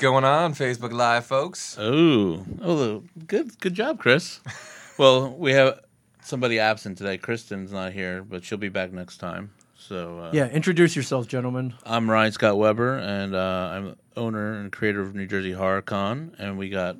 beware. 0.00 0.12
What's 0.12 0.22
going 0.22 0.24
on, 0.24 0.54
Facebook 0.54 0.92
Live, 0.92 1.26
folks? 1.26 1.76
Oh, 1.78 2.44
oh, 2.62 3.02
good, 3.26 3.58
good 3.60 3.74
job, 3.74 3.98
Chris. 3.98 4.40
well, 4.98 5.30
we 5.30 5.52
have 5.52 5.80
somebody 6.22 6.58
absent 6.58 6.98
today. 6.98 7.18
Kristen's 7.18 7.72
not 7.72 7.92
here, 7.92 8.22
but 8.22 8.44
she'll 8.44 8.58
be 8.58 8.68
back 8.68 8.92
next 8.92 9.18
time. 9.18 9.52
So 9.76 10.18
uh, 10.20 10.30
Yeah, 10.32 10.48
introduce 10.48 10.94
yourself, 10.96 11.26
gentlemen. 11.26 11.74
I'm 11.84 12.10
Ryan 12.10 12.32
Scott 12.32 12.58
Weber, 12.58 12.98
and 12.98 13.34
uh, 13.34 13.70
I'm 13.72 13.96
owner 14.16 14.54
and 14.54 14.70
creator 14.70 15.00
of 15.00 15.14
New 15.14 15.26
Jersey 15.26 15.52
Horror 15.52 15.82
Con, 15.82 16.34
and 16.38 16.58
we 16.58 16.68
got 16.68 16.96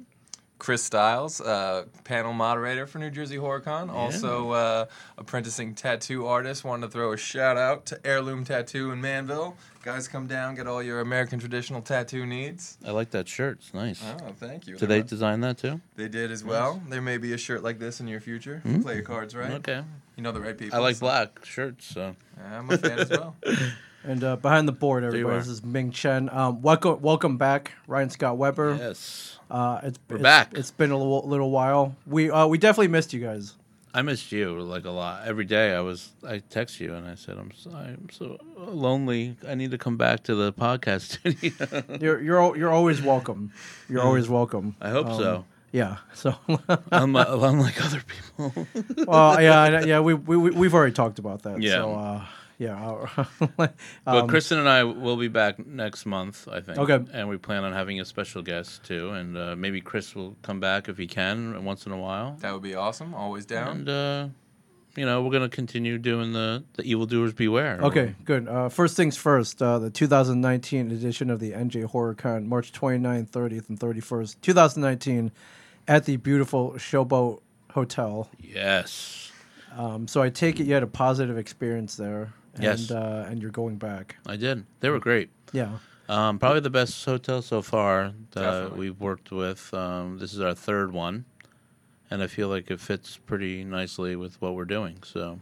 Chris 0.61 0.83
Styles, 0.85 1.41
uh, 1.41 1.87
panel 2.05 2.33
moderator 2.35 2.87
for 2.87 2.99
New 2.99 3.11
Jersey 3.11 3.37
HorrorCon, 3.39 3.91
also 3.91 4.51
uh, 4.51 4.85
apprenticing 5.19 5.75
tattoo 5.75 6.27
artist. 6.27 6.65
Wanted 6.65 6.87
to 6.87 6.93
throw 6.93 7.13
a 7.13 7.17
shout 7.17 7.57
out 7.57 7.87
to 7.87 7.99
Heirloom 8.07 8.45
Tattoo 8.45 8.93
in 8.93 9.01
Manville. 9.01 9.57
Guys, 9.83 10.07
come 10.07 10.27
down, 10.27 10.55
get 10.55 10.67
all 10.67 10.83
your 10.83 11.01
American 11.01 11.39
traditional 11.41 11.81
tattoo 11.81 12.27
needs. 12.27 12.77
I 12.87 12.91
like 12.91 13.11
that 13.13 13.27
shirt. 13.27 13.59
It's 13.61 13.73
nice. 13.73 14.03
Oh, 14.05 14.33
thank 14.39 14.67
you. 14.67 14.77
Did 14.77 14.91
they 14.91 15.01
design 15.03 15.41
that 15.41 15.57
too? 15.57 15.81
They 15.97 16.09
did 16.09 16.31
as 16.31 16.45
well. 16.45 16.83
There 16.89 17.01
may 17.01 17.17
be 17.17 17.33
a 17.33 17.39
shirt 17.39 17.63
like 17.63 17.79
this 17.79 17.99
in 17.99 18.07
your 18.07 18.21
future. 18.21 18.61
if 18.63 18.71
you 18.71 18.83
Play 18.83 18.95
your 18.97 19.03
cards 19.03 19.35
right. 19.35 19.53
Okay. 19.53 19.83
You 20.17 20.23
know 20.23 20.33
the 20.33 20.41
right 20.41 20.57
people. 20.57 20.79
I 20.79 20.83
like 20.83 20.97
so- 20.97 21.01
black 21.07 21.43
shirts, 21.45 21.87
so 21.87 22.15
I'm 22.53 22.71
a 22.71 22.79
fan 22.79 22.99
as 23.01 23.11
well. 23.11 23.35
And 24.03 24.25
uh, 24.25 24.37
behind 24.37 24.67
the 24.67 24.73
board, 24.73 25.05
everybody, 25.05 25.37
this 25.37 25.47
is 25.47 25.63
Ming 25.63 25.91
Chen. 25.91 26.31
Um, 26.33 26.63
welcome, 26.63 27.03
welcome 27.03 27.37
back, 27.37 27.73
Ryan 27.87 28.09
Scott 28.09 28.39
Weber. 28.39 28.75
yes. 28.81 29.39
Uh, 29.51 29.81
it's, 29.83 29.99
We're 30.09 30.17
it's- 30.17 30.23
back. 30.23 30.53
It's 30.59 30.71
been 30.71 30.91
a 30.91 30.97
little, 30.97 31.27
little 31.29 31.51
while. 31.51 31.97
We 32.07 32.31
uh, 32.31 32.47
we 32.47 32.59
definitely 32.59 32.89
missed 32.89 33.13
you 33.13 33.21
guys. 33.21 33.55
I 33.93 34.03
missed 34.03 34.31
you 34.31 34.61
like 34.61 34.85
a 34.85 34.91
lot. 34.91 35.27
Every 35.27 35.45
day 35.45 35.75
I 35.75 35.81
was 35.81 36.11
I 36.25 36.39
text 36.49 36.79
you 36.79 36.95
and 36.95 37.09
I 37.09 37.17
said 37.17 37.37
I'm 37.37 37.51
so, 37.57 37.71
I'm 37.73 38.09
so 38.13 38.39
lonely. 38.57 39.37
I 39.49 39.57
need 39.57 39.73
to 39.73 39.79
come 39.79 39.97
back 39.97 40.23
to 40.25 40.35
the 40.37 40.53
podcast 40.53 41.01
studio. 41.19 41.99
You're 42.01 42.21
you're 42.23 42.57
you're 42.57 42.71
always 42.71 43.03
welcome. 43.03 43.53
You're 43.89 44.03
always 44.03 44.29
welcome. 44.29 44.77
I 44.81 44.91
hope 44.91 45.07
Um, 45.09 45.19
so. 45.19 45.45
Yeah. 45.73 45.97
So, 46.15 46.35
Unlike, 46.93 47.29
unlike 47.31 47.85
other 47.85 48.03
people. 48.03 48.67
well, 49.07 49.41
yeah, 49.41 49.85
yeah. 49.85 50.01
We 50.01 50.15
we 50.15 50.37
we- 50.37 50.51
we've 50.51 50.75
already 50.75 50.93
talked 50.93 51.19
about 51.21 51.43
that. 51.43 51.61
Yeah. 51.63 51.73
So, 51.75 51.95
uh, 51.95 52.25
yeah. 52.61 53.07
But 53.57 53.75
um, 54.07 54.29
Kristen 54.29 54.59
and 54.59 54.69
I 54.69 54.85
will 54.85 55.17
be 55.17 55.29
back 55.29 55.67
next 55.67 56.05
month, 56.05 56.47
I 56.47 56.61
think. 56.61 56.79
Okay. 56.79 57.01
And 57.11 57.27
we 57.29 57.39
plan 57.39 57.65
on 57.65 57.73
having 57.73 57.99
a 58.01 58.05
special 58.05 58.43
guest 58.43 58.85
too, 58.85 59.11
and 59.11 59.37
uh, 59.37 59.57
maybe 59.57 59.81
Chris 59.81 60.15
will 60.15 60.37
come 60.43 60.61
back 60.61 60.87
if 60.87 60.99
he 60.99 61.07
can 61.07 61.65
once 61.65 61.87
in 61.87 61.93
a 61.93 61.97
while. 61.97 62.37
That 62.41 62.53
would 62.53 62.63
be 62.63 62.75
awesome. 62.75 63.15
Always 63.15 63.47
down. 63.47 63.79
And 63.79 63.89
uh, 63.89 64.29
you 64.95 65.07
know, 65.07 65.23
we're 65.23 65.31
gonna 65.31 65.49
continue 65.49 65.97
doing 65.97 66.35
the 66.35 66.63
the 66.75 66.83
evildoers 66.83 67.33
beware. 67.33 67.79
Okay, 67.81 68.15
good. 68.27 68.47
Uh, 68.47 68.69
first 68.69 68.95
things 68.95 69.17
first, 69.17 69.63
uh, 69.63 69.79
the 69.79 69.89
2019 69.89 70.91
edition 70.91 71.31
of 71.31 71.41
the 71.41 71.53
NJ 71.53 71.91
HorrorCon, 71.91 72.45
March 72.45 72.73
29th, 72.73 73.31
30th, 73.31 73.71
and 73.71 73.81
31st, 73.81 74.37
2019, 74.43 75.33
at 75.89 76.05
the 76.05 76.17
beautiful 76.19 76.73
Showboat 76.73 77.41
Hotel. 77.71 78.29
Yes, 78.39 79.33
Um, 79.79 80.07
so 80.09 80.21
I 80.21 80.29
take 80.29 80.61
it 80.61 80.67
you 80.67 80.75
had 80.75 80.83
a 80.83 80.89
positive 80.89 81.39
experience 81.39 81.97
there. 81.97 82.35
And, 82.55 82.63
Yes. 82.65 82.91
Uh, 82.91 83.27
and 83.29 83.41
you're 83.41 83.51
going 83.51 83.77
back. 83.77 84.17
I 84.27 84.37
did. 84.37 84.65
They 84.81 84.91
were 84.91 84.99
great. 84.99 85.31
Yeah. 85.53 85.79
Um, 86.09 86.39
probably 86.41 86.61
the 86.61 86.71
best 86.71 87.05
hotel 87.05 87.41
so 87.43 87.63
far 87.63 88.13
that 88.33 88.41
Definitely. 88.41 88.79
we've 88.81 89.01
worked 89.01 89.31
with. 89.31 89.73
Um, 89.73 90.19
this 90.19 90.35
is 90.35 90.41
our 90.41 90.55
third 90.55 90.93
one, 90.93 91.25
and 92.11 92.21
I 92.23 92.27
feel 92.27 92.49
like 92.49 92.71
it 92.71 92.81
fits 92.81 93.17
pretty 93.17 93.63
nicely 93.65 94.17
with 94.17 94.41
what 94.43 94.57
we're 94.57 94.65
doing. 94.65 94.99
So 95.05 95.39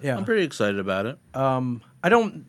Yeah. 0.00 0.16
I'm 0.16 0.24
pretty 0.24 0.44
excited 0.44 0.78
about 0.78 1.06
it. 1.06 1.18
Um, 1.34 1.82
I 2.02 2.08
don't. 2.08 2.44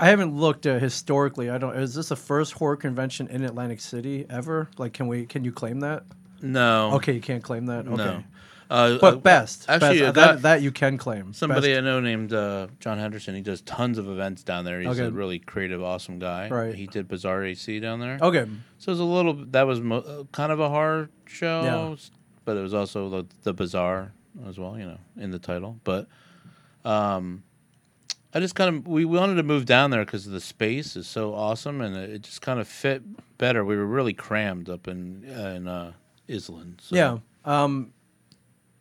I 0.00 0.06
haven't 0.08 0.34
looked 0.36 0.66
uh, 0.66 0.80
historically. 0.80 1.48
I 1.50 1.58
don't. 1.58 1.76
Is 1.76 1.94
this 1.94 2.08
the 2.08 2.16
first 2.16 2.54
horror 2.54 2.76
convention 2.76 3.28
in 3.28 3.44
Atlantic 3.44 3.80
City 3.80 4.26
ever? 4.28 4.68
Like, 4.76 4.92
can 4.92 5.06
we? 5.06 5.26
Can 5.26 5.44
you 5.44 5.52
claim 5.52 5.78
that? 5.80 6.02
No, 6.42 6.94
Okay, 6.94 7.12
you 7.12 7.20
can't 7.20 7.42
claim 7.44 7.66
that. 7.66 7.86
Okay. 7.86 7.94
no. 7.96 8.24
Uh, 8.74 8.98
But 8.98 9.14
uh, 9.14 9.16
best. 9.18 9.66
actually, 9.68 10.00
best. 10.00 10.08
Uh, 10.08 10.12
that 10.12 10.42
that 10.42 10.62
you 10.62 10.72
can 10.72 10.98
claim. 10.98 11.32
Somebody 11.32 11.68
Best. 11.68 11.78
I 11.78 11.80
know 11.82 12.00
named 12.00 12.32
uh, 12.32 12.66
John 12.80 12.98
Henderson. 12.98 13.34
He 13.34 13.40
does 13.42 13.60
tons 13.62 13.98
of 13.98 14.08
events 14.08 14.42
down 14.42 14.64
there. 14.64 14.80
He's 14.80 14.88
Okay. 14.98 15.04
a 15.06 15.10
really 15.10 15.38
creative, 15.38 15.82
awesome 15.82 16.18
guy. 16.18 16.48
Right. 16.48 16.74
He 16.74 16.86
did 16.86 17.06
Bizarre 17.08 17.44
AC 17.44 17.78
down 17.80 18.00
there. 18.00 18.18
Okay. 18.20 18.46
So 18.78 18.90
it 18.90 18.92
was 18.94 19.00
a 19.00 19.04
little. 19.04 19.34
That 19.34 19.66
was 19.66 19.80
mo- 19.80 19.98
uh, 19.98 20.24
kind 20.32 20.50
of 20.50 20.60
a 20.60 20.68
horror 20.68 21.08
show, 21.26 21.62
Yeah. 21.62 21.96
but 22.44 22.56
it 22.56 22.60
was 22.62 22.74
also 22.74 23.08
the, 23.08 23.26
the 23.44 23.52
bizarre 23.52 24.12
as 24.48 24.58
well. 24.58 24.78
You 24.78 24.86
know, 24.86 24.98
in 25.16 25.30
the 25.30 25.38
title. 25.38 25.78
But 25.84 26.08
um, 26.84 27.42
I 28.32 28.40
just 28.40 28.54
kind 28.56 28.74
of 28.76 28.86
we 28.88 29.04
wanted 29.04 29.36
to 29.36 29.42
move 29.44 29.64
down 29.66 29.90
there 29.90 30.04
because 30.04 30.24
the 30.26 30.40
space 30.40 30.96
is 30.96 31.06
so 31.06 31.34
awesome, 31.34 31.80
and 31.80 31.96
it, 31.96 32.10
it 32.10 32.22
just 32.22 32.42
kind 32.42 32.58
of 32.58 32.66
fit 32.66 33.02
better. 33.38 33.64
We 33.64 33.76
were 33.76 33.86
really 33.86 34.12
crammed 34.14 34.68
up 34.68 34.88
in 34.88 35.24
in 35.24 35.68
uh, 35.68 35.92
Iselin. 36.28 36.80
So. 36.80 36.96
Yeah. 36.96 37.18
Um, 37.44 37.92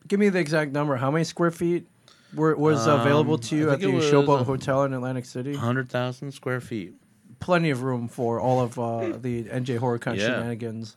give 0.08 0.20
me 0.20 0.30
the 0.30 0.40
exact 0.40 0.72
number. 0.72 0.96
How 0.96 1.12
many 1.12 1.24
square 1.24 1.52
feet 1.52 1.88
were, 2.34 2.56
was 2.56 2.88
Um, 2.88 3.02
available 3.02 3.38
to 3.38 3.56
you 3.56 3.70
I 3.70 3.74
at 3.74 3.80
the 3.80 3.86
think 3.88 3.94
it 3.94 3.98
was 3.98 4.06
Showboat 4.12 4.42
a- 4.42 4.44
Hotel 4.46 4.84
in 4.84 4.94
Atlantic 4.94 5.26
City? 5.26 5.56
hundred 5.56 5.90
thousand 5.90 6.32
square 6.34 6.62
feet. 6.62 6.94
Plenty 7.40 7.70
of 7.72 7.84
room 7.84 8.08
for 8.08 8.40
all 8.40 8.62
of 8.62 8.80
uh, 8.80 9.18
the 9.22 9.44
NJ 9.46 9.78
HorrorCon 9.80 10.16
Yeah. 10.18 10.28
shenanigans. 10.28 10.96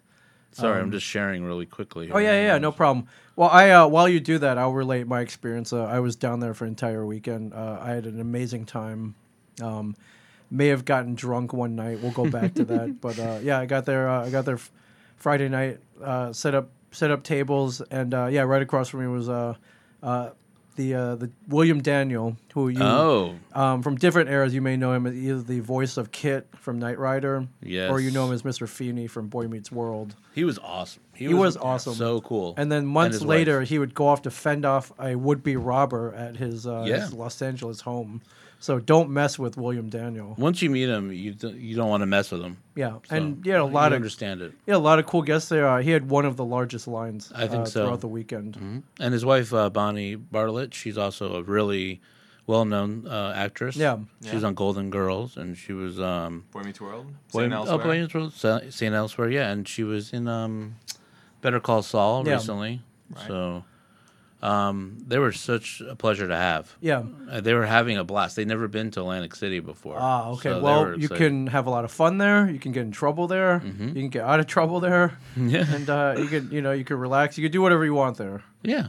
Sorry, 0.53 0.79
Um, 0.79 0.85
I'm 0.87 0.91
just 0.93 1.05
sharing 1.05 1.45
really 1.45 1.67
quickly. 1.67 2.11
Oh 2.11 2.17
here. 2.19 2.33
yeah, 2.33 2.47
yeah, 2.53 2.59
no 2.59 2.73
problem. 2.73 3.07
Well, 3.35 3.51
I 3.51 3.71
uh, 3.71 3.87
while 3.89 4.09
you 4.09 4.21
do 4.21 4.39
that, 4.39 4.57
I'll 4.57 4.73
relate 4.73 5.07
my 5.07 5.21
experience. 5.21 5.73
Uh, 5.73 5.85
I 5.85 6.01
was 6.01 6.17
down 6.17 6.41
there 6.41 6.55
for 6.55 6.65
an 6.65 6.71
entire 6.71 7.05
weekend. 7.05 7.53
Uh, 7.53 7.79
I 7.81 7.91
had 7.91 8.07
an 8.07 8.21
amazing 8.21 8.65
time. 8.65 9.15
Um, 9.61 9.95
may 10.51 10.69
have 10.69 10.85
gotten 10.85 11.15
drunk 11.15 11.53
one 11.53 11.75
night. 11.77 11.99
We'll 12.01 12.13
go 12.13 12.31
back 12.31 12.55
to 12.55 12.65
that. 12.67 12.97
But 13.03 13.19
uh, 13.19 13.39
yeah, 13.43 13.59
I 13.59 13.67
got 13.67 13.85
there. 13.85 14.09
Uh, 14.09 14.25
I 14.27 14.31
got 14.31 14.45
there 14.47 14.55
f- 14.55 14.71
Friday 15.17 15.49
night. 15.49 15.81
Uh, 16.03 16.33
set 16.33 16.55
up 16.55 16.71
set 16.97 17.11
up 17.11 17.23
tables, 17.23 17.81
and 17.91 18.15
uh, 18.15 18.27
yeah, 18.27 18.43
right 18.43 18.63
across 18.63 18.89
from 18.89 19.01
me 19.01 19.07
was 19.07 19.29
uh, 19.29 19.55
uh, 20.03 20.31
the 20.77 20.95
uh, 20.95 21.15
the 21.17 21.31
William 21.49 21.81
Daniel, 21.83 22.37
who 22.55 22.69
you 22.69 22.83
Oh, 22.83 23.35
um, 23.55 23.83
from 23.83 23.97
different 23.97 24.29
eras. 24.31 24.55
You 24.55 24.61
may 24.63 24.77
know 24.77 24.93
him 24.93 25.07
as 25.07 25.15
either 25.15 25.43
the 25.43 25.61
voice 25.61 25.97
of 25.97 26.11
KITT 26.13 26.47
from 26.59 26.79
Knight 26.79 26.99
Rider, 26.99 27.47
or 27.91 28.01
you 28.01 28.11
know 28.11 28.27
him 28.27 28.33
as 28.33 28.43
Mr. 28.43 28.69
Feeney 28.69 29.07
from 29.07 29.29
Boy 29.29 29.47
Meets 29.49 29.71
World. 29.73 30.15
he 30.35 30.45
was 30.45 30.59
awesome. 30.59 31.03
He 31.15 31.33
was 31.33 31.57
awesome. 31.57 31.95
So 31.95 32.21
cool. 32.21 32.55
And 32.59 32.71
then 32.71 32.85
months 32.87 33.17
his 33.17 33.25
later, 33.25 33.61
wife. 33.61 33.69
he 33.69 33.79
would 33.79 33.95
go 33.95 34.07
off 34.09 34.23
to 34.23 34.31
fend 34.31 34.65
off 34.67 34.93
a 34.99 35.15
would-be 35.17 35.57
robber 35.57 36.13
at 36.15 36.37
his, 36.37 36.67
uh, 36.67 36.85
Yeah. 36.87 37.01
his 37.01 37.13
Los 37.15 37.41
Angeles 37.41 37.81
home. 37.81 38.21
So 38.59 38.79
don't 38.81 39.11
mess 39.11 39.39
with 39.39 39.57
William 39.57 39.89
Daniel. 39.91 40.35
Once 40.39 40.61
you 40.63 40.71
meet 40.71 40.89
him, 40.89 41.13
you 41.13 41.33
do, 41.35 41.51
you 41.51 41.77
don't 41.77 41.89
want 41.91 42.01
to 42.03 42.07
mess 42.07 42.31
with 42.33 42.41
him. 42.43 42.57
Yeah, 42.75 42.95
So, 43.09 43.15
and 43.17 43.45
he 43.45 43.51
had 43.51 43.61
a 43.61 43.65
lot 43.65 43.83
you 43.83 43.87
of 43.89 43.93
understand 43.95 44.41
it. 44.43 44.53
yeah, 44.67 44.77
a 44.77 44.79
lot 44.79 44.99
of 44.99 45.07
cool 45.07 45.23
guests 45.23 45.49
there. 45.51 45.69
Uh, 45.69 45.81
he 45.83 45.91
had 45.91 46.09
one 46.09 46.25
of 46.25 46.37
the 46.37 46.45
largest 46.45 46.89
lines. 46.89 47.31
I 47.35 47.47
think 47.47 47.63
uh, 47.63 47.67
so. 47.67 47.85
throughout 47.85 48.01
the 48.01 48.09
weekend. 48.09 48.55
Mhm. 48.59 48.83
And 48.99 49.13
his 49.13 49.25
wife 49.25 49.53
uh, 49.53 49.71
Bonnie 49.71 50.15
Bartlett, 50.17 50.75
she's 50.75 50.97
also 50.99 51.35
a 51.37 51.43
really 51.43 52.01
well-known 52.47 53.07
uh, 53.07 53.33
actress. 53.37 53.77
Yeah. 53.77 53.99
she 54.25 54.35
was 54.35 54.45
on 54.45 54.55
Golden 54.55 54.91
Girls, 54.91 55.37
and 55.37 55.57
she 55.57 55.73
was 55.73 56.01
um, 56.01 56.45
Boy 56.53 56.63
Meets 56.63 56.81
World. 56.81 57.07
Boy- 57.33 57.43
St. 57.43 57.53
oh, 57.53 57.57
Elsewhere. 57.57 57.79
Boy 57.79 58.01
Meets 58.01 58.15
World, 58.15 58.33
Sa- 58.33 58.61
Saint 58.71 58.95
Elsewhere, 58.95 59.31
yeah, 59.31 59.51
and 59.51 59.67
she 59.69 59.83
was 59.85 60.13
in 60.13 60.29
um, 60.29 60.77
Better 61.43 61.61
Call 61.61 61.83
Saul 61.83 62.27
Yeah. 62.27 62.35
recently. 62.35 62.83
Right. 63.15 63.27
So 63.27 63.65
um, 64.47 64.99
they 65.07 65.19
were 65.19 65.33
such 65.33 65.83
a 65.89 65.97
pleasure 65.97 66.29
to 66.29 66.37
have. 66.37 66.77
Yeah. 66.81 67.03
Uh, 67.31 67.41
they 67.41 67.55
were 67.55 67.67
having 67.67 67.97
a 67.99 68.05
blast. 68.05 68.37
They'd 68.37 68.47
never 68.49 68.69
been 68.69 68.91
to 68.93 69.01
Atlantic 69.01 69.35
City 69.35 69.61
before. 69.61 69.97
Ah, 69.99 70.31
okay. 70.31 70.51
So 70.51 70.61
well, 70.61 70.99
you 70.99 71.09
can 71.09 71.49
have 71.49 71.67
a 71.67 71.71
lot 71.71 71.85
of 71.85 71.91
fun 71.91 72.19
there. 72.19 72.49
You 72.49 72.59
can 72.59 72.73
get 72.73 72.83
in 72.83 72.93
trouble 72.93 73.27
there. 73.27 73.61
Mhm. 73.61 73.89
You 73.89 74.03
can 74.03 74.09
get 74.11 74.23
out 74.25 74.41
of 74.41 74.47
trouble 74.47 74.79
there, 74.81 75.19
yeah, 75.37 75.65
and 75.75 75.91
uh, 75.91 76.15
you 76.19 76.27
can 76.27 76.51
you 76.51 76.63
know 76.63 76.73
you 76.73 76.85
can 76.85 76.99
relax. 76.99 77.37
You 77.39 77.45
can 77.45 77.53
do 77.53 77.61
whatever 77.63 77.85
you 77.85 77.95
want 77.95 78.17
there. 78.19 78.43
yeah. 78.63 78.89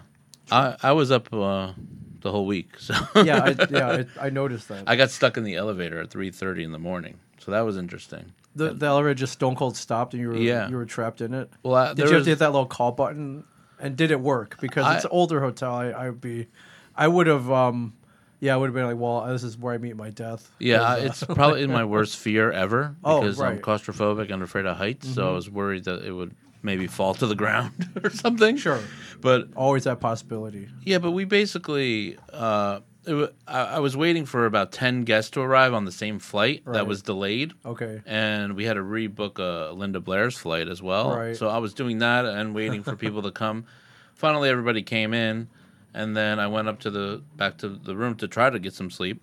I 0.52 0.76
I 0.82 0.92
was 0.94 1.12
up 1.12 1.34
uh, 1.34 1.74
the 2.22 2.32
whole 2.32 2.46
week, 2.46 2.80
so 2.80 2.94
Yeah, 3.16 3.44
I, 3.44 3.68
yeah. 3.70 4.04
I, 4.22 4.28
I 4.28 4.30
noticed 4.30 4.68
that. 4.70 4.84
I 4.88 4.96
got 4.96 5.12
stuck 5.12 5.36
in 5.38 5.44
the 5.44 5.56
elevator 5.56 6.00
at 6.02 6.10
three 6.10 6.32
thirty 6.32 6.64
in 6.64 6.72
the 6.72 6.80
morning, 6.80 7.20
so 7.40 7.52
that 7.52 7.62
was 7.66 7.76
interesting. 7.78 8.32
the, 8.56 8.74
the 8.74 8.86
elevator 8.86 9.14
just 9.14 9.34
stone 9.34 9.56
cold 9.56 9.76
stopped, 9.76 10.14
and 10.14 10.22
you 10.22 10.30
were 10.30 10.38
Yeah. 10.38 10.70
you 10.70 10.78
were 10.78 10.86
trapped 10.86 11.20
in 11.22 11.34
it. 11.34 11.50
Well, 11.64 11.76
I, 11.76 11.88
Did 11.94 11.98
you 12.00 12.04
have 12.06 12.14
was- 12.16 12.24
to 12.26 12.30
hit 12.30 12.40
that 12.40 12.52
little 12.54 12.66
call 12.68 12.92
button? 12.94 13.44
And 13.80 13.96
did 13.96 14.12
it 14.12 14.20
work? 14.20 14.58
Because 14.60 14.86
I- 14.86 14.96
it's 14.96 15.06
an 15.06 15.12
older 15.14 15.40
hotel. 15.42 15.74
I, 15.74 15.88
I 15.92 16.10
would 16.10 16.22
be, 16.22 16.48
I 16.96 17.08
would 17.08 17.28
have, 17.28 17.52
um, 17.52 17.94
yeah, 18.40 18.54
I 18.54 18.58
would 18.58 18.68
have 18.68 18.74
been 18.74 18.86
like, 18.86 18.98
well, 18.98 19.26
this 19.28 19.44
is 19.44 19.58
where 19.58 19.74
I 19.74 19.78
meet 19.78 19.96
my 19.96 20.10
death. 20.10 20.50
Yeah, 20.60 20.82
uh, 20.82 20.96
it's 20.98 21.24
probably 21.36 21.64
in 21.64 21.72
my 21.72 21.86
worst 21.86 22.18
fear 22.18 22.52
ever 22.52 22.96
Oh, 23.04 23.22
because 23.22 23.40
I'm 23.40 23.46
right. 23.46 23.62
Mm-hmm. 23.62 23.72
claustrophobic 23.72 24.32
and 24.32 24.42
afraid 24.44 24.66
of 24.66 24.78
heights. 24.78 25.08
So 25.14 25.30
I 25.30 25.32
was 25.34 25.50
worried 25.50 25.86
that 25.86 26.04
it 26.04 26.12
would 26.12 26.36
maybe 26.64 26.88
fall 26.88 27.14
to 27.16 27.28
the 27.28 27.36
ground 27.36 27.72
or 28.04 28.10
something. 28.10 28.58
sure, 28.58 28.80
But 29.22 29.50
always 29.56 29.84
that 29.86 30.00
possibility. 30.00 30.70
yeah, 30.84 30.98
but 30.98 31.12
we 31.12 31.26
basically, 31.26 32.18
uh, 32.34 32.80
it 33.08 33.36
I, 33.48 33.60
I 33.64 33.80
was 33.80 33.96
waiting 33.98 34.26
for 34.26 34.46
about 34.46 34.72
ten 34.72 35.04
guests 35.04 35.32
to 35.32 35.42
arrive 35.42 35.74
on 35.74 35.86
the 35.86 35.92
same 35.92 36.20
flight 36.20 36.62
Right. 36.66 36.74
that 36.74 36.88
was 36.88 37.02
delayed, 37.02 37.54
Okay, 37.66 38.02
and 38.06 38.56
we 38.56 38.66
had 38.66 38.74
to 38.74 38.82
rebook 38.82 39.40
a 39.40 39.74
Linda 39.74 40.00
Blair's 40.00 40.38
flight 40.38 40.68
as 40.68 40.82
well. 40.82 41.16
Right. 41.16 41.36
So 41.36 41.48
I 41.50 41.58
was 41.58 41.74
doing 41.74 42.00
that 42.00 42.26
and 42.26 42.54
waiting 42.54 42.84
for 42.84 42.96
people 42.96 43.22
to 43.24 43.32
come. 43.32 43.66
Finally, 44.14 44.50
everybody 44.50 44.82
came 44.84 45.14
in, 45.14 45.48
and 45.94 46.16
then 46.18 46.40
I 46.40 46.48
went 46.48 46.68
up 46.68 46.80
to 46.82 46.90
the 46.92 47.22
back 47.36 47.58
to 47.60 47.70
the 47.70 47.96
room 47.96 48.16
to 48.16 48.28
try 48.28 48.50
to 48.50 48.60
get 48.60 48.74
some 48.74 48.90
sleep. 48.92 49.22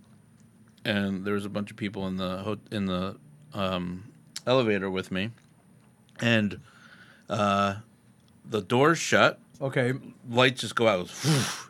And 0.85 1.25
there 1.25 1.35
was 1.35 1.45
a 1.45 1.49
bunch 1.49 1.71
of 1.71 1.77
people 1.77 2.07
in 2.09 2.17
the 2.17 2.39
ho- 2.39 2.59
in 2.71 2.87
the 2.87 3.17
um, 3.55 4.05
elevator 4.47 4.91
with 4.91 5.11
me, 5.11 5.31
and 6.21 6.61
uh, 7.29 7.77
the 8.49 8.61
doors 8.61 8.99
shut. 8.99 9.39
Okay, 9.61 9.95
Lights 10.29 10.61
just 10.61 10.75
go 10.75 10.87
out. 10.89 11.11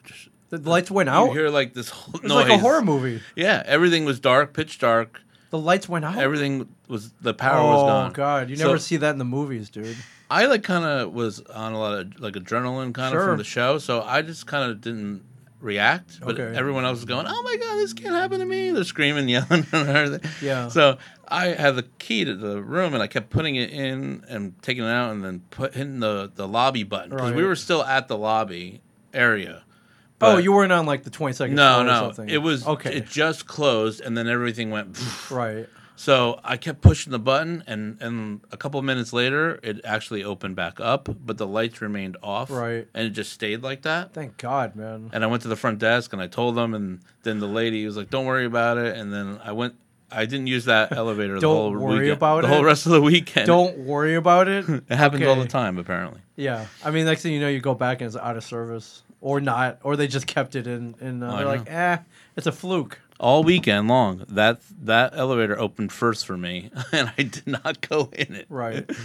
The 0.62 0.70
lights 0.70 0.90
went 0.90 1.08
you 1.08 1.14
out. 1.14 1.32
hear 1.32 1.48
like 1.48 1.74
this 1.74 1.88
whole 1.90 2.14
It 2.16 2.22
was 2.24 2.32
like 2.32 2.48
a 2.50 2.58
horror 2.58 2.82
movie. 2.82 3.20
Yeah, 3.36 3.62
everything 3.66 4.04
was 4.04 4.20
dark, 4.20 4.52
pitch 4.54 4.78
dark. 4.78 5.20
The 5.50 5.58
lights 5.58 5.88
went 5.88 6.04
out. 6.04 6.18
Everything 6.18 6.68
was 6.88 7.12
the 7.20 7.32
power 7.34 7.60
oh 7.60 7.66
was 7.72 7.82
gone. 7.82 8.10
Oh 8.10 8.14
god, 8.14 8.50
you 8.50 8.56
So- 8.56 8.66
never 8.66 8.78
see 8.78 8.96
that 8.96 9.10
in 9.10 9.18
the 9.18 9.24
movies, 9.24 9.70
dude. 9.70 9.96
I 10.30 10.46
like 10.46 10.62
kind 10.62 10.84
of 10.84 11.12
was 11.12 11.40
on 11.40 11.72
a 11.74 11.78
lot 11.78 11.98
of 11.98 12.18
like 12.20 12.34
adrenaline 12.34 12.92
kind 12.94 13.14
of 13.14 13.20
Sure. 13.20 13.26
from 13.28 13.38
the 13.38 13.44
show, 13.44 13.78
so 13.78 14.02
I 14.02 14.22
just 14.22 14.46
kind 14.46 14.70
of 14.70 14.80
didn't 14.80 15.22
react. 15.60 16.18
But 16.20 16.38
Okay. 16.40 16.56
everyone 16.58 16.84
else 16.84 16.96
was 16.96 17.04
going, 17.04 17.26
"Oh 17.28 17.42
my 17.42 17.56
god, 17.56 17.76
this 17.76 17.92
can't 17.92 18.14
happen 18.14 18.40
to 18.40 18.46
me!" 18.46 18.70
They're 18.70 18.84
screaming, 18.84 19.28
yelling, 19.30 19.66
and 19.72 19.88
everything. 19.88 20.30
Yeah. 20.42 20.68
So 20.68 20.98
I 21.28 21.48
had 21.48 21.76
the 21.76 21.84
key 21.98 22.24
to 22.24 22.34
the 22.34 22.60
room, 22.62 22.94
and 22.94 23.02
I 23.02 23.06
kept 23.06 23.30
putting 23.30 23.56
it 23.56 23.70
in 23.70 24.24
and 24.28 24.54
taking 24.62 24.82
it 24.84 24.88
out, 24.88 25.12
and 25.12 25.22
then 25.24 25.42
put 25.50 25.74
hitting 25.74 26.00
the 26.00 26.32
the 26.34 26.48
lobby 26.48 26.82
button 26.82 27.10
because 27.10 27.32
we 27.32 27.44
were 27.44 27.56
still 27.56 27.84
at 27.84 28.08
the 28.08 28.16
lobby 28.18 28.80
area. 29.12 29.62
Oh, 30.24 30.36
you 30.38 30.52
weren't 30.52 30.72
on 30.72 30.86
like 30.86 31.02
the 31.04 31.10
twenty 31.10 31.34
second. 31.34 31.56
no, 31.56 31.74
floor 31.74 31.80
or 31.80 31.84
no, 31.84 32.00
something. 32.12 32.28
it 32.28 32.38
was 32.42 32.66
okay. 32.66 32.94
It 32.96 33.06
just 33.06 33.46
closed, 33.46 34.00
and 34.00 34.16
then 34.16 34.28
everything 34.28 34.70
went. 34.70 34.98
right. 35.30 35.68
So 35.96 36.40
I 36.42 36.56
kept 36.56 36.80
pushing 36.80 37.12
the 37.12 37.20
button, 37.20 37.62
and 37.68 37.98
and 38.02 38.40
a 38.50 38.56
couple 38.56 38.80
of 38.80 38.84
minutes 38.84 39.12
later, 39.12 39.60
it 39.62 39.80
actually 39.84 40.24
opened 40.24 40.56
back 40.56 40.80
up, 40.80 41.08
but 41.24 41.38
the 41.38 41.46
lights 41.46 41.80
remained 41.80 42.16
off. 42.20 42.50
Right. 42.50 42.88
And 42.94 43.06
it 43.06 43.10
just 43.10 43.32
stayed 43.32 43.62
like 43.62 43.82
that. 43.82 44.12
Thank 44.12 44.36
God, 44.36 44.74
man. 44.74 45.10
And 45.12 45.22
I 45.22 45.28
went 45.28 45.42
to 45.42 45.48
the 45.48 45.54
front 45.56 45.78
desk 45.78 46.12
and 46.12 46.20
I 46.20 46.26
told 46.26 46.56
them, 46.56 46.74
and 46.74 46.98
then 47.22 47.38
the 47.38 47.46
lady 47.46 47.86
was 47.86 47.96
like, 47.96 48.10
"Don't 48.10 48.26
worry 48.26 48.44
about 48.44 48.76
it." 48.76 48.96
And 48.96 49.12
then 49.12 49.38
I 49.44 49.52
went. 49.52 49.76
I 50.10 50.26
didn't 50.26 50.48
use 50.48 50.64
that 50.66 50.90
elevator 50.96 51.34
the 51.36 51.40
Don't 51.40 51.54
whole 51.56 51.70
worry 51.72 52.00
weekend, 52.00 52.10
about 52.10 52.42
the 52.42 52.48
it? 52.48 52.50
whole 52.54 52.64
rest 52.64 52.86
of 52.86 52.92
the 52.92 53.00
weekend. 53.00 53.46
Don't 53.46 53.78
worry 53.78 54.16
about 54.16 54.48
it. 54.48 54.68
It 54.88 54.96
happens 54.96 55.24
all 55.26 55.36
the 55.36 55.46
time, 55.46 55.78
apparently. 55.78 56.20
Yeah, 56.36 56.66
I 56.84 56.90
mean, 56.90 57.04
next 57.06 57.22
thing 57.22 57.32
you 57.32 57.40
know, 57.40 57.48
you 57.48 57.60
go 57.60 57.74
back 57.74 58.00
and 58.00 58.08
it's 58.08 58.16
out 58.16 58.36
of 58.36 58.42
service, 58.42 59.03
or 59.24 59.40
not, 59.40 59.78
or 59.82 59.96
they 59.96 60.06
just 60.06 60.26
kept 60.26 60.54
it 60.54 60.66
in. 60.66 60.94
In 61.00 61.22
uh, 61.22 61.32
I 61.32 61.36
they're 61.38 61.46
like, 61.46 61.70
eh, 61.70 61.96
it's 62.36 62.46
a 62.46 62.52
fluke. 62.52 63.00
All 63.18 63.42
weekend 63.42 63.88
long, 63.88 64.24
that 64.28 64.60
that 64.82 65.14
elevator 65.16 65.58
opened 65.58 65.92
first 65.92 66.26
for 66.26 66.36
me, 66.36 66.70
and 66.92 67.10
I 67.16 67.22
did 67.22 67.46
not 67.46 67.80
go 67.88 68.10
in 68.12 68.34
it. 68.36 68.46
Right. 68.48 68.88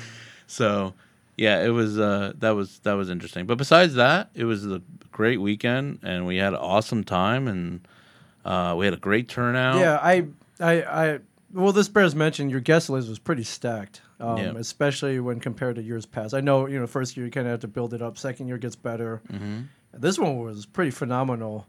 So, 0.51 0.95
yeah, 1.37 1.63
it 1.63 1.69
was 1.69 1.99
uh, 1.99 2.33
that 2.39 2.55
was 2.55 2.79
that 2.79 2.93
was 2.93 3.07
interesting. 3.11 3.45
But 3.45 3.59
besides 3.59 3.93
that, 3.93 4.31
it 4.33 4.45
was 4.45 4.65
a 4.65 4.81
great 5.11 5.39
weekend, 5.39 5.99
and 6.01 6.25
we 6.25 6.37
had 6.37 6.53
an 6.53 6.59
awesome 6.59 7.03
time, 7.03 7.47
and 7.47 7.87
uh, 8.43 8.73
we 8.75 8.85
had 8.85 8.95
a 8.95 8.97
great 8.97 9.29
turnout. 9.29 9.77
Yeah, 9.79 9.99
I, 10.01 10.25
I, 10.59 10.81
I. 10.81 11.19
Well, 11.53 11.71
this 11.71 11.87
bears 11.87 12.15
mention 12.15 12.49
your 12.49 12.61
guest 12.61 12.89
list 12.89 13.09
was 13.09 13.19
pretty 13.19 13.43
stacked, 13.43 14.01
um, 14.19 14.37
Yeah. 14.37 14.53
especially 14.57 15.19
when 15.19 15.39
compared 15.39 15.75
to 15.75 15.83
years 15.83 16.07
past. 16.07 16.33
I 16.33 16.41
know, 16.41 16.65
you 16.65 16.79
know, 16.79 16.87
first 16.87 17.15
year 17.15 17.27
you 17.27 17.31
kind 17.31 17.45
of 17.45 17.51
have 17.51 17.59
to 17.61 17.67
build 17.67 17.93
it 17.93 18.01
up. 18.01 18.17
Second 18.17 18.47
year 18.47 18.57
gets 18.57 18.75
better. 18.75 19.21
Mm-hmm. 19.31 19.59
This 19.93 20.19
one 20.19 20.39
was 20.39 20.65
pretty 20.65 20.91
phenomenal. 20.91 21.67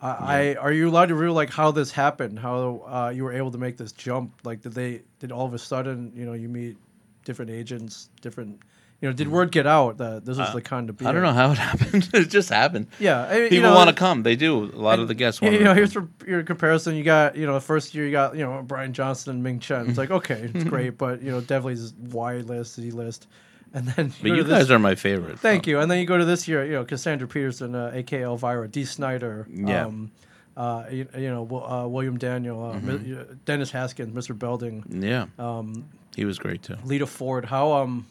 I, 0.00 0.10
I 0.10 0.54
are 0.54 0.72
you 0.72 0.88
allowed 0.88 1.06
to 1.06 1.14
reveal 1.14 1.34
like 1.34 1.50
how 1.50 1.70
this 1.70 1.90
happened? 1.90 2.38
How 2.38 2.84
uh, 2.86 3.12
you 3.14 3.24
were 3.24 3.32
able 3.32 3.50
to 3.50 3.58
make 3.58 3.76
this 3.76 3.92
jump? 3.92 4.32
Like, 4.44 4.62
did 4.62 4.72
they 4.72 5.02
did 5.18 5.32
all 5.32 5.46
of 5.46 5.54
a 5.54 5.58
sudden, 5.58 6.12
you 6.14 6.24
know, 6.24 6.34
you 6.34 6.48
meet 6.48 6.76
different 7.24 7.50
agents, 7.50 8.08
different, 8.20 8.60
you 9.00 9.08
know, 9.08 9.12
did 9.12 9.28
word 9.28 9.50
get 9.50 9.66
out 9.66 9.98
that 9.98 10.24
this 10.24 10.38
was 10.38 10.52
the 10.52 10.62
kind 10.62 10.88
of? 10.88 10.96
Mm-hmm. 10.96 11.06
Uh, 11.06 11.10
I 11.10 11.12
don't 11.12 11.22
know 11.22 11.32
how 11.32 11.50
it 11.50 11.58
happened. 11.70 12.08
it 12.14 12.30
just 12.30 12.48
happened. 12.48 12.86
Yeah, 13.00 13.26
I 13.26 13.34
mean, 13.34 13.42
you 13.44 13.48
People 13.48 13.70
know, 13.70 13.76
want 13.76 13.90
to 13.90 13.94
come. 13.94 14.22
They 14.22 14.36
do. 14.36 14.64
A 14.64 14.76
lot 14.76 15.00
of 15.00 15.08
the 15.08 15.14
guests 15.14 15.40
want 15.40 15.54
you 15.54 15.64
know, 15.64 15.74
here's 15.74 15.92
for 15.92 16.08
your 16.26 16.44
comparison. 16.44 16.94
You 16.94 17.04
got, 17.04 17.36
you 17.36 17.46
know, 17.46 17.54
the 17.54 17.60
first 17.60 17.94
year 17.94 18.06
you 18.06 18.12
got, 18.12 18.36
you 18.36 18.44
know, 18.44 18.62
Brian 18.62 18.92
Johnson 18.92 19.34
and 19.34 19.42
Ming 19.42 19.58
Chen. 19.58 19.88
It's 19.88 19.98
like, 19.98 20.10
okay, 20.10 20.50
it's 20.54 20.64
great, 20.68 20.96
but 20.96 21.22
you 21.22 21.30
know, 21.32 21.40
Devil's 21.40 21.92
Y 21.94 22.36
list, 22.36 22.76
Z 22.76 22.90
list, 22.92 23.26
and 23.74 23.86
then 23.88 24.12
but 24.22 24.30
you 24.30 24.44
guys 24.44 24.70
are 24.70 24.78
my 24.78 24.94
favorite. 24.94 25.38
Thank 25.38 25.66
you, 25.66 25.78
and 25.80 25.90
then 25.90 25.98
you 25.98 26.06
go 26.06 26.18
to 26.18 26.24
this 26.24 26.48
year, 26.48 26.64
you 26.64 26.72
know, 26.72 26.84
Cassandra 26.84 27.28
Peterson, 27.28 27.74
uh, 27.74 27.90
aka 27.94 28.22
Elvira, 28.22 28.68
Dee 28.68 28.84
Snider, 28.84 29.46
Yeah. 29.52 29.86
um, 29.86 30.10
uh, 30.56 30.84
you, 30.90 31.06
you 31.16 31.28
know, 31.30 31.44
uh, 31.44 31.86
William 31.86 32.18
Daniel, 32.18 32.64
uh, 32.64 32.74
Mm-hmm. 32.74 33.20
Uh, 33.20 33.34
Dennis 33.44 33.70
Haskins, 33.70 34.12
Mr. 34.14 34.36
Belding, 34.38 34.84
Yeah, 34.88 35.26
um, 35.38 35.88
he 36.16 36.24
was 36.24 36.38
great 36.38 36.62
too. 36.62 36.76
Lita 36.84 37.06
Ford. 37.06 37.44
How 37.44 37.72
um, 37.72 38.06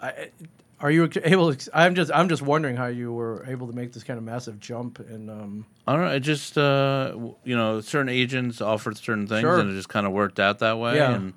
I, 0.00 0.30
are 0.78 0.90
you 0.90 1.10
able? 1.24 1.54
To, 1.54 1.70
I'm 1.76 1.94
just, 1.94 2.10
I'm 2.14 2.28
just 2.28 2.42
wondering 2.42 2.76
how 2.76 2.86
you 2.86 3.12
were 3.12 3.44
able 3.48 3.66
to 3.66 3.72
make 3.72 3.92
this 3.92 4.04
kind 4.04 4.18
of 4.18 4.24
massive 4.24 4.60
jump 4.60 4.98
and 5.00 5.30
um. 5.30 5.66
I 5.86 5.92
don't 5.92 6.02
know. 6.04 6.10
It 6.12 6.20
just 6.20 6.58
uh, 6.58 7.16
you 7.44 7.56
know, 7.56 7.80
certain 7.80 8.08
agents 8.10 8.60
offered 8.60 8.96
certain 8.98 9.26
things, 9.26 9.40
Sure. 9.40 9.58
and 9.58 9.70
it 9.70 9.74
just 9.74 9.88
kind 9.88 10.06
of 10.06 10.12
worked 10.12 10.38
out 10.38 10.58
that 10.58 10.78
way. 10.78 10.96
Yeah. 10.96 11.14
And 11.14 11.32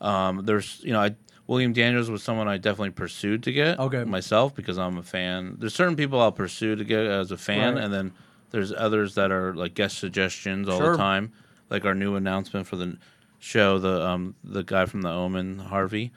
um, 0.00 0.44
there's 0.44 0.80
you 0.82 0.92
know, 0.92 1.00
I, 1.00 1.14
William 1.52 1.72
Daniels 1.74 2.10
was 2.10 2.22
someone 2.22 2.48
I 2.48 2.56
definitely 2.56 2.90
pursued 2.92 3.42
to 3.42 3.52
get. 3.52 3.78
Okay. 3.78 4.04
Myself 4.04 4.54
because 4.54 4.78
I'm 4.78 4.96
a 4.96 5.02
fan. 5.02 5.56
There's 5.58 5.74
certain 5.74 5.96
people 5.96 6.18
I'll 6.20 6.32
pursue 6.32 6.74
to 6.76 6.82
get 6.84 7.04
as 7.06 7.30
a 7.30 7.36
fan, 7.36 7.74
Right. 7.74 7.84
and 7.84 7.92
then 7.92 8.12
there's 8.50 8.72
others 8.72 9.14
that 9.16 9.30
are 9.30 9.54
like 9.54 9.74
guest 9.74 9.98
suggestions 9.98 10.66
all 10.68 10.78
Sure. 10.78 10.92
the 10.92 10.96
time, 10.98 11.32
like 11.68 11.84
our 11.84 11.94
new 11.94 12.14
announcement 12.16 12.66
for 12.66 12.76
the 12.76 12.96
show. 13.38 13.78
The 13.78 14.02
um 14.06 14.34
the 14.42 14.62
guy 14.62 14.86
from 14.86 15.02
the 15.02 15.10
Omen, 15.10 15.58
Harvey. 15.58 16.10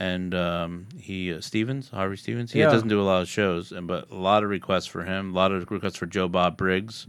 And 0.00 0.32
um, 0.32 0.86
he 0.96 1.34
uh, 1.34 1.40
Stevens, 1.40 1.90
Harvey 1.90 2.16
Stevens. 2.16 2.52
He 2.52 2.60
Yeah. 2.60 2.70
doesn't 2.70 2.86
do 2.88 3.00
a 3.00 3.02
lot 3.02 3.20
of 3.22 3.28
shows, 3.28 3.72
and 3.72 3.86
but 3.88 4.08
a 4.10 4.14
lot 4.14 4.44
of 4.44 4.48
requests 4.48 4.86
for 4.86 5.02
him. 5.04 5.32
A 5.32 5.34
lot 5.34 5.50
of 5.52 5.68
requests 5.70 5.96
for 5.96 6.06
Joe 6.06 6.28
Bob 6.28 6.56
Briggs. 6.56 7.08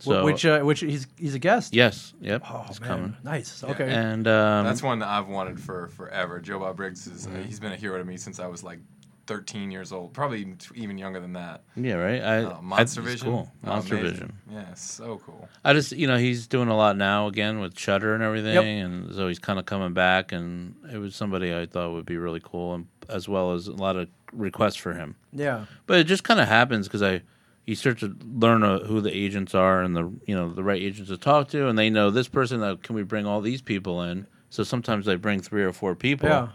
Wh- 0.00 0.04
So 0.04 0.24
which 0.24 0.44
uh, 0.46 0.60
which 0.60 0.80
he's 0.80 1.06
he's 1.16 1.34
a 1.34 1.38
guest. 1.38 1.74
yes, 1.74 2.14
yep, 2.20 2.42
Oh 2.48 2.64
he's 2.68 2.80
man, 2.80 2.88
coming. 2.88 3.16
nice. 3.24 3.62
Okay. 3.64 3.88
And 3.90 4.26
um, 4.28 4.64
That's 4.64 4.82
one 4.82 4.98
that 5.00 5.08
I've 5.08 5.28
wanted 5.28 5.58
for 5.60 5.88
forever. 5.88 6.40
Joe 6.40 6.58
Bob 6.60 6.76
Briggs 6.76 7.06
is 7.06 7.26
uh, 7.26 7.30
he's 7.46 7.60
been 7.60 7.72
a 7.72 7.76
hero 7.76 7.98
to 7.98 8.04
me 8.04 8.16
since 8.16 8.38
I 8.40 8.46
was 8.46 8.62
like 8.62 8.78
13 9.26 9.70
years 9.70 9.92
old, 9.92 10.14
probably 10.14 10.44
t- 10.46 10.56
even 10.76 10.96
younger 10.96 11.20
than 11.20 11.34
that. 11.34 11.62
yeah, 11.76 11.94
right. 11.96 12.22
I, 12.22 12.44
Uh, 12.44 12.62
Monster 12.62 13.02
I, 13.02 13.04
it's 13.04 13.12
Vision, 13.12 13.26
cool. 13.28 13.52
Oh, 13.64 13.66
Monster 13.66 13.96
amazing. 13.98 14.12
Vision. 14.14 14.32
yeah, 14.50 14.72
so 14.74 15.20
cool. 15.26 15.48
I 15.64 15.74
just 15.74 15.92
you 15.92 16.06
know 16.06 16.16
he's 16.16 16.46
doing 16.46 16.68
a 16.68 16.76
lot 16.76 16.96
now 16.96 17.26
again 17.26 17.60
with 17.60 17.78
Shudder 17.78 18.14
and 18.14 18.22
everything, 18.22 18.54
Yep. 18.54 18.64
and 18.64 19.14
so 19.14 19.28
he's 19.28 19.38
kind 19.38 19.58
of 19.58 19.66
coming 19.66 19.92
back, 19.92 20.32
and 20.32 20.74
it 20.92 20.96
was 20.98 21.14
somebody 21.14 21.54
I 21.54 21.66
thought 21.66 21.92
would 21.92 22.06
be 22.06 22.16
really 22.16 22.40
cool, 22.42 22.74
and 22.74 22.86
as 23.10 23.28
well 23.28 23.52
as 23.52 23.66
a 23.68 23.72
lot 23.72 23.96
of 23.96 24.08
requests 24.32 24.76
for 24.76 24.94
him. 24.94 25.16
yeah. 25.32 25.64
But 25.86 25.98
it 25.98 26.04
just 26.04 26.22
kind 26.24 26.40
of 26.40 26.48
happens 26.48 26.86
because 26.88 27.02
I 27.02 27.20
you 27.68 27.74
start 27.74 27.98
to 27.98 28.16
learn 28.34 28.62
uh, 28.62 28.78
who 28.78 29.02
the 29.02 29.14
agents 29.14 29.54
are 29.54 29.82
and 29.82 29.94
the 29.94 30.10
you 30.26 30.34
know 30.34 30.50
the 30.54 30.64
right 30.64 30.80
agents 30.80 31.10
to 31.10 31.18
talk 31.18 31.48
to, 31.48 31.68
and 31.68 31.78
they 31.78 31.90
know 31.90 32.10
this 32.10 32.26
person. 32.26 32.60
That 32.60 32.82
can 32.82 32.94
we 32.96 33.02
bring 33.02 33.26
all 33.26 33.42
these 33.42 33.60
people 33.60 34.02
in? 34.02 34.26
So 34.48 34.62
sometimes 34.62 35.04
they 35.04 35.16
bring 35.16 35.40
three 35.42 35.62
or 35.62 35.74
four 35.74 35.94
people. 35.94 36.30
Yeah. 36.30 36.48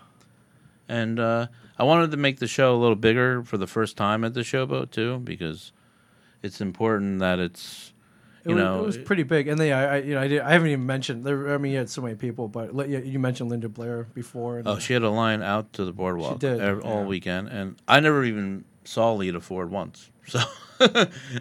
And 0.89 1.19
uh, 1.19 1.47
I 1.77 1.83
wanted 1.83 2.09
to 2.11 2.17
make 2.17 2.39
the 2.39 2.47
show 2.47 2.75
a 2.75 2.79
little 2.79 2.95
bigger 2.95 3.43
for 3.43 3.57
the 3.57 3.67
first 3.67 3.95
time 3.95 4.23
at 4.23 4.33
the 4.33 4.41
showboat 4.41 4.89
too, 4.89 5.19
because 5.19 5.71
it's 6.41 6.59
important 6.59 7.19
that 7.19 7.37
it's 7.37 7.93
It 8.43 8.49
you 8.49 8.55
was, 8.55 8.63
know 8.63 8.79
it 8.81 8.85
was 8.87 8.97
pretty 8.97 9.23
big, 9.23 9.47
and 9.47 9.59
they, 9.59 9.71
I, 9.71 9.97
I 9.97 9.97
you 9.99 10.15
know, 10.15 10.21
I, 10.21 10.27
did, 10.27 10.41
I 10.41 10.51
haven't 10.53 10.69
even 10.69 10.87
mentioned. 10.87 11.23
There, 11.25 11.53
I 11.53 11.59
mean, 11.59 11.73
you 11.73 11.77
had 11.77 11.91
so 11.91 12.01
many 12.01 12.15
people, 12.15 12.47
but 12.47 12.73
you- 12.89 13.03
you 13.05 13.19
mentioned 13.19 13.51
Linda 13.51 13.69
Blair 13.69 14.07
before. 14.15 14.57
And, 14.57 14.67
oh 14.67 14.79
she 14.79 14.93
had 14.93 15.03
a 15.03 15.11
line 15.11 15.43
out 15.43 15.73
to 15.73 15.85
the 15.85 15.93
boardwalk 15.93 16.39
did, 16.39 16.59
all 16.81 17.01
yeah. 17.01 17.05
weekend, 17.05 17.49
and 17.49 17.75
I 17.87 17.99
never 17.99 18.23
even 18.25 18.65
saw 18.85 19.13
Lita 19.13 19.39
Ford 19.41 19.69
once. 19.71 20.09
So 20.25 20.39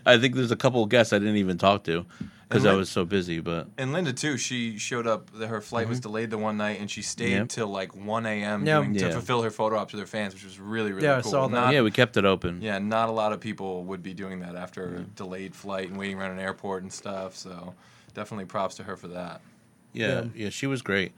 I 0.07 0.19
think 0.19 0.35
there's 0.35 0.51
a 0.51 0.57
couple 0.57 0.83
of 0.83 0.89
guests 0.89 1.13
I 1.13 1.19
didn't 1.19 1.37
even 1.37 1.57
talk 1.59 1.85
to 1.85 2.05
because 2.49 2.67
I 2.67 2.75
was 2.75 2.91
so 2.91 3.05
busy. 3.05 3.41
But 3.41 3.69
And 3.79 3.93
Linda 3.93 4.13
too. 4.13 4.37
She 4.37 4.79
showed 4.79 5.07
up. 5.07 5.35
Her 5.37 5.61
flight 5.61 5.89
was 5.89 5.99
mm-hmm. 5.99 6.03
delayed 6.11 6.31
the 6.31 6.39
one 6.39 6.57
night, 6.57 6.81
and 6.81 6.91
she 6.91 7.01
stayed 7.03 7.31
Yep. 7.33 7.49
till 7.49 7.69
like 7.69 7.95
1 7.97 8.27
a.m. 8.27 8.67
Yeah. 8.67 8.79
doing- 8.79 8.95
Yeah. 8.95 9.09
to 9.09 9.13
fulfill 9.15 9.43
her 9.43 9.51
photo 9.51 9.79
op 9.79 9.91
to 9.93 9.97
their 9.97 10.07
fans, 10.07 10.35
which 10.35 10.45
was 10.45 10.59
really 10.61 10.93
really 10.93 11.07
Yeah, 11.07 11.19
I 11.19 11.23
cool. 11.23 11.31
saw 11.31 11.47
that. 11.49 11.53
Not, 11.55 11.75
yeah, 11.75 11.81
we 11.83 11.91
kept 11.91 12.17
it 12.17 12.25
open. 12.25 12.61
yeah, 12.61 12.79
not 12.79 13.09
a 13.09 13.13
lot 13.13 13.33
of 13.33 13.41
people 13.41 13.85
would 13.85 14.03
be 14.03 14.15
doing 14.15 14.41
that 14.41 14.55
after 14.57 14.97
a 14.97 15.01
delayed 15.01 15.55
flight 15.57 15.89
and 15.89 15.97
waiting 15.97 16.19
around 16.19 16.33
an 16.33 16.41
airport 16.41 16.83
and 16.83 16.93
stuff. 16.93 17.37
So 17.37 17.75
definitely 18.15 18.45
props 18.45 18.75
to 18.77 18.83
her 18.85 18.97
for 18.97 19.09
that. 19.09 19.41
Yeah, 19.93 20.07
Yeah. 20.09 20.25
yeah, 20.35 20.49
she 20.51 20.67
was 20.67 20.83
great. 20.83 21.13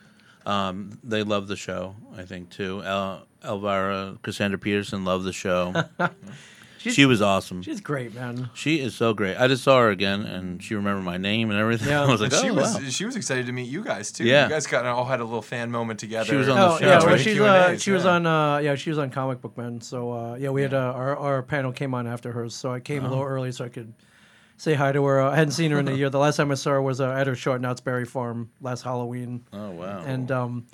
Um, 0.47 0.99
they 1.03 1.23
love 1.23 1.49
the 1.49 1.57
show, 1.57 1.97
I 2.17 2.23
think 2.25 2.51
too. 2.51 2.83
El- 2.85 3.27
Elvira, 3.45 4.19
Cassandra 4.23 4.59
Peterson 4.59 5.05
loved 5.05 5.25
the 5.25 5.33
show. 5.33 5.73
She 6.79 7.07
was 7.07 7.23
awesome. 7.23 7.63
she's 7.63 7.81
great, 7.81 8.15
man. 8.15 8.51
She 8.53 8.79
is 8.79 8.95
so 8.95 9.15
great. 9.15 9.39
I 9.39 9.49
just 9.49 9.65
saw 9.65 9.81
her 9.81 9.89
again, 9.89 10.21
and 10.21 10.63
she 10.63 10.75
remembered 10.75 11.03
my 11.05 11.17
name 11.17 11.51
and 11.51 11.59
everything. 11.59 11.89
Yeah. 11.89 12.03
I 12.07 12.07
was 12.11 12.21
like, 12.21 12.31
And 12.33 12.41
oh, 12.41 12.43
she 12.45 12.51
was 12.51 12.75
wow. 12.75 12.89
she 12.91 13.05
was 13.07 13.17
excited 13.17 13.47
to 13.47 13.53
meet 13.53 13.69
you 13.71 13.83
guys 13.83 14.13
too. 14.13 14.25
Yeah. 14.25 14.45
You 14.45 14.51
guys 14.51 14.67
got 14.67 14.85
all 14.85 15.07
had 15.07 15.21
a 15.21 15.25
little 15.25 15.41
fan 15.41 15.71
moment 15.71 15.99
together. 15.99 16.27
She 16.29 16.37
was 16.37 16.47
on 16.47 16.57
the 16.59 16.63
Oh 16.75 16.79
show, 16.79 16.87
yeah, 16.87 16.95
right? 16.97 17.07
well, 17.07 17.17
she's 17.17 17.41
uh, 17.41 17.65
Q&As, 17.69 17.83
she 17.83 17.91
was 17.91 18.05
on 18.05 18.27
uh 18.27 18.59
yeah 18.59 18.75
she 18.75 18.91
was 18.91 18.99
on 18.99 19.09
Comic 19.09 19.41
Book 19.41 19.57
Man. 19.57 19.81
So 19.81 20.13
uh, 20.13 20.35
yeah, 20.35 20.51
we 20.51 20.61
had 20.61 20.75
uh, 20.75 20.93
our 20.95 21.17
our 21.17 21.43
panel 21.43 21.73
came 21.73 21.95
on 21.95 22.07
after 22.07 22.33
hers, 22.33 22.55
so 22.55 22.71
I 22.71 22.81
came 22.81 23.03
a 23.03 23.07
Oh. 23.07 23.11
little 23.13 23.25
early 23.25 23.51
so 23.53 23.65
I 23.65 23.71
could 23.71 23.95
say 24.57 24.75
hi 24.75 24.93
to 24.93 25.05
her. 25.05 25.21
I 25.21 25.35
hadn't 25.37 25.53
seen 25.53 25.71
her 25.71 25.79
in 25.79 25.89
a 25.89 25.93
year. 25.97 26.11
The 26.11 26.19
last 26.19 26.37
time 26.37 26.51
I 26.51 26.55
saw 26.55 26.71
her 26.73 26.83
was 26.83 27.01
uh, 27.01 27.11
at 27.11 27.27
her 27.27 27.35
show 27.35 27.55
at 27.55 27.61
Knott's 27.61 27.81
Berry 27.81 28.05
Farm 28.05 28.51
last 28.61 28.83
Halloween. 28.83 29.45
oh 29.53 29.71
wow. 29.71 30.03
and 30.07 30.31
um, 30.31 30.67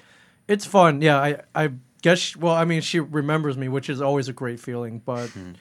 it's 0.49 0.65
fun. 0.67 1.01
Yeah, 1.03 1.19
I 1.19 1.41
I 1.55 1.71
guess. 2.03 2.19
She, 2.19 2.39
well, 2.39 2.55
I 2.55 2.65
mean, 2.65 2.81
she 2.81 3.01
remembers 3.01 3.57
me, 3.57 3.69
which 3.69 3.89
is 3.89 4.01
always 4.01 4.29
a 4.29 4.33
great 4.33 4.61
feeling. 4.61 4.99
But 5.05 5.35
you 5.37 5.55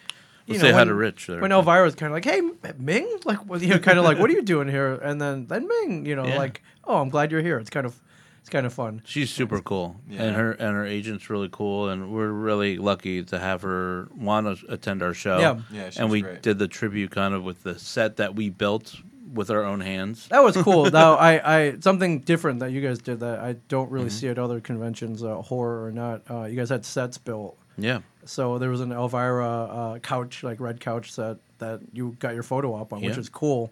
Let's 0.48 0.62
say 0.62 0.72
hi 0.72 0.84
to 0.84 0.94
Rich 0.94 1.28
there. 1.28 1.42
When 1.42 1.52
Elvira's 1.52 1.94
kind 1.96 2.12
of 2.12 2.16
like, 2.16 2.26
"Hey, 2.26 2.42
Ming," 2.78 3.08
like, 3.26 3.38
you 3.62 3.68
know, 3.70 3.80
kind 3.80 4.00
of 4.00 4.04
like, 4.06 4.18
"What 4.18 4.30
are 4.30 4.34
you 4.34 4.42
doing 4.42 4.68
here?" 4.68 4.94
And 4.96 5.22
then 5.22 5.46
then 5.48 5.68
Ming, 5.68 6.06
you 6.08 6.16
know, 6.16 6.26
Yeah. 6.26 6.38
like, 6.40 6.64
"Oh, 6.86 6.98
I'm 6.98 7.10
glad 7.10 7.32
you're 7.32 7.42
here." 7.44 7.60
It's 7.60 7.70
kind 7.70 7.86
of 7.86 8.00
it's 8.40 8.50
kind 8.50 8.66
of 8.66 8.74
fun. 8.74 9.02
She's 9.06 9.30
super 9.30 9.60
cool, 9.62 9.96
Yeah. 10.10 10.24
and 10.24 10.36
her 10.36 10.52
and 10.54 10.76
her 10.76 10.86
agent's 10.86 11.30
really 11.30 11.50
cool, 11.52 11.90
and 11.90 12.12
we're 12.12 12.32
really 12.32 12.78
lucky 12.78 13.24
to 13.24 13.40
have 13.40 13.62
her 13.62 14.08
want 14.16 14.60
to 14.60 14.72
attend 14.74 15.04
our 15.04 15.14
show. 15.14 15.40
Yeah. 15.40 15.60
Yeah, 15.72 15.90
she 15.90 16.00
and 16.00 16.10
we 16.10 16.22
great. 16.22 16.42
did 16.42 16.60
the 16.60 16.68
tribute 16.68 17.12
kind 17.12 17.34
of 17.34 17.44
with 17.44 17.64
the 17.64 17.78
set 17.78 18.18
that 18.18 18.36
we 18.36 18.50
built 18.50 18.96
with 19.34 19.52
our 19.52 19.64
own 19.64 19.80
hands. 19.80 20.28
That 20.30 20.44
was 20.44 20.58
cool. 20.58 20.86
now, 20.92 21.14
I, 21.14 21.58
I 21.60 21.76
something 21.82 22.22
different 22.22 22.62
that 22.62 22.72
you 22.72 22.82
guys 22.82 22.98
did 23.00 23.20
that 23.20 23.40
I 23.40 23.54
don't 23.68 23.92
really 23.92 24.08
Mm-hmm. 24.08 24.18
see 24.18 24.28
at 24.30 24.40
other 24.40 24.60
conventions, 24.60 25.24
uh, 25.24 25.36
horror 25.42 25.86
or 25.86 25.92
not. 25.92 26.22
Uh, 26.30 26.46
you 26.46 26.56
guys 26.56 26.70
had 26.70 26.84
sets 26.86 27.18
built. 27.20 27.56
Yeah, 27.78 28.00
So 28.26 28.58
there 28.58 28.70
was 28.70 28.82
an 28.82 28.92
Elvira 28.92 29.48
uh, 29.48 30.00
couch, 30.00 30.44
like 30.44 30.60
red 30.60 30.82
couch 30.82 31.14
set 31.14 31.38
that 31.60 31.80
you 31.94 32.18
got 32.20 32.34
your 32.34 32.44
photo 32.44 32.76
up 32.76 32.92
on, 32.92 33.02
which 33.02 33.18
is 33.18 33.30
cool. 33.30 33.72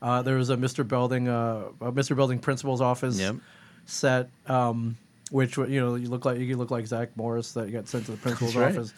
Uh, 0.00 0.22
there 0.22 0.36
was 0.36 0.50
a 0.50 0.56
Mr. 0.56 0.86
Belding, 0.86 1.26
uh, 1.26 1.64
a 1.80 1.90
Mr. 1.90 2.14
Belding 2.14 2.38
principal's 2.38 2.80
office 2.80 3.18
Yep. 3.18 3.36
Set, 3.88 4.28
um, 4.46 4.96
which 5.30 5.56
you 5.56 5.80
know 5.80 5.96
you 5.96 6.08
look 6.08 6.24
like 6.24 6.38
you 6.38 6.56
look 6.56 6.70
like 6.70 6.86
Zach 6.86 7.16
Morris 7.16 7.52
that 7.52 7.66
you 7.66 7.72
got 7.72 7.88
sent 7.88 8.04
to 8.06 8.12
the 8.12 8.16
principal's 8.18 8.54
right. 8.54 8.70
office. 8.76 8.92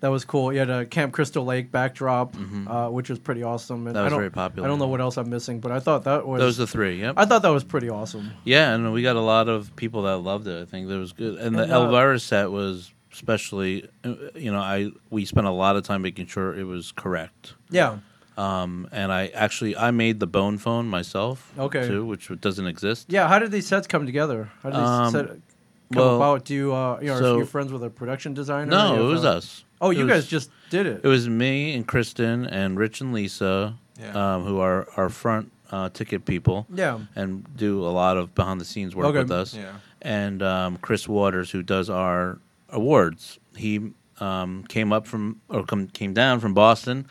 That 0.00 0.08
was 0.08 0.24
cool. 0.24 0.50
You 0.50 0.60
had 0.60 0.70
a 0.70 0.86
Camp 0.86 1.12
Crystal 1.12 1.44
Lake 1.44 1.70
backdrop, 1.70 2.34
uh, 2.66 2.88
which 2.88 3.10
was 3.10 3.18
pretty 3.18 3.42
awesome. 3.42 3.86
And 3.86 3.88
Mm-hmm. 3.88 3.92
That 3.94 4.00
I 4.00 4.04
was 4.04 4.10
don't- 4.12 4.20
very 4.20 4.30
popular. 4.30 4.66
I 4.66 4.70
don't 4.70 4.78
know 4.78 4.86
what 4.88 5.02
else 5.02 5.18
I'm 5.18 5.28
missing, 5.28 5.60
but 5.60 5.70
I 5.72 5.78
thought 5.78 6.04
that 6.04 6.26
was. 6.26 6.40
those 6.40 6.56
the 6.56 6.66
three. 6.66 7.00
Yep. 7.00 7.14
I 7.18 7.26
thought 7.26 7.42
that 7.42 7.50
was 7.50 7.64
pretty 7.64 7.90
awesome. 7.90 8.30
Yeah, 8.44 8.72
and 8.74 8.94
we 8.94 9.02
got 9.02 9.16
a 9.16 9.20
lot 9.20 9.48
of 9.50 9.76
people 9.76 10.02
that 10.02 10.16
loved 10.16 10.46
it. 10.48 10.60
I 10.62 10.64
think 10.64 10.88
that 10.88 10.96
was 10.98 11.12
good, 11.12 11.38
and 11.38 11.54
the 11.54 11.64
uh, 11.64 11.82
Elvira 11.84 12.18
set 12.18 12.50
was 12.50 12.90
especially. 13.12 13.88
uh, 14.04 14.14
You 14.34 14.50
know, 14.52 14.60
I 14.60 14.90
we 15.10 15.26
spent 15.26 15.46
a 15.46 15.50
lot 15.50 15.76
of 15.76 15.82
time 15.84 16.00
making 16.00 16.28
sure 16.28 16.58
it 16.58 16.64
was 16.64 16.92
correct. 16.92 17.52
Yeah. 17.68 17.98
Um, 18.36 18.88
and 18.92 19.12
I 19.12 19.26
actually 19.28 19.76
I 19.76 19.90
made 19.90 20.20
the 20.20 20.26
bone 20.26 20.56
phone 20.58 20.86
myself. 20.86 21.52
Okay. 21.58 21.86
Too, 21.86 22.04
which 22.06 22.30
doesn't 22.40 22.66
exist. 22.66 23.06
Yeah. 23.08 23.28
How 23.28 23.38
did 23.38 23.50
these 23.50 23.66
sets 23.66 23.86
come 23.86 24.06
together? 24.06 24.50
How 24.62 24.70
did 24.70 24.80
these 24.80 24.88
Um, 24.88 25.12
set 25.12 25.26
come 25.28 25.40
well, 25.94 26.16
about? 26.16 26.44
Do 26.44 26.54
you, 26.54 26.72
uh, 26.72 26.98
you 27.00 27.08
know, 27.08 27.34
are 27.34 27.38
you 27.38 27.44
friends 27.46 27.72
with 27.72 27.82
a 27.84 27.90
production 27.90 28.32
designer? 28.34 28.70
No, 28.70 29.04
it 29.06 29.08
was 29.12 29.24
uh, 29.24 29.36
us. 29.36 29.64
Oh, 29.80 29.90
It 29.90 29.98
you 29.98 30.04
was- 30.06 30.12
guys 30.12 30.26
just 30.26 30.50
did 30.70 30.86
it. 30.86 31.00
It 31.04 31.08
was 31.08 31.28
me 31.28 31.74
and 31.74 31.86
Kristen 31.86 32.46
and 32.46 32.78
Rich 32.78 33.00
and 33.00 33.12
Lisa, 33.12 33.74
Yeah. 33.98 34.34
um, 34.36 34.44
who 34.44 34.60
are 34.60 34.86
our 34.96 35.08
front 35.08 35.50
uh, 35.72 35.88
ticket 35.90 36.24
people. 36.24 36.66
Yeah. 36.74 36.98
And 37.14 37.44
do 37.56 37.84
a 37.84 37.92
lot 37.92 38.16
of 38.16 38.34
behind 38.34 38.60
the 38.60 38.64
scenes 38.64 38.94
work 38.96 39.06
Okay. 39.06 39.18
with 39.18 39.30
us. 39.30 39.54
Yeah. 39.54 39.72
And 40.02 40.42
um, 40.42 40.78
Chris 40.78 41.06
Waters, 41.08 41.50
who 41.50 41.62
does 41.62 41.88
our 41.90 42.38
awards, 42.70 43.38
he 43.56 43.92
um, 44.18 44.64
came 44.68 44.92
up 44.92 45.06
from 45.06 45.40
or 45.48 45.64
come, 45.64 45.86
came 45.88 46.12
down 46.12 46.40
from 46.40 46.54
Boston, 46.54 47.06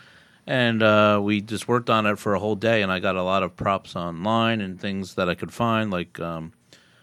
and 0.50 0.82
uh, 0.82 1.20
we 1.22 1.40
just 1.40 1.68
worked 1.68 1.88
on 1.90 2.06
it 2.06 2.18
for 2.18 2.34
a 2.34 2.38
whole 2.40 2.56
day. 2.56 2.82
And 2.82 2.90
I 2.90 2.98
got 2.98 3.16
a 3.16 3.22
lot 3.22 3.42
of 3.42 3.54
props 3.56 3.94
online 3.96 4.60
and 4.60 4.80
things 4.80 5.14
that 5.14 5.28
I 5.28 5.34
could 5.34 5.52
find, 5.52 5.90
like 5.90 6.18
um, 6.18 6.52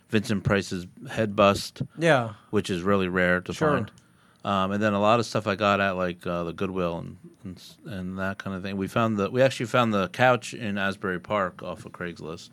Vincent 0.09 0.43
Price's 0.43 0.85
head 1.09 1.35
bust, 1.35 1.81
Yeah. 1.97 2.33
which 2.49 2.69
is 2.69 2.81
really 2.83 3.07
rare 3.07 3.39
to 3.41 3.53
Sure. 3.53 3.69
find. 3.77 3.91
Um, 4.45 4.71
and 4.71 4.81
then 4.83 4.93
a 4.93 4.99
lot 5.01 5.19
of 5.19 5.25
stuff 5.25 5.47
I 5.47 5.55
got 5.55 5.79
at 5.81 5.91
like 5.97 6.25
uh, 6.27 6.43
the 6.45 6.53
Goodwill 6.53 6.99
and, 6.99 7.17
and 7.43 7.61
and 7.85 8.17
that 8.19 8.37
kind 8.37 8.55
of 8.55 8.63
thing. 8.63 8.77
We 8.77 8.87
found 8.87 9.17
the 9.17 9.29
we 9.29 9.41
actually 9.41 9.65
found 9.65 9.93
the 9.93 10.07
couch 10.09 10.53
in 10.53 10.77
Asbury 10.77 11.19
Park 11.19 11.63
off 11.63 11.85
of 11.85 11.91
Craigslist. 11.91 12.51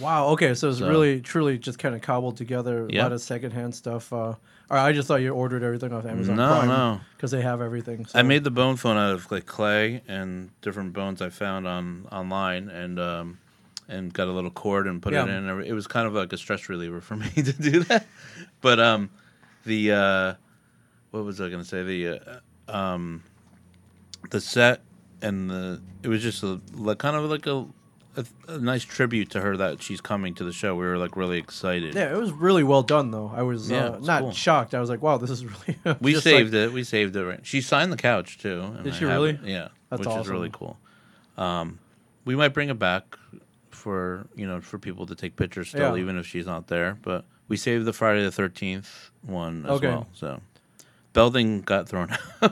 Wow. 0.00 0.28
Okay. 0.28 0.54
So 0.54 0.70
it's 0.70 0.78
So- 0.78 0.88
really, 0.88 1.20
truly 1.20 1.58
just 1.58 1.78
kind 1.78 1.94
of 1.94 2.02
cobbled 2.02 2.36
together. 2.36 2.86
A 2.90 2.98
lot 2.98 3.12
of 3.12 3.20
secondhand 3.20 3.74
stuff. 3.74 4.12
Uh, 4.12 4.34
or 4.70 4.76
I 4.76 4.92
just 4.92 5.08
thought 5.08 5.20
you 5.22 5.30
ordered 5.30 5.62
everything 5.62 5.92
off 5.92 6.04
Amazon 6.06 6.36
No, 6.36 6.48
Prime 6.48 6.68
no. 6.68 7.00
because 7.16 7.30
they 7.30 7.42
have 7.42 7.60
everything. 7.60 8.06
So. 8.06 8.18
I 8.18 8.22
made 8.22 8.44
the 8.44 8.50
bone 8.50 8.76
phone 8.76 8.96
out 8.96 9.12
of 9.12 9.30
like 9.30 9.46
clay 9.46 10.02
and 10.08 10.50
different 10.60 10.92
bones 10.92 11.22
I 11.22 11.30
found 11.30 11.66
on 11.66 12.06
online 12.10 12.68
and 12.68 12.98
um, 12.98 13.38
and 13.88 14.12
got 14.12 14.28
a 14.28 14.32
little 14.32 14.50
cord 14.50 14.86
and 14.86 15.00
put 15.00 15.12
it 15.14 15.28
in. 15.28 15.48
It 15.62 15.72
was 15.72 15.86
kind 15.86 16.06
of 16.06 16.14
like 16.14 16.32
a 16.32 16.36
stress 16.36 16.68
reliever 16.68 17.00
for 17.00 17.16
me 17.22 17.28
to 17.30 17.52
do 17.52 17.80
that. 17.84 18.06
But 18.60 18.80
um, 18.80 19.10
the 19.64 19.92
uh, 19.92 20.34
what 21.10 21.24
was 21.24 21.40
I 21.40 21.48
going 21.48 21.62
to 21.62 21.68
say? 21.68 21.82
The 21.82 22.20
uh, 22.68 22.76
um, 22.76 23.22
the 24.30 24.40
set 24.40 24.80
and 25.22 25.48
the 25.50 25.80
it 26.02 26.08
was 26.08 26.22
just 26.22 26.42
a 26.42 26.60
like, 26.74 26.98
kind 26.98 27.16
of 27.16 27.30
like 27.30 27.46
a, 27.46 27.66
a 28.16 28.24
a 28.48 28.58
nice 28.58 28.84
tribute 28.84 29.30
to 29.30 29.40
her 29.40 29.56
that 29.56 29.82
she's 29.82 30.00
coming 30.00 30.34
to 30.34 30.44
the 30.44 30.52
show. 30.52 30.74
We 30.74 30.84
were 30.86 30.98
like 30.98 31.16
really 31.16 31.38
excited. 31.38 31.94
Yeah, 31.94 32.12
it 32.12 32.16
was 32.16 32.32
really 32.32 32.64
well 32.64 32.82
done, 32.82 33.10
though. 33.10 33.30
I 33.34 33.42
was 33.42 33.70
Yeah, 33.70 33.86
uh, 33.90 33.98
not 34.00 34.20
cool. 34.22 34.32
shocked. 34.32 34.74
I 34.74 34.80
was 34.80 34.88
like, 34.90 35.02
"Wow, 35.02 35.18
this 35.18 35.30
is 35.30 35.44
really." 35.84 35.96
We 36.00 36.14
saved 36.20 36.52
like- 36.54 36.62
it. 36.68 36.72
We 36.72 36.84
saved 36.84 37.14
it. 37.16 37.24
Right. 37.24 37.40
She 37.44 37.60
signed 37.60 37.92
the 37.92 37.96
couch 37.96 38.38
too. 38.38 38.74
Did 38.82 38.92
I 38.94 38.96
she 38.96 39.04
really? 39.04 39.30
it. 39.30 39.40
Yeah, 39.44 39.68
That's 39.90 40.06
which 40.06 40.16
is 40.16 40.28
really 40.28 40.50
cool. 40.52 40.78
Um, 41.36 41.78
we 42.24 42.34
might 42.36 42.54
bring 42.54 42.68
it 42.70 42.78
back 42.78 43.16
for 43.70 44.26
you 44.34 44.46
know 44.46 44.60
for 44.60 44.78
people 44.78 45.06
to 45.06 45.14
take 45.14 45.36
pictures 45.36 45.68
still, 45.68 45.96
Yeah. 45.96 46.02
even 46.02 46.16
if 46.18 46.26
she's 46.26 46.46
not 46.46 46.68
there. 46.68 46.98
But 47.02 47.24
we 47.48 47.56
saved 47.56 47.84
the 47.84 47.92
Friday 47.92 48.24
the 48.24 48.32
Thirteenth 48.32 49.10
one 49.22 49.64
as 49.66 49.72
Okay. 49.72 49.88
well. 49.88 50.06
So 50.14 50.40
Belding 51.16 51.62
got 51.62 51.88
thrown 51.88 52.10
out. 52.12 52.20
Oh, 52.42 52.48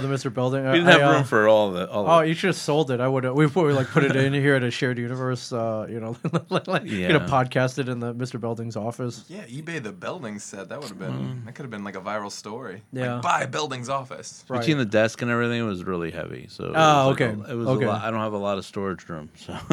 the 0.00 0.08
Mr. 0.08 0.34
Belding. 0.34 0.64
we 0.66 0.72
didn't 0.78 0.86
have 0.88 1.14
room 1.14 1.22
for 1.24 1.46
all 1.48 1.70
the. 1.70 1.88
All 1.88 2.04
Oh, 2.10 2.20
the 2.20 2.26
you 2.28 2.34
should 2.34 2.48
have 2.48 2.56
sold 2.56 2.90
it. 2.90 3.00
I 3.00 3.06
would. 3.06 3.24
We 3.32 3.46
put 3.46 3.72
like 3.74 3.86
put 3.86 4.02
it 4.02 4.16
in 4.16 4.34
here 4.34 4.56
at 4.56 4.64
a 4.64 4.70
shared 4.72 4.98
universe. 4.98 5.52
Uh, 5.52 5.86
you 5.88 6.00
know, 6.00 6.16
like 6.66 6.84
you 6.84 7.08
know, 7.08 7.14
Yeah. 7.20 7.26
podcast 7.28 7.78
it 7.78 7.88
in 7.88 8.00
the 8.00 8.12
Mr. 8.12 8.40
Belding's 8.40 8.76
office. 8.76 9.24
Yeah, 9.28 9.44
eBay 9.46 9.80
the 9.82 9.92
Belding 9.92 10.40
set. 10.40 10.68
That 10.68 10.80
would 10.80 10.88
have 10.88 10.98
been. 10.98 11.44
That 11.46 11.54
could 11.54 11.62
have 11.62 11.70
been 11.70 11.84
like 11.84 11.96
a 11.96 12.00
viral 12.00 12.30
story. 12.32 12.82
Yeah. 12.92 13.14
Like, 13.14 13.22
buy 13.22 13.46
Belding's 13.46 13.88
office. 13.88 14.44
Right. 14.48 14.58
between 14.58 14.78
the 14.78 14.84
desk 14.84 15.22
and 15.22 15.30
everything, 15.30 15.60
it 15.60 15.64
was 15.66 15.84
really 15.84 16.10
heavy. 16.10 16.46
So 16.50 16.64
it 16.64 16.72
Oh, 16.74 17.08
was 17.10 17.20
like 17.20 17.30
okay. 17.30 17.40
a- 17.40 17.52
it 17.52 17.56
was 17.56 17.68
Okay. 17.68 17.84
a 17.84 17.88
lot. 17.88 18.02
I 18.02 18.10
don't 18.10 18.20
have 18.20 18.32
a 18.32 18.36
lot 18.38 18.58
of 18.58 18.66
storage 18.66 19.08
room, 19.08 19.30
so 19.36 19.56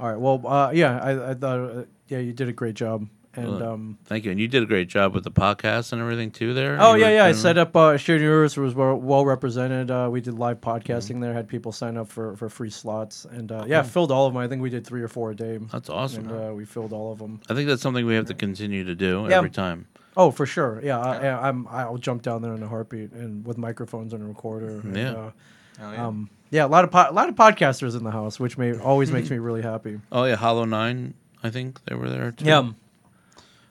All 0.00 0.08
right. 0.08 0.18
Well, 0.18 0.42
uh, 0.46 0.70
yeah, 0.72 0.98
I, 0.98 1.30
I 1.30 1.34
thought, 1.34 1.60
uh, 1.60 1.82
yeah, 2.08 2.18
you 2.18 2.32
did 2.32 2.48
a 2.48 2.52
great 2.52 2.74
job. 2.74 3.06
And 3.34 3.48
Well, 3.48 3.62
um, 3.72 3.98
thank 4.04 4.24
you. 4.26 4.30
And 4.30 4.38
you 4.38 4.46
did 4.46 4.62
a 4.62 4.66
great 4.66 4.88
job 4.88 5.14
with 5.14 5.24
the 5.24 5.30
podcast 5.30 5.92
and 5.92 6.02
everything 6.02 6.30
too. 6.30 6.52
There. 6.52 6.76
oh 6.78 6.94
You 6.94 7.02
yeah, 7.04 7.10
yeah, 7.10 7.24
I 7.24 7.32
set 7.32 7.56
up 7.56 7.74
uh, 7.74 7.96
shared 7.96 8.20
universe 8.20 8.56
was 8.58 8.74
well, 8.74 8.94
well 8.96 9.24
represented. 9.24 9.90
Uh, 9.90 10.08
we 10.12 10.20
did 10.20 10.34
live 10.38 10.60
Mm-hmm. 10.60 10.70
podcasting 10.92 11.20
there. 11.22 11.32
Had 11.32 11.48
people 11.48 11.72
sign 11.72 11.96
up 11.96 12.08
for, 12.08 12.36
for 12.36 12.48
free 12.50 12.68
slots, 12.70 13.24
and 13.24 13.50
uh, 13.50 13.64
yeah, 13.66 13.82
filled 13.82 14.12
all 14.12 14.26
of 14.26 14.34
them. 14.34 14.42
I 14.42 14.48
think 14.48 14.60
we 14.60 14.68
did 14.70 14.86
three 14.86 15.00
or 15.02 15.08
four 15.08 15.30
a 15.30 15.34
day. 15.34 15.58
That's 15.72 15.88
awesome. 15.88 16.28
And 16.28 16.50
uh, 16.50 16.52
we 16.54 16.64
filled 16.66 16.92
all 16.92 17.10
of 17.12 17.18
them. 17.18 17.40
I 17.48 17.54
think 17.54 17.68
that's 17.68 17.80
something 17.80 18.04
we 18.04 18.14
have 18.16 18.26
to 18.26 18.34
continue 18.34 18.84
to 18.84 18.94
do 18.94 19.26
Yeah. 19.30 19.38
every 19.38 19.50
time. 19.50 19.86
Oh, 20.14 20.30
for 20.30 20.44
sure. 20.44 20.78
Yeah, 20.84 20.98
I, 21.00 21.26
I, 21.28 21.48
I'm. 21.48 21.66
I'll 21.68 21.96
jump 21.96 22.20
down 22.20 22.42
there 22.42 22.52
in 22.54 22.62
a 22.62 22.68
heartbeat, 22.68 23.12
and 23.12 23.46
with 23.46 23.56
microphones 23.56 24.12
and 24.12 24.22
a 24.22 24.26
recorder. 24.26 24.80
And, 24.84 24.94
Yeah. 24.94 25.12
Uh, 25.12 25.30
Hell 25.78 25.92
yeah. 25.94 26.06
um, 26.06 26.30
yeah, 26.50 26.66
a 26.66 26.68
lot 26.68 26.84
of 26.84 26.90
po- 26.90 27.06
a 27.08 27.12
lot 27.12 27.30
of 27.30 27.34
podcasters 27.34 27.96
in 27.96 28.04
the 28.04 28.10
house, 28.10 28.38
which 28.38 28.58
may 28.58 28.76
always 28.78 29.10
makes 29.10 29.30
me 29.30 29.38
really 29.48 29.62
happy. 29.62 30.00
Oh 30.12 30.24
yeah, 30.24 30.36
Hollow 30.36 30.66
Nine. 30.66 31.14
I 31.42 31.48
think 31.48 31.82
they 31.86 31.94
were 31.94 32.10
there 32.10 32.30
too. 32.32 32.44
Yeah, 32.44 32.70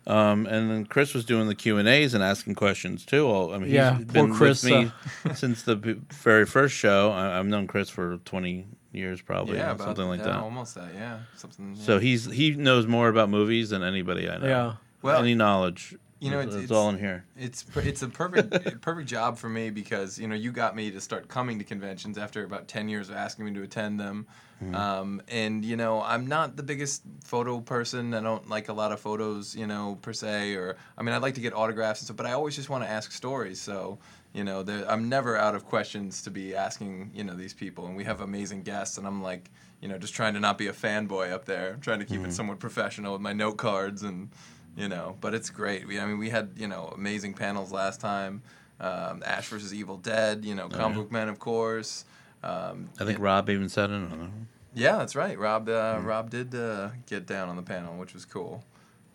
Um, 0.07 0.47
and 0.47 0.71
then 0.71 0.85
Chris 0.85 1.13
was 1.13 1.25
doing 1.25 1.47
the 1.47 1.55
Q 1.55 1.77
and 1.77 1.87
A's 1.87 2.13
and 2.13 2.23
asking 2.23 2.55
questions 2.55 3.05
too. 3.05 3.27
Well, 3.27 3.53
I 3.53 3.59
mean, 3.59 3.69
Yeah, 3.69 3.97
he's 3.97 4.05
poor 4.05 4.13
been 4.25 4.33
Chris, 4.33 4.63
with 4.63 4.71
me 4.71 4.91
since 5.35 5.61
the 5.63 5.75
very 6.11 6.45
first 6.45 6.75
show. 6.75 7.11
I, 7.11 7.37
I've 7.37 7.45
known 7.45 7.67
Chris 7.67 7.89
for 7.89 8.17
twenty 8.25 8.65
years, 8.91 9.21
probably, 9.21 9.57
yeah, 9.57 9.71
about, 9.71 9.85
something 9.85 10.07
like 10.07 10.19
yeah, 10.19 10.25
that. 10.25 10.37
Almost 10.37 10.75
that. 10.75 10.93
Yeah. 10.95 11.19
Something. 11.35 11.75
Yeah. 11.75 11.83
So 11.83 11.99
he's 11.99 12.25
he 12.25 12.51
knows 12.51 12.87
more 12.87 13.09
about 13.09 13.29
movies 13.29 13.69
than 13.69 13.83
anybody 13.83 14.29
I 14.29 14.37
know. 14.37 14.47
yeah. 14.47 14.73
Well, 15.01 15.21
any 15.21 15.35
knowledge. 15.35 15.95
You 16.21 16.29
know, 16.31 16.39
it's, 16.39 16.47
it's- 16.55 16.63
it's 16.63 16.71
all 16.71 16.89
in 16.89 16.99
here. 16.99 17.25
It's 17.37 17.65
it's 17.77 18.01
a 18.03 18.07
perfect 18.07 18.81
perfect 18.81 19.09
job 19.09 19.37
for 19.37 19.49
me 19.49 19.69
because 19.71 20.17
you 20.19 20.27
know 20.27 20.35
you 20.35 20.51
got 20.51 20.75
me 20.75 20.91
to 20.91 21.01
start 21.01 21.27
coming 21.27 21.57
to 21.59 21.65
conventions 21.65 22.17
after 22.17 22.43
about 22.43 22.67
ten 22.67 22.87
years 22.87 23.09
of 23.09 23.15
asking 23.15 23.45
me 23.45 23.53
to 23.55 23.63
attend 23.63 23.99
them, 23.99 24.27
um, 24.73 25.21
and 25.27 25.65
you 25.65 25.75
know 25.75 26.01
I'm 26.01 26.27
not 26.27 26.55
the 26.55 26.63
biggest 26.63 27.01
photo 27.23 27.59
person. 27.59 28.13
I 28.13 28.21
don't 28.21 28.47
like 28.47 28.69
a 28.69 28.73
lot 28.73 28.91
of 28.91 28.99
photos, 28.99 29.55
you 29.55 29.65
know, 29.67 29.97
per 30.01 30.13
se. 30.13 30.53
Or 30.55 30.77
I 30.97 31.03
mean, 31.03 31.13
I 31.15 31.17
like 31.17 31.33
to 31.35 31.41
get 31.41 31.53
autographs 31.53 32.01
and 32.01 32.05
stuff, 32.05 32.17
but 32.17 32.25
I 32.27 32.33
always 32.33 32.55
just 32.55 32.69
want 32.69 32.83
to 32.83 32.89
ask 32.89 33.11
stories. 33.11 33.59
So 33.59 33.97
you 34.33 34.43
know, 34.45 34.63
there- 34.63 34.89
I'm 34.89 35.09
never 35.09 35.35
out 35.35 35.55
of 35.55 35.65
questions 35.65 36.21
to 36.21 36.31
be 36.31 36.55
asking 36.55 37.11
you 37.15 37.23
know 37.23 37.33
these 37.35 37.53
people, 37.55 37.87
and 37.87 37.95
we 37.97 38.03
have 38.05 38.21
amazing 38.21 38.61
guests, 38.63 38.97
and 38.97 39.07
I'm 39.07 39.21
like. 39.23 39.49
You 39.83 39.87
know, 39.87 39.97
just 39.97 40.13
trying 40.13 40.35
to 40.35 40.39
not 40.39 40.59
be 40.59 40.67
a 40.67 40.73
fanboy 40.73 41.31
up 41.31 41.45
there. 41.45 41.73
I'm 41.73 41.81
trying 41.81 41.97
to 41.97 42.05
keep 42.05 42.23
it 42.23 42.31
somewhat 42.33 42.59
professional 42.59 43.13
with 43.13 43.21
my 43.23 43.33
note 43.33 43.57
cards 43.57 44.03
and 44.03 44.29
you 44.77 44.87
know 44.87 45.17
but 45.21 45.33
it's 45.33 45.49
great 45.49 45.87
we, 45.87 45.99
i 45.99 46.05
mean 46.05 46.17
we 46.17 46.29
had 46.29 46.51
you 46.55 46.67
know 46.67 46.91
amazing 46.95 47.33
panels 47.33 47.71
last 47.71 47.99
time 47.99 48.41
um, 48.79 49.21
ash 49.25 49.47
versus 49.49 49.73
evil 49.73 49.97
dead 49.97 50.43
you 50.45 50.55
know 50.55 50.67
comic 50.69 50.97
book 50.97 51.11
men 51.11 51.29
of 51.29 51.39
course 51.39 52.05
um, 52.43 52.89
I 52.99 53.05
think 53.05 53.19
Rob 53.19 53.49
even 53.51 53.69
said 53.69 53.91
it. 53.91 53.93
I 53.93 53.99
don't 53.99 54.19
know. 54.19 54.31
yeah 54.73 54.97
that's 54.97 55.15
right 55.15 55.37
rob 55.37 55.69
uh, 55.69 55.99
rob 56.01 56.29
did 56.29 56.55
uh, 56.55 56.89
get 57.05 57.25
down 57.27 57.49
on 57.49 57.55
the 57.55 57.61
panel 57.63 57.97
which 57.97 58.13
was 58.13 58.25
cool 58.25 58.63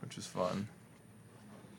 which 0.03 0.17
was 0.17 0.27
fun 0.27 0.69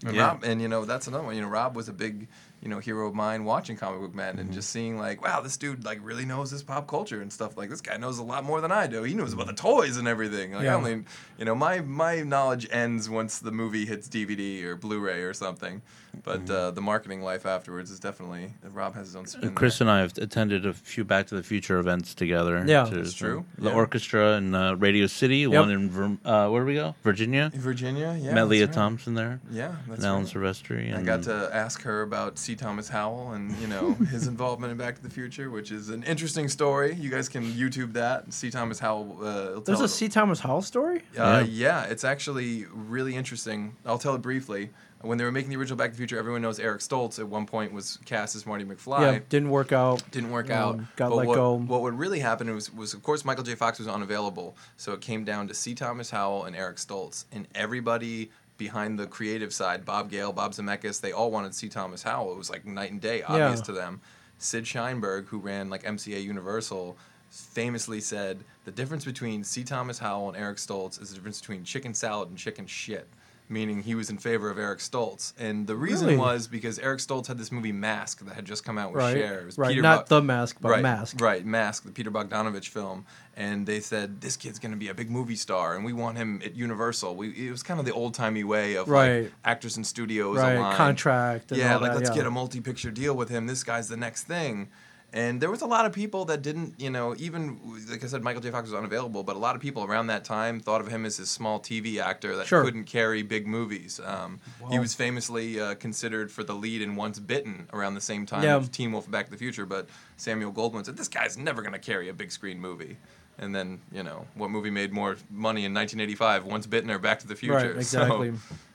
and 0.06 0.16
Yeah. 0.16 0.28
Rob, 0.28 0.44
and 0.44 0.62
you 0.62 0.68
know 0.68 0.86
that's 0.86 1.08
another 1.08 1.24
one. 1.24 1.36
You 1.36 1.42
know, 1.42 1.48
Rob 1.48 1.76
was 1.76 1.90
a 1.90 1.94
big, 1.94 2.28
you 2.62 2.70
know 2.70 2.80
hero 2.80 3.08
of 3.08 3.14
mine 3.14 3.44
watching 3.46 3.78
comic 3.78 4.02
book 4.02 4.16
men 4.16 4.28
Mm-hmm. 4.34 4.40
and 4.42 4.52
just 4.54 4.70
seeing 4.72 4.98
like 4.98 5.24
wow 5.24 5.42
this 5.42 5.58
dude 5.58 5.86
like 5.86 6.00
really 6.02 6.26
knows 6.26 6.50
his 6.52 6.64
pop 6.64 6.88
culture 6.88 7.22
and 7.22 7.32
stuff 7.32 7.56
like 7.56 7.70
this 7.70 7.82
guy 7.82 7.98
knows 7.98 8.18
a 8.18 8.24
lot 8.24 8.44
more 8.44 8.62
than 8.62 8.72
I 8.72 8.88
do 8.88 9.04
he 9.04 9.14
knows 9.14 9.32
about 9.34 9.48
the 9.48 9.54
toys 9.54 9.98
and 9.98 10.08
everything 10.08 10.54
like 10.54 10.64
Yeah. 10.64 10.72
I 10.72 10.76
only 10.76 11.04
you 11.38 11.46
know 11.46 11.54
my 11.56 11.82
my 11.82 12.22
knowledge 12.22 12.68
ends 12.72 13.10
once 13.10 13.40
the 13.40 13.52
movie 13.52 13.86
hits 13.86 14.08
DVD 14.10 14.64
or 14.64 14.76
Blu-ray 14.76 15.22
or 15.22 15.34
something 15.34 15.82
but 16.24 16.46
Mm-hmm. 16.46 16.52
uh, 16.56 16.72
the 16.72 16.82
marketing 16.82 17.22
life 17.22 17.46
afterwards 17.46 17.92
is 17.92 18.00
definitely 18.00 18.52
Rob 18.74 18.96
has 18.96 19.08
his 19.08 19.16
own 19.16 19.28
spin 19.28 19.54
Chris 19.54 19.78
there. 19.78 19.88
and 19.88 19.96
I 19.96 20.00
have 20.02 20.18
attended 20.18 20.66
a 20.66 20.74
few 20.74 21.04
Back 21.06 21.28
to 21.28 21.36
the 21.36 21.44
Future 21.44 21.78
events 21.78 22.16
together. 22.16 22.64
Yeah. 22.66 22.86
to- 22.86 22.96
That's 22.96 23.14
true. 23.14 23.46
The 23.60 23.70
Yeah. 23.70 23.76
orchestra 23.76 24.36
in 24.38 24.56
uh, 24.56 24.74
Radio 24.76 25.06
City, 25.06 25.46
one 25.46 25.70
in 25.70 25.90
Ver- 25.92 26.18
uh, 26.26 26.50
where 26.50 26.62
do 26.64 26.66
we 26.68 26.74
go? 26.74 26.96
Virginia. 27.04 27.52
Virginia 27.54 28.18
yeah 28.20 28.34
Met 28.34 28.48
Lea 28.48 28.64
right. 28.64 28.74
Thompson 28.74 29.14
there, 29.14 29.40
yeah 29.52 29.76
that's 29.88 30.00
and 30.00 30.06
Alan 30.08 30.24
right. 30.24 30.34
Silvestri. 30.34 30.98
I 30.98 31.04
got 31.04 31.24
to 31.24 31.50
ask 31.54 31.84
her 31.84 32.02
about 32.02 32.40
C. 32.48 32.56
Thomas 32.56 32.88
Howell 32.88 33.32
and 33.34 33.54
you 33.58 33.68
know 33.68 33.92
his 34.12 34.28
involvement 34.28 34.72
in 34.72 34.78
Back 34.78 34.96
to 34.96 35.04
the 35.04 35.10
Future, 35.10 35.50
which 35.52 35.70
is 35.70 35.90
an 35.90 36.02
interesting 36.04 36.48
story. 36.48 36.94
You 36.96 37.10
guys 37.10 37.28
can 37.28 37.44
YouTube 37.44 37.92
that. 37.94 38.32
C. 38.32 38.50
Thomas 38.50 38.80
Howell. 38.80 39.18
Uh, 39.22 39.60
There's 39.60 39.66
tell 39.80 39.84
a 39.84 39.90
C. 39.90 40.08
Thomas 40.08 40.40
Howell 40.40 40.62
story. 40.62 41.00
Uh, 41.18 41.44
Yeah. 41.46 41.84
yeah, 41.84 41.84
it's 41.84 42.06
actually 42.06 42.66
really 42.74 43.18
interesting. 43.18 43.76
I'll 43.86 43.98
tell 44.00 44.16
it 44.16 44.22
briefly. 44.22 44.70
When 45.02 45.18
they 45.18 45.26
were 45.26 45.32
making 45.32 45.50
the 45.52 45.58
original 45.58 45.78
Back 45.78 45.90
to 45.90 45.92
the 45.92 45.98
Future, 45.98 46.18
everyone 46.18 46.42
knows 46.42 46.58
Eric 46.60 46.80
Stoltz 46.80 47.20
at 47.20 47.28
one 47.28 47.46
point 47.46 47.72
was 47.74 48.00
cast 48.06 48.36
as 48.36 48.46
Marty 48.48 48.64
McFly. 48.64 49.02
Yeah, 49.02 49.20
didn't 49.30 49.50
work 49.50 49.72
out. 49.74 50.02
Didn't 50.10 50.32
work 50.32 50.50
Um, 50.50 50.58
out. 50.58 50.96
got 50.96 51.10
but 51.10 51.16
let 51.18 51.28
what, 51.28 51.36
go. 51.36 51.58
What 51.60 51.82
would 51.82 51.94
really 52.00 52.20
happen 52.20 52.52
was, 52.56 52.74
was, 52.74 52.94
of 52.96 53.04
course, 53.04 53.24
Michael 53.26 53.44
J. 53.44 53.54
Fox 53.56 53.78
was 53.78 53.88
unavailable, 53.90 54.56
so 54.78 54.94
it 54.94 55.02
came 55.02 55.24
down 55.26 55.48
to 55.50 55.54
C. 55.54 55.76
Thomas 55.76 56.10
Howell 56.10 56.46
and 56.46 56.56
Eric 56.56 56.78
Stoltz, 56.78 57.26
and 57.32 57.48
everybody 57.54 58.32
behind 58.58 58.98
the 58.98 59.08
creative 59.08 59.54
side, 59.54 59.86
Bob 59.86 60.10
Gale, 60.10 60.34
Bob 60.34 60.54
Zemeckis, 60.54 61.00
they 61.02 61.12
all 61.12 61.32
wanted 61.32 61.52
to 61.52 61.58
see 61.58 61.70
Thomas 61.70 62.04
Howell. 62.04 62.32
It 62.34 62.38
was 62.38 62.50
like 62.50 62.66
night 62.66 62.92
and 62.92 63.00
day, 63.02 63.22
obvious 63.24 63.60
Yeah. 63.60 63.66
to 63.66 63.72
them. 63.74 64.02
Sid 64.40 64.66
Sheinberg, 64.66 65.28
who 65.28 65.40
ran 65.40 65.70
like 65.70 65.84
MCA 65.84 66.20
Universal, 66.24 66.98
famously 67.30 68.00
said 68.00 68.44
the 68.66 68.72
difference 68.72 69.04
between 69.06 69.44
C. 69.44 69.64
Thomas 69.64 70.00
Howell 70.00 70.30
and 70.30 70.38
Eric 70.38 70.58
Stoltz 70.58 71.02
is 71.02 71.10
the 71.10 71.16
difference 71.16 71.40
between 71.40 71.64
chicken 71.64 71.94
salad 71.94 72.30
and 72.30 72.38
chicken 72.38 72.66
shit. 72.68 73.08
Meaning 73.50 73.84
he 73.84 73.96
was 73.96 74.10
in 74.10 74.18
favor 74.18 74.50
of 74.50 74.58
Eric 74.60 74.80
Stoltz, 74.80 75.32
and 75.40 75.68
the 75.68 75.76
reason 75.78 76.08
Really? 76.08 76.20
was 76.20 76.48
because 76.50 76.80
Eric 76.80 77.00
Stoltz 77.00 77.28
had 77.28 77.38
this 77.38 77.50
movie 77.50 77.72
Mask 77.72 78.20
that 78.26 78.36
had 78.36 78.44
just 78.44 78.66
come 78.66 78.78
out 78.78 78.92
with 78.92 78.98
Right, 79.02 79.16
Cher. 79.16 79.40
It 79.40 79.46
was 79.46 79.58
right. 79.58 79.70
Peter 79.70 79.82
Not 79.82 80.08
the 80.08 80.22
mask, 80.22 80.58
but 80.60 80.68
right, 80.70 80.82
mask. 80.84 81.22
Right, 81.22 81.46
Mask, 81.46 81.86
the 81.86 81.92
Peter 81.94 82.12
Bogdanovich 82.12 82.68
film, 82.68 83.06
and 83.38 83.66
they 83.66 83.80
said 83.80 84.20
this 84.20 84.36
kid's 84.36 84.60
going 84.60 84.72
to 84.74 84.78
be 84.78 84.90
a 84.90 84.94
big 84.94 85.10
movie 85.10 85.38
star, 85.38 85.76
and 85.78 85.86
we 85.86 85.94
want 85.94 86.18
him 86.18 86.42
at 86.44 86.56
Universal. 86.58 87.16
We 87.16 87.30
it 87.48 87.52
was 87.52 87.64
kind 87.64 87.80
of 87.80 87.86
the 87.86 87.94
old 87.94 88.14
timey 88.16 88.44
way 88.44 88.76
of 88.76 88.90
Right. 88.90 89.22
like 89.24 89.32
actors 89.46 89.78
and 89.78 89.88
studios 89.88 90.36
Right, 90.36 90.76
contract. 90.76 91.52
And 91.54 91.60
yeah, 91.62 91.78
like 91.78 91.92
that, 91.94 91.98
let's 92.00 92.10
yeah. 92.10 92.16
get 92.18 92.26
a 92.26 92.32
multi-picture 92.32 92.92
deal 92.92 93.16
with 93.16 93.30
him. 93.30 93.48
This 93.48 93.64
guy's 93.64 93.88
the 93.88 93.96
next 93.96 94.24
thing. 94.24 94.68
And 95.14 95.40
there 95.42 95.50
was 95.50 95.62
a 95.62 95.66
lot 95.66 95.86
of 95.86 95.94
people 95.94 96.26
that 96.26 96.42
didn't, 96.42 96.76
you 96.80 96.90
know, 96.90 97.16
even 97.18 97.60
like 97.90 98.04
I 98.04 98.08
said, 98.08 98.22
Michael 98.24 98.42
J. 98.42 98.52
Fox 98.52 98.66
was 98.70 98.74
unavailable, 98.78 99.24
but 99.24 99.38
a 99.38 99.40
lot 99.40 99.56
of 99.56 99.62
people 99.62 99.86
around 99.86 100.08
that 100.08 100.26
time 100.26 100.60
thought 100.60 100.82
of 100.82 100.90
him 100.90 101.06
as 101.06 101.16
this 101.16 101.30
small 101.30 101.60
TV 101.62 101.98
actor 102.00 102.36
that 102.36 102.46
Sure. 102.48 102.62
couldn't 102.64 102.84
carry 102.84 103.24
big 103.24 103.48
movies. 103.48 104.02
Um, 104.04 104.40
He 104.70 104.80
was 104.80 104.94
famously 104.94 105.60
uh, 105.62 105.76
considered 105.76 106.30
for 106.30 106.44
the 106.44 106.54
lead 106.54 106.82
in 106.82 106.98
Once 106.98 107.20
Bitten 107.20 107.68
around 107.72 107.96
the 107.96 108.02
same 108.02 108.26
time 108.26 108.44
Yeah. 108.44 108.58
as 108.58 108.68
Teen 108.68 108.92
Wolf 108.92 109.10
Back 109.10 109.26
to 109.26 109.32
the 109.32 109.38
Future, 109.38 109.66
but 109.66 109.88
Samuel 110.18 110.52
Goldwyn 110.52 110.86
said 110.86 110.98
this 110.98 111.08
guy's 111.08 111.38
never 111.38 111.62
going 111.62 111.74
to 111.74 111.80
carry 111.80 112.10
a 112.10 112.14
big 112.14 112.30
screen 112.32 112.60
movie. 112.60 112.98
And 113.40 113.56
then, 113.56 113.80
you 113.94 114.04
know, 114.04 114.28
what 114.36 114.50
movie 114.50 114.72
made 114.72 114.92
more 114.92 115.16
money 115.32 115.64
in 115.64 115.74
1985? 115.74 116.44
Once 116.46 116.68
Bitten 116.68 116.92
or 116.92 117.00
Back 117.00 117.20
to 117.20 117.28
the 117.28 117.36
Future? 117.36 117.76
Right, 117.76 117.86
So- 117.86 118.02
exactly. 118.24 118.34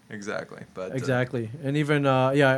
exactly. 0.08 0.62
But 0.72 0.92
uh, 0.92 0.94
Exactly, 0.94 1.50
and 1.62 1.76
even 1.76 2.06
uh, 2.06 2.30
yeah, 2.30 2.50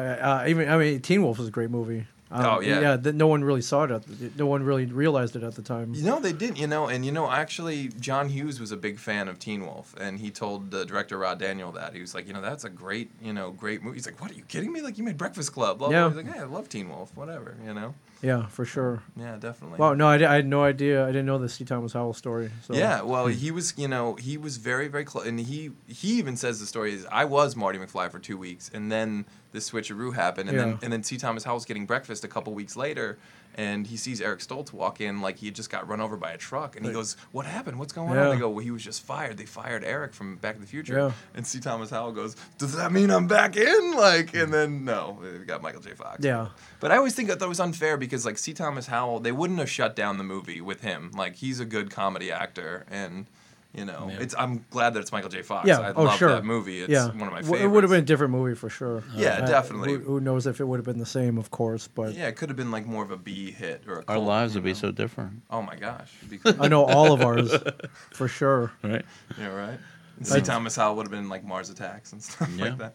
uh, 0.42 0.44
even 0.46 0.68
I 0.68 0.76
mean, 0.76 1.00
Teen 1.00 1.22
Wolf 1.22 1.38
was 1.38 1.48
a 1.48 1.50
great 1.50 1.70
movie. 1.70 2.06
Um, 2.34 2.44
Oh, 2.44 2.60
yeah. 2.60 2.80
yeah. 2.80 2.96
That 2.96 3.14
no 3.14 3.26
one 3.28 3.44
really 3.44 3.62
saw 3.62 3.84
it. 3.84 3.90
At 3.92 4.02
the, 4.06 4.30
no 4.36 4.46
one 4.46 4.62
really 4.64 4.86
realized 4.86 5.36
it 5.36 5.42
at 5.44 5.54
the 5.54 5.62
time. 5.62 5.94
You 5.94 6.02
know, 6.02 6.18
they 6.20 6.32
didn't. 6.32 6.58
you 6.58 6.66
know, 6.66 6.88
and 6.88 7.06
you 7.06 7.12
know, 7.12 7.30
actually, 7.30 7.88
John 8.00 8.28
Hughes 8.28 8.58
was 8.60 8.72
a 8.72 8.76
big 8.76 8.98
fan 8.98 9.28
of 9.28 9.38
Teen 9.38 9.64
Wolf, 9.64 9.94
and 10.00 10.18
he 10.18 10.30
told 10.30 10.70
the 10.70 10.84
director 10.84 11.16
Rod 11.18 11.38
Daniel 11.38 11.70
that. 11.72 11.94
He 11.94 12.00
was 12.00 12.14
like, 12.14 12.26
you 12.26 12.32
know, 12.34 12.40
that's 12.42 12.64
a 12.64 12.68
great, 12.70 13.10
you 13.22 13.32
know, 13.32 13.52
great 13.52 13.82
movie. 13.82 13.96
He's 13.96 14.06
like, 14.06 14.20
what 14.20 14.30
are 14.30 14.34
you 14.34 14.42
kidding 14.44 14.72
me? 14.72 14.82
Like, 14.82 14.98
you 14.98 15.04
made 15.04 15.16
Breakfast 15.16 15.52
Club. 15.52 15.78
Blah, 15.78 15.90
Yeah. 15.90 16.08
blah. 16.08 16.16
He's 16.16 16.26
like, 16.26 16.34
hey, 16.34 16.40
I 16.40 16.44
love 16.44 16.68
Teen 16.68 16.88
Wolf, 16.88 17.16
whatever, 17.16 17.54
you 17.64 17.72
know? 17.72 17.94
Yeah, 18.24 18.46
for 18.46 18.64
sure. 18.64 19.02
Yeah, 19.16 19.36
definitely. 19.38 19.78
Wow, 19.78 19.92
no, 19.92 20.06
I, 20.06 20.14
I 20.14 20.36
had 20.36 20.46
no 20.46 20.64
idea. 20.64 21.04
I 21.04 21.08
didn't 21.08 21.26
know 21.26 21.36
the 21.36 21.48
C. 21.48 21.62
Thomas 21.64 21.92
Howell 21.92 22.14
story. 22.14 22.50
So. 22.62 22.72
Yeah, 22.72 23.02
well, 23.02 23.26
hmm. 23.26 23.34
he 23.34 23.50
was, 23.50 23.74
you 23.76 23.86
know, 23.86 24.14
he 24.14 24.38
was 24.38 24.56
very, 24.56 24.88
very 24.88 25.04
close, 25.04 25.26
and 25.26 25.38
he 25.38 25.72
he 25.86 26.12
even 26.18 26.36
says 26.36 26.58
the 26.58 26.66
story 26.66 26.94
is 26.94 27.06
I 27.12 27.26
was 27.26 27.54
Marty 27.54 27.78
McFly 27.78 28.10
for 28.10 28.18
two 28.18 28.38
weeks, 28.38 28.70
and 28.72 28.90
then 28.90 29.26
the 29.52 29.58
switcheroo 29.58 30.14
happened, 30.14 30.48
and 30.48 30.56
Yeah. 30.56 30.64
then 30.64 30.78
and 30.82 30.92
then 30.92 31.02
C. 31.02 31.18
Thomas 31.18 31.44
Howell's 31.44 31.66
getting 31.66 31.84
breakfast 31.84 32.24
a 32.24 32.28
couple 32.28 32.54
weeks 32.54 32.76
later, 32.76 33.18
and 33.54 33.86
he 33.86 33.96
sees 33.96 34.20
Eric 34.20 34.40
Stoltz 34.40 34.72
walk 34.72 35.00
in 35.00 35.20
like 35.20 35.38
he 35.38 35.46
had 35.46 35.54
just 35.54 35.70
got 35.70 35.88
run 35.88 36.00
over 36.00 36.16
by 36.16 36.32
a 36.32 36.36
truck, 36.38 36.76
and 36.76 36.84
he 36.84 36.92
goes, 36.92 37.16
"What 37.32 37.46
happened? 37.46 37.78
What's 37.78 37.92
going 37.92 38.14
Yeah. 38.14 38.28
on?" 38.28 38.34
They 38.34 38.40
go, 38.40 38.48
"Well, 38.50 38.64
he 38.64 38.70
was 38.70 38.82
just 38.82 39.02
fired. 39.02 39.36
They 39.36 39.46
fired 39.46 39.84
Eric 39.84 40.12
from 40.14 40.36
Back 40.36 40.54
to 40.56 40.60
the 40.60 40.66
Future." 40.66 40.96
Yeah. 40.98 41.12
And 41.34 41.46
C. 41.46 41.60
Thomas 41.60 41.90
Howell 41.90 42.12
goes, 42.12 42.36
"Does 42.58 42.74
that 42.76 42.92
mean 42.92 43.10
I'm 43.10 43.26
back 43.26 43.56
in?" 43.56 43.92
Like, 43.96 44.34
and 44.34 44.52
then 44.52 44.84
no, 44.84 45.18
we 45.20 45.44
got 45.44 45.62
Michael 45.62 45.80
J. 45.80 45.92
Fox. 45.94 46.18
Yeah. 46.24 46.48
But 46.80 46.90
I 46.92 46.96
always 46.96 47.14
think 47.14 47.28
that 47.28 47.38
that 47.38 47.48
was 47.48 47.60
unfair 47.60 47.96
because 47.96 48.24
like 48.26 48.38
C. 48.38 48.52
Thomas 48.52 48.86
Howell, 48.86 49.20
they 49.20 49.32
wouldn't 49.32 49.58
have 49.58 49.70
shut 49.70 49.96
down 49.96 50.18
the 50.18 50.24
movie 50.24 50.60
with 50.60 50.80
him. 50.82 51.10
Like 51.14 51.36
he's 51.36 51.60
a 51.60 51.64
good 51.64 51.90
comedy 51.90 52.30
actor, 52.32 52.84
and 52.90 53.26
you 53.74 53.84
know, 53.84 54.08
Yeah. 54.10 54.18
it's 54.20 54.34
I'm 54.38 54.64
glad 54.70 54.94
that 54.94 55.00
it's 55.00 55.10
Michael 55.12 55.30
J. 55.30 55.42
Fox. 55.42 55.66
Yeah. 55.66 55.80
I 55.80 55.92
oh, 55.92 56.04
love 56.04 56.18
sure. 56.18 56.28
that 56.30 56.44
movie. 56.44 56.80
It's 56.82 56.90
yeah. 56.90 57.06
one 57.08 57.22
of 57.28 57.32
my 57.32 57.42
favorites. 57.42 57.62
It 57.64 57.66
would 57.66 57.82
have 57.82 57.90
been 57.90 58.00
a 58.02 58.04
different 58.06 58.32
movie 58.32 58.54
for 58.54 58.68
sure. 58.70 59.02
Yeah, 59.14 59.40
Uh, 59.42 59.46
definitely. 59.46 59.94
Who, 59.94 59.98
who 60.00 60.20
knows 60.20 60.46
if 60.46 60.60
it 60.60 60.64
would 60.64 60.78
have 60.78 60.84
been 60.86 60.98
the 60.98 61.06
same, 61.06 61.38
of 61.38 61.50
course. 61.50 61.88
But 61.88 62.14
Yeah, 62.14 62.28
it 62.28 62.36
could 62.36 62.48
have 62.50 62.56
been 62.56 62.70
like 62.70 62.86
more 62.86 63.02
of 63.02 63.10
a 63.10 63.16
B 63.16 63.50
hit 63.50 63.82
or 63.86 63.94
a 63.94 63.96
our 64.08 64.14
cult, 64.16 64.24
lives 64.26 64.54
you 64.54 64.60
would 64.60 64.64
be 64.66 64.74
so 64.74 64.90
different, 64.92 65.42
Oh 65.50 65.60
my 65.62 65.76
gosh. 65.76 66.12
It'd 66.30 66.60
I 66.60 66.68
know 66.68 66.84
all 66.84 67.12
of 67.12 67.20
ours 67.22 67.52
for 68.12 68.28
sure. 68.28 68.72
right? 68.82 69.04
yeah, 69.38 69.46
right. 69.48 69.78
And 70.18 70.26
C. 70.26 70.40
Thomas 70.40 70.76
Howell 70.76 70.94
would 70.96 71.06
have 71.06 71.10
been 71.10 71.28
like 71.28 71.44
Mars 71.44 71.70
Attacks 71.70 72.12
and 72.12 72.22
stuff 72.22 72.48
Yeah. 72.56 72.64
like 72.66 72.78
that. 72.78 72.94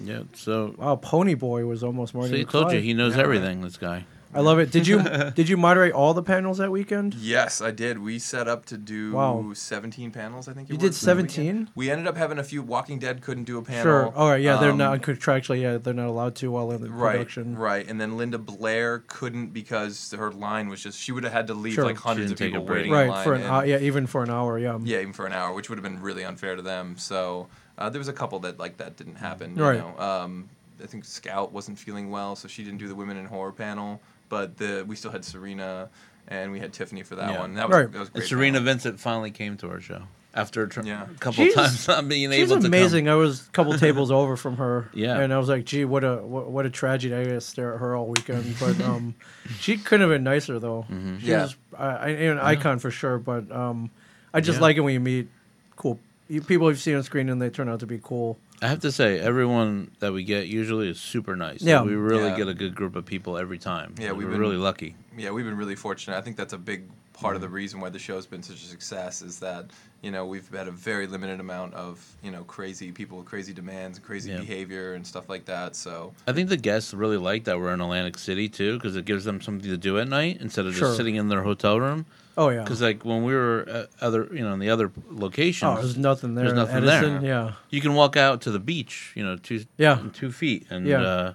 Yeah. 0.00 0.22
So, 0.34 0.74
Wow, 0.78 0.96
Pony 0.96 1.34
Boy 1.34 1.66
was 1.66 1.82
almost 1.82 2.14
Marty. 2.14 2.30
so 2.30 2.36
he 2.36 2.44
told 2.44 2.72
you 2.72 2.80
he 2.80 2.94
knows 2.94 3.12
Yeah, 3.12 3.18
right. 3.18 3.24
everything. 3.24 3.60
This 3.60 3.76
guy. 3.76 4.04
I 4.34 4.40
love 4.40 4.58
it. 4.58 4.70
Did 4.70 4.86
you 4.86 5.02
did 5.34 5.48
you 5.48 5.56
moderate 5.56 5.92
all 5.92 6.12
the 6.12 6.22
panels 6.22 6.58
that 6.58 6.70
weekend? 6.70 7.14
Yes, 7.14 7.60
I 7.60 7.70
did. 7.70 7.98
We 7.98 8.18
set 8.18 8.48
up 8.48 8.66
to 8.66 8.76
do 8.76 9.12
Wow. 9.12 9.52
17 9.54 10.10
panels, 10.10 10.46
I 10.48 10.52
think. 10.52 10.68
It 10.68 10.72
You 10.74 10.78
was, 10.78 10.90
did 10.90 10.94
17? 10.94 11.70
We 11.74 11.90
ended 11.90 12.06
up 12.06 12.16
having 12.16 12.38
a 12.38 12.44
few. 12.44 12.62
Walking 12.62 12.98
Dead 12.98 13.22
couldn't 13.22 13.44
do 13.44 13.56
a 13.58 13.62
panel. 13.62 13.82
Sure. 13.82 14.12
All 14.14 14.28
right. 14.28 14.40
Yeah, 14.42 14.56
they're 14.56 14.72
Um, 14.72 14.78
not 14.78 15.00
contractually. 15.00 15.62
Yeah, 15.62 15.78
they're 15.78 15.94
not 15.94 16.08
allowed 16.08 16.34
to 16.36 16.50
while 16.50 16.70
in 16.72 16.82
the 16.82 16.90
Right, 16.90 17.12
production. 17.12 17.56
right, 17.56 17.86
and 17.88 18.00
then 18.00 18.16
Linda 18.16 18.38
Blair 18.38 19.04
couldn't 19.06 19.52
because 19.54 20.12
her 20.16 20.30
line 20.30 20.68
was 20.68 20.82
just 20.82 20.98
she 20.98 21.12
would 21.12 21.24
have 21.24 21.32
had 21.32 21.46
to 21.46 21.54
leave 21.54 21.74
Sure. 21.74 21.84
like 21.84 21.96
hundreds 21.96 22.32
of 22.32 22.38
people 22.38 22.62
a 22.62 22.64
break. 22.64 22.76
waiting 22.90 22.92
in 22.92 23.08
Right. 23.10 23.24
For 23.24 23.34
an 23.34 23.42
and- 23.42 23.50
uh, 23.54 23.62
yeah, 23.64 23.78
even 23.78 24.06
for 24.06 24.22
an 24.22 24.30
hour. 24.30 24.58
Yeah. 24.58 24.78
yeah, 24.82 25.00
even 25.00 25.12
for 25.12 25.26
an 25.26 25.32
hour, 25.32 25.52
which 25.54 25.68
would 25.70 25.78
have 25.78 25.84
been 25.84 26.02
really 26.02 26.24
unfair 26.24 26.56
to 26.56 26.62
them. 26.62 26.96
So 26.98 27.48
uh, 27.78 27.88
there 27.90 27.98
was 28.00 28.08
a 28.08 28.12
couple 28.12 28.38
that 28.40 28.58
like 28.58 28.76
that 28.78 28.96
didn't 28.96 29.16
happen. 29.16 29.56
You 29.56 29.62
Right. 29.62 29.78
know? 29.78 29.98
um, 29.98 30.48
I 30.82 30.86
think 30.86 31.06
Scout 31.06 31.52
wasn't 31.52 31.78
feeling 31.78 32.10
well, 32.10 32.36
so 32.36 32.48
she 32.48 32.62
didn't 32.62 32.78
do 32.80 32.88
the 32.88 32.94
women 32.94 33.16
in 33.16 33.24
horror 33.24 33.52
panel. 33.52 34.02
But 34.28 34.56
the 34.56 34.84
we 34.86 34.96
still 34.96 35.10
had 35.12 35.24
Serena 35.24 35.88
and 36.28 36.50
we 36.52 36.58
had 36.58 36.72
Tiffany 36.72 37.02
for 37.02 37.14
that 37.16 37.32
Yeah. 37.32 37.38
one. 37.40 37.54
That 37.54 37.68
was, 37.68 37.76
Right. 37.76 37.92
that 37.92 37.98
was 37.98 38.08
And 38.08 38.14
great. 38.16 38.28
Serena 38.28 38.58
panel. 38.58 38.64
Vincent 38.72 39.00
finally 39.00 39.30
came 39.30 39.56
to 39.58 39.68
our 39.70 39.80
show 39.80 40.02
after 40.34 40.64
a, 40.64 40.68
tr- 40.68 40.80
Yeah. 40.82 41.06
couple 41.20 41.44
She's- 41.44 41.54
times 41.54 41.86
not 41.88 42.08
being 42.08 42.30
She's 42.32 42.40
able 42.50 42.56
to 42.56 42.60
She's 42.62 42.66
amazing. 42.66 43.08
I 43.08 43.14
was 43.14 43.46
a 43.46 43.50
couple 43.52 43.72
tables 43.78 44.10
over 44.10 44.36
from 44.36 44.56
her. 44.56 44.88
Yeah. 44.92 45.18
And 45.20 45.32
I 45.32 45.38
was 45.38 45.48
like, 45.48 45.64
gee, 45.64 45.84
what 45.84 46.02
a 46.04 46.16
what, 46.16 46.50
what 46.50 46.66
a 46.66 46.70
tragedy. 46.70 47.14
I 47.14 47.24
got 47.24 47.30
to 47.30 47.40
stare 47.40 47.74
at 47.74 47.80
her 47.80 47.94
all 47.94 48.06
weekend. 48.08 48.56
But 48.58 48.80
um, 48.80 49.14
she 49.60 49.76
couldn't 49.78 50.08
have 50.08 50.14
been 50.14 50.24
nicer 50.24 50.58
though. 50.58 50.84
Mm-hmm. 50.90 51.18
She 51.18 51.26
Yeah. 51.28 51.42
was 51.42 51.56
uh, 51.78 51.98
an 52.02 52.38
icon 52.40 52.80
for 52.80 52.90
sure. 52.90 53.18
But 53.18 53.50
um, 53.52 53.90
I 54.34 54.40
just 54.40 54.56
Yeah. 54.58 54.62
like 54.62 54.76
it 54.76 54.80
when 54.80 54.94
you 54.94 55.00
meet 55.00 55.28
cool 55.76 56.00
you- 56.28 56.40
people 56.42 56.68
you've 56.70 56.80
seen 56.80 56.96
on 56.96 57.02
screen 57.02 57.28
and 57.28 57.40
they 57.40 57.50
turn 57.50 57.68
out 57.68 57.80
to 57.80 57.86
be 57.86 57.98
cool. 58.02 58.38
I 58.62 58.68
have 58.68 58.80
to 58.80 58.92
say, 58.92 59.18
everyone 59.20 59.90
that 60.00 60.12
we 60.12 60.24
get 60.24 60.46
usually 60.48 60.88
is 60.88 60.98
super 60.98 61.36
nice. 61.36 61.60
Yeah. 61.62 61.82
we 61.82 61.94
really 61.94 62.30
Yeah. 62.30 62.36
get 62.36 62.48
a 62.48 62.54
good 62.54 62.74
group 62.74 62.96
of 62.96 63.04
people 63.04 63.36
every 63.36 63.58
time. 63.58 63.94
Yeah, 63.98 64.12
we're 64.12 64.18
we've 64.18 64.30
been- 64.30 64.40
really 64.40 64.56
lucky. 64.56 64.96
yeah, 65.16 65.30
we've 65.30 65.44
been 65.44 65.56
really 65.58 65.76
fortunate. 65.76 66.16
I 66.16 66.20
think 66.22 66.36
that's 66.36 66.52
a 66.54 66.58
big 66.58 66.84
part 67.12 67.34
of 67.34 67.40
the 67.40 67.46
mm-hmm. 67.46 67.56
reason 67.56 67.80
why 67.80 67.88
the 67.88 67.98
show's 67.98 68.26
been 68.26 68.42
such 68.42 68.62
a 68.62 68.66
success 68.66 69.22
is 69.22 69.38
that 69.40 69.70
you 70.02 70.10
know 70.10 70.26
we've 70.26 70.48
had 70.54 70.68
a 70.68 70.70
very 70.70 71.06
limited 71.06 71.40
amount 71.40 71.72
of 71.72 72.04
you 72.22 72.30
know 72.30 72.44
crazy 72.44 72.92
people 72.92 73.16
with 73.16 73.26
crazy 73.26 73.54
demands 73.54 73.96
and 73.96 74.06
crazy 74.06 74.30
Yeah. 74.30 74.40
behavior 74.40 74.92
and 74.92 75.06
stuff 75.06 75.28
like 75.30 75.46
that. 75.46 75.76
So 75.76 76.12
I 76.28 76.32
think 76.32 76.50
the 76.50 76.58
guests 76.58 76.92
really 76.92 77.16
like 77.16 77.44
that 77.44 77.58
we're 77.58 77.72
in 77.72 77.80
Atlantic 77.80 78.18
City 78.18 78.48
too, 78.50 78.74
because 78.74 78.96
it 78.96 79.06
gives 79.06 79.24
them 79.24 79.40
something 79.40 79.68
to 79.70 79.78
do 79.78 79.98
at 79.98 80.08
night 80.08 80.38
instead 80.40 80.66
of 80.66 80.74
Sure. 80.76 80.88
just 80.88 80.98
sitting 80.98 81.14
in 81.16 81.28
their 81.28 81.42
hotel 81.42 81.80
room. 81.80 82.04
Oh 82.36 82.50
yeah. 82.50 82.62
Because 82.62 82.82
like 82.82 83.04
when 83.04 83.24
we 83.24 83.34
were 83.34 83.66
at 83.68 83.88
other, 84.00 84.28
you 84.32 84.40
know, 84.40 84.52
in 84.52 84.58
the 84.58 84.70
other 84.70 84.90
locations, 85.10 85.70
Oh, 85.78 85.80
there's 85.80 85.96
nothing 85.96 86.34
there. 86.34 86.44
There's 86.46 86.56
nothing 86.56 86.76
Edison, 86.76 87.22
there. 87.22 87.30
Yeah. 87.30 87.52
you 87.70 87.80
can 87.80 87.94
walk 87.94 88.16
out 88.16 88.42
to 88.42 88.50
the 88.50 88.58
beach, 88.58 89.12
you 89.14 89.24
know, 89.24 89.36
two 89.36 89.64
Yeah. 89.78 89.98
two 90.12 90.30
feet, 90.32 90.66
and 90.70 90.86
Yeah. 90.86 91.00
uh, 91.02 91.32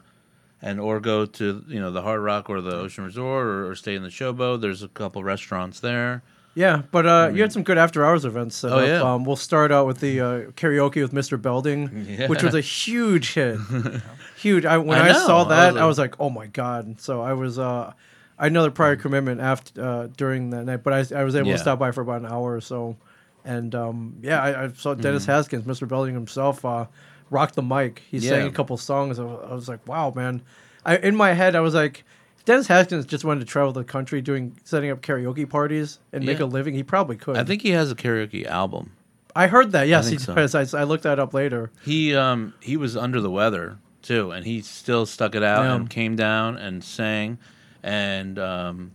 and 0.62 0.80
or 0.80 1.00
go 1.00 1.26
to 1.26 1.64
you 1.68 1.80
know 1.80 1.92
the 1.92 2.04
Hard 2.04 2.22
Rock 2.22 2.50
or 2.50 2.62
the 2.62 2.76
Ocean 2.76 3.04
Resort, 3.04 3.46
or, 3.48 3.68
or 3.70 3.76
stay 3.76 3.96
in 3.96 4.04
the 4.04 4.10
Showboat. 4.10 4.62
There's 4.62 4.84
a 4.84 4.88
couple 4.90 5.24
restaurants 5.24 5.80
there. 5.80 6.22
Yeah, 6.54 6.82
but 6.92 7.06
uh, 7.06 7.32
you 7.34 7.42
had 7.42 7.54
some 7.54 7.64
good 7.64 7.78
after 7.78 8.06
hours 8.06 8.26
events 8.26 8.58
set 8.58 8.74
Oh, 8.74 8.80
up. 8.80 8.88
yeah. 8.88 9.02
Um, 9.02 9.24
we'll 9.24 9.38
start 9.38 9.72
out 9.72 9.88
with 9.88 10.02
the 10.02 10.20
uh, 10.20 10.26
karaoke 10.58 11.02
with 11.02 11.14
Mr. 11.14 11.42
Belding, 11.42 12.06
Yeah. 12.10 12.28
which 12.28 12.44
was 12.44 12.54
a 12.54 12.60
huge 12.60 13.34
hit. 13.36 13.58
huge. 14.38 14.66
I, 14.66 14.78
when 14.78 15.00
I 15.00 15.12
I, 15.12 15.14
saw 15.14 15.46
I 15.46 15.50
that, 15.50 15.74
was 15.76 15.82
I 15.82 15.86
was 15.86 15.98
like, 15.98 16.20
oh 16.20 16.30
my 16.30 16.48
god. 16.48 17.00
So 17.00 17.22
I 17.22 17.34
was. 17.34 17.58
Uh, 17.58 17.94
I 18.42 18.46
had 18.46 18.54
another 18.54 18.72
prior 18.72 18.96
commitment 18.96 19.40
after 19.40 19.82
uh, 19.82 20.08
during 20.18 20.50
that 20.50 20.66
night, 20.66 20.84
but 20.84 20.94
I, 20.94 21.20
I 21.22 21.24
was 21.24 21.36
able 21.36 21.48
Yeah. 21.50 21.54
to 21.54 21.60
stop 21.60 21.78
by 21.80 21.92
for 21.92 22.02
about 22.02 22.22
an 22.22 22.26
hour 22.28 22.56
or 22.56 22.62
so, 22.62 22.98
and 23.46 23.74
um, 23.76 24.16
yeah, 24.22 24.42
I, 24.42 24.64
I 24.66 24.68
saw 24.74 24.94
Mm-hmm. 24.94 25.02
Dennis 25.02 25.26
Haskins, 25.26 25.66
Mr. 25.66 25.88
Belding 25.88 26.16
himself, 26.16 26.66
uh, 26.66 26.88
rock 27.30 27.54
the 27.54 27.62
mic. 27.62 28.02
He 28.10 28.20
sang 28.20 28.48
a 28.48 28.52
couple 28.52 28.76
songs. 28.78 29.20
I 29.20 29.24
was, 29.24 29.40
I 29.50 29.54
was 29.54 29.70
like, 29.70 29.88
wow, 29.88 30.12
man. 30.16 30.42
I 30.86 30.98
in 30.98 31.16
my 31.16 31.34
head, 31.34 31.56
I 31.56 31.62
was 31.62 31.74
like. 31.74 32.04
Dennis 32.44 32.66
Haskins 32.66 33.06
just 33.06 33.24
wanted 33.24 33.42
to 33.42 33.46
travel 33.46 33.72
the 33.72 33.84
country 33.84 34.20
doing 34.20 34.58
setting 34.64 34.90
up 34.90 35.02
karaoke 35.02 35.48
parties 35.48 36.00
and 36.12 36.26
make 36.26 36.40
a 36.40 36.46
living. 36.46 36.74
He 36.74 36.82
probably 36.82 37.16
could. 37.16 37.38
I 37.38 37.44
think 37.44 37.62
he 37.62 37.70
has 37.70 37.92
a 37.92 37.96
karaoke 37.96 38.48
album. 38.48 38.94
I 39.36 39.46
heard 39.46 39.74
that. 39.74 39.88
Yes, 39.88 40.10
think 40.10 40.22
he 40.22 40.48
so. 40.48 40.60
I, 40.76 40.82
I 40.82 40.84
looked 40.86 41.04
that 41.04 41.20
up 41.20 41.36
later. 41.36 41.70
He 41.86 42.16
um 42.16 42.56
he 42.60 42.78
was 42.78 42.98
under 42.98 43.22
the 43.22 43.30
weather 43.30 43.78
too, 44.02 44.32
and 44.32 44.44
he 44.44 44.62
still 44.62 45.06
stuck 45.06 45.36
it 45.36 45.44
out 45.44 45.66
Yeah. 45.66 45.76
and 45.76 45.88
came 45.88 46.16
down 46.16 46.58
and 46.58 46.84
sang, 46.84 47.38
and 47.84 48.38
um 48.40 48.92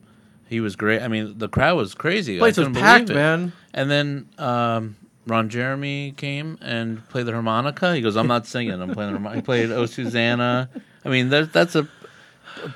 he 0.49 0.61
was 0.61 0.77
great. 0.77 1.03
I 1.03 1.09
mean, 1.09 1.39
the 1.39 1.49
crowd 1.49 1.77
was 1.77 1.95
crazy. 1.95 2.39
Place 2.39 2.57
was 2.57 2.69
packed, 2.69 3.09
man. 3.09 3.53
And 3.75 3.91
then 3.91 4.29
um, 4.39 4.97
Ron 5.27 5.49
Jeremy 5.49 6.15
came 6.17 6.57
and 6.61 7.07
played 7.09 7.27
the 7.27 7.33
harmonica. 7.33 7.95
He 7.95 8.01
goes, 8.01 8.17
"I'm 8.17 8.29
not 8.29 8.47
singing. 8.47 8.81
I'm 8.81 8.93
playing 8.93 9.13
the 9.13 9.19
harmonica." 9.19 9.37
He 9.37 9.43
played 9.43 9.71
"Oh 9.73 9.87
Susanna." 9.87 10.71
I 11.05 11.09
mean, 11.09 11.31
that, 11.31 11.53
that's 11.53 11.75
a. 11.75 11.89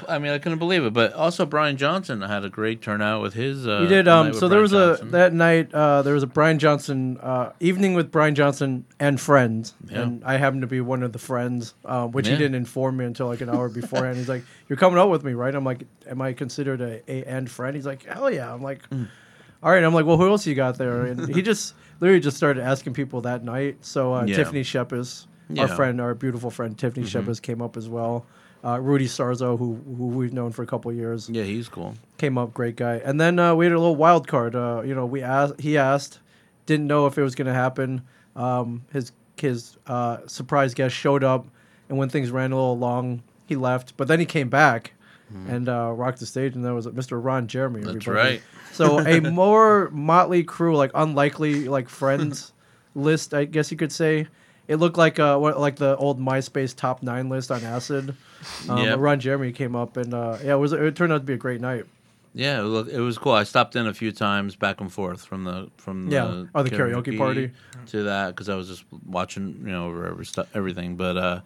I 0.08 0.18
mean, 0.18 0.32
I 0.32 0.38
couldn't 0.38 0.58
believe 0.58 0.84
it. 0.84 0.92
But 0.92 1.12
also, 1.14 1.46
Brian 1.46 1.76
Johnson 1.76 2.20
had 2.20 2.44
a 2.44 2.48
great 2.50 2.82
turnout 2.82 3.22
with 3.22 3.34
his. 3.34 3.66
Uh, 3.66 3.80
He 3.82 3.86
did. 3.88 4.06
Um, 4.08 4.32
so 4.34 4.48
there 4.48 4.60
was 4.60 4.72
Johnson. 4.72 5.08
a 5.08 5.10
that 5.12 5.32
night. 5.32 5.72
Uh, 5.74 6.02
there 6.02 6.14
was 6.14 6.22
a 6.22 6.26
Brian 6.26 6.58
Johnson 6.58 7.18
uh, 7.22 7.52
evening 7.60 7.94
with 7.94 8.10
Brian 8.10 8.34
Johnson 8.34 8.84
and 8.98 9.20
friends, 9.20 9.74
Yeah. 9.88 10.02
and 10.02 10.24
I 10.24 10.36
happened 10.36 10.62
to 10.62 10.66
be 10.66 10.80
one 10.80 11.02
of 11.02 11.12
the 11.12 11.18
friends, 11.18 11.74
uh, 11.84 12.06
which 12.06 12.28
he 12.28 12.36
didn't 12.36 12.54
inform 12.56 12.98
me 12.98 13.04
until 13.04 13.26
like 13.26 13.40
an 13.40 13.48
hour 13.48 13.68
beforehand. 13.68 14.16
He's 14.18 14.28
like, 14.28 14.44
"You're 14.68 14.76
coming 14.76 14.98
out 14.98 15.10
with 15.10 15.24
me, 15.24 15.32
right?" 15.32 15.54
I'm 15.54 15.64
like, 15.64 15.84
"Am 16.08 16.20
I 16.20 16.32
considered 16.34 16.80
a, 16.80 17.00
a 17.10 17.24
end 17.24 17.50
friend?" 17.50 17.74
He's 17.74 17.86
like, 17.86 18.04
"Hell 18.04 18.30
yeah!" 18.32 18.52
I'm 18.52 18.62
like, 18.62 18.88
Mm. 18.90 19.08
"All 19.62 19.70
right." 19.72 19.82
I'm 19.82 19.94
like, 19.94 20.04
"Well, 20.06 20.16
who 20.18 20.28
else 20.28 20.46
you 20.46 20.54
got 20.54 20.76
there?" 20.78 21.02
And 21.06 21.34
he 21.34 21.42
just 21.52 21.74
literally 22.00 22.20
just 22.20 22.36
started 22.36 22.62
asking 22.62 22.92
people 22.94 23.22
that 23.22 23.44
night. 23.44 23.78
So 23.80 24.14
uh, 24.14 24.24
Yeah. 24.24 24.36
Tiffany 24.36 24.62
Shepis, 24.62 25.26
our 25.50 25.56
Yeah. 25.56 25.64
Mm-hmm. 25.66 25.76
friend, 25.76 26.00
our 26.00 26.14
beautiful 26.14 26.50
friend 26.50 26.76
Tiffany 26.76 27.06
Shepis, 27.06 27.40
came 27.40 27.62
up 27.62 27.76
as 27.76 27.88
well. 27.88 28.26
Uh, 28.62 28.78
Rudy 28.78 29.06
Sarzo, 29.06 29.58
who 29.58 29.80
who 29.96 30.08
we've 30.08 30.32
known 30.32 30.52
for 30.52 30.62
a 30.62 30.66
couple 30.66 30.92
years 30.92 31.30
Yeah, 31.30 31.44
he's 31.44 31.68
cool. 31.68 31.94
came 32.18 32.36
up, 32.36 32.52
great 32.52 32.76
guy. 32.76 32.96
And 32.96 33.18
then 33.20 33.38
uh, 33.38 33.54
we 33.54 33.64
had 33.64 33.72
a 33.72 33.78
little 33.78 33.96
wild 33.96 34.28
card. 34.28 34.54
Uh, 34.54 34.82
you 34.84 34.94
know, 34.94 35.06
we 35.06 35.22
asked, 35.22 35.58
he 35.60 35.78
asked, 35.78 36.18
didn't 36.66 36.86
know 36.86 37.06
if 37.06 37.16
it 37.16 37.22
was 37.22 37.34
going 37.34 37.46
to 37.46 37.54
happen. 37.54 38.02
Um, 38.36 38.82
his 38.92 39.12
his 39.36 39.78
uh, 39.86 40.18
surprise 40.26 40.74
guest 40.74 40.94
showed 40.94 41.24
up, 41.24 41.46
and 41.88 41.96
when 41.96 42.10
things 42.10 42.30
ran 42.30 42.52
a 42.52 42.54
little 42.54 42.78
long, 42.78 43.22
he 43.46 43.56
left. 43.56 43.96
But 43.96 44.08
then 44.08 44.20
he 44.20 44.26
came 44.26 44.48
back 44.50 44.92
and 45.48 45.68
uh, 45.68 45.92
rocked 45.92 46.18
the 46.18 46.26
stage, 46.26 46.56
and 46.56 46.64
that 46.64 46.74
was 46.74 46.86
Mr. 46.88 47.22
Ron 47.22 47.46
Jeremy. 47.46 47.82
That's 47.82 48.06
right. 48.08 48.42
So 48.72 48.98
a 48.98 49.20
more 49.30 49.88
motley 49.90 50.42
crew, 50.42 50.76
like 50.76 50.90
unlikely, 50.92 51.68
like 51.68 51.88
friends 51.88 52.52
list, 52.96 53.32
I 53.32 53.44
guess 53.44 53.70
you 53.70 53.76
could 53.76 53.92
say. 53.92 54.26
It 54.70 54.76
looked 54.76 54.96
like 54.96 55.18
uh, 55.18 55.36
what, 55.36 55.58
like 55.58 55.76
the 55.76 55.96
old 55.96 56.20
MySpace 56.20 56.76
top 56.76 57.02
nine 57.02 57.28
list 57.28 57.50
on 57.50 57.64
acid. 57.64 58.14
Um, 58.68 58.78
Yep. 58.78 58.98
Ron 59.00 59.18
Jeremy 59.20 59.50
came 59.52 59.74
up, 59.74 59.96
and 59.96 60.14
uh, 60.14 60.38
yeah, 60.44 60.54
it 60.54 60.58
was. 60.58 60.72
It 60.72 60.94
turned 60.94 61.12
out 61.12 61.18
to 61.18 61.24
be 61.24 61.32
a 61.32 61.36
great 61.36 61.60
night. 61.60 61.86
Yeah, 62.32 62.60
it, 62.60 63.00
was 63.00 63.18
cool. 63.18 63.32
I 63.32 63.42
stopped 63.42 63.74
in 63.74 63.88
a 63.88 63.92
few 63.92 64.12
times 64.12 64.54
back 64.54 64.80
and 64.80 64.90
forth 64.92 65.24
from 65.24 65.42
the 65.42 65.68
from 65.78 66.08
Yeah. 66.08 66.24
the 66.26 66.48
Oh, 66.54 66.62
the 66.62 66.70
karaoke 66.70 67.18
party. 67.18 67.50
to 67.88 68.04
that 68.04 68.28
because 68.28 68.48
I 68.48 68.54
was 68.54 68.68
just 68.68 68.84
watching 69.04 69.62
you 69.66 69.72
know 69.72 69.86
over 69.88 70.06
every 70.06 70.24
stu- 70.24 70.46
everything. 70.54 70.94
But 70.96 71.16
uh, 71.16 71.40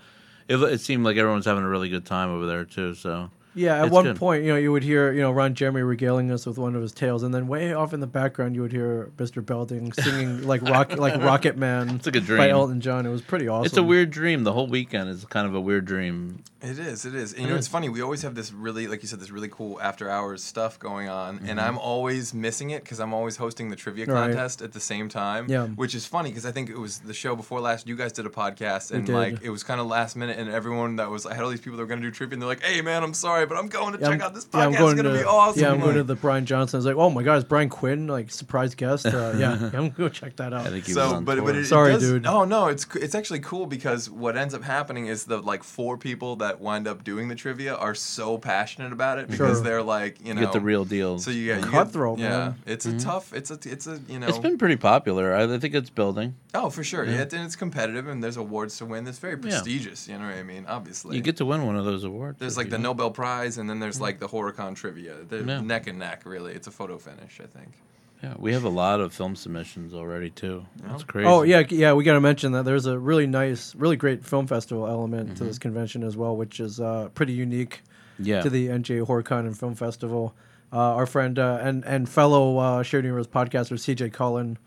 it 0.46 0.56
it 0.58 0.80
seemed 0.82 1.04
like 1.06 1.16
everyone's 1.16 1.46
having 1.46 1.64
a 1.64 1.68
really 1.68 1.88
good 1.88 2.04
time 2.04 2.28
over 2.28 2.44
there 2.46 2.66
too. 2.66 2.92
So 2.94 3.30
Yeah, 3.54 3.78
at 3.78 3.86
It's 3.86 3.92
one 3.92 4.04
good. 4.04 4.16
point, 4.16 4.44
you 4.44 4.50
know, 4.50 4.56
you 4.58 4.72
would 4.72 4.82
hear, 4.82 5.12
you 5.12 5.20
know, 5.20 5.30
Ron 5.30 5.54
Jeremy 5.54 5.82
regaling 5.82 6.30
us 6.30 6.46
with 6.46 6.58
one 6.58 6.74
of 6.74 6.82
his 6.82 6.92
tales, 6.92 7.22
and 7.22 7.34
then 7.34 7.46
way 7.46 7.72
off 7.72 7.92
in 7.92 8.00
the 8.00 8.06
background, 8.06 8.54
you 8.54 8.62
would 8.62 8.72
hear 8.72 9.10
Mr. 9.16 9.44
Belding 9.44 9.92
singing 9.94 10.46
like 10.46 10.62
rock, 10.62 10.96
like 10.96 11.20
Rocket 11.22 11.56
Man 11.56 11.90
It's 11.90 12.06
like 12.06 12.16
a 12.16 12.20
by. 12.20 12.48
Elton 12.50 12.80
John. 12.80 13.06
It 13.06 13.10
was 13.10 13.22
pretty 13.22 13.48
awesome. 13.48 13.66
it's 13.66 13.76
a 13.76 13.82
weird 13.82 14.10
dream. 14.10 14.44
The 14.44 14.52
whole 14.52 14.66
weekend 14.66 15.10
is 15.10 15.24
kind 15.24 15.46
of 15.46 15.54
a 15.54 15.60
weird 15.60 15.84
dream. 15.84 16.42
It 16.60 16.78
is. 16.78 17.04
It 17.04 17.14
is. 17.14 17.32
And, 17.32 17.42
you 17.42 17.48
know, 17.48 17.56
it's 17.56 17.68
funny. 17.68 17.88
We 17.88 18.00
always 18.00 18.22
have 18.22 18.34
this 18.34 18.52
really, 18.52 18.86
like 18.86 19.02
you 19.02 19.08
said, 19.08 19.20
this 19.20 19.30
really 19.30 19.48
cool 19.48 19.80
after 19.80 20.08
hours 20.08 20.42
stuff 20.42 20.78
going 20.78 21.08
on, 21.08 21.38
and 21.38 21.58
mm-hmm. 21.58 21.58
I'm 21.60 21.78
always 21.78 22.32
missing 22.32 22.70
it 22.70 22.82
because 22.82 23.00
I'm 23.00 23.12
always 23.12 23.36
hosting 23.36 23.70
the 23.70 23.76
trivia 23.76 24.06
Right. 24.06 24.28
contest 24.28 24.60
at 24.60 24.72
the 24.72 24.80
same 24.80 25.08
time. 25.08 25.48
Yeah. 25.48 25.66
Which 25.66 25.94
is 25.94 26.06
funny 26.06 26.30
because 26.30 26.44
I 26.46 26.52
think 26.52 26.68
it 26.70 26.78
was 26.78 26.98
the 27.00 27.14
show 27.14 27.36
before 27.36 27.60
last. 27.60 27.86
You 27.86 27.96
guys 27.96 28.12
did 28.12 28.26
a 28.26 28.30
podcast, 28.30 28.90
and 28.90 29.08
like 29.08 29.42
it 29.42 29.50
was 29.50 29.62
kind 29.62 29.80
of 29.80 29.86
last 29.86 30.16
minute, 30.16 30.38
and 30.38 30.50
everyone 30.50 30.96
that 30.96 31.10
was 31.10 31.26
I 31.26 31.34
had 31.34 31.42
all 31.44 31.50
these 31.50 31.60
people 31.60 31.76
that 31.76 31.82
were 31.82 31.88
going 31.88 32.00
to 32.00 32.06
do 32.06 32.10
trivia, 32.10 32.34
and 32.34 32.42
they're 32.42 32.48
like, 32.48 32.62
"Hey, 32.62 32.80
man, 32.80 33.02
I'm 33.02 33.14
sorry, 33.14 33.43
but 33.46 33.56
I'm 33.56 33.68
going 33.68 33.92
to 33.94 33.98
Yeah, 34.00 34.06
check 34.08 34.20
I'm- 34.20 34.22
out 34.22 34.34
this 34.34 34.44
podcast. 34.44 34.54
yeah, 34.54 34.64
I'm 34.64 34.72
podcast. 34.72 34.74
it's 34.74 34.80
going 34.80 34.96
going 34.96 35.06
to 35.06 35.12
to 35.12 35.18
be 35.18 35.24
awesome." 35.24 35.62
Yeah, 35.62 35.70
I'm 35.72 35.80
going 35.80 35.94
to 35.96 36.04
the 36.04 36.14
Brian 36.16 36.46
Johnson. 36.46 36.76
I 36.76 36.78
was 36.78 36.86
like, 36.86 36.96
oh 36.96 37.10
my 37.10 37.22
god, 37.22 37.38
is 37.38 37.44
Brian 37.44 37.68
Quinn 37.68 38.06
like 38.06 38.30
surprise 38.30 38.74
guest? 38.74 39.06
Uh, 39.06 39.32
yeah, 39.36 39.38
yeah, 39.38 39.52
I'm 39.66 39.70
gonna 39.70 39.88
go 39.90 40.08
check 40.08 40.36
that 40.36 40.52
out. 40.52 40.66
I 40.66 40.70
think 40.70 40.86
he 40.86 40.94
was 40.94 41.08
So, 41.10 41.16
on 41.16 41.24
but, 41.24 41.44
but 41.44 41.56
it, 41.56 41.66
Sorry, 41.66 41.90
it 41.90 41.94
does, 41.94 42.02
dude. 42.10 42.26
Oh 42.26 42.44
no, 42.44 42.68
it's 42.68 42.86
it's 42.96 43.14
actually 43.14 43.40
cool 43.40 43.66
because 43.66 44.08
what 44.08 44.36
ends 44.36 44.54
up 44.54 44.62
happening 44.62 45.06
is 45.06 45.24
the 45.24 45.38
like 45.40 45.62
four 45.64 45.98
people 45.98 46.36
that 46.36 46.60
wind 46.60 46.86
up 46.88 47.04
doing 47.04 47.28
the 47.28 47.34
trivia 47.34 47.74
are 47.74 47.94
so 47.94 48.38
passionate 48.38 48.92
about 48.92 49.18
it 49.18 49.28
because 49.28 49.58
Sure. 49.58 49.64
they're 49.64 49.82
like 49.82 50.20
you 50.20 50.28
you 50.28 50.34
know 50.34 50.40
get 50.42 50.52
the 50.52 50.60
real 50.60 50.84
deal. 50.84 51.18
So 51.18 51.30
you, 51.30 51.42
yeah, 51.42 51.58
you 51.58 51.64
Cutthroat, 51.64 52.18
get, 52.18 52.24
yeah, 52.24 52.38
man. 52.38 52.54
it's 52.66 52.86
a 52.86 52.98
tough. 52.98 53.32
It's 53.34 53.50
a 53.50 53.58
it's 53.64 53.86
a 53.86 54.00
you 54.08 54.18
know. 54.18 54.28
it's 54.28 54.38
been 54.38 54.56
pretty 54.58 54.76
popular. 54.76 55.34
I, 55.34 55.42
I 55.54 55.58
think 55.58 55.74
it's 55.74 55.90
building. 55.90 56.34
oh 56.54 56.70
for 56.70 56.84
sure. 56.84 57.04
Yeah, 57.04 57.22
and 57.22 57.32
it's 57.34 57.56
competitive 57.56 58.06
and 58.08 58.22
there's 58.22 58.36
awards 58.36 58.78
to 58.78 58.86
win. 58.86 59.06
It's 59.06 59.18
very 59.18 59.36
prestigious. 59.36 60.06
You 60.08 60.18
know 60.18 60.26
what 60.26 60.34
I 60.36 60.42
mean? 60.42 60.66
Obviously. 60.68 61.16
You 61.16 61.22
get 61.22 61.36
to 61.38 61.44
win 61.44 61.66
one 61.66 61.76
of 61.76 61.84
those 61.84 62.04
awards. 62.04 62.38
there's 62.38 62.56
like 62.56 62.70
the. 62.70 62.78
Nobel 62.84 63.10
Prize 63.10 63.33
and 63.42 63.68
then 63.68 63.80
there's 63.80 64.00
like 64.00 64.20
the 64.20 64.28
HorrorCon 64.28 64.74
trivia. 64.74 65.16
They're 65.28 65.42
Yeah. 65.42 65.60
neck 65.60 65.86
and 65.86 65.98
neck, 65.98 66.22
really. 66.24 66.52
It's 66.52 66.66
a 66.66 66.70
photo 66.70 66.98
finish, 66.98 67.40
I 67.42 67.46
think. 67.46 67.72
Yeah, 68.22 68.34
we 68.38 68.54
have 68.54 68.64
a 68.64 68.70
lot 68.70 69.00
of 69.00 69.12
film 69.12 69.36
submissions 69.36 69.92
already 69.92 70.30
too. 70.30 70.64
That's 70.82 71.04
crazy. 71.04 71.28
Oh 71.28 71.42
yeah, 71.42 71.62
yeah. 71.68 71.92
We 71.92 72.04
got 72.04 72.14
to 72.14 72.20
mention 72.20 72.52
that 72.52 72.64
there's 72.64 72.86
a 72.86 72.98
really 72.98 73.26
nice, 73.26 73.74
really 73.74 73.96
great 73.96 74.24
film 74.24 74.46
festival 74.46 74.86
element 74.86 75.36
to 75.36 75.44
this 75.44 75.58
convention 75.58 76.02
as 76.02 76.16
well, 76.16 76.34
which 76.34 76.58
is 76.58 76.80
uh, 76.80 77.10
pretty 77.14 77.34
unique 77.34 77.82
yeah. 78.18 78.40
to 78.40 78.48
the 78.48 78.68
NJ 78.68 79.04
HorrorCon 79.06 79.40
and 79.40 79.58
Film 79.58 79.74
Festival. 79.74 80.34
Uh, 80.72 80.94
our 80.94 81.06
friend 81.06 81.38
uh, 81.38 81.58
and 81.60 81.84
and 81.84 82.08
fellow 82.08 82.58
uh, 82.58 82.82
Shared 82.82 83.04
Universe 83.04 83.26
podcaster 83.26 83.74
CJ 83.76 84.12
Cullen. 84.12 84.58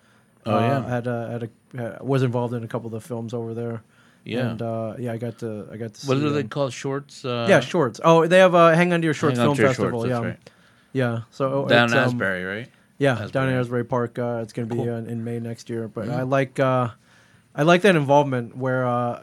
Oh, 0.45 0.55
uh, 0.55 0.59
yeah. 0.59 0.89
had 0.89 1.07
a, 1.07 1.29
had 1.31 1.43
a 1.75 1.99
uh, 1.99 2.03
was 2.05 2.23
involved 2.23 2.53
in 2.53 2.63
a 2.63 2.67
couple 2.67 2.87
of 2.87 2.93
the 2.93 3.01
films 3.01 3.33
over 3.33 3.53
there. 3.53 3.81
Yeah. 4.27 4.49
and 4.51 4.61
uh, 4.61 4.93
yeah, 4.99 5.13
I 5.13 5.17
got 5.17 5.39
to 5.39 5.67
I 5.71 5.77
got 5.77 5.93
to. 5.93 6.07
what 6.07 6.15
do 6.15 6.29
they 6.29 6.41
them. 6.41 6.49
call 6.49 6.69
shorts? 6.69 7.23
Uh, 7.23 7.47
yeah, 7.49 7.59
shorts. 7.61 7.99
Oh, 8.03 8.27
they 8.27 8.39
have 8.39 8.53
a 8.53 8.75
Hang 8.75 8.91
On 8.93 9.01
to 9.01 9.05
Your 9.05 9.13
Shorts 9.13 9.37
Film 9.39 9.55
Your 9.57 9.67
Festival. 9.67 10.01
Shorts, 10.01 10.09
yeah, 10.09 10.27
right. 10.27 10.49
yeah. 10.93 11.21
So 11.31 11.65
down 11.67 11.85
it's, 11.85 11.93
in 11.93 11.99
um, 11.99 12.05
Asbury, 12.05 12.43
right? 12.43 12.67
Yeah, 12.97 13.27
down 13.31 13.47
in 13.49 13.55
Asbury 13.55 13.85
Park. 13.85 14.19
Uh, 14.19 14.39
it's 14.43 14.53
going 14.53 14.67
to 14.67 14.75
be 14.75 14.81
Cool. 14.83 14.93
uh, 14.93 14.97
in 14.97 15.23
May 15.23 15.39
next 15.39 15.69
year. 15.69 15.87
But 15.87 16.07
Mhm. 16.07 16.13
I 16.19 16.21
like 16.23 16.59
uh, 16.59 16.89
I 17.55 17.63
like 17.63 17.81
that 17.83 17.95
involvement 17.95 18.57
where 18.57 18.85
uh, 18.85 19.21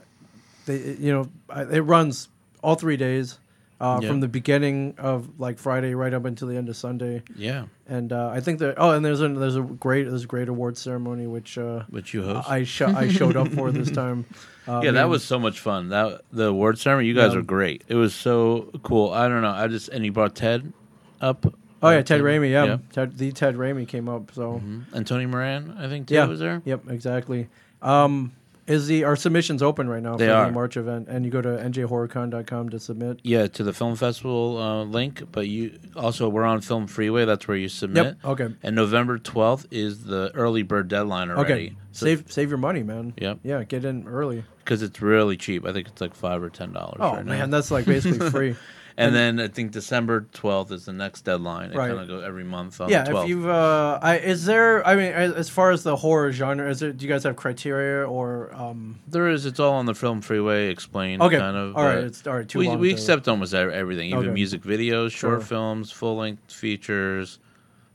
they 0.66 0.78
you 0.98 1.12
know 1.12 1.28
it 1.72 1.80
runs 1.82 2.28
all 2.62 2.76
three 2.76 2.96
days. 2.96 3.38
Uh, 3.84 4.00
Yeah. 4.00 4.08
From 4.08 4.20
the 4.20 4.28
beginning 4.28 4.94
of 4.96 5.38
like 5.38 5.58
Friday 5.58 5.94
right 5.94 6.14
up 6.14 6.24
until 6.24 6.48
the 6.48 6.56
end 6.56 6.68
of 6.70 6.76
Sunday, 6.76 7.22
Yeah, 7.36 7.64
and 7.86 8.12
uh, 8.12 8.28
I 8.32 8.40
think 8.40 8.58
that 8.60 8.76
oh, 8.78 8.92
and 8.92 9.04
there's 9.04 9.20
a 9.20 9.28
there's 9.28 9.56
a 9.56 9.60
great 9.62 10.04
there's 10.08 10.24
a 10.24 10.26
great 10.26 10.48
award 10.48 10.78
ceremony 10.78 11.26
which 11.26 11.58
uh, 11.58 11.82
which 11.90 12.14
you 12.14 12.22
host. 12.22 12.48
I 12.48 12.64
sh- 12.64 12.80
I 13.02 13.08
showed 13.08 13.36
up 13.36 13.48
for 13.48 13.70
this 13.70 13.90
time. 14.02 14.24
Uh, 14.66 14.80
yeah, 14.82 14.92
that 14.92 15.02
and- 15.02 15.10
was 15.10 15.22
so 15.22 15.38
much 15.38 15.60
fun. 15.60 15.90
That 15.90 16.22
the 16.32 16.44
award 16.46 16.78
ceremony. 16.78 17.08
You 17.08 17.14
guys 17.14 17.32
Yeah. 17.34 17.40
are 17.40 17.42
great. 17.42 17.84
It 17.88 17.96
was 17.96 18.14
so 18.14 18.70
cool. 18.82 19.12
I 19.12 19.28
don't 19.28 19.42
know. 19.42 19.50
I 19.50 19.68
just 19.68 19.90
and 19.90 20.02
you 20.04 20.12
brought 20.12 20.34
Ted 20.34 20.72
up. 21.20 21.44
Oh 21.82 21.90
yeah, 21.90 21.98
Uh, 21.98 22.02
Ted 22.02 22.22
Raimi. 22.22 22.50
Yeah, 22.50 22.64
yeah. 22.64 22.76
Ted, 22.92 23.18
the 23.18 23.32
Ted 23.32 23.56
Raimi 23.56 23.86
came 23.86 24.08
up. 24.08 24.32
So 24.32 24.62
Mhm. 24.64 24.84
And 24.94 25.06
Tony 25.06 25.26
Moran, 25.26 25.76
I 25.78 25.88
think 25.88 26.06
too, 26.08 26.14
Yeah. 26.14 26.24
was 26.24 26.40
there. 26.40 26.62
Yep, 26.64 26.88
exactly. 26.88 27.48
Um, 27.82 28.32
is 28.66 28.86
the 28.86 29.04
our 29.04 29.16
submissions 29.16 29.62
open 29.62 29.88
right 29.88 30.02
now 30.02 30.16
They 30.16 30.26
for 30.26 30.32
are. 30.32 30.46
the 30.46 30.52
March 30.52 30.76
event? 30.76 31.08
And 31.08 31.24
you 31.24 31.30
go 31.30 31.42
to 31.42 31.48
njhorrorcon.com 31.50 32.68
to 32.70 32.78
submit. 32.78 33.20
Yeah, 33.22 33.46
to 33.48 33.62
the 33.62 33.72
film 33.72 33.96
festival 33.96 34.58
uh, 34.58 34.84
link. 34.84 35.22
But 35.32 35.48
you 35.48 35.78
also 35.96 36.28
we're 36.28 36.44
on 36.44 36.60
Film 36.60 36.86
Freeway. 36.86 37.24
That's 37.24 37.46
where 37.48 37.56
you 37.56 37.68
submit. 37.68 38.04
Yep. 38.04 38.16
Okay. 38.24 38.48
And 38.62 38.74
November 38.76 39.18
twelfth 39.18 39.66
is 39.70 40.04
the 40.04 40.30
early 40.34 40.62
bird 40.62 40.88
deadline 40.88 41.30
already. 41.30 41.52
Okay. 41.52 41.76
save 41.92 42.30
save 42.32 42.48
your 42.48 42.58
money, 42.58 42.82
man. 42.82 43.14
Yep. 43.18 43.40
Yeah, 43.42 43.62
get 43.64 43.84
in 43.84 44.06
early. 44.08 44.44
because 44.58 44.82
it's 44.82 45.00
really 45.02 45.36
cheap. 45.36 45.66
I 45.66 45.72
think 45.72 45.88
it's 45.88 46.00
like 46.00 46.14
five 46.14 46.42
or 46.42 46.50
ten 46.50 46.72
dollars. 46.72 46.98
Oh 47.00 47.14
right 47.16 47.26
man, 47.26 47.50
now. 47.50 47.56
that's 47.56 47.70
like 47.70 47.84
basically 47.86 48.30
free. 48.32 48.56
And 48.96 49.14
then 49.14 49.40
I 49.40 49.48
think 49.48 49.72
December 49.72 50.26
twelfth 50.32 50.70
is 50.72 50.84
the 50.84 50.92
next 50.92 51.22
deadline. 51.22 51.72
It 51.72 51.76
Right. 51.76 51.88
kind 51.88 52.00
of 52.00 52.08
goes 52.08 52.22
every 52.24 52.44
month 52.44 52.80
on 52.80 52.88
yeah, 52.88 53.02
the 53.04 53.16
if 53.22 53.28
you've 53.28 53.48
uh, 53.48 53.98
I, 54.02 54.18
is 54.18 54.44
there? 54.44 54.86
I 54.86 54.94
mean, 54.94 55.12
as 55.12 55.48
far 55.48 55.70
as 55.72 55.82
the 55.82 55.96
horror 55.96 56.30
genre, 56.32 56.68
is 56.68 56.82
it? 56.82 56.96
Do 56.98 57.04
you 57.06 57.12
guys 57.12 57.24
have 57.24 57.36
criteria 57.36 58.06
or? 58.08 58.54
um 58.54 59.00
There 59.08 59.28
is. 59.28 59.46
It's 59.46 59.58
all 59.58 59.72
on 59.74 59.86
the 59.86 59.94
Film 59.94 60.20
Freeway 60.20 60.68
explained. 60.68 61.22
Okay. 61.22 61.38
Kind 61.38 61.56
of. 61.56 61.76
all 61.76 61.84
right. 61.84 61.98
It's, 61.98 62.26
all 62.26 62.34
right. 62.36 62.48
Too 62.48 62.58
we 62.60 62.68
long 62.68 62.78
we 62.78 62.88
to- 62.88 62.94
accept 62.94 63.26
almost 63.28 63.52
everything, 63.54 64.08
even 64.10 64.18
Okay. 64.26 64.30
music 64.30 64.62
videos, 64.62 65.10
short 65.10 65.40
Sure. 65.40 65.40
films, 65.40 65.90
full 65.90 66.16
length 66.16 66.52
features, 66.52 67.38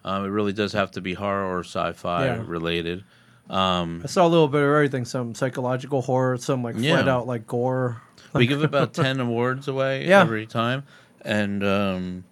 Um, 0.05 0.23
it 0.25 0.29
really 0.29 0.53
does 0.53 0.71
have 0.73 0.91
to 0.91 1.01
be 1.01 1.13
horror 1.13 1.45
or 1.45 1.59
sci-fi 1.63 2.25
Yeah. 2.25 2.43
related. 2.45 3.03
Um, 3.49 4.01
I 4.03 4.07
saw 4.07 4.25
a 4.25 4.29
little 4.29 4.47
bit 4.47 4.61
of 4.61 4.67
everything. 4.69 5.05
Some 5.05 5.33
psychological 5.35 6.01
horror, 6.03 6.37
some 6.37 6.63
like 6.63 6.75
Yeah. 6.77 6.95
flat 6.97 7.07
out 7.09 7.25
like 7.27 7.47
gore. 7.47 8.01
We 8.33 8.47
give 8.47 8.63
about 8.63 8.93
10 8.93 9.19
awards 9.19 9.67
away 9.67 10.07
Yeah. 10.07 10.21
every 10.21 10.45
time 10.45 10.83
and 11.21 11.63
um, 11.63 12.23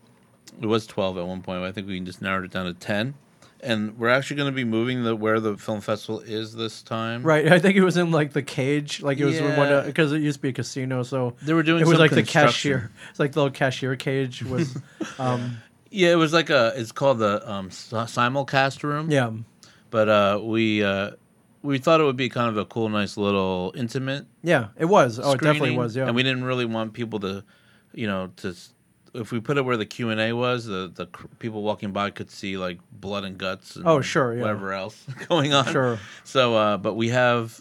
it 0.62 0.65
was 0.65 0.88
12 0.88 1.17
at 1.17 1.27
one 1.27 1.41
point 1.41 1.63
i 1.63 1.71
think 1.71 1.88
we 1.88 1.99
just 1.99 2.21
narrowed 2.21 2.45
it 2.45 2.51
down 2.51 2.65
to 2.65 2.73
10 2.73 3.13
and 3.62 3.97
we're 3.97 4.10
actually 4.10 4.38
going 4.38 4.51
to 4.51 4.55
be 4.55 4.63
moving 4.63 5.03
the 5.03 5.15
where 5.15 5.39
the 5.39 5.57
film 5.57 5.81
festival 5.81 6.19
is 6.19 6.53
this 6.53 6.83
time 6.83 7.23
Right. 7.23 7.51
I 7.51 7.57
think 7.57 7.75
it 7.75 7.83
was 7.83 7.97
in 7.97 8.12
like 8.12 8.31
the 8.31 8.43
cage. 8.43 9.01
Like 9.01 9.17
it 9.17 9.25
was 9.25 9.36
Yeah. 9.36 9.81
because 9.83 10.13
it 10.13 10.21
used 10.21 10.38
to 10.38 10.41
be 10.43 10.49
a 10.49 10.53
casino. 10.53 11.01
So 11.01 11.33
they 11.41 11.53
were 11.55 11.63
doing 11.63 11.81
it 11.81 11.88
was 11.88 11.97
like 11.97 12.12
the 12.12 12.21
cashier. 12.21 12.91
It's 13.10 13.19
like 13.19 13.31
the 13.31 13.39
little 13.41 13.51
cashier 13.53 13.95
cage 13.95 14.43
was. 14.43 14.77
um, 15.19 15.57
yeah 15.89 16.12
it 16.12 16.17
was 16.17 16.33
like 16.33 16.51
a 16.51 16.71
it's 16.75 16.91
called 16.91 17.17
the 17.17 17.51
um, 17.51 17.69
simulcast 17.71 18.83
room 18.83 19.10
yeah. 19.10 19.31
but 19.89 20.07
uh, 20.07 20.39
we 20.43 20.83
uh, 20.83 21.12
we 21.67 21.77
thought 21.77 21.99
it 21.99 22.03
would 22.03 22.15
be 22.17 22.30
kind 22.30 22.49
of 22.49 22.58
a 22.58 22.65
cool 22.65 22.89
nice 22.89 23.17
little 23.17 23.73
intimate 23.75 24.25
Yeah. 24.43 24.67
It 24.77 24.86
was. 24.86 25.19
Oh, 25.19 25.32
it 25.34 25.41
definitely 25.41 25.77
was. 25.77 25.95
Yeah. 25.95 26.08
and 26.08 26.15
we 26.15 26.23
didn't 26.23 26.43
really 26.45 26.65
want 26.65 26.93
people 26.93 27.19
to 27.21 27.43
you 27.93 28.08
know 28.08 28.32
to 28.38 28.56
if 29.13 29.32
we 29.32 29.39
put 29.39 29.58
it 29.58 29.63
where 29.65 29.77
the 29.77 29.86
Q 29.86 30.10
and 30.10 30.19
A 30.21 30.34
was, 30.34 30.65
the 30.65 30.91
the 30.93 31.08
cr- 31.08 31.27
people 31.39 31.63
walking 31.63 31.91
by 31.91 32.10
could 32.12 32.30
see 32.30 32.58
like 32.58 32.77
blood 32.91 33.23
and 33.23 33.38
guts. 33.38 33.75
And 33.75 33.88
Oh, 33.88 34.01
sure, 34.01 34.34
yeah. 34.36 34.41
whatever 34.41 34.73
else 34.73 34.97
going 35.30 35.53
on. 35.53 35.65
Sure. 35.71 35.97
So, 36.23 36.56
uh, 36.56 36.77
but 36.77 36.93
we 36.95 37.10
have 37.10 37.60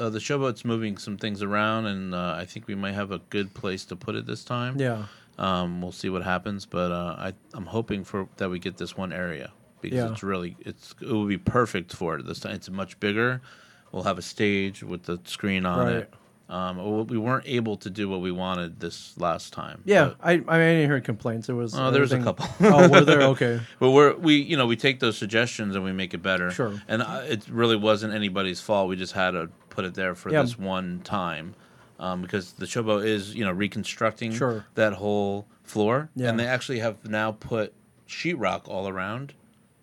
uh, 0.00 0.08
the 0.10 0.18
showboat's 0.18 0.64
moving 0.64 0.96
some 0.98 1.16
things 1.16 1.42
around, 1.42 1.86
and 1.86 2.14
uh, 2.14 2.34
I 2.38 2.44
think 2.46 2.66
we 2.66 2.74
might 2.74 2.94
have 2.94 3.12
a 3.12 3.18
good 3.30 3.52
place 3.54 3.84
to 3.86 3.96
put 3.96 4.14
it 4.16 4.26
this 4.26 4.42
time. 4.44 4.78
yeah. 4.80 5.04
Um, 5.38 5.80
we'll 5.82 5.92
see 5.92 6.08
what 6.08 6.24
happens, 6.24 6.66
but 6.66 6.90
uh, 6.90 7.14
I 7.16 7.32
I'm 7.54 7.66
hoping 7.66 8.02
for 8.02 8.26
that 8.38 8.50
we 8.50 8.58
get 8.58 8.76
this 8.76 8.96
one 8.96 9.12
area 9.12 9.52
because 9.80 9.96
Yeah. 9.98 10.10
it's 10.12 10.22
really 10.22 10.56
it's 10.60 10.94
it 11.00 11.08
will 11.08 11.26
be 11.26 11.38
perfect 11.38 11.92
for 11.94 12.16
it 12.16 12.26
this 12.26 12.40
time. 12.40 12.54
It's 12.54 12.70
much 12.70 12.98
bigger. 13.00 13.40
We'll 13.92 14.04
have 14.04 14.18
a 14.18 14.22
stage 14.22 14.82
with 14.82 15.04
the 15.04 15.18
screen 15.24 15.64
on 15.66 15.86
Right. 15.86 15.96
it. 15.96 16.14
Um, 16.50 16.78
we- 16.78 17.02
we 17.02 17.18
weren't 17.18 17.44
able 17.46 17.76
to 17.76 17.90
do 17.90 18.08
what 18.08 18.22
we 18.22 18.32
wanted 18.32 18.80
this 18.80 19.12
last 19.18 19.52
time. 19.52 19.82
Yeah. 19.84 20.12
I 20.22 20.32
I, 20.32 20.36
mean, 20.36 20.44
I 20.48 20.58
didn't 20.58 20.86
hear 20.90 21.00
complaints. 21.00 21.48
It 21.50 21.52
was. 21.52 21.74
Oh, 21.78 21.90
there 21.90 22.00
was 22.00 22.12
a 22.12 22.22
couple. 22.22 22.46
oh, 22.60 22.88
were 22.88 23.02
there? 23.02 23.20
Okay. 23.34 23.60
But 23.78 23.90
we're 23.90 24.14
we 24.16 24.36
you 24.36 24.56
know 24.56 24.66
we 24.66 24.76
take 24.76 25.00
those 25.00 25.18
suggestions 25.18 25.74
and 25.76 25.84
we 25.84 25.92
make 25.92 26.14
it 26.14 26.22
better. 26.22 26.50
Sure. 26.50 26.80
And 26.88 27.02
uh, 27.02 27.22
it 27.28 27.46
really 27.48 27.76
wasn't 27.76 28.14
anybody's 28.14 28.60
fault. 28.62 28.88
We 28.88 28.96
just 28.96 29.12
had 29.12 29.32
to 29.32 29.50
put 29.68 29.84
it 29.84 29.94
there 29.94 30.14
for 30.14 30.30
Yeah. 30.30 30.40
this 30.42 30.58
one 30.58 31.00
time, 31.04 31.54
um, 32.00 32.22
because 32.22 32.52
the 32.52 32.64
showboat 32.66 33.04
is 33.04 33.34
you 33.34 33.44
know 33.44 33.52
reconstructing 33.52 34.32
Sure. 34.32 34.64
that 34.74 34.94
whole 34.94 35.46
floor, 35.64 36.08
Yeah. 36.16 36.30
and 36.30 36.40
they 36.40 36.46
actually 36.46 36.78
have 36.78 37.04
now 37.08 37.32
put 37.32 37.74
sheetrock 38.08 38.62
all 38.68 38.88
around 38.88 39.34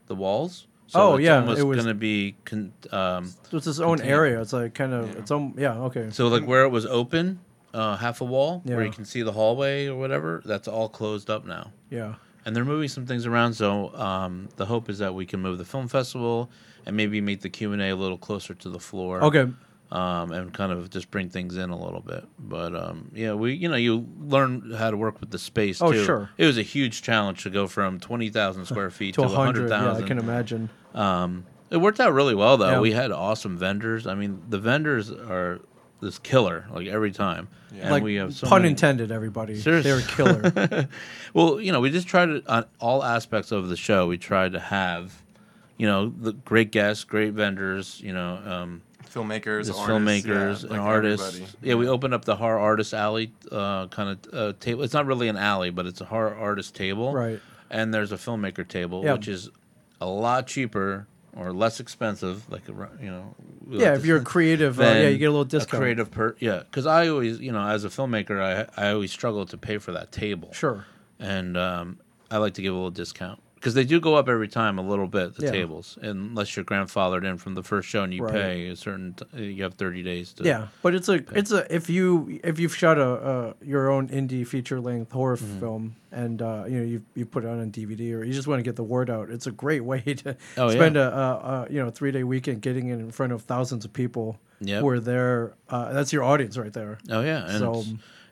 the 0.07 0.15
walls. 0.15 0.67
So 0.87 0.99
Oh, 0.99 1.15
it's 1.15 1.23
yeah, 1.25 1.39
almost 1.39 1.59
it 1.59 1.63
was- 1.63 1.77
going 1.77 1.87
to 1.87 1.93
be 1.99 2.35
con- 2.45 2.71
um, 2.91 3.33
So 3.49 3.57
it's 3.57 3.65
its 3.67 3.79
own 3.79 3.97
Contained. 3.97 4.11
area. 4.11 4.41
It's 4.41 4.53
like 4.53 4.73
kind 4.75 4.93
of 4.93 5.15
its 5.15 5.31
own. 5.31 5.55
Yeah. 5.57 5.73
Okay. 5.85 6.09
so 6.11 6.27
like 6.27 6.45
where 6.45 6.63
it 6.63 6.69
was 6.69 6.85
open, 6.85 7.39
uh, 7.73 7.97
half 7.97 8.21
a 8.21 8.25
wall 8.25 8.61
where 8.65 8.83
you 8.85 8.91
can 8.91 9.03
see 9.05 9.21
the 9.23 9.31
hallway 9.31 9.87
or 9.87 9.97
whatever. 9.97 10.41
That's 10.45 10.67
all 10.67 10.87
closed 10.89 11.29
up 11.29 11.45
now. 11.45 11.71
Yeah. 11.89 12.15
and 12.45 12.55
they're 12.55 12.63
moving 12.65 12.87
some 12.87 13.07
things 13.07 13.25
around. 13.25 13.53
So 13.53 13.91
um, 13.95 14.49
the 14.57 14.67
hope 14.67 14.87
is 14.87 14.99
that 14.99 15.15
we 15.15 15.25
can 15.25 15.39
move 15.41 15.57
the 15.57 15.65
film 15.65 15.87
festival 15.87 16.51
and 16.85 16.95
maybe 16.95 17.19
make 17.19 17.41
the 17.41 17.49
Q 17.49 17.73
and 17.73 17.81
A 17.81 17.89
a 17.89 17.95
little 17.95 18.19
closer 18.19 18.53
to 18.53 18.69
the 18.69 18.79
floor. 18.79 19.23
Okay. 19.23 19.47
Um, 19.91 20.31
and 20.31 20.51
kind 20.51 20.71
of 20.71 20.89
just 20.89 21.11
bring 21.11 21.29
things 21.29 21.55
in 21.57 21.69
a 21.69 21.77
little 21.77 22.01
bit. 22.01 22.25
But 22.39 22.75
um, 22.75 23.11
yeah, 23.13 23.33
we 23.33 23.53
you 23.53 23.69
know 23.69 23.75
you 23.75 24.07
learn 24.19 24.71
how 24.71 24.89
to 24.91 24.97
work 24.97 25.19
with 25.19 25.29
the 25.29 25.37
space. 25.39 25.79
Oh, 25.81 25.91
too. 25.91 26.03
sure. 26.03 26.29
It 26.37 26.45
was 26.45 26.57
a 26.57 26.63
huge 26.63 27.03
challenge 27.03 27.43
to 27.43 27.49
go 27.51 27.67
from 27.67 27.99
twenty 27.99 28.29
thousand 28.29 28.65
square 28.71 28.89
feet 28.89 29.13
To 29.15 29.21
to, 29.21 29.27
a 29.27 29.29
hundred. 29.29 29.71
hundred 29.71 29.99
Yeah, 29.99 30.03
I 30.03 30.07
can 30.07 30.17
imagine. 30.17 30.69
Um, 30.95 31.45
it 31.69 31.77
worked 31.77 31.99
out 31.99 32.13
really 32.13 32.33
well 32.35 32.57
though. 32.57 32.71
Yeah. 32.71 32.79
We 32.79 32.93
had 32.93 33.11
awesome 33.11 33.57
vendors. 33.57 34.07
I 34.07 34.15
mean, 34.15 34.41
the 34.49 34.57
vendors 34.59 35.11
are 35.11 35.61
this 36.01 36.17
killer 36.19 36.65
like 36.71 36.87
every 36.87 37.11
time. 37.11 37.47
And 37.79 37.91
like 37.91 38.03
we 38.03 38.15
have 38.15 38.33
so 38.33 38.47
pun 38.47 38.63
many- 38.63 38.71
intended. 38.71 39.11
Everybody. 39.11 39.55
Seriously. 39.55 39.91
They 39.91 39.95
were 39.95 40.01
killer. 40.51 40.89
well, 41.33 41.61
you 41.61 41.71
know, 41.71 41.79
we 41.79 41.91
just 41.91 42.07
tried 42.07 42.25
to 42.27 42.43
on 42.47 42.65
all 42.79 43.03
aspects 43.03 43.51
of 43.51 43.69
the 43.69 43.77
show. 43.77 44.07
We 44.07 44.17
tried 44.17 44.53
to 44.53 44.59
have, 44.59 45.21
you 45.77 45.85
know, 45.85 46.09
the 46.09 46.33
great 46.33 46.71
guests, 46.71 47.03
great 47.03 47.33
vendors. 47.33 48.01
You 48.01 48.13
know, 48.13 48.41
um, 48.45 48.81
Filmmakers, 49.15 49.65
just 49.67 49.79
artists, 49.79 49.87
filmmakers 49.89 50.25
yeah, 50.63 50.69
and 50.69 50.69
like 50.71 50.79
artists. 50.81 51.27
everybody. 51.27 51.53
Yeah, 51.61 51.75
we 51.75 51.87
opened 51.87 52.13
up 52.13 52.25
the 52.25 52.35
horror 52.35 52.59
artist 52.59 52.93
alley 52.93 53.31
uh, 53.51 53.87
kind 53.87 54.09
of 54.09 54.33
uh, 54.33 54.53
table. 54.59 54.83
It's 54.83 54.93
not 54.93 55.05
really 55.05 55.27
an 55.29 55.37
alley, 55.37 55.69
but 55.69 55.85
it's 55.85 56.01
a 56.01 56.05
horror 56.05 56.35
artist 56.35 56.75
table. 56.75 57.13
Right. 57.13 57.39
And 57.69 57.93
there's 57.93 58.11
a 58.11 58.17
filmmaker 58.17 58.67
table, 58.67 59.03
Yeah. 59.03 59.13
which 59.13 59.27
is 59.27 59.49
a 60.01 60.05
lot 60.05 60.47
cheaper 60.47 61.07
or 61.35 61.51
less 61.53 61.79
expensive. 61.79 62.49
Like 62.51 62.67
you 62.67 62.75
know. 63.09 63.35
we 63.65 63.79
yeah. 63.79 63.95
If 63.95 64.05
you're 64.05 64.19
say- 64.19 64.25
creative, 64.25 64.79
uh, 64.79 64.83
yeah, 64.83 65.07
you 65.07 65.17
get 65.17 65.25
a 65.25 65.31
little 65.31 65.45
discount. 65.45 65.81
creative 65.81 66.11
per 66.11 66.35
yeah, 66.39 66.59
because 66.59 66.85
I 66.85 67.07
always 67.07 67.39
you 67.39 67.51
know 67.51 67.65
as 67.67 67.83
a 67.85 67.89
filmmaker 67.89 68.41
I 68.41 68.67
I 68.81 68.91
always 68.91 69.11
struggle 69.11 69.45
to 69.47 69.57
pay 69.57 69.77
for 69.77 69.91
that 69.93 70.11
table 70.11 70.51
Sure. 70.53 70.85
and 71.19 71.57
um, 71.57 71.99
I 72.29 72.37
like 72.37 72.53
to 72.55 72.61
give 72.61 72.73
a 72.73 72.75
little 72.75 72.91
discount 72.91 73.41
because 73.65 73.73
they 73.73 73.83
do 73.83 73.99
go 73.99 74.13
up 74.13 74.29
every 74.29 74.47
time 74.47 74.77
a 74.77 74.81
little 74.87 75.07
bit 75.07 75.35
the 75.35 75.45
Yeah. 75.45 75.51
tables 75.51 75.97
unless 76.03 76.55
you're 76.55 76.63
grandfathered 76.63 77.23
in 77.25 77.37
from 77.39 77.55
the 77.55 77.63
first 77.63 77.89
show 77.89 78.03
and 78.03 78.13
you 78.13 78.21
Right. 78.23 78.33
pay 78.33 78.67
a 78.69 78.75
certain 78.75 79.15
t- 79.15 79.43
you 79.55 79.63
have 79.63 79.73
30 79.73 80.03
days 80.03 80.33
to 80.33 80.43
Yeah, 80.43 80.67
but 80.83 80.93
it's 80.93 81.09
a 81.09 81.15
it's 81.35 81.51
a 81.51 81.65
if 81.73 81.89
you 81.89 82.39
if 82.43 82.59
you've 82.59 82.75
shot 82.75 82.99
a 82.99 83.09
uh, 83.09 83.53
your 83.63 83.89
own 83.89 84.07
indie 84.09 84.45
feature 84.45 84.79
length 84.79 85.11
horror 85.11 85.37
Mm-hmm. 85.37 85.59
film 85.59 85.95
and 86.11 86.41
uh, 86.43 86.65
you 86.67 86.77
know 86.77 86.85
you 86.85 87.01
you 87.15 87.25
put 87.25 87.43
it 87.43 87.47
on 87.47 87.59
on 87.59 87.71
DVD 87.71 88.13
or 88.13 88.23
you 88.23 88.33
just 88.33 88.47
want 88.47 88.59
to 88.59 88.63
get 88.63 88.75
the 88.75 88.83
word 88.83 89.09
out, 89.09 89.31
it's 89.31 89.47
a 89.47 89.51
great 89.51 89.83
way 89.83 90.01
to 90.23 90.37
Oh, 90.57 90.69
spend 90.69 90.95
yeah. 90.95 91.07
a, 91.07 91.09
a, 91.09 91.65
a 91.65 91.67
you 91.71 91.79
know 91.83 91.89
three 91.89 92.11
day 92.11 92.23
weekend 92.23 92.61
getting 92.61 92.89
in 92.89 93.09
front 93.11 93.33
of 93.33 93.41
thousands 93.41 93.83
of 93.83 93.91
people 93.93 94.39
Yep. 94.61 94.81
who 94.81 94.87
are 94.87 94.99
there. 95.01 95.53
Uh, 95.69 95.91
that's 95.91 96.13
your 96.13 96.23
audience 96.23 96.55
right 96.57 96.71
there. 96.71 96.99
oh 97.09 97.21
yeah 97.21 97.49
and 97.49 97.59
So- 97.59 97.83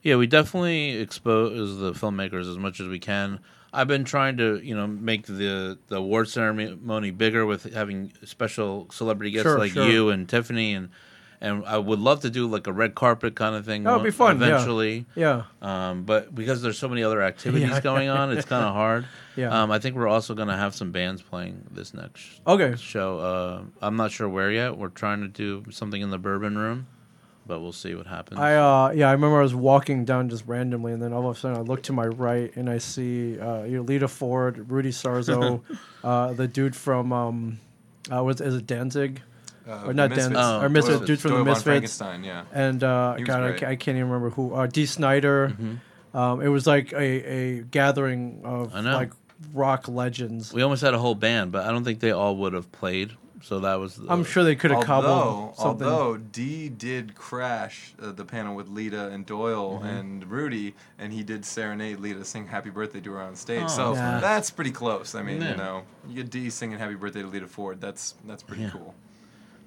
yeah 0.03 0.15
we 0.15 0.27
definitely 0.27 0.91
expose 0.91 1.79
the 1.79 1.91
filmmakers 1.93 2.47
as 2.49 2.57
much 2.57 2.79
as 2.79 2.87
we 2.87 2.99
can 2.99 3.39
I've 3.73 3.87
been 3.87 4.03
trying 4.03 4.37
to 4.37 4.59
you 4.63 4.75
know 4.75 4.87
make 4.87 5.25
the 5.25 5.77
the 5.87 5.95
award 5.97 6.29
ceremony 6.29 7.11
bigger 7.11 7.45
with 7.45 7.73
having 7.73 8.13
special 8.23 8.87
celebrity 8.91 9.31
guests 9.31 9.47
Sure, 9.49 9.57
like 9.59 9.71
sure. 9.71 9.87
you 9.89 10.09
and 10.09 10.29
Tiffany 10.29 10.73
and 10.73 10.89
and 11.41 11.65
I 11.65 11.77
would 11.77 11.99
love 11.99 12.21
to 12.21 12.29
do 12.29 12.47
like 12.47 12.67
a 12.67 12.71
red 12.71 12.95
carpet 12.95 13.35
kind 13.35 13.53
of 13.55 13.65
thing 13.65 13.83
That 13.83 13.95
would 13.95 14.03
be 14.03 14.11
fun, 14.11 14.39
yeah. 14.39 14.47
eventually 14.47 15.05
Yeah, 15.13 15.43
Um, 15.61 16.03
but 16.03 16.33
because 16.33 16.61
there's 16.61 16.77
so 16.77 16.87
many 16.87 17.03
other 17.03 17.21
activities 17.21 17.67
Yeah. 17.69 17.81
going 17.81 18.07
on, 18.07 18.31
it's 18.31 18.45
kind 18.45 18.63
of 18.63 18.73
hard. 18.83 19.05
Yeah. 19.35 19.49
Um, 19.63 19.69
I 19.69 19.79
think 19.79 19.97
we're 19.97 20.07
also 20.07 20.35
going 20.35 20.47
to 20.47 20.55
have 20.55 20.73
some 20.73 20.91
bands 20.93 21.21
playing 21.21 21.65
this 21.71 21.93
next 21.93 22.39
okay. 22.47 22.75
show. 22.77 23.19
Uh, 23.19 23.61
I'm 23.85 23.97
not 23.97 24.11
sure 24.11 24.29
where 24.29 24.51
yet. 24.51 24.77
We're 24.77 24.87
trying 24.87 25.19
to 25.21 25.27
do 25.27 25.65
something 25.69 26.01
in 26.01 26.11
the 26.11 26.17
Bourbon 26.19 26.57
Room, 26.57 26.87
but 27.45 27.59
we'll 27.59 27.71
see 27.71 27.93
what 27.95 28.07
happens. 28.07 28.39
I 28.39 28.55
uh 28.55 28.91
yeah 28.95 29.09
I 29.09 29.11
remember 29.13 29.39
I 29.39 29.43
was 29.43 29.55
walking 29.55 30.05
down 30.05 30.29
just 30.29 30.45
randomly 30.47 30.93
and 30.93 31.01
then 31.01 31.13
all 31.13 31.29
of 31.29 31.35
a 31.35 31.39
sudden 31.39 31.57
I 31.57 31.61
look 31.61 31.83
to 31.83 31.93
my 31.93 32.05
right 32.05 32.55
and 32.55 32.69
I 32.69 32.77
see 32.77 33.39
uh 33.39 33.63
you 33.63 33.77
know, 33.77 33.83
Lita 33.83 34.07
Ford, 34.07 34.69
Rudy 34.71 34.91
Sarzo, 34.91 35.61
uh 36.03 36.33
the 36.33 36.47
dude 36.47 36.75
from 36.75 37.11
um 37.13 37.59
uh 38.11 38.23
what 38.23 38.39
is 38.41 38.55
it 38.55 38.67
Danzig 38.67 39.21
Uh, 39.67 39.83
or 39.87 39.93
not 39.93 40.09
Misfits. 40.09 40.27
Danzig 40.27 40.37
Oh, 40.37 40.61
or 40.61 40.69
Misfits 40.69 40.89
Misfits. 41.01 41.07
dude 41.07 41.19
from 41.21 41.31
Doyle 41.31 41.37
the 41.39 41.43
von 41.45 41.51
Misfits 41.53 41.63
Frankenstein, 41.63 42.23
yeah. 42.23 42.43
and 42.53 42.83
uh 42.83 43.15
God 43.23 43.41
I, 43.43 43.47
great. 43.49 43.59
ca- 43.61 43.67
I 43.67 43.75
can't 43.75 43.97
even 43.97 44.09
remember 44.09 44.29
who 44.31 44.53
uh 44.53 44.67
Dee 44.67 44.85
Snider. 44.85 45.49
Mm-hmm. 45.49 46.17
Um, 46.17 46.41
it 46.41 46.47
was 46.49 46.67
like 46.67 46.93
a, 46.93 46.97
a 47.01 47.61
gathering 47.63 48.41
of 48.43 48.71
like 48.75 49.11
rock 49.51 49.87
legends. 49.87 50.53
we 50.53 50.61
almost 50.61 50.83
had 50.83 50.93
a 50.93 50.99
whole 50.99 51.15
band, 51.15 51.51
but 51.51 51.65
I 51.65 51.71
don't 51.71 51.83
think 51.83 51.99
they 52.01 52.11
all 52.11 52.35
would 52.37 52.53
have 52.53 52.71
played. 52.71 53.13
So 53.43 53.59
that 53.59 53.75
was. 53.75 53.95
The, 53.97 54.09
I'm 54.09 54.23
sure 54.23 54.45
they 54.45 54.55
could 54.55 54.71
have 54.71 54.89
although, 54.89 55.51
cobbled 55.51 55.57
something. 55.57 55.85
although 55.87 56.15
Dee 56.17 56.69
did 56.69 57.13
crash 57.13 57.93
uh, 58.01 58.13
the 58.13 58.23
panel 58.23 58.55
with 58.55 58.69
Lita 58.69 59.09
and 59.09 59.25
Doyle 59.25 59.79
Mm-hmm. 59.79 59.85
and 59.85 60.31
Rudy, 60.31 60.75
and 60.97 61.11
he 61.11 61.23
did 61.23 61.43
serenade 61.43 61.99
Lita, 61.99 62.23
sing 62.23 62.47
"Happy 62.47 62.69
Birthday" 62.69 63.01
to 63.01 63.11
her 63.11 63.21
on 63.21 63.35
stage. 63.35 63.63
Oh, 63.65 63.67
so 63.67 63.93
Yeah. 63.95 64.19
that's 64.21 64.49
pretty 64.49 64.71
close. 64.71 65.13
I 65.13 65.23
mean, 65.23 65.41
Yeah. 65.41 65.51
you 65.51 65.57
know, 65.57 65.83
you 66.07 66.15
get 66.15 66.29
Dee 66.31 66.49
singing 66.49 66.79
"Happy 66.79 66.95
Birthday" 66.95 67.21
to 67.21 67.27
Lita 67.27 67.47
Ford. 67.47 67.81
That's 67.81 68.15
that's 68.25 68.43
pretty 68.43 68.63
Yeah. 68.63 68.69
cool. 68.71 68.95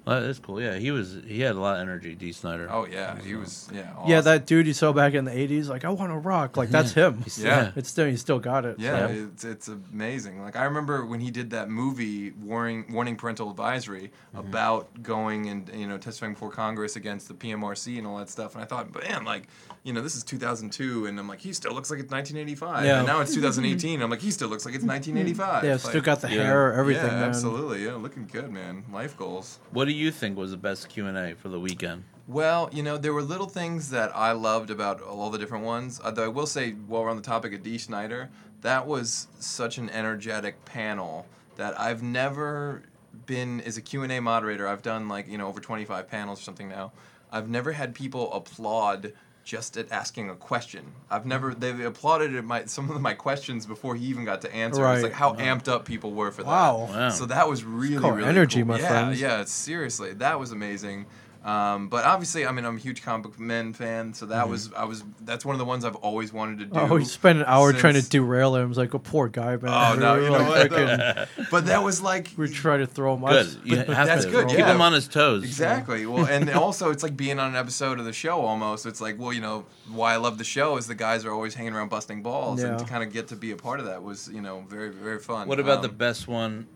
Well, 0.07 0.21
that's 0.21 0.39
cool. 0.39 0.61
Yeah, 0.61 0.77
he 0.77 0.91
was. 0.91 1.17
He 1.27 1.41
had 1.41 1.55
a 1.55 1.59
lot 1.59 1.75
of 1.75 1.81
energy. 1.81 2.15
Dee 2.15 2.31
Snider. 2.31 2.69
Oh 2.71 2.85
yeah, 2.89 3.19
he 3.21 3.35
was 3.35 3.69
yeah. 3.73 3.91
Yeah, 4.07 4.21
that 4.21 4.45
dude 4.45 4.65
you 4.65 4.73
saw 4.73 4.93
back 4.93 5.13
in 5.13 5.25
the 5.25 5.31
'80s, 5.31 5.67
like 5.67 5.83
I 5.83 5.89
want 5.89 6.11
to 6.13 6.17
rock, 6.17 6.55
like 6.55 6.69
that's 6.69 6.93
him. 6.93 7.23
Yeah. 7.37 7.71
It's 7.75 7.89
still 7.89 8.07
he 8.07 8.15
still 8.15 8.39
got 8.39 8.65
it. 8.65 8.79
Yeah, 8.79 9.07
so. 9.07 9.13
it's 9.33 9.43
it's 9.43 9.67
amazing. 9.67 10.41
Like 10.41 10.55
I 10.55 10.63
remember 10.63 11.05
when 11.05 11.19
he 11.19 11.29
did 11.29 11.49
that 11.49 11.69
movie, 11.69 12.31
warning 12.31 12.85
warning 12.91 13.15
parental 13.17 13.49
advisory 13.51 14.11
Mm-hmm. 14.35 14.49
about 14.49 15.01
going 15.01 15.49
and 15.49 15.69
you 15.73 15.87
know 15.87 15.97
testifying 15.97 16.33
before 16.33 16.51
Congress 16.51 16.95
against 16.95 17.27
the 17.27 17.33
PMRC 17.33 17.97
and 17.97 18.05
all 18.05 18.17
that 18.17 18.29
stuff. 18.29 18.53
And 18.53 18.63
I 18.63 18.67
thought, 18.67 18.93
man, 18.93 19.25
like 19.25 19.47
you 19.83 19.93
know 19.93 20.01
this 20.01 20.15
is 20.15 20.23
2002, 20.23 21.05
and 21.07 21.19
I'm 21.19 21.27
like 21.27 21.39
he 21.39 21.53
still 21.53 21.73
looks 21.73 21.89
like 21.89 21.99
it's 21.99 22.11
1985. 22.11 22.85
Yeah. 22.85 22.97
And 22.99 23.07
now 23.07 23.21
it's 23.21 23.33
2018. 23.33 24.01
I'm 24.01 24.09
like 24.11 24.21
he 24.21 24.31
still 24.31 24.47
looks 24.47 24.65
like 24.65 24.75
it's 24.75 24.83
1985. 24.83 25.63
Yeah, 25.63 25.71
Like, 25.71 25.79
still 25.81 26.01
got 26.01 26.21
the 26.21 26.29
Yeah. 26.29 26.43
hair, 26.43 26.73
everything, 26.73 27.05
yeah, 27.07 27.11
man. 27.19 27.29
absolutely. 27.29 27.83
Yeah, 27.85 27.93
looking 27.95 28.27
good, 28.31 28.51
man. 28.51 28.83
Life 28.93 29.17
goals. 29.17 29.59
What 29.71 29.85
do 29.85 29.91
you 29.91 29.96
think 30.11 30.37
was 30.37 30.51
the 30.51 30.57
best 30.57 30.89
Q 30.89 31.07
and 31.07 31.17
A 31.17 31.35
for 31.35 31.49
the 31.49 31.59
weekend? 31.59 32.03
Well, 32.27 32.69
you 32.73 32.83
know, 32.83 32.97
there 32.97 33.13
were 33.13 33.21
little 33.21 33.47
things 33.47 33.89
that 33.91 34.13
I 34.15 34.33
loved 34.33 34.69
about 34.69 35.01
all 35.01 35.29
the 35.29 35.37
different 35.37 35.63
ones. 35.63 35.99
Uh, 35.99 36.07
Although 36.07 36.25
I 36.25 36.27
will 36.27 36.45
say, 36.45 36.71
while 36.71 37.03
we're 37.03 37.09
on 37.09 37.15
the 37.15 37.21
topic 37.21 37.53
of 37.53 37.63
D. 37.63 37.77
Schneider, 37.77 38.29
that 38.61 38.85
was 38.85 39.27
such 39.39 39.77
an 39.77 39.89
energetic 39.89 40.63
panel 40.65 41.25
that 41.55 41.79
I've 41.79 42.03
never 42.03 42.83
been 43.25 43.61
as 43.61 43.77
a 43.77 43.81
Q&A 43.81 44.19
moderator. 44.19 44.67
I've 44.67 44.81
done 44.81 45.07
like, 45.07 45.27
you 45.27 45.37
know, 45.37 45.47
over 45.47 45.59
25 45.59 46.07
panels 46.07 46.39
or 46.39 46.43
something 46.43 46.67
now. 46.67 46.91
I've 47.31 47.49
never 47.49 47.71
had 47.71 47.95
people 47.95 48.31
applaud 48.33 49.13
just 49.47 49.77
at 49.77 49.89
asking 49.93 50.29
a 50.29 50.35
question. 50.35 50.83
I've 51.09 51.25
never 51.25 51.53
they've 51.55 51.79
applauded 51.79 52.35
at 52.35 52.43
my 52.43 52.65
some 52.65 52.91
of 52.91 52.99
my 52.99 53.13
questions 53.13 53.65
before 53.65 53.95
he 53.95 54.05
even 54.07 54.25
got 54.25 54.41
to 54.41 54.53
answer. 54.53 54.81
It's 54.81 54.95
Right. 54.97 55.03
like 55.03 55.13
how 55.13 55.35
amped 55.35 55.69
up 55.69 55.85
people 55.85 56.11
were 56.11 56.31
for 56.31 56.43
that. 56.43 56.49
Wow. 56.49 57.09
So 57.11 57.25
that 57.27 57.47
was 57.47 57.63
really 57.63 57.97
called 58.01 58.17
really 58.17 58.27
energy, 58.27 58.59
cool. 58.59 58.67
my 58.67 58.79
yeah, 58.79 58.87
friends. 58.89 59.21
Yeah, 59.21 59.45
seriously, 59.45 60.13
that 60.15 60.37
was 60.37 60.51
amazing. 60.51 61.05
Um, 61.47 61.87
but 61.87 62.03
obviously, 62.03 62.45
I 62.45 62.51
mean, 62.51 62.65
I'm 62.65 62.75
a 62.75 62.79
huge 62.79 63.01
comic 63.03 63.23
book 63.23 63.39
men 63.39 63.71
fan, 63.71 64.13
so 64.13 64.25
that 64.25 64.49
was 64.49 64.73
I 64.73 64.83
was 64.83 65.01
that's 65.21 65.45
one 65.45 65.55
of 65.55 65.59
the 65.59 65.65
ones 65.65 65.85
I've 65.85 65.95
always 65.95 66.33
wanted 66.33 66.59
to 66.59 66.65
do. 66.65 66.71
Oh, 66.77 66.97
he 66.97 67.05
spent 67.05 67.39
an 67.39 67.45
hour 67.47 67.71
trying 67.71 67.93
to 67.93 68.01
derail 68.01 68.53
him. 68.57 68.67
It's 68.69 68.77
like 68.77 68.93
a 68.93 68.99
poor 68.99 69.29
guy, 69.29 69.55
man. 69.55 69.61
Oh 69.67 69.95
no, 69.97 70.15
We're 70.15 70.23
you 70.23 70.29
know 70.31 70.37
like 70.39 70.49
what? 70.49 70.71
frickin- 70.71 71.27
But 71.51 71.67
that 71.67 71.83
was 71.83 72.01
like 72.01 72.31
We're 72.35 72.49
trying 72.49 72.79
to 72.79 72.85
throw 72.85 73.13
him. 73.15 73.23
I 73.23 73.29
Good. 73.31 73.45
was- 73.45 73.57
You 73.63 73.77
have 73.77 73.87
That's 73.87 74.25
to 74.25 74.31
good, 74.31 74.49
keep 74.49 74.57
yeah. 74.59 74.73
him 74.73 74.81
on 74.81 74.91
his 74.91 75.07
toes. 75.07 75.45
Exactly. 75.45 76.05
Well, 76.05 76.25
and 76.25 76.49
also 76.49 76.91
it's 76.91 77.01
like 77.01 77.15
being 77.15 77.39
on 77.39 77.51
an 77.51 77.55
episode 77.55 77.97
of 77.99 78.03
the 78.03 78.11
show 78.11 78.41
almost. 78.41 78.85
It's 78.85 78.99
like, 78.99 79.17
well, 79.17 79.31
you 79.31 79.39
know, 79.39 79.65
why 79.89 80.15
I 80.15 80.17
love 80.17 80.37
the 80.39 80.43
show 80.43 80.75
is 80.75 80.87
the 80.87 80.95
guys 80.95 81.23
are 81.23 81.31
always 81.31 81.53
hanging 81.55 81.73
around 81.73 81.87
busting 81.89 82.23
balls, 82.23 82.61
and 82.61 82.77
to 82.77 82.83
kind 82.83 83.03
of 83.03 83.13
get 83.13 83.29
to 83.29 83.37
be 83.37 83.51
a 83.51 83.55
part 83.55 83.79
of 83.79 83.85
that 83.85 84.03
was, 84.03 84.27
you 84.27 84.41
know, 84.41 84.65
very 84.67 84.89
very 84.89 85.19
fun. 85.19 85.47
What 85.47 85.61
about 85.61 85.77
Um, 85.77 85.81
the 85.83 85.89
best 86.07 86.27
one 86.27 86.67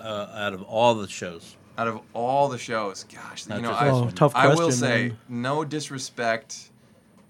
uh, 0.00 0.28
out 0.34 0.54
of 0.54 0.62
all 0.62 0.94
the 0.94 1.08
shows? 1.08 1.56
Out 1.76 1.88
of 1.88 2.00
all 2.12 2.48
the 2.48 2.58
shows? 2.58 3.04
Gosh, 3.04 3.46
Not 3.48 3.56
you 3.56 3.62
know, 3.62 3.72
I, 3.72 3.88
Oh. 3.90 4.06
I 4.06 4.10
question. 4.46 4.56
will 4.56 4.70
say 4.70 5.08
man. 5.08 5.18
no 5.28 5.64
disrespect 5.64 6.70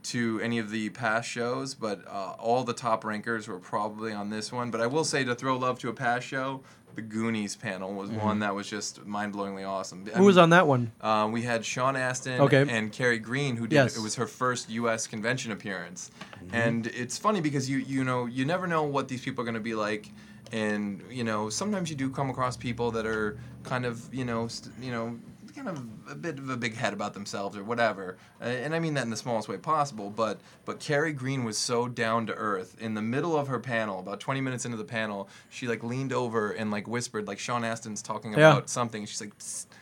to 0.04 0.38
any 0.42 0.59
of 0.59 0.70
the 0.70 0.90
past 0.90 1.28
shows, 1.28 1.74
but 1.74 2.07
uh, 2.07 2.35
all 2.38 2.62
the 2.62 2.74
top 2.74 3.04
rankers 3.04 3.48
were 3.48 3.59
probably 3.59 4.12
on 4.12 4.28
this 4.28 4.52
one. 4.52 4.70
But 4.70 4.80
I 4.83 4.87
will 4.87 5.04
say 5.04 5.24
to 5.24 5.35
throw 5.35 5.57
love 5.57 5.78
to 5.78 5.88
a 5.88 5.94
past 5.94 6.26
show, 6.26 6.61
the 6.94 7.00
Goonies 7.02 7.57
panel 7.57 7.92
was 7.94 8.11
one 8.11 8.38
that 8.40 8.54
was 8.54 8.68
just 8.68 9.04
mind-blowingly 9.07 9.66
awesome. 9.66 10.02
I 10.04 10.11
Mm-hmm. 10.11 10.18
Who 10.18 10.24
was 10.26 10.37
on 10.37 10.50
that 10.50 10.66
one? 10.66 10.92
Um, 11.00 11.33
we 11.33 11.42
had 11.42 11.64
Sean 11.64 11.96
Astin 11.96 12.40
Okay. 12.42 12.66
and 12.68 12.92
Kerri 12.92 13.20
Green, 13.20 13.57
who 13.57 13.66
did 13.66 13.76
Yes. 13.76 13.96
it 13.96 14.02
was 14.02 14.14
her 14.16 14.26
first 14.26 14.68
U.S. 14.70 15.07
convention 15.07 15.50
appearance, 15.52 16.11
Mm-hmm. 16.44 16.54
and 16.54 16.87
it's 16.88 17.16
funny 17.16 17.40
because 17.40 17.68
you 17.70 17.78
you 17.78 18.04
know 18.04 18.26
you 18.26 18.44
never 18.44 18.66
know 18.66 18.83
what 18.83 19.09
these 19.09 19.22
people 19.24 19.40
are 19.40 19.44
going 19.46 19.54
to 19.54 19.61
be 19.61 19.74
like, 19.74 20.11
and 20.55 21.03
you 21.11 21.25
know 21.25 21.51
sometimes 21.51 21.90
you 21.90 21.97
do 21.97 22.09
come 22.11 22.31
across 22.31 22.57
people 22.57 22.90
that 22.93 23.07
are 23.07 23.37
kind 23.64 23.85
of 23.85 23.95
you 24.14 24.25
know 24.25 24.47
st- 24.49 24.73
you 24.81 24.93
know 24.93 25.19
kind 25.55 25.69
of 25.69 25.79
a 26.11 26.17
bit 26.17 26.37
of 26.38 26.51
a 26.51 26.57
big 26.57 26.75
head 26.75 26.93
about 26.93 27.14
themselves 27.14 27.57
or 27.57 27.62
whatever, 27.62 28.17
Uh, 28.40 28.45
and 28.64 28.75
I 28.75 28.81
mean 28.81 28.95
that 28.95 29.05
in 29.05 29.11
the 29.11 29.17
smallest 29.17 29.49
way 29.49 29.57
possible. 29.57 30.11
But 30.11 30.40
but 30.64 30.81
Kerri 30.81 31.12
Green 31.14 31.45
was 31.45 31.57
so 31.57 31.87
down 31.87 32.27
to 32.27 32.35
earth. 32.35 32.77
In 32.81 32.95
the 32.95 33.03
middle 33.03 33.37
of 33.37 33.47
her 33.47 33.61
panel, 33.61 34.01
about 34.01 34.19
20 34.19 34.40
minutes 34.40 34.64
into 34.64 34.77
the 34.77 34.85
panel, 34.99 35.29
she 35.51 35.69
like 35.69 35.85
leaned 35.85 36.12
over 36.12 36.51
and 36.51 36.73
like 36.73 36.88
whispered, 36.88 37.29
like 37.29 37.38
Sean 37.38 37.62
Astin's 37.62 38.03
talking 38.03 38.33
Yeah. 38.33 38.51
about 38.51 38.69
something. 38.69 39.07
She's 39.07 39.21
like, 39.21 39.38
"Psst, 39.38 39.67
"Hi, 39.71 39.74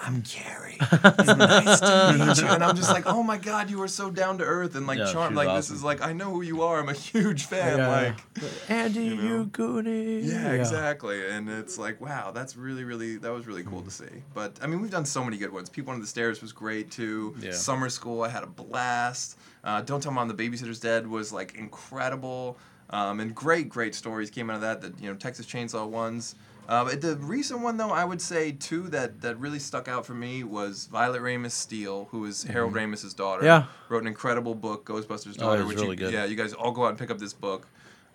I'm 0.00 0.20
Gary. 0.22 0.76
It's 0.80 1.26
nice 1.26 1.80
to 1.80 2.14
meet 2.18 2.38
you." 2.38 2.46
And 2.48 2.62
I'm 2.62 2.76
just 2.76 2.90
like, 2.90 3.04
"Oh 3.06 3.22
my 3.22 3.36
God, 3.36 3.68
you 3.70 3.82
are 3.82 3.88
so 3.88 4.10
down 4.10 4.38
to 4.38 4.44
earth 4.44 4.74
and 4.76 4.86
like 4.86 4.98
Yeah, 4.98 5.12
charmed. 5.12 5.32
she's 5.32 5.44
Like 5.44 5.56
this 5.56 5.70
is 5.70 5.82
like 5.82 6.00
I 6.02 6.12
know 6.12 6.30
who 6.30 6.42
you 6.42 6.62
are. 6.62 6.78
I'm 6.80 6.88
a 6.88 6.92
huge 6.92 7.46
fan. 7.46 7.78
Yeah. 7.78 7.88
Like." 7.88 8.70
Andy, 8.70 9.04
you 9.04 9.14
know. 9.16 9.22
you 9.22 9.44
Goonie. 9.46 10.24
Yeah, 10.24 10.52
exactly. 10.52 11.26
And 11.28 11.48
it's 11.48 11.78
like, 11.78 12.00
wow, 12.00 12.30
that's 12.30 12.56
really, 12.56 12.84
really, 12.84 13.16
that 13.16 13.32
was 13.32 13.46
really 13.46 13.62
Mm. 13.64 13.70
cool 13.70 13.82
to 13.82 13.90
see. 13.90 14.04
But 14.34 14.58
I 14.62 14.66
mean, 14.68 14.80
we've 14.80 14.90
done 14.90 15.04
so 15.04 15.24
many 15.24 15.36
good 15.36 15.52
ones. 15.52 15.68
People 15.68 15.92
Under 15.92 16.02
the 16.02 16.08
Stairs 16.08 16.40
was 16.40 16.52
great 16.52 16.90
too. 16.90 17.34
Yeah. 17.40 17.52
Summer 17.52 17.88
School, 17.88 18.22
I 18.22 18.28
had 18.28 18.44
a 18.44 18.46
blast. 18.46 19.36
Uh, 19.64 19.80
Don't 19.82 20.00
Tell 20.02 20.12
Mom 20.12 20.28
the 20.28 20.34
Babysitter's 20.34 20.78
Dead 20.80 21.06
was 21.06 21.32
like 21.32 21.54
incredible. 21.56 22.56
Um, 22.90 23.20
and 23.20 23.34
great, 23.34 23.68
great 23.68 23.94
stories 23.94 24.30
came 24.30 24.48
out 24.48 24.56
of 24.56 24.62
that. 24.62 24.80
The 24.80 24.94
you 25.02 25.10
know 25.10 25.16
Texas 25.16 25.44
Chainsaw 25.46 25.86
ones. 25.88 26.36
Uh, 26.68 26.84
the 26.84 27.16
recent 27.16 27.60
one 27.60 27.78
though, 27.78 27.90
I 27.90 28.04
would 28.04 28.20
say 28.20 28.52
too 28.52 28.82
that 28.88 29.22
that 29.22 29.38
really 29.40 29.58
stuck 29.58 29.88
out 29.88 30.04
for 30.04 30.12
me 30.14 30.44
was 30.44 30.86
Violet 30.92 31.22
Ramis 31.22 31.52
Stiel, 31.52 32.08
who 32.10 32.26
is 32.26 32.42
Harold 32.42 32.74
Ramis's 32.74 33.14
daughter. 33.14 33.42
Yeah. 33.44 33.64
wrote 33.88 34.02
an 34.02 34.06
incredible 34.08 34.54
book, 34.54 34.84
Ghostbusters 34.84 35.36
Oh, 35.38 35.44
Daughter, 35.46 35.60
it's 35.62 35.68
which 35.68 35.76
really 35.78 35.90
you, 35.90 35.96
good. 35.96 36.12
yeah, 36.12 36.24
you 36.26 36.36
guys 36.36 36.52
all 36.52 36.72
go 36.72 36.84
out 36.84 36.90
and 36.90 36.98
pick 36.98 37.10
up 37.10 37.18
this 37.18 37.32
book. 37.32 37.66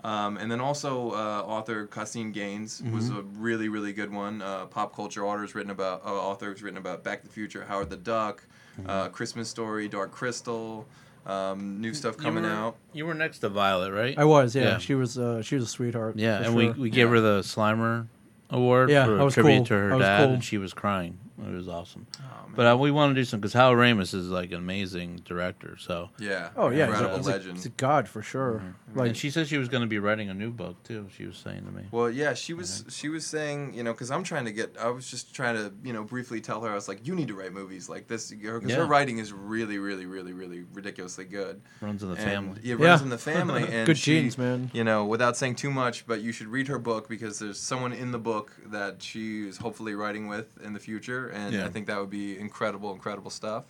Um, 0.04 0.38
and 0.38 0.52
then 0.52 0.60
also 0.60 1.12
uh, 1.12 1.44
author 1.48 1.88
Caseen 1.88 2.32
Gaines 2.34 2.84
was 2.92 3.10
Mm-hmm. 3.10 3.18
a 3.18 3.22
really 3.42 3.70
really 3.70 3.94
good 3.94 4.12
one. 4.12 4.42
Uh, 4.42 4.66
pop 4.68 4.96
culture 4.96 5.26
authors 5.26 5.56
written 5.56 5.72
about 5.72 6.06
uh, 6.06 6.10
authors 6.14 6.62
written 6.62 6.78
about 6.78 7.04
Back 7.04 7.22
to 7.22 7.28
the 7.28 7.34
Future, 7.34 7.66
Howard 7.68 7.90
the 7.90 7.98
Duck, 7.98 8.44
Mm-hmm. 8.80 8.90
uh, 8.90 9.10
Christmas 9.10 9.50
Story, 9.50 9.88
Dark 9.88 10.12
Crystal, 10.12 10.86
um, 11.26 11.80
new 11.80 11.94
stuff 11.94 12.16
You 12.18 12.24
coming 12.24 12.44
were- 12.44 12.50
out. 12.50 12.76
You 12.92 13.06
were 13.06 13.14
next 13.14 13.40
to 13.40 13.50
Violet, 13.50 13.92
right? 13.94 14.18
I 14.18 14.26
was. 14.26 14.56
Yeah, 14.56 14.64
Yeah. 14.64 14.78
she 14.80 14.94
was. 14.96 15.18
Uh, 15.18 15.42
she 15.42 15.56
was 15.56 15.64
a 15.64 15.68
sweetheart. 15.68 16.18
yeah, 16.18 16.38
and 16.38 16.46
sure. 16.48 16.54
we, 16.56 16.70
we 16.72 16.90
gave 16.90 17.06
Yeah. 17.08 17.12
her 17.16 17.20
the 17.22 17.40
Slimer 17.42 18.08
award 18.54 18.90
Yeah, 18.90 19.06
for 19.06 19.18
was 19.24 19.34
tribute 19.34 19.58
cool. 19.58 19.66
to 19.66 19.74
her 19.74 19.96
was 19.98 20.06
dad, 20.06 20.24
cool. 20.26 20.34
and 20.36 20.44
she 20.44 20.58
was 20.58 20.74
crying. 20.74 21.18
It 21.42 21.52
was 21.52 21.68
awesome. 21.68 22.06
Oh. 22.20 22.24
But 22.56 22.72
uh, 22.72 22.78
we 22.78 22.92
want 22.92 23.10
to 23.12 23.20
do 23.20 23.26
some 23.26 23.40
because 23.40 23.54
Hal 23.54 23.72
Ramis 23.74 24.14
is 24.14 24.28
like 24.30 24.50
an 24.52 24.58
amazing 24.58 25.22
director. 25.26 25.78
So, 25.80 26.10
yeah, 26.20 26.50
Oh 26.56 26.70
yeah, 26.70 26.86
he's 26.88 26.96
a, 27.00 27.04
incredible 27.04 27.18
he's 27.18 27.28
a- 27.48 27.54
he's 27.54 27.66
a 27.66 27.70
god 27.70 28.08
for 28.08 28.22
sure. 28.22 28.62
Like 28.94 29.08
and 29.10 29.18
she 29.18 29.32
said 29.32 29.48
she 29.48 29.58
was 29.58 29.68
going 29.68 29.82
to 29.82 29.88
be 29.88 29.98
writing 29.98 30.30
a 30.30 30.34
new 30.36 30.52
book 30.52 30.82
too. 30.84 31.08
She 31.18 31.26
was 31.26 31.36
saying 31.38 31.66
to 31.66 31.72
me. 31.72 31.84
Well, 31.92 32.10
yeah, 32.12 32.34
she 32.36 32.54
was 32.54 32.86
she 32.90 33.10
was 33.10 33.26
saying, 33.26 33.74
you 33.74 33.84
know, 33.84 33.94
because 33.94 34.12
I'm 34.12 34.24
trying 34.24 34.46
to 34.46 34.52
get, 34.52 34.78
I 34.80 34.90
was 34.90 35.10
just 35.10 35.34
trying 35.34 35.56
to, 35.56 35.74
you 35.84 35.92
know, 35.94 36.04
briefly 36.04 36.40
tell 36.40 36.62
her, 36.62 36.70
I 36.70 36.76
was 36.76 36.88
like, 36.88 37.06
you 37.08 37.16
need 37.16 37.30
to 37.30 37.34
write 37.34 37.52
movies 37.54 37.90
like 37.90 38.08
this, 38.08 38.30
because 38.32 38.64
Yeah. 38.70 38.76
her 38.76 38.86
writing 38.86 39.18
is 39.18 39.34
really, 39.34 39.80
really, 39.80 40.06
really, 40.06 40.34
really 40.34 40.66
ridiculously 40.74 41.26
good. 41.26 41.62
Runs 41.82 42.04
in 42.04 42.10
the 42.10 42.16
And 42.16 42.24
family. 42.24 42.60
It 42.64 42.80
Yeah. 42.80 42.86
runs 42.88 43.02
in 43.02 43.10
the 43.10 43.18
family. 43.18 43.64
And 43.74 43.88
good 43.88 43.98
she- 43.98 44.20
genes, 44.22 44.38
man. 44.38 44.70
You 44.74 44.84
know, 44.84 45.06
without 45.06 45.36
saying 45.36 45.56
too 45.56 45.72
much, 45.72 46.06
but 46.06 46.22
you 46.22 46.32
should 46.32 46.48
read 46.48 46.68
her 46.68 46.78
book 46.78 47.10
because 47.10 47.40
there's 47.40 47.60
someone 47.60 47.92
in 47.94 48.12
the 48.12 48.20
book 48.20 48.52
that 48.68 49.02
she 49.02 49.48
is 49.48 49.58
hopefully 49.58 49.96
writing 49.96 50.28
with 50.28 50.62
in 50.64 50.74
the 50.74 50.80
future, 50.80 51.30
and 51.34 51.54
Yeah. 51.54 51.66
I 51.66 51.70
think 51.70 51.88
that 51.88 52.00
would 52.00 52.10
be 52.10 52.38
incredible, 52.38 52.94
incredible 52.94 53.32
stuff. 53.32 53.66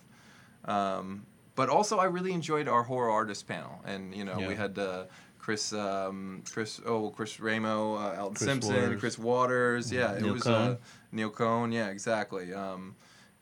Um, 0.66 1.26
but 1.56 1.70
also, 1.70 1.98
I 2.00 2.06
really 2.06 2.32
enjoyed 2.34 2.68
our 2.68 2.84
horror 2.84 3.12
artist 3.12 3.48
panel, 3.48 3.82
and 3.86 4.14
you 4.16 4.24
know, 4.26 4.38
we 4.38 4.56
had 4.56 4.78
uh, 4.80 5.04
Chris, 5.38 5.72
um, 5.74 6.42
Chris, 6.52 6.80
oh, 6.86 7.10
Chris 7.10 7.40
Ramo, 7.40 7.96
uh, 7.96 8.16
Alton 8.18 8.36
Chris 8.36 8.50
Simpson, 8.50 8.76
Waters. 8.76 9.00
Chris 9.00 9.20
Waters, 9.20 9.92
yeah, 9.92 10.14
it 10.14 10.22
Neil 10.24 10.34
was 10.34 10.44
Cohn. 10.44 10.54
Uh, 10.54 10.76
Neil 11.12 11.30
Cohn, 11.30 11.72
yeah, 11.72 11.90
exactly. 11.90 12.54
Um, 12.54 12.96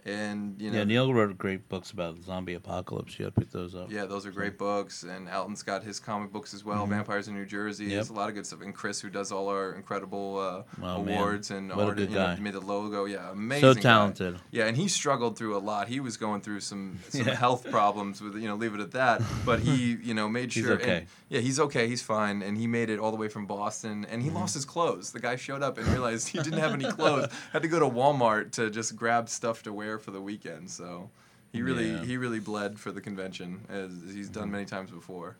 and 0.05 0.59
you 0.61 0.71
know, 0.71 0.79
yeah, 0.79 0.83
Neil 0.83 1.13
wrote 1.13 1.37
great 1.37 1.69
books 1.69 1.91
about 1.91 2.17
the 2.17 2.23
zombie 2.23 2.53
apocalypse. 2.53 3.17
You 3.19 3.25
got 3.25 3.35
to 3.35 3.41
pick 3.41 3.51
those 3.51 3.75
up. 3.75 3.91
yeah, 3.91 4.05
those 4.05 4.25
are 4.25 4.31
great 4.31 4.57
books, 4.57 5.03
and 5.03 5.29
Alton's 5.29 5.63
got 5.63 5.83
his 5.83 5.99
comic 5.99 6.31
books 6.31 6.53
as 6.53 6.63
well. 6.65 6.85
Vampires 6.87 7.27
in 7.27 7.35
New 7.35 7.45
Jersey. 7.45 7.83
Mm-hmm. 7.85 7.91
Yep. 7.91 7.97
There's 7.97 8.09
a 8.09 8.13
lot 8.13 8.29
of 8.29 8.35
good 8.35 8.45
stuff, 8.45 8.61
and 8.61 8.73
Chris, 8.73 8.99
who 9.01 9.09
does 9.09 9.31
all 9.31 9.47
our 9.49 9.73
incredible 9.73 10.39
uh, 10.39 10.63
Oh, 10.83 11.03
man. 11.03 11.17
awards 11.17 11.51
and 11.51 11.69
What 11.69 11.89
a 11.89 11.93
good 11.93 12.09
you 12.09 12.15
know, 12.15 12.35
made 12.39 12.53
the 12.53 12.59
logo. 12.61 13.05
Yeah, 13.05 13.31
amazing. 13.31 13.61
so 13.61 13.73
guy. 13.75 13.81
talented. 13.81 14.39
Yeah, 14.51 14.65
and 14.65 14.75
he 14.77 14.87
struggled 14.87 15.37
through 15.37 15.55
a 15.55 15.59
lot. 15.59 15.87
He 15.87 15.99
was 15.99 16.17
going 16.17 16.41
through 16.41 16.61
some 16.61 16.99
some 17.09 17.27
Yeah. 17.27 17.35
health 17.35 17.69
problems 17.69 18.21
with 18.21 18.35
you 18.35 18.47
know, 18.47 18.55
leave 18.55 18.73
it 18.73 18.79
at 18.81 18.91
that. 18.91 19.21
But 19.45 19.59
he, 19.59 19.97
you 20.03 20.13
know, 20.13 20.27
made 20.27 20.51
sure. 20.53 20.73
and- 20.73 20.81
okay. 20.81 21.05
yeah, 21.29 21.39
he's 21.41 21.59
okay. 21.59 21.87
He's 21.87 22.01
fine, 22.01 22.41
and 22.41 22.57
he 22.57 22.67
made 22.67 22.89
it 22.89 22.99
all 22.99 23.11
the 23.11 23.17
way 23.17 23.27
from 23.27 23.45
Boston. 23.45 24.05
And 24.09 24.21
he 24.21 24.29
Mm-hmm. 24.29 24.37
lost 24.37 24.53
his 24.53 24.63
clothes. 24.65 25.11
The 25.11 25.19
guy 25.19 25.35
showed 25.35 25.61
up 25.61 25.77
and 25.77 25.85
realized 25.95 26.29
he 26.29 26.37
didn't 26.41 26.59
have 26.59 26.73
any 26.73 26.85
clothes. 26.85 27.27
Had 27.53 27.61
to 27.63 27.67
go 27.67 27.79
to 27.79 27.85
Walmart 27.89 28.51
to 28.53 28.69
just 28.69 28.95
grab 28.95 29.27
stuff 29.29 29.61
to 29.63 29.73
wear 29.73 29.90
for 29.99 30.11
the 30.11 30.21
weekend. 30.21 30.69
So 30.69 31.09
he 31.51 31.61
really 31.61 31.91
Yeah. 31.91 32.03
he 32.03 32.17
really 32.17 32.39
bled 32.39 32.79
for 32.79 32.91
the 32.91 33.01
convention 33.01 33.61
as 33.69 33.91
he's 34.13 34.29
done 34.29 34.51
many 34.51 34.65
times 34.65 34.91
before. 34.91 35.37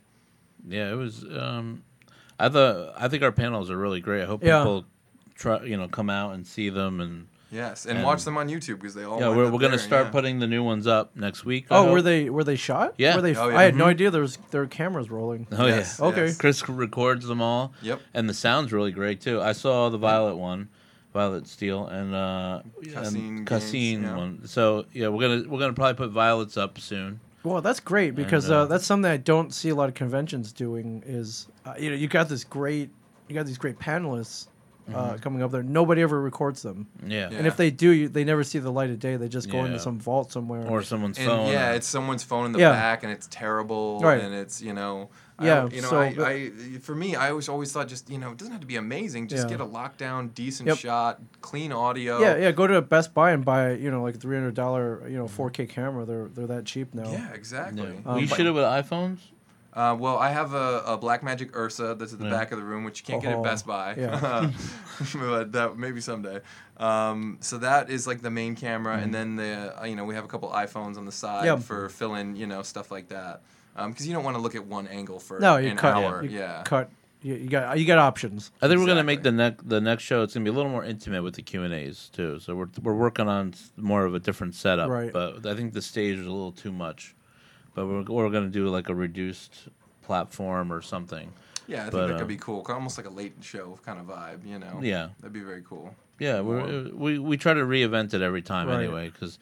Yeah, 0.67 0.91
it 0.91 0.95
was. 0.95 1.23
Um, 1.23 1.83
I 2.39 2.49
thought 2.49 2.93
I 2.97 3.07
think 3.07 3.23
our 3.23 3.31
panels 3.31 3.69
are 3.71 3.77
really 3.77 3.99
great. 4.01 4.23
I 4.23 4.25
hope 4.25 4.43
Yeah. 4.43 4.59
people 4.59 4.85
try, 5.35 5.63
you 5.63 5.77
know, 5.77 5.87
come 5.87 6.09
out 6.09 6.33
and 6.33 6.45
see 6.45 6.69
them 6.69 6.99
and. 7.01 7.27
Yes, 7.53 7.85
and, 7.85 7.97
And- 7.97 8.07
watch 8.07 8.23
them 8.23 8.37
on 8.37 8.47
YouTube 8.47 8.75
because 8.75 8.93
they 8.93 9.03
all. 9.03 9.19
yeah, 9.19 9.27
we're, 9.27 9.51
we're 9.51 9.59
gonna 9.59 9.77
start 9.77 10.05
yeah. 10.05 10.11
putting 10.11 10.39
the 10.39 10.47
new 10.47 10.63
ones 10.63 10.87
up 10.87 11.17
next 11.17 11.43
week. 11.43 11.65
I 11.69 11.79
Oh, 11.79 11.91
were 11.91 12.01
they 12.01 12.29
were 12.29 12.45
they 12.45 12.55
shot? 12.55 12.93
Yeah. 12.97 13.13
Were 13.17 13.21
they? 13.21 13.35
Oh, 13.35 13.49
yeah. 13.49 13.57
I 13.57 13.63
had 13.63 13.75
no 13.75 13.83
Mhm. 13.85 13.89
idea 13.89 14.09
there 14.09 14.21
was 14.21 14.37
there 14.51 14.61
were 14.61 14.67
cameras 14.67 15.09
rolling. 15.11 15.47
Oh 15.51 15.65
Yes, 15.65 15.97
yeah. 15.99 16.05
Okay. 16.05 16.25
yes. 16.27 16.37
Chris 16.37 16.69
records 16.69 17.27
them 17.27 17.41
all. 17.41 17.73
Yep. 17.81 17.99
And 18.13 18.29
the 18.29 18.33
sound's 18.33 18.71
really 18.71 18.91
great 18.93 19.19
too. 19.19 19.41
I 19.41 19.51
saw 19.51 19.89
the 19.89 19.97
Violet 19.97 20.37
one, 20.37 20.69
Violet 21.13 21.43
Stiel, 21.45 21.91
and 21.91 22.15
uh, 22.15 22.61
Caseen 22.81 23.05
and 23.05 23.47
Gaines, 23.47 23.63
Caseen 23.63 24.01
yeah. 24.03 24.15
one. 24.15 24.47
So 24.47 24.85
yeah, 24.93 25.09
we're 25.09 25.21
gonna 25.21 25.49
we're 25.49 25.59
gonna 25.59 25.73
probably 25.73 25.95
put 25.95 26.11
Violets 26.11 26.57
up 26.57 26.79
soon. 26.79 27.19
Well, 27.43 27.61
that's 27.61 27.79
great 27.79 28.15
because 28.15 28.45
And, 28.45 28.53
uh, 28.53 28.61
uh, 28.61 28.65
that's 28.65 28.85
something 28.85 29.09
I 29.09 29.17
don't 29.17 29.53
see 29.53 29.69
a 29.69 29.75
lot 29.75 29.89
of 29.89 29.95
conventions 29.95 30.51
doing. 30.51 31.03
Is 31.05 31.47
uh, 31.65 31.73
you 31.77 31.89
know 31.89 31.95
you 31.95 32.07
got 32.07 32.29
this 32.29 32.43
great 32.43 32.89
you 33.27 33.35
got 33.35 33.45
these 33.45 33.57
great 33.57 33.79
panelists 33.79 34.47
uh, 34.93 35.17
coming 35.21 35.41
up 35.43 35.51
there. 35.51 35.63
Nobody 35.63 36.01
ever 36.01 36.19
records 36.21 36.61
them, 36.61 36.87
Yeah. 37.05 37.29
Yeah. 37.31 37.37
and 37.37 37.47
if 37.47 37.55
they 37.57 37.71
do, 37.71 37.89
you, 37.91 38.09
they 38.09 38.23
never 38.23 38.43
see 38.43 38.59
the 38.59 38.71
light 38.71 38.89
of 38.89 38.99
day. 38.99 39.15
They 39.15 39.27
just 39.29 39.49
go 39.49 39.59
Yeah. 39.59 39.65
into 39.67 39.79
some 39.79 39.99
vault 39.99 40.31
somewhere. 40.31 40.65
Or 40.67 40.81
someone's 40.83 41.17
And 41.17 41.27
phone. 41.27 41.51
yeah, 41.51 41.71
or- 41.71 41.73
it's 41.75 41.87
someone's 41.87 42.23
phone 42.23 42.45
in 42.47 42.51
the 42.51 42.59
Yeah. 42.59 42.71
back, 42.71 43.03
and 43.03 43.11
it's 43.11 43.27
terrible, 43.31 43.99
Right. 44.01 44.21
and 44.21 44.33
it's 44.33 44.61
you 44.61 44.73
know, 44.73 45.09
Yeah, 45.41 45.63
I, 45.63 45.67
you 45.69 45.81
know, 45.81 45.89
so- 45.89 45.99
I, 45.99 46.13
I, 46.23 46.51
for 46.81 46.93
me, 46.93 47.15
I 47.15 47.29
always 47.31 47.49
always 47.49 47.71
thought 47.71 47.87
just 47.87 48.09
you 48.09 48.19
know, 48.19 48.31
it 48.31 48.37
doesn't 48.37 48.51
have 48.51 48.61
to 48.61 48.67
be 48.67 48.75
amazing, 48.75 49.27
just 49.27 49.45
Yeah. 49.49 49.57
get 49.57 49.61
a 49.61 49.65
lockdown, 49.65 50.33
decent 50.35 50.67
Yep. 50.67 50.77
shot, 50.77 51.19
clean 51.41 51.71
audio. 51.71 52.19
yeah, 52.19 52.35
yeah. 52.37 52.51
Go 52.51 52.67
to 52.67 52.81
Best 52.81 53.13
Buy 53.13 53.31
and 53.31 53.43
buy 53.43 53.71
you 53.73 53.89
know 53.89 54.03
like 54.03 54.15
a 54.15 54.17
three 54.19 54.35
hundred 54.35 54.53
dollar 54.55 55.01
you 55.07 55.17
know 55.17 55.27
four 55.27 55.49
K 55.49 55.65
camera. 55.65 56.05
They're 56.05 56.27
they're 56.27 56.47
that 56.47 56.65
cheap 56.65 56.93
now. 56.93 57.09
yeah, 57.11 57.31
exactly. 57.33 57.83
Yeah. 57.83 58.11
Um, 58.11 58.15
we 58.17 58.25
but- 58.27 58.35
should 58.35 58.45
have 58.45 58.55
with 58.55 58.63
iPhones. 58.65 59.17
Uh, 59.73 59.95
well, 59.97 60.17
I 60.17 60.29
have 60.31 60.53
a, 60.53 60.83
a 60.85 60.97
Blackmagic 60.97 61.51
URSA 61.51 61.97
that's 61.97 62.11
at 62.11 62.19
the 62.19 62.25
Yeah. 62.25 62.31
back 62.31 62.51
of 62.51 62.57
the 62.59 62.65
room, 62.65 62.83
which 62.83 62.99
you 62.99 63.05
can't 63.05 63.21
get 63.21 63.33
Oh, 63.33 63.37
at 63.37 63.43
Best 63.43 63.65
Buy. 63.65 63.95
yeah. 63.97 64.51
but 65.15 65.51
that 65.53 65.77
maybe 65.77 66.01
someday. 66.01 66.41
Um, 66.77 67.37
so 67.41 67.57
that 67.59 67.89
is 67.89 68.05
like 68.07 68.21
the 68.21 68.31
main 68.31 68.55
camera, 68.55 68.95
Mm-hmm. 68.95 69.03
and 69.03 69.13
then 69.13 69.35
the 69.37 69.81
uh, 69.81 69.85
you 69.85 69.95
know 69.95 70.03
we 70.05 70.15
have 70.15 70.25
a 70.25 70.27
couple 70.27 70.49
iPhones 70.49 70.97
on 70.97 71.05
the 71.05 71.11
side 71.11 71.45
Yeah. 71.45 71.55
for 71.57 71.89
fill-in 71.89 72.35
you 72.35 72.47
know 72.47 72.61
stuff 72.63 72.91
like 72.91 73.09
that. 73.09 73.41
Because 73.75 74.05
you 74.05 74.13
don't 74.13 74.25
want 74.25 74.35
to 74.35 74.41
look 74.41 74.55
at 74.55 74.65
one 74.65 74.87
angle 74.87 75.19
for 75.19 75.39
No, 75.39 75.55
you 75.57 75.69
an 75.69 75.77
cut. 75.77 75.95
hour. 75.95 76.23
You 76.23 76.37
Yeah. 76.39 76.63
cut. 76.63 76.89
You, 77.23 77.35
you 77.35 77.49
got 77.49 77.77
you 77.79 77.85
got 77.85 77.99
options. 77.99 78.51
I 78.61 78.67
think 78.67 78.79
we're 78.81 78.87
gonna 78.87 79.03
make 79.03 79.21
the 79.23 79.31
next 79.31 79.67
the 79.69 79.79
next 79.79 80.03
show. 80.03 80.23
It's 80.23 80.33
gonna 80.33 80.43
be 80.43 80.49
a 80.49 80.53
little 80.53 80.71
more 80.71 80.83
intimate 80.83 81.21
with 81.23 81.35
the 81.35 81.43
Q 81.43 81.63
and 81.63 81.73
A's 81.73 82.09
too. 82.11 82.39
So 82.39 82.55
we're 82.55 82.67
we're 82.81 82.95
working 82.95 83.27
on 83.29 83.53
more 83.77 84.03
of 84.05 84.15
a 84.15 84.19
different 84.19 84.55
setup. 84.55 84.89
Right. 84.89 85.13
But 85.13 85.45
I 85.45 85.55
think 85.55 85.73
the 85.73 85.81
stage 85.83 86.17
is 86.17 86.25
a 86.25 86.31
little 86.31 86.51
too 86.51 86.71
much. 86.71 87.15
But 87.73 87.87
we're 87.87 88.03
we're 88.03 88.29
gonna 88.29 88.49
do 88.49 88.67
like 88.67 88.89
a 88.89 88.95
reduced 88.95 89.67
platform 90.03 90.71
or 90.71 90.81
something. 90.81 91.31
Yeah, 91.67 91.77
I 91.77 91.81
think 91.83 91.91
But, 91.93 92.07
that 92.07 92.15
uh, 92.15 92.19
could 92.19 92.27
be 92.27 92.37
cool. 92.37 92.65
Almost 92.67 92.97
like 92.97 93.07
a 93.07 93.11
late 93.11 93.33
show 93.41 93.79
kind 93.85 93.99
of 93.99 94.07
vibe. 94.07 94.45
You 94.45 94.59
know. 94.59 94.79
Yeah. 94.81 95.09
That'd 95.19 95.33
be 95.33 95.39
very 95.39 95.63
cool. 95.67 95.95
Yeah, 96.19 96.41
we're, 96.41 96.89
we 96.93 97.17
we 97.17 97.37
try 97.37 97.53
to 97.53 97.61
reinvent 97.61 98.13
it 98.13 98.21
every 98.21 98.41
time 98.41 98.67
Right. 98.67 98.83
anyway 98.83 99.09
because 99.09 99.39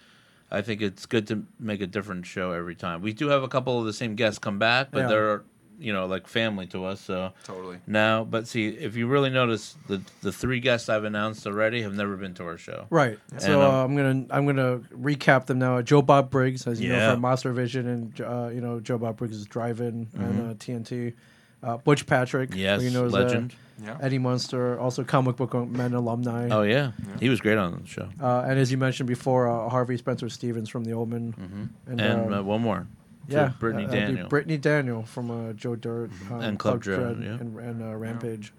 I 0.52 0.62
think 0.62 0.82
it's 0.82 1.06
good 1.06 1.28
to 1.28 1.46
make 1.60 1.82
a 1.82 1.88
different 1.88 2.26
show 2.26 2.52
every 2.52 2.76
time. 2.76 3.02
We 3.02 3.14
do 3.14 3.28
have 3.30 3.44
a 3.44 3.48
couple 3.48 3.80
of 3.80 3.86
the 3.86 3.94
same 3.94 4.16
guests 4.16 4.40
come 4.40 4.60
back, 4.60 4.90
but 4.92 5.00
Yeah. 5.02 5.08
they're 5.08 5.44
you 5.80 5.94
know 5.94 6.06
like 6.06 6.28
family 6.28 6.68
to 6.68 6.86
us. 6.86 7.00
So 7.02 7.32
Totally. 7.46 7.78
now, 7.88 8.24
but 8.24 8.48
see 8.48 8.68
if 8.68 8.96
you 8.96 9.08
really 9.08 9.30
notice 9.30 9.76
the 9.88 10.02
the 10.22 10.32
three 10.32 10.60
guests 10.60 10.90
I've 10.90 11.04
announced 11.06 11.48
already 11.48 11.82
have 11.82 11.94
never 11.96 12.18
been 12.18 12.34
to 12.36 12.44
our 12.44 12.58
show. 12.58 12.86
Right. 12.90 13.18
So 13.38 13.46
And, 13.46 13.54
um, 13.62 13.62
uh, 13.74 13.84
I'm 13.86 13.96
gonna 13.96 14.26
I'm 14.30 14.46
gonna 14.46 14.78
recap 14.94 15.46
them 15.46 15.60
now. 15.60 15.82
Joe 15.82 16.02
Bob 16.02 16.30
Briggs, 16.30 16.68
as 16.68 16.80
you 16.82 16.90
know 16.90 17.12
from 17.12 17.22
Monster 17.22 17.54
Vision, 17.54 17.88
and 17.88 18.22
uh, 18.22 18.50
you 18.54 18.62
know 18.62 18.80
Joe 18.80 18.98
Bob 18.98 19.18
Briggs' 19.18 19.46
Drive-In 19.46 20.06
Mm-hmm. 20.08 20.24
and 20.24 20.52
uh, 20.52 20.54
TNT. 20.56 21.14
Uh, 21.62 21.76
Butch 21.78 22.06
Patrick, 22.08 22.52
Yes, 22.56 22.82
you 22.82 22.90
know 22.90 23.06
as, 23.06 23.14
uh, 23.14 23.18
legend. 23.18 23.54
Yeah. 23.84 23.98
Eddie 24.02 24.18
Munster, 24.18 24.78
also 24.80 25.04
comic 25.04 25.36
book 25.38 25.54
men 25.54 25.94
alumni. 25.94 26.50
Oh 26.50 26.64
yeah. 26.64 26.92
he 27.20 27.28
was 27.30 27.40
great 27.42 27.58
on 27.58 27.80
the 27.82 27.88
show. 27.88 28.08
Uh, 28.22 28.46
and 28.48 28.58
as 28.60 28.72
you 28.72 28.78
mentioned 28.78 29.08
before, 29.08 29.48
uh, 29.50 29.68
Harvey 29.70 29.98
Spencer 29.98 30.30
Stevens 30.30 30.70
from 30.70 30.84
The 30.86 30.92
Omen. 30.94 31.34
Mm-hmm. 31.34 31.92
And, 31.92 32.02
And 32.02 32.34
uh, 32.34 32.40
uh, 32.40 32.44
one 32.44 32.62
more. 32.62 32.88
Yeah, 33.32 33.52
Brittany 33.60 33.86
uh, 33.86 33.92
Daniel. 33.92 34.28
Brittany 34.28 34.58
Daniel 34.58 35.04
from 35.04 35.32
uh, 35.32 35.54
Joe 35.54 35.76
Dirt 35.76 36.12
um, 36.32 36.42
And 36.42 36.60
Club 36.60 36.82
Dread, 36.82 37.18
yeah. 37.22 37.30
and, 37.40 37.58
and 37.60 37.82
uh, 37.84 37.96
Rampage. 37.96 38.54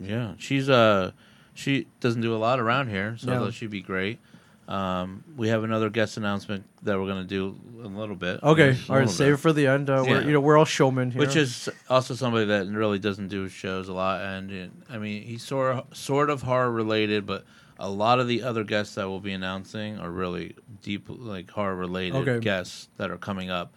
Yeah, 0.00 0.34
she's 0.38 0.68
uh 0.68 1.12
she 1.54 1.86
doesn't 2.00 2.20
do 2.20 2.34
a 2.34 2.38
lot 2.38 2.58
around 2.58 2.88
here, 2.88 3.16
so 3.18 3.30
I 3.30 3.34
No. 3.36 3.44
thought 3.44 3.54
she'd 3.54 3.70
be 3.70 3.80
great. 3.82 4.18
Um, 4.66 5.22
we 5.36 5.48
have 5.48 5.62
another 5.62 5.90
guest 5.90 6.16
announcement 6.16 6.64
that 6.82 6.98
we're 6.98 7.06
gonna 7.06 7.24
do 7.24 7.54
in 7.84 7.92
a 7.94 7.98
little 7.98 8.16
bit. 8.16 8.42
Okay, 8.42 8.70
all 8.88 8.96
right, 8.96 9.00
little 9.02 9.08
save 9.12 9.34
it 9.34 9.36
for 9.36 9.52
the 9.52 9.66
end. 9.66 9.90
Uh, 9.90 10.02
We're 10.06 10.20
Yeah. 10.20 10.26
you 10.26 10.32
know 10.32 10.40
we're 10.40 10.56
all 10.56 10.64
showmen 10.64 11.10
here. 11.10 11.20
Which 11.20 11.36
is 11.36 11.68
also 11.90 12.14
somebody 12.14 12.46
that 12.46 12.66
really 12.68 12.98
doesn't 12.98 13.28
do 13.28 13.48
shows 13.48 13.88
a 13.88 13.92
lot, 13.92 14.22
and 14.22 14.70
uh, 14.90 14.94
I 14.94 14.98
mean 14.98 15.22
he's 15.22 15.42
sort 15.42 15.76
of 15.76 15.96
sort 15.96 16.30
of 16.30 16.42
horror 16.42 16.72
related, 16.72 17.26
but 17.26 17.44
a 17.78 17.90
lot 17.90 18.20
of 18.20 18.26
the 18.26 18.42
other 18.42 18.64
guests 18.64 18.94
that 18.94 19.06
we'll 19.08 19.20
be 19.20 19.32
announcing 19.32 19.98
are 19.98 20.10
really 20.10 20.54
deep, 20.82 21.06
like 21.08 21.50
horror 21.50 21.74
related 21.76 22.16
Okay. 22.26 22.40
guests 22.40 22.88
that 22.96 23.10
are 23.10 23.18
coming 23.18 23.50
up. 23.50 23.74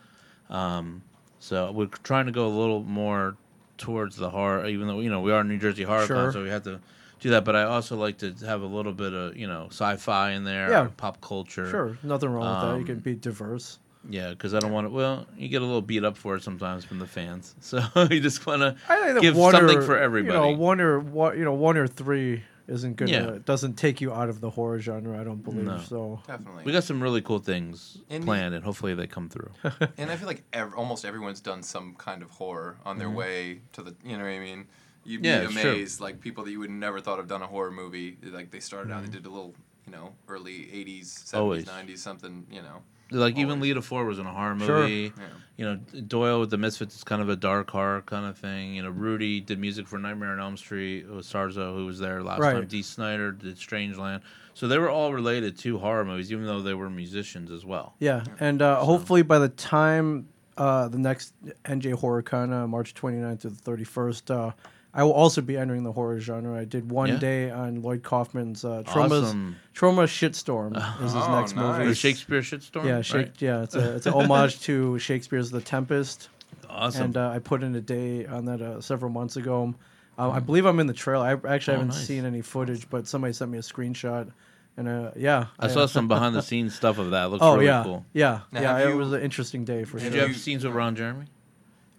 Um, 0.49 1.01
so 1.39 1.71
we're 1.71 1.87
trying 2.03 2.25
to 2.27 2.31
go 2.31 2.47
a 2.47 2.55
little 2.55 2.83
more 2.83 3.35
towards 3.77 4.15
the 4.15 4.29
horror, 4.29 4.65
even 4.67 4.87
though 4.87 4.99
you 4.99 5.09
know 5.09 5.21
we 5.21 5.31
are 5.31 5.43
New 5.43 5.57
Jersey 5.57 5.83
Horror 5.83 6.05
Sure. 6.07 6.15
Con, 6.15 6.31
so 6.33 6.43
we 6.43 6.49
have 6.49 6.63
to 6.63 6.79
do 7.19 7.29
that. 7.31 7.45
But 7.45 7.55
I 7.55 7.63
also 7.63 7.95
like 7.95 8.17
to 8.19 8.33
have 8.45 8.61
a 8.61 8.65
little 8.65 8.93
bit 8.93 9.13
of 9.13 9.35
you 9.37 9.47
know 9.47 9.67
sci-fi 9.69 10.31
in 10.31 10.43
there, 10.43 10.69
Yeah. 10.69 10.87
pop 10.97 11.21
culture. 11.21 11.69
sure 11.69 11.97
nothing 12.03 12.29
wrong 12.29 12.49
with 12.49 12.61
that. 12.61 12.73
You 12.75 12.81
Um, 12.81 12.85
can 12.85 12.99
be 12.99 13.15
diverse. 13.15 13.79
Yeah, 14.09 14.29
because 14.29 14.53
I 14.53 14.59
don't 14.59 14.71
want 14.71 14.87
to. 14.87 14.89
Well, 14.89 15.27
you 15.37 15.49
get 15.49 15.61
a 15.61 15.65
little 15.65 15.81
beat 15.81 16.05
up 16.05 16.15
for 16.15 16.35
it 16.35 16.43
sometimes 16.43 16.85
from 16.85 16.99
the 16.99 17.07
fans, 17.07 17.55
so 17.59 17.81
you 18.09 18.19
just 18.21 18.45
want 18.45 18.61
to 18.61 18.75
I 18.87 18.95
think 19.03 19.13
that 19.15 19.21
give 19.21 19.35
one 19.35 19.51
something 19.51 19.79
or, 19.79 19.81
for 19.81 19.97
everybody. 19.97 20.33
You 20.37 20.53
know, 20.55 20.57
one 20.57 20.79
or 20.79 20.99
one, 20.99 21.37
you 21.37 21.43
know, 21.43 21.53
one 21.53 21.75
or 21.77 21.87
three 21.87 22.43
isn't 22.67 22.95
gonna 22.97 23.11
Yeah. 23.11 23.37
doesn't 23.45 23.75
take 23.75 24.01
you 24.01 24.11
out 24.13 24.29
of 24.29 24.41
the 24.41 24.49
horror 24.49 24.79
genre. 24.79 25.19
I 25.19 25.23
don't 25.23 25.43
believe 25.43 25.63
No. 25.65 25.77
so. 25.79 26.21
Definitely. 26.27 26.63
we 26.65 26.71
got 26.71 26.83
some 26.83 27.01
really 27.01 27.21
cool 27.21 27.39
things 27.39 27.97
And- 28.09 28.23
planned, 28.25 28.53
and 28.55 28.63
hopefully 28.63 28.93
they 28.93 29.07
come 29.07 29.29
through. 29.29 29.51
And 29.97 30.11
I 30.11 30.15
feel 30.17 30.27
like 30.27 30.43
ev- 30.53 30.73
almost 30.75 31.05
everyone's 31.05 31.39
done 31.41 31.63
some 31.63 31.95
kind 31.95 32.21
of 32.21 32.29
horror 32.31 32.77
on 32.85 32.97
their 32.97 33.09
way 33.09 33.61
to 33.73 33.81
the. 33.83 33.95
You 34.03 34.17
know 34.17 34.23
what 34.23 34.29
I 34.31 34.39
mean? 34.39 34.67
You'd 35.05 35.21
be 35.21 35.29
Mm-hmm. 35.29 35.41
Yeah, 35.41 35.45
it's 35.49 35.61
true. 35.61 35.71
amazed, 35.71 36.01
like 36.01 36.19
people 36.19 36.43
that 36.43 36.51
you 36.51 36.59
would 36.59 36.69
never 36.69 36.99
thought 36.99 37.17
have 37.17 37.27
done 37.29 37.41
a 37.41 37.47
horror 37.47 37.71
movie. 37.71 38.17
Like 38.23 38.51
they 38.51 38.59
started 38.59 38.89
Mm-hmm. 38.89 38.97
out, 38.99 39.05
they 39.05 39.11
did 39.11 39.25
a 39.25 39.29
little, 39.29 39.55
you 39.85 39.91
know, 39.93 40.13
early 40.27 40.65
'80s, 40.73 41.05
'70s, 41.05 41.33
Always. 41.39 41.65
'90s, 41.65 41.99
something. 41.99 42.45
You 42.51 42.61
know. 42.61 42.83
Like 43.11 43.35
even 43.37 43.51
Always. 43.51 43.61
Lita 43.69 43.81
Ford 43.81 44.07
was 44.07 44.19
in 44.19 44.25
a 44.25 44.33
horror 44.33 44.57
Sure. 44.59 44.79
movie. 44.81 45.13
Yeah. 45.17 45.23
You 45.55 45.65
know, 45.65 45.75
Doyle 46.01 46.39
with 46.41 46.51
the 46.51 46.57
Misfits 46.57 46.95
is 46.95 47.03
kind 47.03 47.19
of 47.21 47.29
a 47.29 47.35
dark 47.35 47.69
horror 47.71 48.03
kind 48.03 48.25
of 48.27 48.37
thing. 48.37 48.75
You 48.75 48.83
know, 48.83 48.89
Rudy 48.89 49.39
did 49.39 49.57
music 49.59 49.87
for 49.87 49.97
Nightmare 49.97 50.31
on 50.33 50.39
Elm 50.39 50.55
Street. 50.57 51.07
with 51.09 51.25
Sarzo 51.25 51.73
who 51.75 51.85
was 51.87 51.97
there 51.99 52.21
last 52.21 52.39
Right. 52.41 52.53
time. 52.53 52.67
Dee 52.67 52.83
Snider 52.83 53.31
did 53.31 53.55
Strangeland. 53.57 54.21
So 54.53 54.67
they 54.67 54.77
were 54.77 54.89
all 54.89 55.13
related 55.13 55.57
to 55.59 55.77
horror 55.79 56.05
movies, 56.05 56.31
even 56.31 56.45
though 56.45 56.61
they 56.61 56.73
were 56.73 56.89
musicians 56.89 57.49
as 57.51 57.65
well. 57.65 57.95
Yeah, 57.99 58.23
and 58.39 58.61
uh, 58.61 58.77
hopefully 58.83 59.21
by 59.23 59.39
the 59.39 59.49
time 59.49 60.27
uh, 60.57 60.87
the 60.87 60.97
next 60.97 61.33
NJ 61.65 61.93
HorrorCon, 61.93 62.51
uh, 62.51 62.67
March 62.67 62.95
29th 62.95 63.41
to 63.41 63.49
the 63.49 63.61
31st, 63.61 64.31
uh, 64.31 64.51
I 64.97 65.03
will 65.03 65.13
also 65.13 65.41
be 65.41 65.55
entering 65.55 65.83
the 65.83 65.91
horror 65.93 66.19
genre. 66.19 66.59
I 66.59 66.65
did 66.65 66.89
one 66.91 67.07
Yeah. 67.09 67.17
day 67.19 67.51
on 67.51 67.81
Lloyd 67.83 68.01
Kaufman's 68.03 68.65
uh, 68.65 68.81
Troma's 68.83 69.23
Awesome. 69.29 69.55
Troma 69.75 70.05
Shitstorm 70.07 70.75
is 71.05 71.13
his 71.13 71.23
Oh, 71.23 71.39
next 71.39 71.55
nice. 71.55 71.77
The 71.77 71.83
movie. 71.83 71.93
Shakespeare 71.93 72.41
shitstorm. 72.41 72.83
Yeah, 72.85 73.15
right? 73.17 73.31
Yeah, 73.39 73.61
it's 73.63 73.75
a 73.75 73.95
it's 73.95 74.07
an 74.07 74.13
homage 74.13 74.59
to 74.61 74.97
Shakespeare's 74.99 75.51
The 75.51 75.61
Tempest. 75.61 76.29
Awesome. 76.69 77.03
and 77.05 77.17
uh, 77.17 77.29
I 77.29 77.39
put 77.39 77.63
in 77.63 77.75
a 77.75 77.81
day 77.81 78.25
on 78.25 78.45
that 78.45 78.61
uh, 78.61 78.81
several 78.81 79.11
months 79.11 79.35
ago. 79.37 79.75
Um, 80.17 80.31
I 80.31 80.39
believe 80.39 80.65
I'm 80.65 80.79
in 80.79 80.87
the 80.87 80.93
trailer. 80.93 81.25
I 81.25 81.53
actually 81.53 81.75
Oh, 81.75 81.79
haven't 81.79 81.87
nice. 81.95 82.05
seen 82.07 82.25
any 82.25 82.41
footage, 82.41 82.89
but 82.89 83.07
somebody 83.07 83.33
sent 83.33 83.51
me 83.51 83.57
a 83.59 83.61
screenshot, 83.61 84.31
and 84.77 84.87
uh, 84.87 85.11
yeah, 85.15 85.45
I 85.59 85.67
saw 85.67 85.85
some 85.85 86.07
behind 86.07 86.35
the 86.35 86.41
scenes 86.49 86.73
stuff 86.75 86.97
of 86.97 87.11
that. 87.11 87.25
It 87.25 87.27
looks 87.29 87.43
Oh 87.43 87.53
really 87.53 87.67
yeah, 87.67 87.83
cool. 87.83 88.03
yeah, 88.13 88.39
Now, 88.51 88.61
yeah. 88.61 88.77
have 88.79 88.89
It 88.89 88.95
was 88.95 89.13
an 89.13 89.21
interesting 89.21 89.63
day 89.63 89.83
for 89.83 89.99
Did 89.99 90.13
sure. 90.13 90.21
you 90.21 90.27
have 90.27 90.37
scenes 90.37 90.65
with 90.65 90.73
Ron 90.73 90.95
Jeremy? 90.95 91.25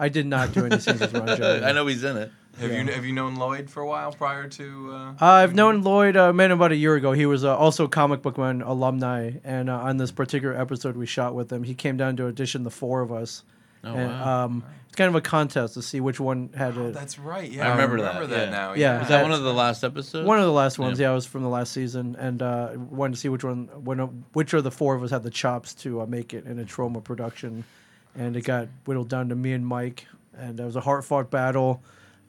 I 0.00 0.08
did 0.08 0.26
not 0.26 0.52
do 0.52 0.64
any 0.66 0.78
scenes 0.80 1.00
with 1.00 1.14
Ron 1.14 1.26
Jeremy. 1.36 1.64
I 1.64 1.72
know 1.72 1.86
he's 1.86 2.02
in 2.04 2.16
it. 2.16 2.32
Have 2.58 2.70
Yeah. 2.72 2.82
you 2.82 2.92
have 2.92 3.04
you 3.04 3.12
known 3.12 3.36
Lloyd 3.36 3.70
for 3.70 3.80
a 3.82 3.86
while 3.86 4.12
prior 4.12 4.48
to? 4.48 4.90
Uh, 4.92 4.96
Uh, 5.20 5.26
I've 5.26 5.54
known 5.54 5.82
Lloyd. 5.82 6.16
Uh, 6.16 6.32
met 6.32 6.50
him 6.50 6.58
about 6.58 6.72
a 6.72 6.76
year 6.76 6.94
ago. 6.96 7.12
He 7.12 7.26
was 7.26 7.44
uh, 7.44 7.56
also 7.56 7.86
comic 7.88 8.22
book 8.22 8.36
man 8.38 8.62
alumni, 8.62 9.32
and 9.44 9.70
uh, 9.70 9.74
on 9.78 9.96
this 9.96 10.10
particular 10.10 10.54
episode 10.58 10.96
we 10.96 11.06
shot 11.06 11.34
with 11.34 11.52
him, 11.52 11.62
he 11.62 11.74
came 11.74 11.96
down 11.96 12.16
to 12.16 12.26
audition 12.26 12.64
the 12.64 12.70
four 12.70 13.00
of 13.00 13.12
us. 13.12 13.44
Oh 13.84 13.94
and, 13.94 14.10
wow. 14.10 14.44
um, 14.46 14.64
it's 14.86 14.96
kind 14.96 15.08
of 15.08 15.14
a 15.14 15.20
contest 15.20 15.74
to 15.74 15.82
see 15.82 16.00
which 16.00 16.18
one 16.18 16.50
had 16.56 16.76
oh, 16.76 16.90
that's 16.90 17.16
right. 17.16 17.48
Yeah, 17.48 17.68
I 17.68 17.70
remember 17.72 18.00
that, 18.00 18.28
that, 18.28 18.46
yeah. 18.46 18.50
now. 18.50 18.72
Yeah, 18.72 18.94
Is 19.02 19.08
that- 19.08 19.18
that 19.18 19.22
one 19.22 19.30
of 19.30 19.42
the 19.44 19.54
last 19.54 19.84
episodes? 19.84 20.26
One 20.26 20.38
of 20.40 20.44
the 20.44 20.52
last 20.52 20.80
ones, 20.80 20.98
Yeah. 20.98 21.06
yeah, 21.06 21.12
it 21.12 21.14
was 21.14 21.26
from 21.26 21.42
the 21.44 21.48
last 21.48 21.72
season, 21.72 22.16
and 22.18 22.42
uh, 22.42 22.70
wanted 22.90 23.14
to 23.14 23.20
see 23.20 23.28
which 23.28 23.44
one, 23.44 23.68
when, 23.84 23.98
which 24.32 24.52
of 24.52 24.64
the 24.64 24.72
four 24.72 24.96
of 24.96 25.02
us 25.04 25.10
had 25.12 25.22
the 25.22 25.30
chops 25.30 25.74
to 25.74 26.00
uh, 26.00 26.06
make 26.06 26.34
it 26.34 26.44
in 26.44 26.58
a 26.58 26.64
Troma 26.64 27.04
production, 27.04 27.62
and 28.16 28.36
it 28.36 28.40
got 28.42 28.66
whittled 28.84 29.08
down 29.08 29.28
to 29.28 29.36
me 29.36 29.52
and 29.52 29.64
Mike, 29.64 30.08
and 30.36 30.58
it 30.58 30.64
was 30.64 30.74
a 30.74 30.80
hard 30.80 31.04
fought 31.04 31.30
battle. 31.30 31.80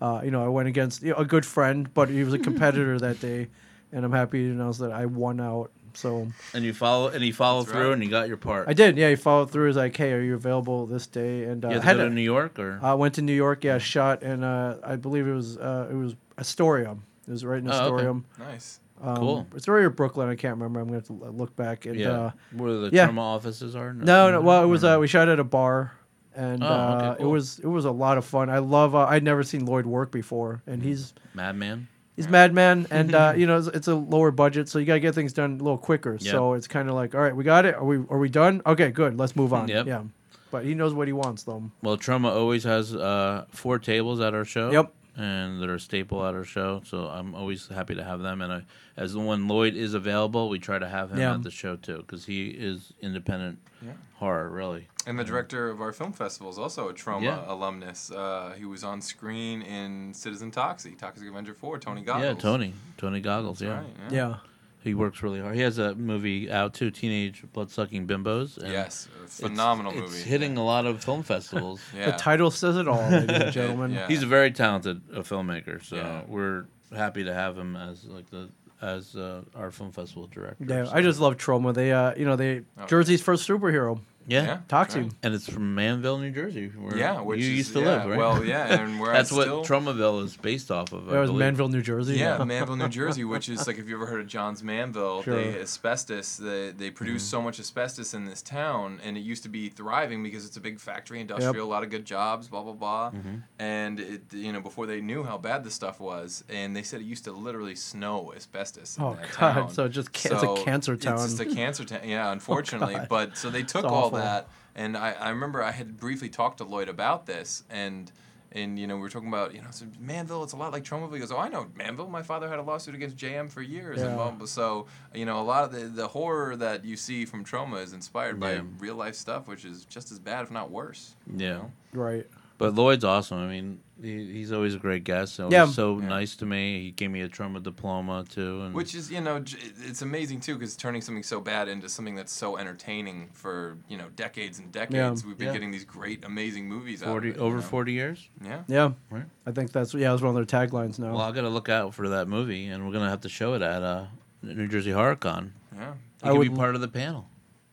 Uh, 0.02 0.22
you 0.24 0.32
know, 0.32 0.44
I 0.44 0.48
went 0.48 0.68
against 0.68 1.02
you 1.04 1.10
know, 1.12 1.18
a 1.18 1.26
good 1.26 1.46
friend, 1.46 1.94
but 1.94 2.10
he 2.10 2.24
was 2.24 2.34
a 2.34 2.40
competitor 2.40 2.98
that 3.00 3.20
day, 3.20 3.48
and 3.92 4.06
I'm 4.06 4.12
happy 4.14 4.44
to 4.46 4.52
announce 4.52 4.78
that 4.80 4.92
I 4.92 5.06
won 5.06 5.40
out. 5.42 5.72
So 5.96 6.28
and 6.54 6.64
you 6.64 6.72
follow 6.74 7.08
and 7.10 7.24
he 7.24 7.32
followed 7.32 7.64
That's 7.64 7.72
through 7.74 7.88
right. 7.88 7.94
and 7.94 8.04
you 8.04 8.10
got 8.10 8.28
your 8.28 8.38
part. 8.38 8.68
I 8.70 8.74
did, 8.74 8.96
yeah. 8.96 9.10
He 9.10 9.16
followed 9.16 9.50
through. 9.52 9.68
He's 9.68 9.76
like, 9.76 9.98
"Hey, 9.98 10.14
are 10.14 10.22
you 10.22 10.36
available 10.36 10.86
this 10.86 11.08
day?" 11.08 11.44
And 11.46 11.66
uh, 11.66 11.70
you 11.70 11.74
had 11.76 11.82
to 11.82 11.86
had 11.88 11.98
go 11.98 12.06
a- 12.06 12.10
to 12.10 12.14
New 12.16 12.22
York 12.22 12.60
or 12.60 12.80
I 12.82 12.94
went 12.94 13.16
to 13.16 13.22
New 13.24 13.34
York, 13.34 13.64
yeah, 13.64 13.80
shot, 13.80 14.22
and 14.22 14.46
uh, 14.46 14.76
I 14.84 14.96
believe 14.98 15.28
it 15.28 15.34
was 15.34 15.58
uh, 15.58 15.88
it 15.92 15.96
was 15.96 16.16
Astoria. 16.38 16.96
It 17.28 17.32
was 17.32 17.44
right 17.44 17.60
in 17.60 17.68
Oh, 17.70 17.74
okay. 17.74 17.84
Astoria. 17.84 18.22
Nice. 18.38 18.80
Um, 19.02 19.16
Cool. 19.18 19.48
It's 19.56 19.68
right 19.68 19.84
or 19.84 19.90
Brooklyn. 19.90 20.30
I 20.30 20.36
can't 20.36 20.56
remember. 20.58 20.80
I'm 20.80 20.88
going 20.90 21.02
to 21.02 21.14
have 21.14 21.20
to 21.22 21.30
look 21.32 21.56
back. 21.56 21.86
And, 21.86 21.96
yeah, 22.00 22.10
uh, 22.10 22.32
where 22.54 22.74
the 22.74 22.90
yeah. 22.92 23.08
Troma 23.08 23.20
offices 23.20 23.76
are? 23.76 23.94
no, 23.94 24.30
no. 24.32 24.42
Well, 24.42 24.64
it 24.64 24.68
was 24.68 24.84
uh, 24.84 24.98
we 25.00 25.08
shot 25.08 25.28
at 25.30 25.40
a 25.40 25.44
bar, 25.44 25.94
and 26.40 26.64
Oh, 26.64 26.68
okay, 26.68 27.06
uh, 27.08 27.16
it 27.26 27.26
was 27.26 27.60
it 27.60 27.68
was 27.68 27.86
a 27.86 27.92
lot 27.92 28.18
of 28.18 28.26
fun. 28.26 28.50
I 28.50 28.60
love. 28.60 28.96
Uh, 28.96 29.06
I'd 29.06 29.24
never 29.24 29.44
seen 29.44 29.66
Lloyd 29.66 29.86
work 29.86 30.12
before, 30.12 30.62
and 30.66 30.82
he's 30.82 31.14
Madman. 31.34 31.88
he's 32.16 32.28
Madman, 32.28 32.88
and 32.92 33.14
uh, 33.14 33.34
you 33.38 33.46
know 33.46 33.58
it's, 33.58 33.68
it's 33.68 33.88
a 33.88 33.96
lower 33.96 34.32
budget, 34.32 34.70
so 34.70 34.80
you 34.80 34.86
got 34.86 34.94
to 34.96 35.00
get 35.00 35.14
things 35.16 35.34
done 35.34 35.60
a 35.60 35.64
little 35.64 35.78
quicker. 35.78 36.18
Yeah. 36.20 36.32
So 36.32 36.54
it's 36.54 36.68
kind 36.68 36.88
of 36.90 36.96
like, 36.96 37.14
all 37.14 37.22
right, 37.22 37.36
we 37.36 37.44
got 37.44 37.66
it. 37.66 37.76
Are 37.76 37.84
we 37.84 37.98
are 38.10 38.18
we 38.18 38.30
done? 38.30 38.62
Okay, 38.66 38.90
good. 38.92 39.18
Let's 39.18 39.36
move 39.36 39.54
on. 39.54 39.68
Yep. 39.68 39.88
Yeah, 39.88 40.04
but 40.52 40.64
he 40.66 40.74
knows 40.74 40.94
what 40.94 41.08
he 41.08 41.14
wants, 41.14 41.44
though. 41.44 41.70
Well, 41.82 41.98
Troma 41.98 42.32
always 42.32 42.64
has 42.64 42.96
uh, 42.96 43.46
four 43.52 43.78
tables 43.80 44.20
at 44.22 44.34
our 44.34 44.46
show. 44.46 44.72
Yep. 44.72 44.94
And 45.20 45.62
they're 45.62 45.74
a 45.76 45.80
staple 45.82 46.26
at 46.26 46.34
our 46.34 46.46
show, 46.46 46.82
so 46.86 47.08
I'm 47.08 47.36
always 47.36 47.68
happy 47.68 47.94
to 47.96 48.04
have 48.06 48.22
them. 48.22 48.42
And 48.42 48.54
I, 48.54 48.64
as 48.96 49.12
the 49.12 49.20
when 49.20 49.50
Lloyd 49.50 49.76
is 49.76 49.94
available, 49.94 50.48
we 50.48 50.60
try 50.60 50.80
to 50.80 50.88
have 50.88 51.12
him 51.12 51.18
Yeah. 51.20 51.34
at 51.34 51.44
the 51.44 51.52
show 51.52 51.76
too, 51.76 51.98
because 51.98 52.26
he 52.26 52.48
is 52.52 52.94
independent 53.02 53.60
Yeah. 53.86 53.92
horror, 54.16 54.50
really. 54.50 54.88
And 55.06 55.20
the 55.20 55.26
director 55.26 55.70
of 55.70 55.82
our 55.82 55.92
film 55.92 56.14
festival 56.14 56.50
is 56.50 56.58
also 56.58 56.88
a 56.88 56.94
Troma 56.94 57.24
Yeah. 57.24 57.44
alumnus. 57.52 58.12
Uh, 58.12 58.54
he 58.58 58.64
was 58.64 58.86
on 58.86 59.02
screen 59.02 59.62
in 59.62 60.14
Citizen 60.14 60.52
Toxie, 60.52 60.98
Toxic 60.98 61.28
Avenger 61.28 61.54
4, 61.54 61.80
Tony 61.80 62.02
Goggles. 62.02 62.24
Yeah, 62.24 62.34
Tony, 62.40 62.74
Tony 62.98 63.20
Goggles. 63.20 63.60
That's 63.60 63.68
Yeah, 63.70 63.78
right, 64.06 64.12
Yeah. 64.14 64.36
He 64.82 64.94
works 64.94 65.22
really 65.22 65.42
hard. 65.42 65.56
He 65.56 65.62
has 65.62 65.78
a 65.78 65.94
movie 65.96 66.50
out 66.50 66.74
too, 66.74 66.90
Teenage 66.90 67.44
Blood 67.54 67.70
Sucking 67.70 68.08
Bimbos. 68.08 68.58
and 68.58 68.72
Yes, 68.72 69.08
a 69.14 69.16
it's- 69.24 69.40
phenomenal 69.42 69.92
it's, 69.92 70.02
movie. 70.02 70.24
hitting 70.30 70.56
a 70.58 70.64
lot 70.64 70.86
of 70.86 71.04
film 71.04 71.22
festivals. 71.24 71.82
Yeah. 71.96 72.12
The 72.12 72.18
title 72.18 72.50
says 72.50 72.78
it 72.78 72.88
all, 72.88 73.02
ladies 73.10 73.30
and 73.42 73.52
gentlemen. 73.60 73.92
Yeah. 73.92 74.08
He's 74.08 74.24
a 74.24 74.28
very 74.28 74.52
talented 74.52 75.02
uh, 75.14 75.20
filmmaker, 75.20 75.84
so 75.84 75.98
Yeah. 75.98 76.22
we're 76.28 76.66
happy 76.96 77.24
to 77.26 77.34
have 77.34 77.58
him 77.58 77.76
as 77.76 78.06
like 78.06 78.30
the 78.30 78.50
as 78.82 79.14
uh, 79.18 79.42
our 79.56 79.72
film 79.72 79.92
festival 79.92 80.28
director. 80.32 80.64
Yeah, 80.66 80.86
so- 80.86 80.92
I 80.94 81.02
just 81.02 81.20
love 81.20 81.36
Troma. 81.36 81.74
They, 81.74 81.92
uh, 81.92 82.14
you 82.16 82.24
know, 82.24 82.38
they 82.38 82.62
Oh. 82.80 82.86
Jersey's 82.86 83.22
first 83.22 83.46
superhero. 83.48 84.00
Yeah. 84.30 84.44
Yeah. 84.46 84.58
Toxie. 84.70 85.04
right. 85.04 85.12
and 85.24 85.34
it's 85.34 85.50
from 85.50 85.76
Manville, 85.76 86.18
New 86.20 86.32
Jersey, 86.32 86.68
where 86.70 86.96
Yeah, 86.98 87.20
which 87.22 87.40
you 87.42 87.52
is, 87.52 87.58
used 87.58 87.74
to 87.74 87.80
yeah, 87.82 87.86
live, 87.86 88.06
right? 88.10 88.18
Well, 88.18 88.46
yeah, 88.54 88.80
and 88.82 89.00
where 89.00 89.12
That's 89.14 89.32
I 89.32 89.36
what 89.36 89.44
still, 89.44 89.66
Tromaville 89.66 90.24
is 90.24 90.38
based 90.38 90.72
off 90.72 90.94
of. 90.94 91.06
That 91.08 91.20
was 91.20 91.30
believe. 91.30 91.40
Manville, 91.40 91.70
New 91.70 91.82
Jersey. 91.82 92.16
Yeah, 92.18 92.42
Manville, 92.46 92.76
New 92.78 92.88
Jersey, 92.90 93.24
which 93.24 93.50
is 93.50 93.68
like 93.68 93.78
if 93.78 93.90
you 93.90 93.96
ever 93.96 94.06
heard 94.06 94.22
of 94.22 94.28
Johns 94.28 94.64
Manville, 94.64 95.24
Sure. 95.24 95.36
they 95.36 95.60
asbestos. 95.60 96.38
They 96.38 96.72
they 96.72 96.92
produce 96.92 97.24
Mm-hmm. 97.24 97.30
so 97.38 97.42
much 97.42 97.60
asbestos 97.60 98.14
in 98.14 98.26
this 98.26 98.42
town, 98.42 99.00
and 99.04 99.18
it 99.18 99.22
used 99.22 99.44
to 99.44 99.50
be 99.50 99.68
thriving 99.70 100.22
because 100.24 100.46
it's 100.46 100.58
a 100.58 100.62
big 100.62 100.80
factory, 100.80 101.20
industrial, 101.20 101.68
a 101.68 101.70
lot 101.70 101.84
of 101.84 101.90
good 101.90 102.06
jobs, 102.06 102.48
blah 102.48 102.62
blah 102.64 102.74
blah. 102.74 103.12
Mm-hmm. 103.12 103.36
And 103.60 104.00
it 104.00 104.22
you 104.34 104.54
know 104.54 104.62
before 104.62 104.86
they 104.86 105.02
knew 105.02 105.24
how 105.24 105.38
bad 105.38 105.64
this 105.64 105.74
stuff 105.74 106.00
was, 106.00 106.44
and 106.50 106.76
they 106.76 106.84
said 106.84 107.02
it 107.02 107.06
used 107.06 107.24
to 107.26 107.32
literally 107.32 107.76
snow 107.76 108.32
asbestos. 108.36 108.98
In 108.98 109.04
Oh 109.04 109.16
that 109.16 109.32
God! 109.32 109.54
town. 109.54 109.70
So 109.72 109.88
just 109.88 110.14
ca- 110.14 110.30
it's 110.34 110.44
a 110.44 110.46
So 110.46 110.64
cancer 110.64 110.94
It's 110.94 111.06
town. 111.06 111.18
just 111.18 111.40
a 111.40 111.46
cancer 111.46 111.84
town. 111.86 112.02
Yeah, 112.08 112.32
unfortunately. 112.38 112.96
God. 112.96 113.08
but 113.10 113.38
so 113.38 113.50
they 113.50 113.64
took 113.64 113.86
all 113.86 114.06
awful. 114.06 114.19
That, 114.22 114.48
and 114.76 114.96
I, 114.98 115.12
I 115.14 115.30
remember 115.30 115.64
I 115.64 115.72
had 115.72 115.98
briefly 115.98 116.30
talked 116.30 116.60
to 116.60 116.64
Lloyd 116.64 116.90
about 116.90 117.26
this, 117.26 117.64
and 117.70 118.12
and 118.52 118.80
you 118.80 118.88
know 118.88 118.96
we 118.96 119.02
were 119.02 119.10
talking 119.10 119.28
about 119.28 119.54
you 119.54 119.62
know 119.62 119.68
so 119.72 119.86
Manville. 120.00 120.44
It's 120.44 120.54
a 120.54 120.58
lot 120.58 120.72
like 120.72 120.84
Tromaville. 120.84 121.14
He 121.14 121.20
goes, 121.20 121.32
oh, 121.32 121.38
I 121.38 121.50
know 121.50 121.68
Manville. 121.76 122.08
My 122.10 122.24
father 122.24 122.50
had 122.50 122.58
a 122.60 122.64
lawsuit 122.64 122.96
against 122.96 123.16
JM 123.18 123.50
for 123.52 123.62
years, 123.62 124.02
and 124.02 124.12
Yeah. 124.12 124.16
blah, 124.16 124.32
blah. 124.32 124.46
so 124.48 124.88
you 125.14 125.26
know 125.26 125.40
a 125.40 125.44
lot 125.44 125.64
of 125.64 125.72
the 125.72 125.82
the 125.86 126.08
horror 126.08 126.56
that 126.56 126.84
you 126.86 126.96
see 126.98 127.26
from 127.26 127.46
Troma 127.46 127.84
is 127.84 127.94
inspired 127.94 128.40
by 128.40 128.62
real 128.80 128.96
life 128.96 129.16
stuff, 129.16 129.48
which 129.48 129.66
is 129.66 129.86
just 129.86 130.12
as 130.12 130.18
bad, 130.20 130.44
if 130.44 130.52
not 130.52 130.72
worse. 130.72 131.16
you 131.28 131.46
Yeah. 131.46 131.54
know? 131.58 131.72
right. 131.94 132.28
But 132.60 132.76
Lloyd's 132.76 133.04
awesome. 133.06 133.40
I 133.40 133.48
mean, 133.48 133.80
he, 134.02 134.34
he's 134.34 134.52
always 134.52 134.76
a 134.76 134.78
great 134.78 135.04
guest. 135.06 135.34
So 135.36 135.50
Yeah. 135.50 135.66
so 135.66 135.98
Yeah. 136.00 136.08
nice 136.10 136.36
to 136.36 136.46
me. 136.46 136.84
He 136.84 136.92
gave 136.92 137.10
me 137.10 137.22
a 137.22 137.30
Troma 137.30 137.64
diploma 137.64 138.26
too, 138.30 138.62
and 138.64 138.74
Which 138.76 138.94
is, 138.94 139.10
you 139.10 139.22
know, 139.22 139.38
it's 139.38 140.02
amazing 140.02 140.42
too, 140.42 140.56
because 140.58 140.76
turning 140.76 141.02
something 141.02 141.24
so 141.24 141.40
bad 141.42 141.68
into 141.70 141.90
something 141.90 142.16
that's 142.16 142.32
so 142.34 142.58
entertaining 142.58 143.30
for 143.34 143.78
you 143.88 143.98
know 143.98 144.10
decades 144.16 144.60
and 144.60 144.72
decades. 144.72 145.22
Yeah. 145.24 145.28
We've 145.28 145.38
been 145.38 145.48
Yeah. 145.48 145.54
getting 145.54 145.72
these 145.72 145.86
great, 145.86 146.24
amazing 146.26 146.68
movies. 146.68 147.02
out 147.02 147.08
of 147.08 147.12
forty 147.14 147.30
it, 147.30 147.38
you 147.38 147.42
over 147.42 147.56
know? 147.56 147.62
forty 147.62 147.94
years. 147.94 148.30
Yeah. 148.44 148.64
Yeah, 148.68 148.92
Right. 149.10 149.26
I 149.48 149.52
think 149.52 149.72
that's 149.72 149.94
yeah. 149.94 150.12
That's 150.12 150.22
one 150.22 150.36
of 150.38 150.48
their 150.48 150.60
taglines 150.60 151.00
now. 151.00 151.14
Well, 151.14 151.22
I 151.22 151.32
got 151.32 151.42
to 151.42 151.50
look 151.50 151.70
out 151.70 151.96
for 151.96 152.10
that 152.10 152.28
movie, 152.28 152.68
and 152.68 152.86
we're 152.86 152.94
gonna 152.94 153.10
have 153.10 153.22
to 153.22 153.30
show 153.30 153.54
it 153.54 153.62
at 153.62 153.82
uh, 153.82 154.06
New 154.44 154.68
Jersey 154.68 154.92
Horror 154.92 155.16
Con. 155.16 155.54
Yeah. 155.74 155.94
You 156.26 156.30
I 156.30 156.34
can 156.34 156.42
be 156.42 156.50
part 156.50 156.76
of 156.76 156.82
the 156.82 156.88
panel. 156.90 157.30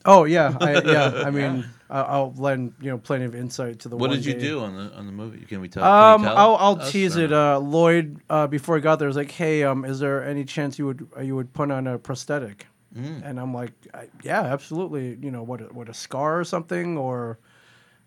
Oh 0.07 0.25
yeah, 0.25 0.57
I, 0.61 0.73
yeah. 0.85 1.23
I 1.27 1.31
mean, 1.31 1.65
I- 1.91 2.01
I'll 2.03 2.33
lend 2.37 2.75
you 2.81 2.91
know 2.91 2.99
plenty 2.99 3.25
of 3.25 3.35
insight 3.35 3.81
to 3.81 3.89
the. 3.89 3.97
What 3.97 4.11
one 4.11 4.17
did 4.19 4.27
you 4.27 4.35
day. 4.35 4.41
do 4.41 4.61
on 4.61 4.77
the 4.77 4.95
on 4.95 5.07
the 5.07 5.13
movie? 5.13 5.45
Can 5.47 5.61
we 5.61 5.69
tell? 5.69 5.85
Um, 5.85 6.21
can 6.21 6.31
you 6.31 6.35
tell 6.35 6.39
I'll 6.39 6.57
I'll 6.57 6.81
us 6.81 6.91
tease 6.93 7.17
or 7.17 7.25
it. 7.25 7.33
Uh, 7.33 7.59
Lloyd, 7.59 8.21
uh, 8.31 8.47
before 8.47 8.77
he 8.77 8.83
got 8.83 8.99
there, 8.99 9.09
was 9.09 9.17
like, 9.17 9.31
"Hey, 9.31 9.63
um, 9.65 9.85
is 9.85 9.99
there 9.99 10.25
any 10.25 10.45
chance 10.45 10.79
you 10.79 10.87
would 10.87 11.07
uh, 11.17 11.21
you 11.21 11.35
would 11.37 11.53
put 11.53 11.71
on 11.71 11.87
a 11.87 11.99
prosthetic?" 11.99 12.67
Mm. 12.97 13.23
And 13.29 13.39
I'm 13.41 13.53
like, 13.53 13.73
I, 13.93 14.09
"Yeah, 14.23 14.43
absolutely. 14.43 15.19
You 15.21 15.31
know, 15.31 15.43
what 15.43 15.61
a, 15.61 15.65
what 15.65 15.89
a 15.89 15.95
scar 15.95 16.39
or 16.41 16.45
something 16.45 16.97
or." 16.97 17.39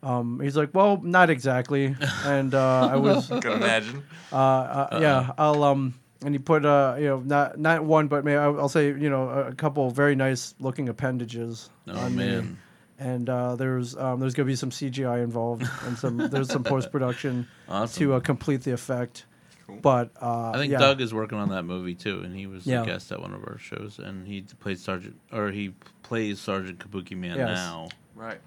Um, 0.02 0.40
he's 0.40 0.56
like, 0.56 0.70
"Well, 0.74 1.02
not 1.04 1.30
exactly." 1.30 1.94
And 2.26 2.56
uh, 2.56 2.88
I 2.92 2.96
was, 2.96 3.28
Can 3.28 3.52
imagine. 3.52 4.04
uh, 4.32 4.36
uh, 4.36 5.00
yeah, 5.02 5.32
I'll 5.38 5.62
um, 5.64 5.94
and 6.24 6.34
he 6.34 6.40
put 6.40 6.66
uh, 6.66 6.96
you 7.00 7.06
know, 7.06 7.20
not 7.20 7.58
not 7.60 7.84
one, 7.84 8.08
but 8.08 8.24
maybe 8.26 8.38
I'll, 8.38 8.60
I'll 8.62 8.70
say, 8.70 8.88
you 8.88 9.10
know, 9.10 9.30
a, 9.30 9.48
a 9.50 9.54
couple 9.56 9.90
very 9.92 10.16
nice 10.16 10.54
looking 10.60 10.90
appendages. 10.90 11.70
Oh 11.88 11.98
on 11.98 12.16
me. 12.16 12.26
man, 12.26 12.58
And 13.00 13.30
uh, 13.30 13.56
there's 13.56 13.96
um, 13.96 14.20
there's 14.20 14.34
gonna 14.34 14.48
be 14.48 14.56
some 14.56 14.70
CGI 14.72 15.24
involved 15.24 15.68
and 15.86 15.98
some 15.98 16.18
there's 16.32 16.52
some 16.52 16.64
post 16.64 16.92
production 16.92 17.48
awesome. 17.68 18.00
to 18.04 18.14
uh, 18.16 18.20
complete 18.20 18.64
the 18.64 18.72
effect. 18.74 19.26
Cool. 19.68 19.78
But 19.82 20.12
uh, 20.22 20.52
I 20.52 20.58
think 20.58 20.72
yeah. 20.72 20.80
Doug 20.80 21.00
is 21.00 21.14
working 21.14 21.38
on 21.38 21.50
that 21.50 21.64
movie 21.64 21.94
too, 21.96 22.22
and 22.22 22.36
he 22.36 22.48
was 22.48 22.66
Yeah. 22.66 22.82
a 22.82 22.86
guest 22.86 23.12
at 23.12 23.22
one 23.22 23.34
of 23.34 23.42
our 23.44 23.58
shows, 23.60 24.00
and 24.00 24.28
he 24.28 24.42
played 24.60 24.80
Sergeant, 24.80 25.20
or 25.32 25.52
he 25.52 25.74
plays 26.04 26.40
Sergeant 26.40 26.80
Kabuki 26.80 27.16
Man 27.16 27.38
Yes. 27.38 27.48
now. 27.56 27.90
Right. 28.16 28.40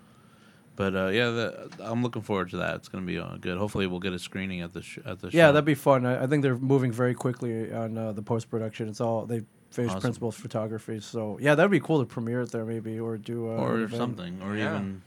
But 0.83 0.97
uh, 0.97 1.07
yeah, 1.11 1.31
the, 1.31 1.71
I'm 1.79 2.03
looking 2.03 2.23
forward 2.23 2.51
to 2.51 2.57
that. 2.57 2.75
It's 2.75 2.89
going 2.89 3.07
to 3.07 3.07
be 3.07 3.17
uh, 3.17 3.37
good. 3.41 3.57
Hopefully, 3.57 3.87
we'll 3.87 4.01
get 4.01 4.13
a 4.15 4.19
screening 4.19 4.63
at 4.63 4.73
the 4.73 4.83
sh- 4.83 4.99
at 5.07 5.21
the 5.21 5.29
Yeah, 5.29 5.47
show. 5.49 5.53
that'd 5.53 5.65
be 5.65 5.77
fun. 5.77 6.05
I, 6.05 6.25
I 6.25 6.27
think 6.27 6.43
they're 6.43 6.57
moving 6.57 6.91
very 6.91 7.15
quickly 7.15 7.73
on 7.73 7.97
uh, 7.97 8.11
the 8.11 8.23
post 8.23 8.51
production. 8.51 8.89
It's 8.89 9.01
all 9.01 9.25
they 9.25 9.43
finished 9.71 9.93
Awesome. 9.93 10.01
principal 10.01 10.33
photography. 10.33 10.99
So 10.99 11.39
yeah, 11.41 11.55
that'd 11.55 11.71
be 11.71 11.79
cool 11.79 12.01
to 12.01 12.05
premiere 12.07 12.41
it 12.41 12.51
there 12.51 12.65
maybe 12.65 12.99
or 12.99 13.17
do 13.17 13.49
uh, 13.49 13.53
or 13.55 13.79
event. 13.83 13.97
something, 13.97 14.43
or 14.43 14.57
Yeah. 14.57 14.75
even 14.75 15.03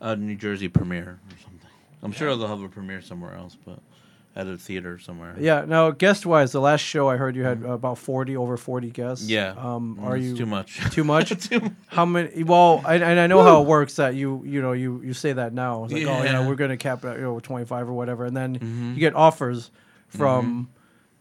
a 0.00 0.16
New 0.16 0.36
Jersey 0.36 0.68
premiere 0.68 1.20
or 1.30 1.36
something. 1.42 1.68
I'm 2.02 2.12
sure 2.12 2.34
they'll 2.34 2.48
have 2.48 2.62
a 2.62 2.68
premiere 2.70 3.02
somewhere 3.02 3.34
else, 3.34 3.58
but 3.62 3.80
at 4.36 4.46
a 4.48 4.58
theater 4.58 4.98
somewhere. 4.98 5.36
Yeah. 5.38 5.64
Now, 5.66 5.90
guest 5.92 6.26
wise, 6.26 6.50
the 6.52 6.60
last 6.60 6.80
show 6.80 7.08
I 7.08 7.16
heard 7.16 7.36
you 7.36 7.44
had 7.44 7.62
about 7.62 7.98
forty 7.98 8.36
over 8.36 8.56
forty 8.56 8.90
guests. 8.90 9.26
Mm. 9.26 9.30
Yeah. 9.30 9.54
Um, 9.56 9.96
Mm, 10.00 10.04
are 10.06 10.16
you 10.16 10.36
too 10.36 10.46
much? 10.46 10.80
Too 10.92 11.04
much. 11.04 11.30
too 11.48 11.60
much. 11.60 11.72
How 11.86 12.04
many? 12.04 12.42
Well, 12.42 12.82
I, 12.84 12.96
and 12.96 13.20
I 13.20 13.26
know 13.26 13.42
how 13.42 13.62
it 13.62 13.66
works. 13.68 13.96
That 13.96 14.14
you 14.14 14.42
you 14.44 14.60
know 14.60 14.72
you 14.72 15.00
you 15.04 15.14
say 15.14 15.32
that 15.32 15.52
now. 15.52 15.84
It's 15.84 15.92
like 15.92 16.02
oh 16.02 16.22
Yeah. 16.22 16.24
yeah, 16.40 16.48
we're 16.48 16.56
gonna 16.56 16.76
cap 16.76 17.04
it 17.04 17.16
you 17.18 17.22
know 17.22 17.38
twenty 17.40 17.64
five 17.64 17.88
or 17.88 17.92
whatever, 17.92 18.24
and 18.24 18.36
then 18.36 18.58
Mhm. 18.58 18.94
you 18.94 19.00
get 19.00 19.14
offers 19.14 19.70
from 20.08 20.44
Mm-hmm. 20.46 20.62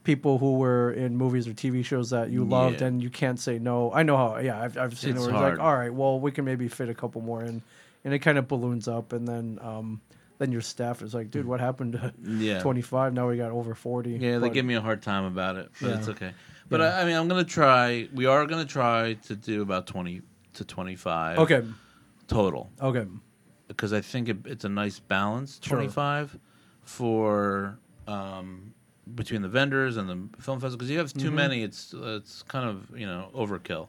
people 0.04 0.38
who 0.38 0.56
were 0.58 0.92
in 0.92 1.16
movies 1.16 1.48
or 1.48 1.54
TV 1.54 1.84
shows 1.86 2.10
that 2.10 2.30
you 2.30 2.44
loved, 2.44 2.82
Yeah. 2.82 2.88
and 2.88 3.02
you 3.02 3.10
can't 3.10 3.40
say 3.40 3.60
no. 3.60 3.92
I 3.94 4.04
know 4.04 4.18
how. 4.18 4.38
Yeah, 4.40 4.60
I've 4.62 4.78
I've 4.78 4.98
seen 4.98 5.12
It's 5.12 5.20
it. 5.20 5.22
Where 5.22 5.30
it's 5.30 5.38
hard. 5.40 5.58
like 5.58 5.66
all 5.66 5.76
right, 5.78 5.94
well 5.94 6.20
we 6.20 6.32
can 6.32 6.46
maybe 6.46 6.68
fit 6.68 6.90
a 6.90 6.94
couple 6.94 7.22
more 7.22 7.44
in, 7.44 7.62
and 8.04 8.14
it 8.14 8.20
kind 8.20 8.38
of 8.38 8.48
balloons 8.48 8.88
up, 8.88 9.14
and 9.14 9.28
then 9.28 9.60
um 9.62 10.02
then 10.40 10.52
your 10.52 10.62
staff 10.62 11.02
is 11.02 11.14
like, 11.14 11.32
dude, 11.32 11.46
what 11.46 11.60
happened 11.60 11.94
to 11.94 12.14
Yeah. 12.24 12.60
twenty 12.62 12.82
five? 12.82 13.14
Now 13.14 13.28
we 13.30 13.38
got 13.38 13.52
over 13.52 13.76
forty. 13.76 14.12
Yeah, 14.12 14.40
they 14.40 14.50
give 14.50 14.66
me 14.66 14.74
a 14.76 14.82
hard 14.82 15.02
time 15.02 15.26
about 15.26 15.56
it, 15.58 15.70
but 15.82 15.88
Yeah. 15.90 15.98
it's 15.98 16.08
okay. 16.10 16.32
But 16.70 16.80
Yeah. 16.80 16.88
I, 16.98 17.02
I 17.02 17.06
mean, 17.06 17.16
I'm 17.16 17.28
gonna 17.28 17.44
try. 17.44 18.08
We 18.14 18.26
are 18.26 18.46
gonna 18.46 18.66
try 18.66 19.14
to 19.28 19.36
do 19.36 19.62
about 19.62 19.86
20 19.88 20.22
to 20.54 20.66
25 20.66 21.40
Okay. 21.40 21.64
total 22.28 22.70
Okay. 22.82 23.06
because 23.68 23.92
I 23.94 24.02
think 24.02 24.30
it, 24.30 24.38
it's 24.46 24.64
a 24.66 24.70
nice 24.70 25.00
balance. 25.00 25.60
Sure. 25.64 25.78
25 25.78 26.38
for 26.84 27.78
um, 28.08 28.74
between 29.16 29.42
the 29.42 29.48
vendors 29.50 29.98
and 29.98 30.08
the 30.10 30.42
film 30.42 30.60
festival 30.60 30.78
because 30.78 30.90
you 30.92 30.98
have 31.00 31.12
too 31.14 31.32
Mhm. 31.32 31.34
many, 31.36 31.64
it's 31.64 31.94
it's 31.98 32.44
kind 32.44 32.70
of 32.70 32.98
you 32.98 33.06
know 33.06 33.30
overkill. 33.36 33.88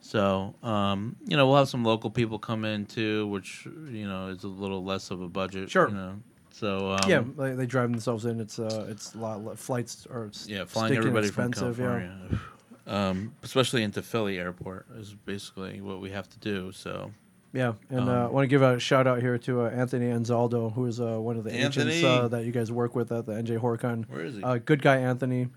So 0.00 0.54
um, 0.62 1.16
you 1.26 1.36
know 1.36 1.46
we'll 1.46 1.56
have 1.58 1.68
some 1.68 1.84
local 1.84 2.10
people 2.10 2.38
come 2.38 2.64
in 2.64 2.86
too, 2.86 3.26
which 3.28 3.66
you 3.66 4.06
know 4.08 4.28
is 4.28 4.44
a 4.44 4.48
little 4.48 4.82
less 4.84 5.10
of 5.10 5.20
a 5.20 5.28
budget. 5.28 5.70
Sure. 5.70 5.88
You 5.88 5.94
know, 5.94 6.14
so 6.52 6.92
um, 6.92 7.08
yeah, 7.10 7.22
they, 7.38 7.54
they 7.54 7.66
drive 7.66 7.90
themselves 7.90 8.24
in. 8.24 8.40
It's 8.40 8.58
uh, 8.58 8.86
it's 8.88 9.14
a 9.14 9.18
lot. 9.18 9.58
Flights 9.58 10.06
are 10.10 10.30
Yeah, 10.46 10.64
flying 10.64 10.96
everybody 10.96 11.28
expensive, 11.28 11.76
from 11.76 11.84
California, 11.84 12.40
um, 12.86 13.34
especially 13.42 13.82
into 13.82 14.02
Philly 14.02 14.38
airport, 14.38 14.86
is 14.96 15.14
basically 15.26 15.80
what 15.80 16.00
we 16.00 16.10
have 16.10 16.28
to 16.30 16.38
do. 16.38 16.72
So 16.72 17.12
Yeah, 17.52 17.74
and 17.90 18.08
uh, 18.08 18.12
I 18.12 18.24
Um, 18.24 18.32
want 18.32 18.44
to 18.44 18.48
give 18.48 18.62
a 18.62 18.80
shout 18.80 19.06
out 19.06 19.20
here 19.20 19.36
to 19.38 19.62
uh, 19.62 19.68
Anthony 19.70 20.06
Anzaldo, 20.06 20.72
who 20.72 20.86
is 20.86 20.98
uh, 21.00 21.18
one 21.20 21.36
of 21.36 21.44
the 21.44 21.50
agents 21.54 21.78
Anthony! 21.78 22.04
uh, 22.06 22.28
that 22.28 22.44
you 22.46 22.52
guys 22.52 22.72
work 22.72 22.94
with 22.94 23.12
at 23.12 23.26
the 23.26 23.32
NJ 23.32 23.58
HorrorCon. 23.60 24.08
where 24.08 24.24
is 24.24 24.36
he? 24.36 24.42
Uh, 24.42 24.58
good 24.58 24.80
guy, 24.82 24.96
Anthony. 24.96 25.48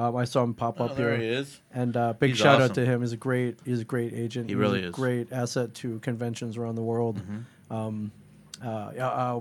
Um, 0.00 0.16
I 0.16 0.24
saw 0.24 0.42
him 0.42 0.54
pop 0.54 0.80
oh, 0.80 0.86
up 0.86 0.96
there 0.96 1.10
here, 1.16 1.20
he 1.20 1.28
is. 1.28 1.60
and 1.74 1.96
uh, 1.96 2.12
big 2.14 2.30
He's 2.30 2.38
shout 2.38 2.60
out 2.60 2.74
to 2.74 2.84
him. 2.86 3.02
He's 3.02 3.12
a 3.12 3.16
great, 3.18 3.58
he's 3.64 3.80
a 3.80 3.84
great 3.84 4.14
agent. 4.14 4.48
He 4.48 4.54
He's 4.54 4.60
really 4.60 4.82
a 4.84 4.88
is. 4.88 4.94
great 4.94 5.30
asset 5.32 5.74
to 5.74 5.98
conventions 5.98 6.56
around 6.56 6.76
the 6.76 6.82
world. 6.82 7.20
Mhm. 7.20 7.74
Um, 7.74 8.12
uh, 8.64 8.92
yeah, 8.96 9.08
uh, 9.08 9.40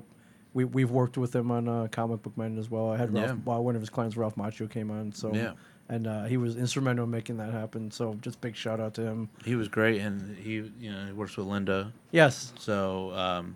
we 0.53 0.65
we've 0.65 0.91
worked 0.91 1.17
with 1.17 1.33
him 1.35 1.49
on 1.51 1.67
uh, 1.69 1.87
Comic 1.91 2.21
Book 2.23 2.37
Man 2.37 2.57
as 2.57 2.69
well. 2.69 2.91
I 2.91 2.97
had 2.97 3.13
Ralph, 3.13 3.29
Yeah. 3.29 3.35
well, 3.45 3.63
one 3.63 3.75
of 3.75 3.81
his 3.81 3.89
clients, 3.89 4.17
Ralph 4.17 4.35
Macchio, 4.35 4.69
came 4.69 4.91
on. 4.91 5.11
So 5.13 5.33
Yeah, 5.33 5.53
and 5.87 6.07
uh, 6.07 6.25
he 6.25 6.37
was 6.37 6.55
instrumental 6.57 7.05
in 7.05 7.11
making 7.11 7.37
that 7.37 7.53
happen. 7.53 7.89
So 7.91 8.15
just 8.21 8.41
big 8.41 8.55
shout 8.55 8.79
out 8.79 8.93
to 8.95 9.01
him. 9.03 9.29
he 9.45 9.55
was 9.55 9.67
great, 9.69 10.01
and 10.01 10.35
he 10.37 10.55
you 10.79 10.91
know 10.91 11.05
he 11.05 11.13
works 11.13 11.37
with 11.37 11.47
Linda. 11.47 11.93
Yes, 12.11 12.51
So 12.57 13.11
um, 13.13 13.55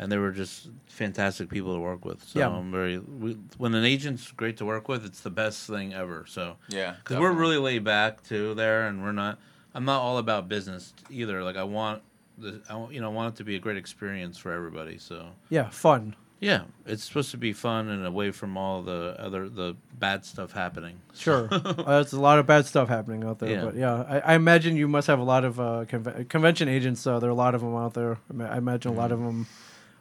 and 0.00 0.10
they 0.10 0.16
were 0.16 0.32
just 0.32 0.68
fantastic 0.86 1.48
people 1.50 1.74
to 1.74 1.80
work 1.80 2.04
with. 2.04 2.24
So 2.24 2.38
Yeah. 2.40 2.48
I'm 2.48 2.72
very 2.72 2.98
we, 2.98 3.34
when 3.58 3.74
an 3.74 3.84
agent's 3.84 4.32
great 4.32 4.56
to 4.56 4.64
work 4.64 4.88
with, 4.88 5.04
it's 5.04 5.20
the 5.20 5.30
best 5.30 5.68
thing 5.68 5.94
ever. 5.94 6.24
So 6.26 6.56
Yeah. 6.68 6.94
because 6.98 7.18
we're 7.18 7.30
really 7.32 7.58
laid 7.58 7.84
back 7.84 8.22
too 8.24 8.54
there, 8.54 8.88
and 8.88 9.02
we're 9.02 9.12
not. 9.12 9.38
I'm 9.74 9.84
not 9.84 10.00
all 10.00 10.18
about 10.18 10.48
business 10.48 10.92
either. 11.10 11.44
Like 11.44 11.56
I 11.56 11.62
want 11.64 12.02
the 12.38 12.60
I 12.68 12.74
you 12.90 13.00
know 13.00 13.10
I 13.10 13.14
want 13.14 13.34
it 13.34 13.36
to 13.38 13.44
be 13.44 13.54
a 13.54 13.60
great 13.60 13.76
experience 13.76 14.36
for 14.38 14.50
everybody. 14.52 14.98
So. 14.98 15.28
yeah, 15.50 15.68
fun. 15.70 16.16
Yeah, 16.42 16.62
it's 16.86 17.04
supposed 17.04 17.32
to 17.32 17.36
be 17.36 17.52
fun 17.52 17.88
and 17.90 18.06
away 18.06 18.30
from 18.30 18.56
all 18.56 18.80
the 18.82 19.14
other 19.18 19.50
the 19.50 19.76
bad 19.98 20.24
stuff 20.24 20.52
happening. 20.52 20.96
Sure, 21.14 21.46
uh, 21.52 21.72
there's 22.00 22.14
a 22.14 22.20
lot 22.20 22.38
of 22.38 22.46
bad 22.46 22.64
stuff 22.64 22.88
happening 22.88 23.24
out 23.24 23.40
there. 23.40 23.50
Yeah. 23.50 23.64
But 23.66 23.74
yeah, 23.76 24.04
I, 24.08 24.32
I 24.32 24.34
imagine 24.36 24.74
you 24.74 24.88
must 24.88 25.06
have 25.06 25.18
a 25.18 25.22
lot 25.34 25.44
of 25.44 25.60
uh, 25.60 25.84
conve- 25.86 26.30
convention 26.30 26.66
agents. 26.66 27.06
Uh, 27.06 27.18
there 27.20 27.28
are 27.28 27.36
a 27.38 27.42
lot 27.46 27.54
of 27.54 27.60
them 27.60 27.76
out 27.76 27.92
there. 27.92 28.16
I, 28.30 28.32
ma- 28.32 28.46
I 28.46 28.56
imagine 28.56 28.90
a 28.92 28.94
lot 28.94 29.12
of 29.12 29.18
Mm-hmm. 29.18 29.26
them 29.42 29.46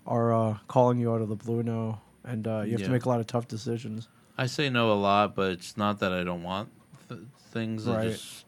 are 0.10 0.34
uh, 0.34 0.58
calling 0.68 0.98
you 1.00 1.14
out 1.14 1.22
of 1.22 1.30
the 1.30 1.36
blue 1.38 1.64
now, 1.64 2.02
and 2.26 2.46
uh, 2.48 2.62
you 2.66 2.72
have 2.72 2.82
Yeah. 2.82 2.88
to 2.88 2.92
make 2.92 3.06
a 3.06 3.10
lot 3.10 3.20
of 3.22 3.28
tough 3.28 3.48
decisions. 3.48 4.10
I 4.38 4.48
say 4.48 4.70
no 4.70 4.92
a 4.92 5.00
lot, 5.00 5.36
but 5.36 5.52
it's 5.52 5.78
not 5.78 6.00
that 6.00 6.12
I 6.12 6.24
don't 6.26 6.44
want 6.44 6.70
th- 7.08 7.22
things. 7.52 7.88
I 7.88 7.96
Right. 7.96 8.10
just 8.12 8.46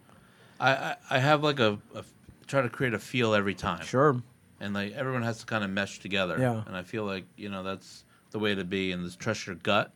I, 0.59 0.71
I 0.73 0.95
I 1.11 1.19
have 1.19 1.43
like 1.43 1.59
a, 1.59 1.77
a 1.95 2.03
try 2.47 2.61
to 2.61 2.69
create 2.69 2.93
a 2.93 2.99
feel 2.99 3.33
every 3.33 3.53
time. 3.55 3.85
Sure. 3.85 4.21
and 4.59 4.73
like 4.73 4.91
everyone 4.93 5.23
has 5.23 5.39
to 5.39 5.45
kind 5.45 5.63
of 5.63 5.69
mesh 5.69 5.99
together. 5.99 6.37
Yeah. 6.39 6.63
And 6.67 6.75
I 6.75 6.83
feel 6.83 7.03
like 7.05 7.25
you 7.37 7.49
know 7.49 7.63
that's 7.63 8.03
the 8.31 8.39
way 8.39 8.55
to 8.55 8.63
be, 8.63 8.91
and 8.91 9.03
just 9.05 9.19
trust 9.19 9.45
your 9.47 9.55
gut. 9.55 9.91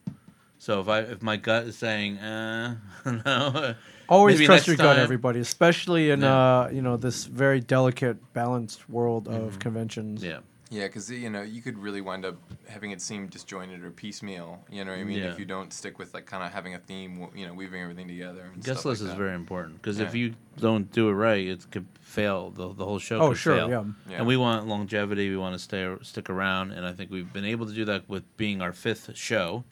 So 0.59 0.80
if 0.82 0.88
I 0.88 0.99
if 0.99 1.22
my 1.22 1.38
gut 1.38 1.63
is 1.66 1.78
saying, 1.78 2.18
uh, 2.20 2.76
no, 3.05 3.76
Always 4.09 4.39
trust 4.41 4.68
your 4.68 4.76
gut, 4.78 4.97
everybody, 4.99 5.39
especially 5.39 6.09
in 6.11 6.22
Yeah. 6.22 6.36
uh, 6.61 6.70
you 6.72 6.82
know 6.82 6.97
this 6.97 7.26
very 7.26 7.59
delicate, 7.59 8.18
balanced 8.34 8.89
world 8.89 9.28
of 9.28 9.57
conventions. 9.59 10.24
Yeah, 10.24 10.39
Yeah, 10.72 10.88
because 10.88 11.11
you 11.11 11.30
know 11.30 11.43
you 11.43 11.61
could 11.61 11.78
really 11.78 12.01
wind 12.01 12.26
up 12.26 12.36
having 12.68 12.89
it 12.91 12.99
seem 12.99 13.28
disjointed 13.28 13.84
or 13.84 13.91
piecemeal. 13.91 14.63
You 14.72 14.84
know 14.84 14.91
what 14.91 14.99
I 14.99 15.03
mean? 15.03 15.20
Yeah. 15.20 15.32
If 15.32 15.38
you 15.39 15.45
don't 15.45 15.72
stick 15.72 15.99
with 15.99 16.13
like 16.13 16.26
kind 16.26 16.43
of 16.43 16.51
having 16.51 16.74
a 16.74 16.80
theme, 16.80 17.28
you 17.36 17.45
know, 17.45 17.53
weaving 17.53 17.82
everything 17.82 18.07
together. 18.07 18.49
And 18.51 18.63
guest 18.63 18.80
stuff 18.80 18.86
list 18.86 19.01
like 19.01 19.09
is 19.09 19.13
that. 19.16 19.18
very 19.22 19.36
important 19.36 19.82
because 19.82 19.99
if 19.99 20.16
you 20.16 20.34
don't 20.57 20.91
do 20.91 21.09
it 21.09 21.13
right, 21.13 21.45
it 21.45 21.70
could 21.70 21.86
fail. 22.01 22.49
The 22.49 22.74
the 22.74 22.84
whole 22.84 22.97
show. 22.99 23.20
Oh, 23.20 23.30
could 23.30 23.38
sure, 23.38 23.57
fail. 23.57 23.70
yeah. 23.70 23.84
Yeah. 24.09 24.18
And 24.18 24.28
we 24.28 24.38
want 24.38 24.68
longevity. 24.68 25.30
We 25.30 25.38
want 25.38 25.53
to 25.53 25.59
stay 25.59 25.93
stick 26.01 26.30
around, 26.32 26.72
and 26.72 26.86
I 26.86 26.93
think 26.93 27.11
we've 27.11 27.32
been 27.32 27.45
able 27.45 27.68
to 27.68 27.74
do 27.74 27.86
that 27.86 28.09
with 28.09 28.24
being 28.36 28.61
our 28.61 28.74
fifth 28.74 29.16
show, 29.16 29.63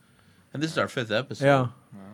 and 0.53 0.61
this 0.61 0.71
is 0.71 0.77
our 0.77 0.87
fifth 0.87 1.11
episode. 1.11 1.45
Yeah. 1.45 1.67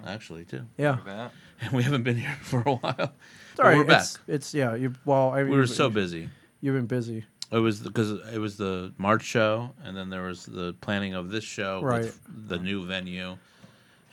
actually 0.05 0.45
too. 0.45 0.65
Yeah. 0.77 1.29
And 1.61 1.73
we 1.73 1.83
haven't 1.83 2.03
been 2.03 2.15
here 2.15 2.37
for 2.41 2.61
a 2.65 2.75
while. 2.75 2.95
Sorry, 2.95 3.09
But 3.57 3.63
all 3.65 3.65
right. 3.71 3.77
we're 3.77 3.83
back. 3.83 4.01
It's, 4.03 4.19
it's 4.27 4.53
yeah. 4.53 4.73
You 4.75 4.93
well, 5.03 5.31
I 5.31 5.43
mean, 5.43 5.51
we 5.51 5.57
were 5.57 5.67
so 5.67 5.89
busy. 5.89 6.29
You've 6.61 6.75
been 6.75 6.85
busy. 6.87 7.25
It 7.51 7.57
was 7.57 7.79
because 7.79 8.11
it 8.33 8.37
was 8.39 8.57
the 8.57 8.93
March 8.97 9.23
show, 9.23 9.71
and 9.83 9.97
then 9.97 10.09
there 10.09 10.23
was 10.23 10.45
the 10.45 10.73
planning 10.81 11.15
of 11.15 11.29
this 11.29 11.43
show 11.43 11.81
Right. 11.81 12.01
with 12.03 12.19
the 12.47 12.57
new 12.59 12.85
venue, 12.85 13.37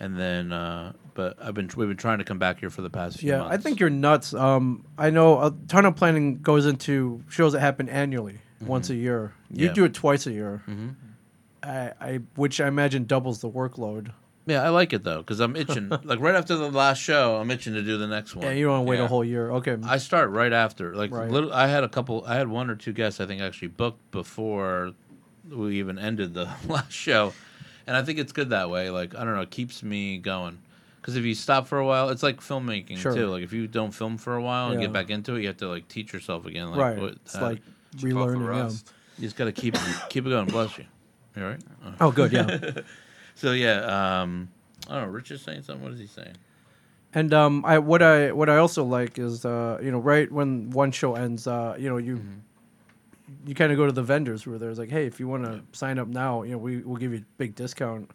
and 0.01 0.19
then. 0.19 0.53
Uh, 0.53 0.93
but 1.15 1.37
I've 1.43 1.55
been 1.55 1.71
we've 1.77 1.89
been 1.89 1.97
trying 1.97 2.19
to 2.19 2.25
come 2.25 2.39
back 2.39 2.61
here 2.61 2.69
for 2.71 2.83
the 2.83 2.91
past 2.91 3.19
few 3.21 3.31
Yeah, 3.31 3.39
months. 3.39 3.55
I 3.55 3.57
think 3.59 3.81
you're 3.81 3.89
nuts. 3.91 4.35
Um, 4.35 4.85
I 4.99 5.09
know 5.11 5.41
a 5.41 5.51
ton 5.69 5.87
of 5.87 5.97
planning 5.97 6.41
goes 6.43 6.67
into 6.67 7.23
shows 7.31 7.53
that 7.55 7.61
happen 7.61 7.89
annually, 7.89 8.39
once 8.61 8.91
a 8.91 8.95
year. 8.95 9.33
You 9.51 9.67
Yeah. 9.69 9.73
do 9.73 9.85
it 9.85 9.95
twice 9.95 10.27
a 10.27 10.33
year. 10.33 10.63
Mhm. 10.69 10.95
I, 11.63 11.93
I, 12.01 12.21
which 12.37 12.61
I 12.61 12.69
imagine 12.69 13.05
doubles 13.07 13.41
the 13.41 13.49
workload. 13.51 14.11
Yeah, 14.49 14.63
I 14.63 14.69
like 14.69 14.93
it 14.93 15.03
though 15.03 15.19
because 15.19 15.41
I'm 15.41 15.57
itching. 15.57 15.89
like 16.05 16.21
right 16.21 16.35
after 16.37 16.55
the 16.57 16.71
last 16.71 16.99
show, 16.99 17.37
I'm 17.37 17.51
itching 17.51 17.75
to 17.75 17.83
do 17.83 17.99
the 17.99 18.07
next 18.07 18.37
one. 18.37 18.45
Yeah, 18.47 18.53
you 18.53 18.67
don't 18.67 18.75
want 18.75 18.87
to 18.87 18.91
wait 18.91 19.01
a 19.01 19.09
whole 19.09 19.25
year. 19.25 19.51
Okay. 19.51 19.77
I 19.85 19.99
start 19.99 20.31
right 20.31 20.53
after. 20.53 20.95
Like 20.95 21.11
Right. 21.11 21.29
little, 21.31 21.53
I 21.53 21.67
had 21.67 21.83
a 21.85 21.89
couple. 21.89 22.25
I 22.27 22.37
had 22.37 22.47
one 22.49 22.71
or 22.71 22.77
two 22.77 22.93
guests. 22.93 23.21
I 23.21 23.27
think 23.27 23.43
actually 23.43 23.69
booked 23.69 24.11
before 24.13 24.93
we 25.51 25.79
even 25.79 25.99
ended 25.99 26.35
the 26.35 26.49
last 26.69 26.93
show, 26.93 27.33
and 27.89 27.97
I 27.97 28.03
think 28.03 28.19
it's 28.21 28.33
good 28.33 28.51
that 28.51 28.71
way. 28.71 28.91
Like 28.91 29.17
I 29.17 29.25
don't 29.25 29.35
know, 29.35 29.41
it 29.43 29.51
keeps 29.51 29.83
me 29.83 30.19
going. 30.19 30.59
Because 31.01 31.17
if 31.17 31.25
you 31.25 31.35
stop 31.37 31.69
for 31.69 31.79
a 31.79 31.87
while, 31.87 32.09
it's 32.09 32.23
like 32.25 32.41
filmmaking 32.41 32.99
Sure. 32.99 33.15
too. 33.15 33.27
Like 33.29 33.43
if 33.45 33.53
you 33.53 33.67
don't 33.69 33.93
film 33.93 34.17
for 34.17 34.35
a 34.37 34.43
while 34.43 34.71
and 34.71 34.81
Yeah. 34.81 34.87
get 34.89 34.93
back 34.93 35.11
into 35.11 35.37
it, 35.37 35.43
you 35.43 35.47
have 35.49 35.57
to 35.59 35.69
like 35.69 35.87
teach 35.89 36.13
yourself 36.13 36.47
again. 36.47 36.71
Like, 36.71 36.81
right. 36.81 36.99
what- 37.01 37.13
it's 37.13 37.35
how- 37.37 37.43
like 37.47 37.63
Chip 37.99 38.15
off 38.17 38.29
the 38.29 38.35
relearning. 38.35 38.41
Yeah. 38.43 38.61
rust. 38.63 38.93
you 39.19 39.25
just 39.25 39.37
got 39.37 39.45
to 39.47 39.53
keep 39.53 39.77
keep 40.09 40.27
it 40.27 40.31
going. 40.31 40.47
Bless 40.47 40.77
you. 40.79 40.85
You 41.37 41.43
all 41.45 41.49
right? 41.51 41.61
Oh, 42.01 42.11
good. 42.13 42.33
Yeah. 42.33 42.71
So 43.37 43.53
yeah, 43.53 44.21
um, 44.21 44.49
I 44.89 44.95
don't 44.95 45.03
know. 45.07 45.13
Rich 45.13 45.31
is 45.31 45.43
saying 45.43 45.63
something. 45.63 45.85
What 45.85 45.93
is 45.93 46.01
he 46.01 46.07
saying? 46.07 46.35
And 47.15 47.33
um, 47.33 47.65
I 47.65 47.79
what 47.79 48.03
I 48.03 48.33
what 48.33 48.51
I 48.51 48.57
also 48.57 48.83
like 48.85 49.19
is 49.19 49.45
uh, 49.45 49.79
you 49.81 49.91
know, 49.91 49.99
right 50.01 50.31
when 50.31 50.71
one 50.71 50.91
show 50.91 51.15
ends, 51.15 51.47
uh, 51.47 51.77
you 51.79 51.89
know, 51.89 51.99
you 51.99 52.17
Mm-hmm. 52.17 53.49
you 53.49 53.55
kind 53.55 53.73
of 53.73 53.79
go 53.79 53.87
to 53.87 53.93
the 53.93 54.03
vendors 54.03 54.43
who 54.43 54.53
are 54.55 54.59
there. 54.59 54.71
It's 54.71 54.79
like, 54.79 54.91
hey, 54.91 55.07
if 55.07 55.19
you 55.21 55.29
want 55.29 55.45
to 55.45 55.63
sign 55.73 55.99
up 55.99 56.09
now, 56.09 56.43
you 56.43 56.53
know, 56.53 56.59
we 56.59 56.83
will 56.83 56.97
give 56.97 57.13
you 57.13 57.19
a 57.19 57.25
big 57.39 57.55
discount. 57.55 58.11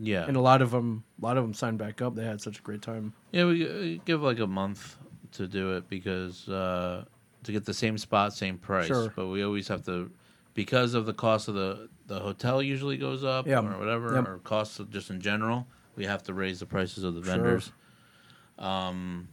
Yeah. 0.00 0.26
And 0.26 0.36
a 0.36 0.40
lot 0.40 0.62
of 0.62 0.70
them, 0.70 1.04
a 1.20 1.24
lot 1.24 1.36
of 1.36 1.44
them 1.44 1.54
signed 1.54 1.78
back 1.78 2.00
up. 2.00 2.14
They 2.14 2.24
had 2.24 2.40
such 2.40 2.58
a 2.58 2.62
great 2.62 2.82
time. 2.82 3.12
Yeah, 3.32 3.44
we 3.46 3.96
uh, 3.96 4.00
give 4.04 4.22
like 4.22 4.38
a 4.38 4.46
month 4.46 4.96
to 5.32 5.46
do 5.46 5.76
it 5.76 5.88
because 5.88 6.48
uh, 6.48 7.04
to 7.44 7.52
get 7.52 7.64
the 7.64 7.74
same 7.74 7.98
spot, 7.98 8.32
same 8.34 8.58
price. 8.58 8.86
Sure. 8.86 9.12
But 9.14 9.28
we 9.28 9.42
always 9.42 9.68
have 9.68 9.84
to, 9.86 10.10
because 10.54 10.94
of 10.94 11.06
the 11.06 11.14
cost 11.14 11.48
of 11.48 11.54
the 11.54 11.88
the 12.06 12.20
hotel 12.20 12.62
usually 12.62 12.96
goes 12.96 13.24
up 13.24 13.46
Yeah. 13.46 13.60
or 13.60 13.78
whatever, 13.78 14.14
Yep. 14.16 14.28
or 14.28 14.38
costs 14.38 14.78
of 14.78 14.90
just 14.90 15.08
in 15.10 15.20
general. 15.20 15.66
We 15.96 16.04
have 16.06 16.22
to 16.24 16.34
raise 16.34 16.60
the 16.60 16.66
prices 16.66 17.04
of 17.04 17.14
the 17.14 17.22
Sure. 17.22 17.34
vendors. 17.34 17.72
Um, 18.58 19.28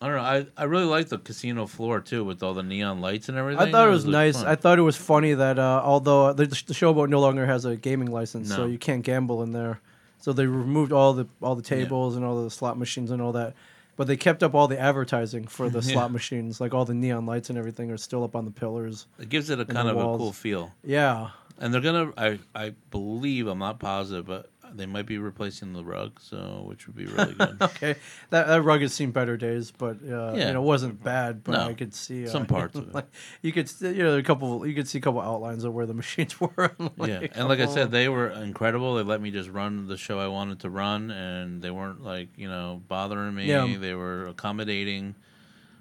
I 0.00 0.06
don't 0.08 0.16
know. 0.16 0.22
I, 0.22 0.46
I 0.56 0.64
really 0.64 0.84
like 0.84 1.08
the 1.08 1.18
casino 1.18 1.66
floor 1.66 2.00
too 2.00 2.22
with 2.24 2.42
all 2.42 2.52
the 2.52 2.62
neon 2.62 3.00
lights 3.00 3.28
and 3.30 3.38
everything. 3.38 3.66
I 3.66 3.70
thought 3.72 3.88
it 3.88 3.90
was 3.90 4.04
looked 4.04 4.12
nice. 4.12 4.36
fun. 4.36 4.46
I 4.46 4.54
thought 4.54 4.78
it 4.78 4.82
was 4.82 4.96
funny 4.96 5.32
that 5.34 5.58
uh, 5.58 5.80
although 5.82 6.32
the, 6.34 6.44
the 6.46 6.54
showboat 6.74 7.08
no 7.08 7.20
longer 7.20 7.46
has 7.46 7.64
a 7.64 7.76
gaming 7.76 8.10
license, 8.10 8.54
so 8.54 8.66
you 8.66 8.78
can't 8.78 9.02
gamble 9.02 9.42
in 9.42 9.52
there. 9.52 9.80
So 10.18 10.32
they 10.32 10.46
removed 10.46 10.92
all 10.92 11.14
the 11.14 11.26
all 11.40 11.54
the 11.54 11.62
tables 11.62 12.14
and 12.16 12.24
all 12.24 12.42
the 12.44 12.50
slot 12.50 12.78
machines 12.78 13.10
and 13.10 13.22
all 13.22 13.32
that, 13.32 13.54
but 13.96 14.06
they 14.06 14.16
kept 14.16 14.42
up 14.42 14.54
all 14.54 14.68
the 14.68 14.78
advertising 14.78 15.46
for 15.46 15.68
the 15.68 15.80
Yeah. 15.84 15.92
slot 15.94 16.12
machines, 16.12 16.60
like 16.60 16.74
all 16.74 16.84
the 16.84 16.94
neon 16.94 17.26
lights 17.26 17.48
and 17.50 17.58
everything 17.58 17.90
are 17.90 17.96
still 17.96 18.22
up 18.24 18.36
on 18.36 18.44
the 18.44 18.50
pillars. 18.50 19.06
it 19.18 19.28
gives 19.28 19.50
it 19.50 19.58
a 19.60 19.64
kind 19.64 19.88
of 19.88 19.96
a 19.96 20.00
cool 20.18 20.32
feel. 20.32 20.72
Yeah, 20.84 21.30
And 21.58 21.72
they're 21.72 21.80
gonna. 21.80 22.12
I 22.18 22.38
I 22.54 22.74
believe 22.90 23.46
I'm 23.46 23.58
not 23.58 23.78
positive, 23.78 24.26
but 24.26 24.50
they 24.76 24.86
might 24.86 25.06
be 25.06 25.18
replacing 25.18 25.72
the 25.72 25.84
rug, 25.84 26.20
so 26.20 26.64
which 26.66 26.86
would 26.86 26.96
be 26.96 27.06
really 27.06 27.34
good. 27.34 27.56
okay. 27.60 27.96
That 28.30 28.46
that 28.46 28.62
rug 28.62 28.82
has 28.82 28.92
seen 28.92 29.10
better 29.10 29.36
days, 29.36 29.70
but 29.70 29.96
uh, 30.02 30.32
you 30.34 30.44
know, 30.44 30.62
it 30.62 30.64
wasn't 30.64 31.02
bad. 31.02 31.42
But 31.44 31.52
No. 31.52 31.60
I 31.68 31.74
could 31.74 31.94
see 31.94 32.26
uh, 32.26 32.30
Some 32.30 32.46
parts 32.56 32.76
of 32.76 32.88
it. 32.88 32.94
Like 32.94 33.06
you 33.42 33.52
could, 33.52 33.68
see, 33.68 33.88
you 33.88 34.02
know, 34.02 34.16
a 34.16 34.22
couple. 34.22 34.66
You 34.66 34.74
could 34.74 34.88
see 34.88 34.98
a 34.98 35.00
couple 35.00 35.20
outlines 35.20 35.64
of 35.64 35.72
where 35.74 35.86
the 35.86 35.94
machines 36.02 36.40
were. 36.40 36.72
I'm 36.78 36.90
yeah, 36.98 37.26
and 37.34 37.48
like 37.48 37.60
I 37.60 37.64
oh. 37.64 37.74
said, 37.74 37.90
they 37.90 38.08
were 38.08 38.28
incredible. 38.30 38.94
They 38.94 39.02
let 39.02 39.20
me 39.20 39.30
just 39.30 39.50
run 39.50 39.88
the 39.88 39.96
show 39.96 40.18
I 40.18 40.28
wanted 40.28 40.60
to 40.60 40.70
run, 40.70 41.10
and 41.10 41.62
they 41.62 41.70
weren't 41.70 42.02
like 42.02 42.28
you 42.36 42.48
know 42.48 42.82
bothering 42.88 43.34
me. 43.34 43.46
Yeah. 43.46 43.76
They 43.78 43.94
were 43.94 44.26
accommodating. 44.28 45.14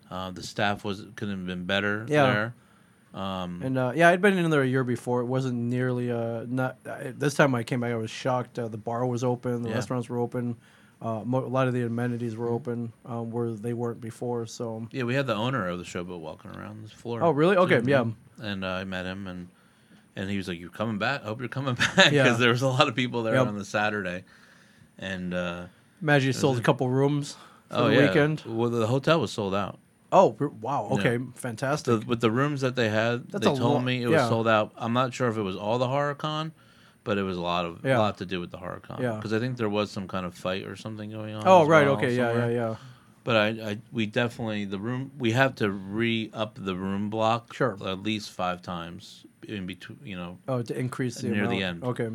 Uh, 0.09 0.31
the 0.31 0.43
staff 0.43 0.83
was 0.83 1.05
couldn't 1.15 1.37
have 1.37 1.45
been 1.47 1.65
better 1.65 2.05
Yeah. 2.07 2.23
there. 2.31 2.53
Um, 3.15 3.61
And 3.63 3.77
uh, 3.77 3.93
yeah, 3.95 4.09
I'd 4.09 4.21
been 4.21 4.37
in 4.37 4.49
there 4.49 4.61
a 4.61 4.67
year 4.67 4.83
before. 4.83 5.21
It 5.21 5.25
wasn't 5.25 5.55
nearly 5.55 6.11
uh, 6.11 6.45
not. 6.47 6.77
Uh, 6.85 7.11
this 7.15 7.33
time 7.33 7.55
I 7.55 7.63
came 7.63 7.79
back, 7.79 7.91
I 7.91 7.95
was 7.95 8.11
shocked. 8.11 8.59
Uh, 8.59 8.67
the 8.67 8.77
bar 8.77 9.05
was 9.05 9.23
open, 9.23 9.61
the 9.61 9.69
Yeah. 9.69 9.75
restaurants 9.75 10.09
were 10.09 10.17
open, 10.19 10.57
uh, 11.01 11.21
mo- 11.23 11.45
a 11.45 11.47
lot 11.47 11.67
of 11.69 11.73
the 11.73 11.83
amenities 11.85 12.35
were 12.35 12.49
open 12.49 12.91
um, 13.05 13.31
where 13.31 13.51
they 13.51 13.73
weren't 13.73 14.01
before. 14.01 14.45
So, 14.47 14.87
yeah, 14.91 15.03
we 15.03 15.15
had 15.15 15.27
the 15.27 15.35
owner 15.35 15.67
of 15.69 15.77
the 15.77 15.85
showboat 15.85 16.19
walking 16.19 16.51
around 16.51 16.83
this 16.83 16.91
floor. 16.91 17.23
oh 17.23 17.31
really? 17.31 17.55
Okay, 17.55 17.79
too. 17.79 17.89
yeah, 17.89 18.03
And 18.41 18.65
uh, 18.65 18.67
I 18.69 18.83
met 18.83 19.05
him, 19.05 19.27
and 19.27 19.47
and 20.17 20.29
he 20.29 20.35
was 20.37 20.47
like, 20.49 20.59
"You're 20.59 20.69
coming 20.69 20.97
back? 20.97 21.21
I 21.23 21.27
hope 21.27 21.39
you're 21.39 21.47
coming 21.49 21.75
back." 21.95 21.95
Because 21.95 22.11
Yeah. 22.13 22.33
there 22.33 22.49
was 22.51 22.61
a 22.63 22.67
lot 22.67 22.87
of 22.89 22.95
people 22.95 23.23
there 23.23 23.35
Yep. 23.35 23.47
on 23.47 23.57
the 23.57 23.65
Saturday, 23.65 24.23
and. 24.99 25.33
Uh, 25.33 25.65
Imagine 26.01 26.27
you 26.27 26.33
sold 26.33 26.57
a 26.57 26.61
couple 26.61 26.89
rooms 26.89 27.37
for 27.69 27.77
oh 27.77 27.87
the 27.87 27.93
yeah, 27.95 28.07
weekend. 28.07 28.43
well 28.45 28.69
the 28.69 28.85
hotel 28.87 29.21
was 29.21 29.31
sold 29.31 29.55
out. 29.55 29.79
Oh 30.17 30.35
wow, 30.61 30.87
Yeah. 30.91 30.97
okay, 30.99 31.17
The, 31.17 31.27
fantastic. 31.35 32.07
with 32.07 32.21
the 32.21 32.31
rooms 32.31 32.61
that 32.61 32.75
they 32.75 32.89
had, 32.89 33.27
That's 33.29 33.45
they 33.45 33.51
told 33.53 33.59
lo- 33.59 33.79
me 33.79 34.01
it 34.03 34.07
was 34.07 34.15
yeah. 34.21 34.29
sold 34.29 34.47
out. 34.47 34.71
I'm 34.77 34.93
not 34.93 35.13
sure 35.13 35.27
if 35.27 35.37
it 35.37 35.41
was 35.41 35.55
all 35.57 35.77
the 35.77 35.87
horror 35.89 36.15
con, 36.15 36.53
but 37.03 37.17
it 37.17 37.23
was 37.23 37.37
a 37.37 37.41
lot 37.41 37.65
of 37.65 37.81
Yeah. 37.83 37.97
a 37.97 37.99
lot 37.99 38.17
to 38.19 38.25
do 38.25 38.39
with 38.39 38.51
the 38.51 38.57
horror 38.57 38.81
con. 38.81 39.01
Yeah. 39.01 39.15
because 39.17 39.33
I 39.33 39.39
think 39.39 39.57
there 39.57 39.69
was 39.69 39.91
some 39.91 40.07
kind 40.07 40.25
of 40.25 40.33
fight 40.33 40.65
or 40.65 40.75
something 40.75 41.09
going 41.11 41.35
on. 41.35 41.43
oh 41.45 41.65
right, 41.65 41.85
well 41.85 41.95
okay, 41.97 42.15
yeah, 42.15 42.33
yeah, 42.33 42.47
yeah. 42.49 42.75
But 43.25 43.35
I, 43.35 43.47
I, 43.71 43.77
we 43.91 44.05
definitely 44.05 44.65
the 44.65 44.77
room. 44.79 45.11
We 45.17 45.31
have 45.31 45.55
to 45.55 45.71
re 45.71 46.29
up 46.33 46.59
the 46.59 46.75
room 46.75 47.09
block. 47.09 47.53
Sure. 47.55 47.75
at 47.85 48.03
least 48.03 48.29
five 48.31 48.61
times 48.61 49.25
in 49.47 49.65
between. 49.65 49.97
You 50.03 50.15
know, 50.15 50.37
Oh, 50.47 50.61
to 50.61 50.77
increase 50.77 51.15
the 51.21 51.29
Near 51.29 51.47
the 51.47 51.63
end. 51.63 51.83
Okay, 51.83 52.09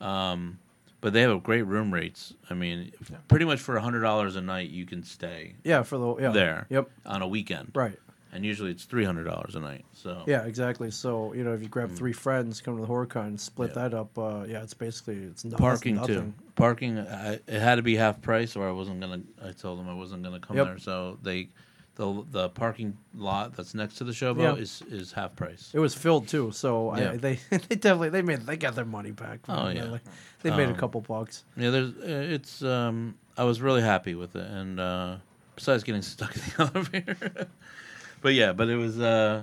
um, 0.00 0.58
but 1.00 1.12
they 1.12 1.22
have 1.22 1.42
great 1.42 1.62
room 1.62 1.92
rates. 1.92 2.34
I 2.50 2.54
mean, 2.54 2.92
pretty 3.28 3.44
much 3.44 3.60
for 3.60 3.78
hundred 3.78 4.00
dollars 4.00 4.36
a 4.36 4.40
night, 4.40 4.70
you 4.70 4.86
can 4.86 5.02
stay 5.02 5.54
yeah, 5.64 5.82
for 5.82 5.98
the 5.98 6.16
yeah 6.22 6.30
there. 6.30 6.66
Yep, 6.70 6.90
on 7.06 7.22
a 7.22 7.28
weekend. 7.28 7.70
right. 7.74 7.98
and 8.32 8.44
usually 8.44 8.70
it's 8.70 8.84
three 8.84 9.04
hundred 9.04 9.24
dollars 9.24 9.54
a 9.54 9.60
night. 9.60 9.84
So 9.92 10.24
Yeah, 10.26 10.44
exactly. 10.44 10.90
So 10.90 11.32
you 11.32 11.42
know, 11.44 11.52
if 11.54 11.62
you 11.62 11.68
grab 11.68 11.90
three 11.92 12.12
friends, 12.12 12.60
come 12.60 12.76
to 12.76 12.82
the 12.82 12.88
HorrorCon, 12.88 13.38
split 13.38 13.72
Mm. 13.72 13.76
Yeah. 13.76 13.82
that 13.88 13.94
up. 13.96 14.18
Uh, 14.18 14.44
yeah, 14.48 14.62
it's 14.62 14.74
basically 14.74 15.16
it's 15.24 15.44
no, 15.44 15.56
parking 15.56 15.96
that's 15.96 16.08
too. 16.08 16.34
Parking, 16.54 16.98
I, 16.98 17.34
it 17.34 17.60
had 17.60 17.76
to 17.76 17.82
be 17.82 17.96
half 17.96 18.20
price, 18.22 18.56
or 18.56 18.66
I 18.68 18.72
wasn't 18.72 19.00
gonna. 19.00 19.20
I 19.44 19.52
told 19.52 19.78
them 19.78 19.88
I 19.88 19.94
wasn't 19.94 20.22
gonna 20.22 20.40
come 20.40 20.56
Yep. 20.56 20.66
there. 20.66 20.78
So 20.78 21.18
they, 21.22 21.48
the 21.96 22.24
the 22.30 22.48
parking 22.50 22.96
lot 23.14 23.56
that's 23.56 23.74
next 23.74 23.96
to 23.96 24.04
the 24.04 24.12
showboat 24.12 24.42
Yeah. 24.56 24.62
is 24.62 24.82
is 24.90 25.12
half 25.12 25.34
price. 25.34 25.70
It 25.74 25.78
was 25.80 25.94
filled 25.94 26.28
too, 26.28 26.52
so 26.52 26.94
Yeah. 26.96 27.12
I, 27.12 27.16
they 27.16 27.34
they 27.50 27.76
definitely 27.76 28.10
they 28.10 28.22
made 28.22 28.40
they 28.46 28.56
got 28.56 28.74
their 28.74 28.84
money 28.84 29.10
back. 29.12 29.40
Oh, 29.48 29.68
yeah. 29.68 29.84
like, 29.84 30.02
they 30.42 30.50
made 30.50 30.68
a 30.68 30.72
Um, 30.72 30.76
couple 30.76 31.00
bucks. 31.00 31.44
Yeah, 31.56 31.70
there's 31.70 31.90
uh, 31.92 32.34
it's. 32.34 32.62
Um, 32.62 33.16
I 33.38 33.44
was 33.44 33.60
really 33.60 33.82
happy 33.82 34.14
with 34.14 34.36
it, 34.36 34.46
and 34.46 34.78
uh, 34.80 35.16
besides 35.56 35.82
getting 35.84 36.02
stuck 36.14 36.34
in 36.36 36.42
the 36.42 36.62
elevator, 36.74 37.48
but 38.22 38.34
yeah, 38.34 38.52
but 38.52 38.68
it 38.68 38.76
was. 38.76 39.00
Uh, 39.00 39.42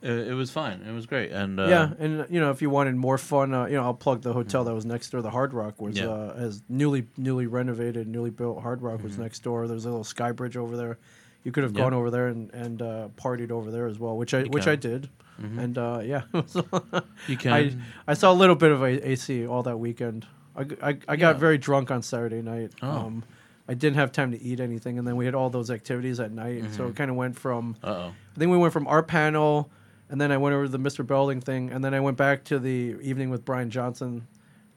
it, 0.00 0.28
it 0.28 0.34
was 0.34 0.50
fine. 0.50 0.82
It 0.88 0.92
was 0.92 1.06
great, 1.06 1.32
and 1.32 1.58
uh, 1.58 1.66
yeah, 1.68 1.90
and 1.98 2.20
uh, 2.20 2.24
you 2.30 2.38
know 2.40 2.50
if 2.50 2.62
you 2.62 2.70
wanted 2.70 2.94
more 2.96 3.18
fun, 3.18 3.52
uh, 3.52 3.66
you 3.66 3.74
know 3.74 3.82
I'll 3.82 3.94
plug 3.94 4.22
the 4.22 4.32
hotel 4.32 4.62
that 4.64 4.72
was 4.74 4.86
next 4.86 5.10
door. 5.10 5.22
The 5.22 5.30
Hard 5.30 5.52
Rock 5.52 5.80
was 5.80 5.98
Yeah. 5.98 6.06
uh, 6.08 6.34
as 6.36 6.62
newly 6.68 7.06
newly 7.16 7.46
renovated, 7.46 8.06
newly 8.06 8.30
built. 8.30 8.62
Hard 8.62 8.80
Rock 8.80 8.98
Mm-hmm. 8.98 9.04
was 9.08 9.18
next 9.18 9.40
door. 9.42 9.66
There's 9.66 9.84
a 9.86 9.88
little 9.90 10.04
sky 10.04 10.30
bridge 10.32 10.56
over 10.56 10.76
there. 10.76 10.98
You 11.48 11.52
could 11.52 11.62
have 11.64 11.72
gone 11.72 11.94
over 11.94 12.10
there 12.10 12.26
and 12.28 12.50
and 12.52 12.82
uh, 12.82 13.08
partied 13.16 13.50
over 13.50 13.70
there 13.70 13.86
as 13.86 13.98
well, 13.98 14.18
which 14.18 14.34
I 14.34 14.40
You 14.40 14.50
which 14.50 14.64
can. 14.64 14.72
I 14.72 14.76
did. 14.76 15.08
Mhm. 15.40 15.58
And 15.64 15.78
uh, 15.78 16.00
yeah, 16.04 16.22
you 17.26 17.36
can. 17.42 17.52
I 17.54 17.72
I 18.06 18.12
saw 18.12 18.30
a 18.30 18.34
little 18.42 18.54
bit 18.54 18.70
of 18.70 18.82
a- 18.82 19.08
AC 19.12 19.46
all 19.46 19.62
that 19.62 19.78
weekend. 19.78 20.26
I, 20.54 20.64
g- 20.64 20.76
I, 20.82 20.88
I 21.08 21.16
got 21.16 21.36
Yeah. 21.36 21.40
very 21.40 21.56
drunk 21.56 21.90
on 21.90 22.02
Saturday 22.02 22.42
night. 22.42 22.72
Oh. 22.82 22.90
Um, 22.90 23.24
I 23.66 23.72
didn't 23.72 23.96
have 23.96 24.12
time 24.12 24.30
to 24.32 24.42
eat 24.42 24.60
anything, 24.60 24.98
and 24.98 25.06
then 25.08 25.16
we 25.16 25.24
had 25.24 25.34
all 25.34 25.48
those 25.48 25.70
activities 25.70 26.20
at 26.20 26.32
night. 26.32 26.64
So 26.72 26.82
Mm-hmm. 26.82 26.90
it 26.90 26.96
kind 26.96 27.10
of 27.10 27.16
went 27.16 27.38
from 27.38 27.76
Uh 27.82 27.86
oh. 27.88 28.12
I 28.36 28.38
think 28.38 28.50
we 28.50 28.58
went 28.58 28.74
from 28.74 28.86
our 28.86 29.02
panel, 29.02 29.70
and 30.10 30.20
then 30.20 30.30
I 30.30 30.36
went 30.36 30.54
over 30.54 30.64
to 30.66 30.70
the 30.70 30.78
Mr. 30.78 31.06
Belding 31.06 31.40
thing, 31.40 31.72
and 31.72 31.82
then 31.82 31.94
I 31.94 32.00
went 32.00 32.18
back 32.18 32.44
to 32.44 32.58
the 32.58 32.96
evening 33.00 33.30
with 33.30 33.46
Brian 33.46 33.70
Johnson 33.70 34.26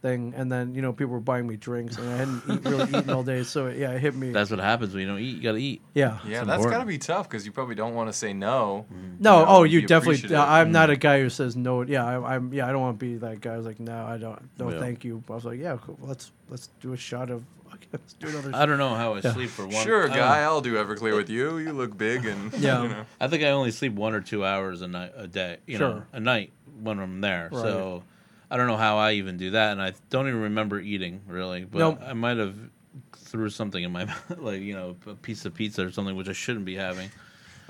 thing, 0.02 0.34
and 0.36 0.52
then 0.52 0.74
you 0.76 0.82
know 0.82 0.94
people 0.94 1.14
were 1.14 1.20
buying 1.20 1.48
me 1.48 1.58
drinks, 1.58 1.98
and 1.98 2.10
I 2.10 2.18
hadn't 2.18 2.44
eat, 2.50 2.66
really 2.70 2.90
eaten 2.90 3.10
all 3.10 3.24
day, 3.24 3.44
so 3.44 3.68
yeah, 3.68 3.92
it 3.92 4.00
hit 4.00 4.16
me. 4.16 4.32
That's 4.32 4.50
what 4.50 4.60
happens 4.60 4.94
when 4.94 5.02
you 5.02 5.08
don't 5.08 5.20
eat. 5.20 5.38
You 5.38 5.42
gotta 5.42 5.58
eat. 5.58 5.82
yeah. 5.94 6.20
Yeah, 6.26 6.40
It's 6.40 6.48
that's 6.48 6.58
important. 6.58 6.72
got 6.72 6.80
to 6.80 6.86
be 6.86 6.98
tough 6.98 7.30
because 7.30 7.46
you 7.46 7.52
probably 7.52 7.76
don't 7.76 7.94
want 7.94 8.10
to 8.10 8.14
say 8.14 8.34
no. 8.34 8.86
Mm-hmm. 8.92 9.16
No, 9.20 9.40
know, 9.40 9.46
oh, 9.48 9.64
be 9.64 9.70
you 9.72 9.82
definitely. 9.82 10.16
appreciative. 10.16 10.38
I'm 10.40 10.72
not 10.72 10.90
mm-hmm. 10.90 10.94
a 10.94 10.98
guy 10.98 11.20
who 11.22 11.30
says 11.30 11.56
no. 11.56 11.82
Yeah, 11.84 12.06
I, 12.06 12.36
I'm. 12.36 12.54
Yeah, 12.54 12.68
I 12.68 12.72
don't 12.72 12.82
want 12.82 13.00
to 13.00 13.06
be 13.06 13.18
that 13.18 13.42
guy. 13.42 13.54
I 13.54 13.58
was 13.58 13.66
like, 13.66 13.80
no, 13.80 14.06
I 14.06 14.18
don't. 14.18 14.50
No, 14.58 14.70
Yeah. 14.70 14.80
thank 14.80 15.04
you. 15.04 15.24
But 15.26 15.34
I 15.34 15.36
was 15.36 15.46
like, 15.46 15.60
yeah, 15.60 15.78
cool. 15.82 15.98
let's 16.02 16.32
let's 16.50 16.70
do 16.82 16.94
a 16.94 16.98
shot 16.98 17.30
of. 17.30 17.44
Let's 17.92 18.14
do 18.14 18.28
another. 18.30 18.52
I 18.54 18.66
don't 18.66 18.78
know 18.78 18.96
how 18.96 19.16
I 19.16 19.22
Yeah. 19.22 19.34
sleep 19.34 19.50
for 19.50 19.66
one. 19.68 19.84
Sure, 19.84 20.04
I 20.04 20.08
don't- 20.08 20.18
guy, 20.18 20.40
I'll 20.42 20.62
do 20.62 20.76
Everclear 20.76 21.16
with 21.16 21.30
you. 21.30 21.58
You 21.58 21.74
look 21.74 21.98
big 21.98 22.26
and 22.26 22.54
Yeah. 22.58 22.84
you 22.84 22.90
know. 22.90 23.06
I 23.20 23.28
think 23.28 23.44
I 23.44 23.50
only 23.50 23.72
sleep 23.72 23.94
one 23.94 24.14
or 24.14 24.22
two 24.22 24.46
hours 24.46 24.82
a 24.82 24.88
night 24.88 25.12
a 25.16 25.28
day. 25.28 25.58
You 25.66 25.78
know, 25.78 25.92
Sure. 25.94 26.08
a 26.14 26.20
night 26.20 26.54
when 26.82 27.00
I'm 27.00 27.20
there. 27.20 27.50
Right. 27.52 27.62
So 27.62 28.04
I 28.52 28.58
don't 28.58 28.68
know 28.68 28.78
how 28.78 28.98
I 28.98 29.14
even 29.14 29.38
do 29.38 29.52
that, 29.52 29.72
and 29.72 29.82
I 29.82 29.94
don't 30.10 30.28
even 30.28 30.42
remember 30.42 30.78
eating 30.80 31.22
really. 31.26 31.64
But 31.64 31.80
Nope. 31.80 32.00
I 32.06 32.12
might 32.12 32.38
have 32.38 32.56
threw 33.14 33.50
something 33.50 33.82
in 33.82 33.92
my 33.92 34.04
mouth, 34.06 34.38
like 34.40 34.60
you 34.60 34.74
know, 34.74 34.98
a 35.08 35.16
piece 35.16 35.46
of 35.46 35.54
pizza 35.54 35.88
or 35.88 35.92
something, 35.92 36.18
which 36.18 36.28
I 36.28 36.34
shouldn't 36.34 36.66
be 36.66 36.76
having. 36.76 37.10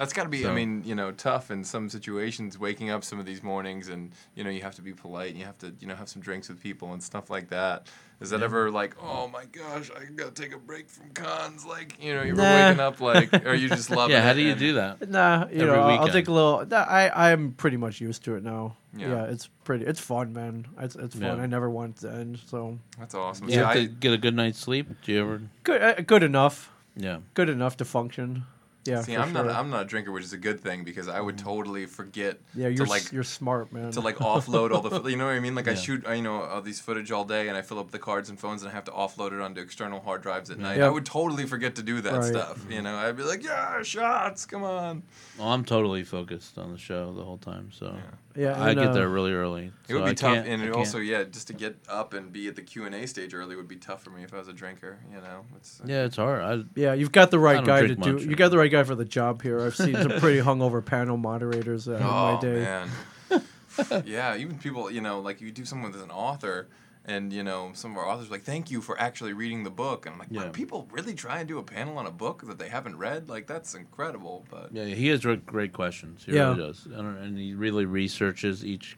That's 0.02 0.14
got 0.14 0.24
to 0.24 0.30
be, 0.30 0.47
I 0.47 0.52
mean, 0.54 0.82
you 0.84 0.95
know, 0.95 1.12
tough 1.12 1.52
in 1.52 1.64
some 1.64 1.88
situations. 1.88 2.58
Waking 2.58 2.89
up 2.89 3.04
some 3.04 3.20
of 3.20 3.26
these 3.28 3.43
mornings, 3.43 3.88
and 3.88 4.12
you 4.34 4.43
know, 4.43 4.49
you 4.49 4.62
have 4.64 4.74
to 4.76 4.82
be 4.82 4.93
polite, 4.93 5.30
and 5.30 5.38
you 5.39 5.45
have 5.45 5.60
to, 5.60 5.76
you 5.80 5.86
know, 5.88 5.93
have 5.93 6.10
some 6.10 6.24
drinks 6.24 6.49
with 6.49 6.60
people 6.60 6.91
and 6.93 7.04
stuff 7.04 7.30
like 7.30 7.49
that. 7.49 7.86
Is 8.20 8.32
that 8.32 8.41
ever 8.41 8.72
like, 8.72 8.95
oh 9.02 9.28
my 9.28 9.45
gosh, 9.45 9.91
I 9.95 10.06
gotta 10.06 10.32
take 10.32 10.54
a 10.56 10.58
break 10.58 10.89
from 10.89 11.12
cons? 11.12 11.66
Like, 11.66 12.04
you 12.04 12.16
know, 12.16 12.24
you're 12.24 12.36
Nah. 12.36 12.68
waking 12.68 12.80
up 12.80 12.99
like, 12.99 13.45
or 13.45 13.54
you 13.54 13.70
just 13.70 13.89
loving 13.95 14.16
yeah, 14.16 14.24
how 14.24 14.34
do 14.34 14.41
you 14.41 14.56
do 14.56 14.74
that? 14.74 15.08
Nah, 15.08 15.47
you 15.52 15.62
Every 15.62 15.66
know, 15.68 15.74
I'll- 15.82 15.99
I'll 16.02 16.08
take 16.10 16.28
a 16.28 16.32
little. 16.32 16.66
nah, 16.66 16.78
I 16.82 17.32
I'm 17.32 17.52
pretty 17.54 17.78
much 17.78 18.02
used 18.02 18.24
to 18.26 18.36
it 18.36 18.43
now. 18.43 18.78
Yeah. 18.97 19.10
Yeah, 19.10 19.24
it's 19.26 19.47
pretty. 19.64 19.86
It's 19.86 19.99
fun, 19.99 20.34
man. 20.34 20.66
It's 20.80 20.95
it's 20.95 21.14
fun. 21.16 21.38
Yeah. 21.38 21.43
I 21.43 21.45
never 21.45 21.70
want 21.70 21.97
it 21.97 22.02
to 22.08 22.12
end. 22.14 22.39
So 22.47 22.80
That's 22.97 23.14
awesome. 23.14 23.45
Do 23.47 23.54
you 23.54 23.60
Yeah, 23.60 23.68
have 23.68 23.78
I, 23.78 23.82
to 23.82 23.88
get 23.88 24.14
a 24.14 24.18
good 24.18 24.36
night's 24.36 24.60
sleep? 24.60 24.88
Do 25.04 25.12
you 25.12 25.22
ever? 25.22 25.41
good, 25.64 25.82
uh, 25.82 25.93
good 26.02 26.24
enough. 26.24 26.72
Yeah. 26.95 27.20
Good 27.36 27.49
enough 27.49 27.78
to 27.78 27.86
function. 27.86 28.45
Yeah, 28.84 29.02
see, 29.04 29.14
for 29.14 29.22
I'm 29.22 29.32
not, 29.34 29.46
sure. 29.46 29.52
I'm 29.54 29.70
not 29.70 29.82
a 29.84 29.86
drinker, 29.86 30.12
which 30.12 30.24
is 30.24 30.34
a 30.34 30.38
good 30.38 30.60
thing 30.60 30.84
because 30.84 31.08
I 31.08 31.22
would 31.22 31.38
totally 31.38 31.86
forget 31.86 32.40
yeah, 32.56 32.68
to 32.68 32.74
you're 32.74 32.86
like 32.88 33.04
s- 33.04 33.14
you're 33.14 33.24
smart, 33.24 33.72
man. 33.72 33.92
to 33.92 34.02
like 34.02 34.16
offload 34.18 34.72
all 34.72 34.82
the 34.82 35.04
you 35.10 35.18
know 35.18 35.26
what 35.28 35.36
I 35.36 35.40
mean? 35.40 35.54
Like 35.54 35.68
I 35.68 35.76
shoot 35.76 36.06
uh, 36.08 36.14
you 36.14 36.24
know 36.24 36.42
all 36.42 36.62
these 36.64 36.80
footage 36.80 37.12
all 37.12 37.24
day 37.24 37.48
and 37.48 37.56
I 37.56 37.62
fill 37.62 37.78
up 37.78 37.92
the 37.92 38.00
cards 38.00 38.30
and 38.30 38.40
phones 38.40 38.64
and 38.64 38.72
I 38.72 38.74
have 38.74 38.86
to 38.86 38.92
offload 38.92 39.34
it 39.34 39.40
onto 39.42 39.62
external 39.62 40.00
hard 40.02 40.24
drives 40.24 40.50
at 40.50 40.58
night. 40.58 40.78
Yep. 40.78 40.86
I 40.88 40.90
would 40.90 41.06
totally 41.06 41.46
forget 41.46 41.76
to 41.76 41.84
do 41.84 42.02
that 42.02 42.14
Right. 42.14 42.24
stuff 42.24 42.66
you 42.70 42.82
know? 42.82 42.96
I'd 42.96 43.16
be 43.18 43.24
like 43.24 43.44
yeah 43.44 43.84
shots 43.84 44.46
come 44.48 44.64
on. 44.64 45.04
Well, 45.38 45.50
I'm 45.50 45.64
totally 45.64 46.04
focused 46.04 46.58
on 46.58 46.72
the 46.72 46.78
show 46.80 47.14
the 47.14 47.24
whole 47.24 47.38
time, 47.38 47.70
so 47.72 47.94
yeah, 47.96 48.02
I 48.38 48.70
and, 48.70 48.80
get 48.80 48.90
uh, 48.90 48.94
there 48.94 49.10
really 49.10 49.34
early. 49.34 49.72
it 49.88 49.94
would 49.94 50.06
be 50.06 50.12
I 50.12 50.14
tough 50.14 50.46
and 50.46 50.62
it 50.62 50.76
also 50.76 51.00
yeah 51.00 51.24
just 51.24 51.48
to 51.48 51.54
get 51.54 51.78
up 51.90 52.14
and 52.14 52.32
be 52.32 52.48
at 52.48 52.56
the 52.56 52.62
Q&A 52.62 53.06
stage 53.08 53.34
early 53.34 53.56
would 53.56 53.68
be 53.68 53.76
tough 53.76 54.04
for 54.04 54.10
me 54.10 54.24
if 54.24 54.34
I 54.34 54.38
was 54.38 54.48
a 54.48 54.54
drinker 54.54 55.00
you 55.10 55.18
know 55.22 55.46
it's 55.56 55.82
Yeah, 55.86 56.06
it's 56.06 56.18
hard. 56.18 56.42
I, 56.42 56.64
Yeah, 56.80 56.94
you've 56.94 57.12
got 57.12 57.32
the 57.32 57.40
right 57.40 57.64
guy 57.64 57.82
to 57.82 57.96
do. 57.96 58.14
much, 58.14 58.24
You 58.24 58.36
got 58.36 58.50
the 58.52 58.58
right 58.58 58.72
guy 58.72 58.84
for 58.84 58.96
the 58.96 59.06
job 59.06 59.42
here. 59.42 59.60
I've 59.60 59.76
seen 59.76 59.96
some 59.96 60.20
pretty 60.20 60.40
hungover 60.42 60.84
panel 60.84 61.18
moderators 61.18 61.88
uh, 61.88 61.94
in 61.94 62.04
oh 62.04 62.34
my 62.34 62.40
day. 62.40 62.54
man 62.54 62.90
yeah 64.06 64.36
even 64.36 64.58
people 64.58 64.92
you 64.92 65.02
know 65.02 65.20
like 65.20 65.42
you 65.42 65.52
do 65.52 65.66
someone 65.66 65.92
with 65.92 66.02
an 66.02 66.12
author 66.12 66.68
and 67.06 67.34
you 67.34 67.43
know 67.43 67.72
some 67.74 67.91
of 67.91 67.97
our 67.97 68.08
authors 68.08 68.28
are 68.28 68.32
like 68.32 68.43
thank 68.43 68.70
you 68.70 68.80
for 68.82 68.99
actually 68.99 69.34
reading 69.34 69.64
the 69.64 69.72
book 69.72 70.06
and 70.06 70.14
i'm 70.14 70.20
like 70.20 70.32
wow, 70.32 70.43
Yeah. 70.43 70.49
people 70.52 70.88
really 70.91 71.14
try 71.16 71.39
and 71.39 71.47
do 71.47 71.58
a 71.58 71.64
panel 71.64 71.97
on 71.97 72.06
a 72.06 72.12
book 72.12 72.43
that 72.47 72.60
they 72.60 72.70
haven't 72.70 72.97
read 72.97 73.28
like 73.30 73.47
that's 73.47 73.74
incredible 73.74 74.45
but 74.49 74.70
Yeah, 74.72 74.86
he 74.86 75.08
has 75.08 75.22
great 75.45 75.74
questions. 75.74 76.26
He 76.26 76.32
Yeah. 76.32 76.49
really 76.49 76.58
does, 76.62 76.88
I 76.95 76.99
and 76.99 77.38
he 77.38 77.54
really 77.56 77.86
researches 77.86 78.64
each, 78.64 78.97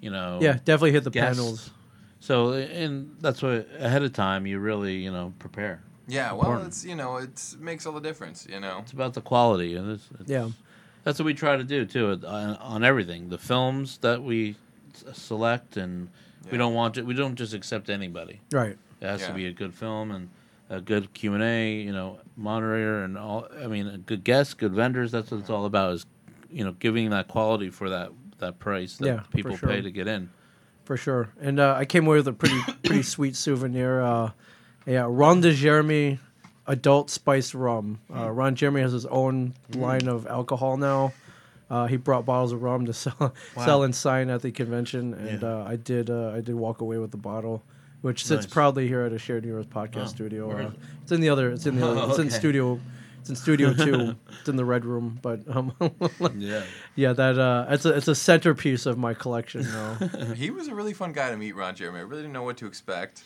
you 0.00 0.10
know. 0.10 0.38
Yeah, 0.42 0.54
definitely 0.64 0.92
hit 0.92 1.04
the 1.04 1.10
guest. 1.10 1.38
panels. 1.38 1.70
So, 2.20 2.52
and 2.52 3.16
that's 3.20 3.40
why 3.42 3.64
ahead 3.78 4.02
of 4.02 4.12
time 4.12 4.46
you 4.46 4.58
really, 4.58 4.96
you 4.96 5.10
know, 5.10 5.32
prepare. 5.38 5.80
yeah 6.08 6.32
well 6.32 6.40
important. 6.50 6.66
it's 6.68 6.84
you 6.84 6.96
know 6.96 7.16
it 7.16 7.56
makes 7.58 7.86
all 7.86 7.92
the 7.94 8.00
difference 8.08 8.46
you 8.50 8.60
know 8.60 8.78
It's 8.82 8.92
about 8.92 9.14
the 9.14 9.20
quality, 9.22 9.76
and 9.76 9.92
it's, 9.92 10.08
it's, 10.20 10.30
Yeah. 10.30 10.50
that's 11.04 11.18
what 11.18 11.26
we 11.26 11.34
try 11.34 11.56
to 11.56 11.64
do 11.64 11.86
too 11.86 12.06
on, 12.26 12.56
on 12.56 12.84
everything. 12.84 13.30
The 13.30 13.38
films 13.38 13.98
that 13.98 14.22
we 14.22 14.56
select, 15.12 15.76
and 15.76 16.08
Yeah. 16.46 16.52
we 16.52 16.58
don't 16.58 16.74
want 16.74 16.94
to, 16.94 17.02
we 17.02 17.14
don't 17.14 17.34
just 17.36 17.54
accept 17.54 17.90
anybody. 17.90 18.40
Right. 18.52 18.76
It 19.00 19.06
has 19.06 19.20
Yeah. 19.22 19.28
to 19.28 19.34
be 19.34 19.46
a 19.46 19.52
good 19.52 19.74
film 19.74 20.10
and 20.10 20.28
a 20.68 20.80
good 20.80 21.12
Q 21.14 21.34
and 21.34 21.42
A, 21.42 21.72
you 21.80 21.92
know, 21.92 22.18
moderator 22.36 23.02
and 23.04 23.18
all. 23.18 23.46
I 23.62 23.66
mean, 23.66 23.86
a 23.88 23.98
good 23.98 24.24
guests, 24.24 24.54
good 24.54 24.72
vendors. 24.72 25.10
That's 25.12 25.30
what 25.30 25.40
it's 25.40 25.50
all 25.50 25.64
about. 25.64 25.94
Is 25.94 26.06
you 26.52 26.64
know, 26.64 26.72
giving 26.72 27.10
that 27.10 27.28
quality 27.28 27.70
for 27.70 27.90
that 27.90 28.10
that 28.38 28.58
price 28.58 28.96
that 28.98 29.06
Yeah, 29.06 29.20
people 29.34 29.56
sure. 29.56 29.68
pay 29.68 29.80
to 29.82 29.90
get 29.90 30.06
in. 30.08 30.30
For 30.84 30.96
sure. 30.96 31.28
And 31.40 31.60
uh, 31.60 31.74
I 31.78 31.84
came 31.84 32.06
away 32.06 32.16
with 32.16 32.28
a 32.28 32.32
pretty 32.32 32.60
pretty 32.84 33.02
sweet 33.02 33.36
souvenir. 33.36 34.00
Uh, 34.00 34.30
yeah, 34.86 35.06
Ron 35.08 35.40
de 35.40 35.52
Jeremy 35.52 36.18
adult 36.66 37.10
spiced 37.10 37.54
rum. 37.54 37.98
Uh, 38.14 38.30
Ron 38.30 38.54
Jeremy 38.54 38.80
has 38.80 38.92
his 38.92 39.06
own 39.06 39.54
line 39.74 40.08
of 40.08 40.26
alcohol 40.26 40.76
now. 40.76 41.12
Uh, 41.70 41.86
he 41.86 41.96
brought 41.96 42.24
bottles 42.26 42.52
of 42.52 42.62
rum 42.62 42.84
to 42.86 42.92
sell, 42.92 43.32
sell 43.54 43.82
and 43.84 43.94
sign 43.94 44.28
at 44.28 44.42
the 44.42 44.50
convention, 44.50 45.14
and 45.14 45.40
Yeah. 45.42 45.48
uh, 45.48 45.64
I 45.68 45.76
did. 45.76 46.10
Uh, 46.10 46.30
I 46.34 46.40
did 46.40 46.54
walk 46.56 46.80
away 46.80 46.98
with 46.98 47.12
the 47.12 47.16
bottle, 47.16 47.62
which 48.02 48.26
sits 48.26 48.44
Nice. 48.44 48.52
proudly 48.52 48.88
here 48.88 49.02
at 49.02 49.12
a 49.12 49.18
shared 49.18 49.44
universe 49.44 49.66
podcast 49.66 50.02
Oh, 50.02 50.06
studio. 50.06 50.50
Uh, 50.50 50.70
it's 51.02 51.12
in 51.12 51.20
the 51.20 51.28
other. 51.28 51.50
It's 51.50 51.66
in 51.66 51.76
the. 51.78 51.86
Oh, 51.86 52.10
It's 52.10 52.18
in 52.18 52.28
studio. 52.30 52.80
It's 53.20 53.28
in 53.30 53.36
studio 53.36 53.72
two. 53.84 54.16
it's 54.40 54.48
in 54.48 54.56
the 54.56 54.64
red 54.64 54.84
room, 54.84 55.18
but 55.22 55.40
um, 55.54 55.72
Yeah, 56.38 56.64
yeah, 56.96 57.12
that 57.12 57.38
uh, 57.38 57.66
it's 57.68 57.84
a 57.84 57.90
it's 57.96 58.08
a 58.08 58.14
centerpiece 58.14 58.86
of 58.86 58.98
my 58.98 59.14
collection 59.14 59.62
now. 59.62 59.94
he 60.34 60.50
was 60.50 60.66
a 60.68 60.74
really 60.74 60.94
fun 60.94 61.12
guy 61.12 61.30
to 61.30 61.36
meet 61.36 61.54
ron 61.54 61.74
jeremy 61.76 61.98
i 61.98 62.02
really 62.02 62.22
didn't 62.22 62.32
know 62.32 62.42
what 62.42 62.56
to 62.56 62.66
expect 62.66 63.22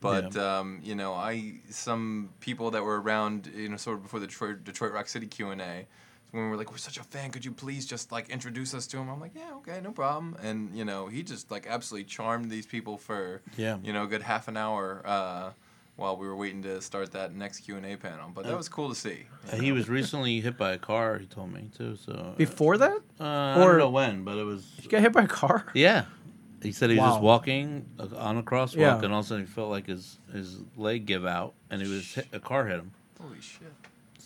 but 0.00 0.36
um, 0.36 0.80
you 0.82 0.96
know 0.96 1.12
i 1.14 1.54
some 1.70 2.28
people 2.40 2.72
that 2.72 2.82
were 2.82 3.00
around 3.00 3.48
you 3.54 3.68
know 3.68 3.76
sort 3.76 3.96
of 3.98 4.02
before 4.02 4.18
the 4.20 4.26
detroit, 4.26 4.64
detroit 4.64 4.92
rock 4.92 5.06
city 5.08 5.26
q&a 5.28 5.86
when 6.32 6.44
we 6.44 6.50
were 6.50 6.56
like 6.56 6.70
we're 6.70 6.76
such 6.76 6.98
a 6.98 7.02
fan 7.04 7.30
could 7.30 7.44
you 7.44 7.52
please 7.52 7.86
just 7.86 8.12
like 8.12 8.28
introduce 8.28 8.74
us 8.74 8.86
to 8.86 8.96
him 8.98 9.08
i'm 9.08 9.20
like 9.20 9.32
yeah 9.34 9.54
okay 9.56 9.80
no 9.82 9.90
problem 9.90 10.36
and 10.42 10.76
you 10.76 10.84
know 10.84 11.06
he 11.06 11.22
just 11.22 11.50
like 11.50 11.66
absolutely 11.68 12.04
charmed 12.04 12.50
these 12.50 12.66
people 12.66 12.96
for 12.98 13.40
yeah. 13.56 13.78
you 13.82 13.92
know 13.92 14.04
a 14.04 14.06
good 14.06 14.22
half 14.22 14.48
an 14.48 14.56
hour 14.56 15.02
uh, 15.04 15.50
while 15.96 16.16
we 16.16 16.26
were 16.26 16.36
waiting 16.36 16.62
to 16.62 16.80
start 16.82 17.12
that 17.12 17.34
next 17.34 17.60
q&a 17.60 17.96
panel 17.96 18.30
but 18.34 18.44
that 18.44 18.56
was 18.56 18.68
cool 18.68 18.88
to 18.88 18.94
see 18.94 19.24
Uh, 19.50 19.56
He 19.56 19.72
was 19.72 19.88
recently 19.88 20.40
hit 20.40 20.58
by 20.58 20.72
a 20.72 20.78
car. 20.78 21.18
He 21.18 21.26
told 21.26 21.52
me 21.52 21.70
too. 21.76 21.96
So 21.96 22.34
Before 22.36 22.76
that, 22.76 22.98
uh, 23.20 23.24
I 23.24 23.62
or- 23.62 23.70
don't 23.72 23.78
know 23.78 23.90
when, 23.90 24.24
but 24.24 24.36
it 24.36 24.44
was 24.44 24.66
he 24.80 24.88
got 24.88 25.00
hit 25.00 25.12
by 25.12 25.22
a 25.22 25.28
car. 25.28 25.66
yeah. 25.74 26.04
He 26.62 26.72
said 26.72 26.90
he 26.90 26.96
was 26.98 27.12
just 27.12 27.20
walking 27.22 27.86
uh, 28.00 28.08
on 28.16 28.38
a 28.38 28.42
crosswalk, 28.42 28.76
Yeah. 28.76 29.00
and 29.04 29.12
all 29.12 29.20
of 29.20 29.26
a 29.26 29.28
sudden 29.28 29.46
he 29.46 29.50
felt 29.52 29.70
like 29.70 29.86
his 29.86 30.18
his 30.32 30.58
leg 30.76 31.06
give 31.06 31.24
out, 31.24 31.54
and 31.70 31.80
he 31.80 31.88
was 31.88 32.12
hit, 32.14 32.26
a 32.32 32.40
car 32.40 32.66
hit 32.66 32.78
him. 32.80 32.90
holy 33.20 33.40
shit 33.40 33.72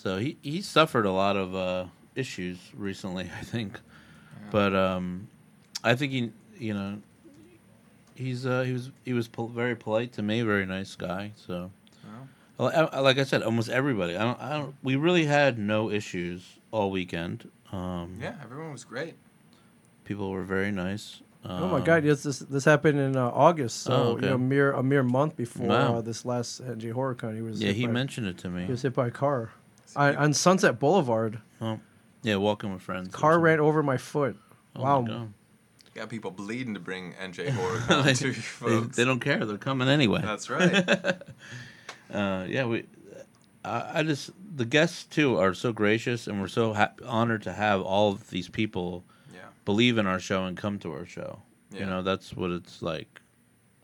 So 0.03 0.17
he 0.19 0.39
he 0.41 0.63
suffered 0.63 1.05
a 1.05 1.13
lot 1.13 1.37
of 1.37 1.55
uh, 1.55 1.85
issues 2.15 2.57
recently, 2.75 3.25
I 3.39 3.45
think. 3.45 3.79
But 4.51 4.75
um, 4.75 5.29
I 5.85 5.95
think 5.95 6.13
he, 6.13 6.33
you 6.59 6.73
know, 6.73 7.03
he's 8.15 8.47
uh, 8.47 8.63
he 8.63 8.73
was 8.73 8.91
he 9.05 9.13
was 9.13 9.29
pol- 9.29 9.49
very 9.49 9.77
polite 9.77 10.13
to 10.15 10.23
me, 10.23 10.41
very 10.41 10.65
nice 10.65 10.97
guy. 10.97 11.33
So, 11.37 11.71
Well, 12.57 12.69
I- 12.75 12.97
I- 12.97 13.01
like 13.01 13.19
I 13.19 13.25
said, 13.25 13.43
almost 13.43 13.69
everybody. 13.69 14.17
I 14.17 14.23
don't, 14.25 14.41
I 14.41 14.57
don't. 14.59 14.75
We 14.83 14.97
really 14.97 15.27
had 15.27 15.59
no 15.59 15.91
issues 15.91 16.59
all 16.71 16.91
weekend. 16.91 17.51
Um, 17.71 18.17
yeah 18.21 18.35
everyone 18.43 18.73
was 18.73 18.85
great 18.85 19.15
people 20.05 20.31
were 20.31 20.43
very 20.43 20.73
nice. 20.73 21.23
Oh 21.45 21.69
my 21.69 21.79
Um, 21.79 21.85
God! 21.85 22.05
Yes, 22.05 22.23
this 22.23 22.39
this 22.41 22.65
happened 22.65 22.99
in 22.99 23.17
uh, 23.17 23.29
August, 23.29 23.83
so 23.83 23.93
Oh, 23.93 24.07
you 24.13 24.13
okay. 24.19 24.27
know, 24.29 24.39
mere 24.39 24.73
a 24.73 24.83
mere 24.83 25.03
month 25.03 25.37
before 25.37 25.67
Wow. 25.69 25.97
uh, 25.97 26.01
this 26.01 26.25
last 26.25 26.61
NJ 26.65 26.93
HorrorCon, 26.95 27.37
he 27.37 27.43
was 27.43 27.61
Yeah, 27.61 27.69
hit 27.69 27.77
he 27.77 27.87
by, 27.87 27.93
mentioned 27.93 28.27
it 28.27 28.39
to 28.39 28.49
me. 28.51 28.65
he 28.65 28.71
was 28.73 28.83
hit 28.83 28.95
by 28.95 29.07
a 29.09 29.11
car 29.11 29.51
on, 29.97 30.17
on 30.17 30.33
Sunset 30.33 30.79
Boulevard. 30.79 31.41
Yeah, 32.23 32.37
walking 32.37 32.73
with 32.73 32.83
friends. 32.83 33.15
Car 33.15 33.39
ran 33.39 33.61
over 33.61 33.83
my 33.83 33.97
foot. 33.97 34.37
Oh 34.77 34.83
wow. 34.83 35.01
my 35.01 35.27
got 35.95 36.09
people 36.09 36.31
bleeding 36.31 36.75
to 36.75 36.81
bring 36.81 37.13
nj 37.15 37.51
horror 37.89 38.03
they, 38.05 38.15
to 38.15 38.29
you 38.29 38.33
they- 38.35 38.41
folks 38.41 38.97
they 38.97 39.05
don't 39.05 39.21
care. 39.21 39.45
They're 39.45 39.59
coming 39.59 39.89
anyway. 39.89 40.23
that's 40.23 40.49
right 40.49 40.73
uh, 42.13 42.47
yeah, 42.49 42.65
we. 42.65 42.85
I, 43.65 44.01
I 44.01 44.03
just 44.03 44.31
the 44.57 44.65
guests 44.65 45.05
too 45.05 45.37
are 45.37 45.53
so 45.55 45.73
gracious, 45.73 46.27
and 46.27 46.41
we're 46.41 46.49
so 46.49 46.73
ha- 46.73 46.93
honored 47.05 47.43
to 47.43 47.53
have 47.53 47.83
all 47.83 48.13
of 48.13 48.31
these 48.31 48.49
people 48.49 49.05
yeah 49.33 49.41
believe 49.65 49.99
in 49.99 50.07
our 50.07 50.21
show 50.21 50.45
and 50.45 50.57
come 50.57 50.79
to 50.81 50.93
our 50.93 51.07
show. 51.07 51.43
Yeah. 51.73 51.81
You 51.81 51.87
know, 51.87 52.03
that's 52.03 52.35
what 52.35 52.51
it's 52.51 52.83
like. 52.83 53.21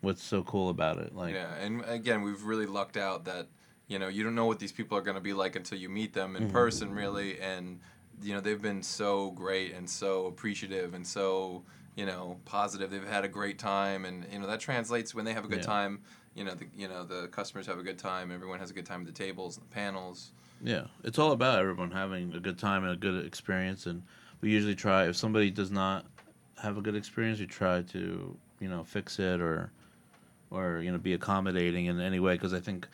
What's 0.00 0.22
so 0.22 0.42
cool 0.42 0.68
about 0.68 0.98
it? 0.98 1.14
Like, 1.16 1.34
yeah, 1.34 1.54
and 1.56 1.82
again, 1.86 2.22
we've 2.22 2.42
really 2.44 2.66
lucked 2.66 2.96
out 2.96 3.24
that 3.24 3.48
you 3.88 3.98
know 3.98 4.08
you 4.08 4.24
don't 4.24 4.34
know 4.34 4.46
what 4.46 4.58
these 4.58 4.72
people 4.72 4.96
are 4.98 5.02
going 5.02 5.14
to 5.16 5.20
be 5.20 5.32
like 5.32 5.56
until 5.56 5.78
you 5.78 5.88
meet 5.88 6.12
them 6.14 6.36
in 6.36 6.46
Mm-hmm. 6.46 6.46
person, 6.46 6.92
really. 6.92 7.38
And 7.40 7.80
you 8.22 8.34
know 8.34 8.40
they've 8.40 8.60
been 8.60 8.82
so 8.82 9.30
great 9.32 9.74
and 9.74 9.88
so 9.88 10.26
appreciative 10.26 10.94
and 10.94 11.06
so 11.06 11.64
you 11.94 12.04
know, 12.04 12.38
positive. 12.44 12.90
They've 12.90 13.06
had 13.08 13.24
a 13.24 13.28
great 13.28 13.58
time, 13.58 14.04
and 14.04 14.26
you 14.30 14.38
know 14.38 14.46
that 14.46 14.60
translates 14.60 15.14
when 15.14 15.24
they 15.24 15.32
have 15.32 15.46
a 15.46 15.48
good 15.48 15.62
Yeah. 15.62 15.62
time. 15.62 16.02
You 16.34 16.44
know, 16.44 16.54
the 16.54 16.66
you 16.76 16.88
know 16.88 17.04
the 17.04 17.28
customers 17.28 17.66
have 17.66 17.78
a 17.78 17.82
good 17.82 17.98
time. 17.98 18.30
Everyone 18.30 18.58
has 18.58 18.70
a 18.70 18.74
good 18.74 18.84
time 18.86 19.00
at 19.00 19.06
the 19.06 19.12
tables 19.12 19.56
and 19.56 19.64
the 19.64 19.70
panels. 19.70 20.32
Yeah, 20.60 20.86
it's 21.04 21.18
all 21.18 21.32
about 21.32 21.58
everyone 21.60 21.90
having 21.90 22.32
a 22.34 22.40
good 22.40 22.58
time 22.58 22.82
and 22.84 22.92
a 22.92 22.96
good 22.96 23.24
experience. 23.26 23.86
And 23.86 24.02
we 24.40 24.50
usually 24.50 24.74
try 24.74 25.06
if 25.08 25.16
somebody 25.16 25.50
does 25.50 25.70
not 25.70 26.06
have 26.62 26.78
a 26.78 26.80
good 26.82 26.96
experience, 26.96 27.38
we 27.40 27.46
try 27.46 27.82
to 27.82 28.38
you 28.60 28.68
know 28.68 28.84
fix 28.84 29.18
it 29.18 29.40
or 29.40 29.72
or 30.50 30.80
you 30.80 30.92
know 30.92 30.98
be 30.98 31.14
accommodating 31.14 31.86
in 31.86 32.00
any 32.00 32.20
way. 32.20 32.34
Because 32.34 32.54
I 32.54 32.60
think, 32.60 32.88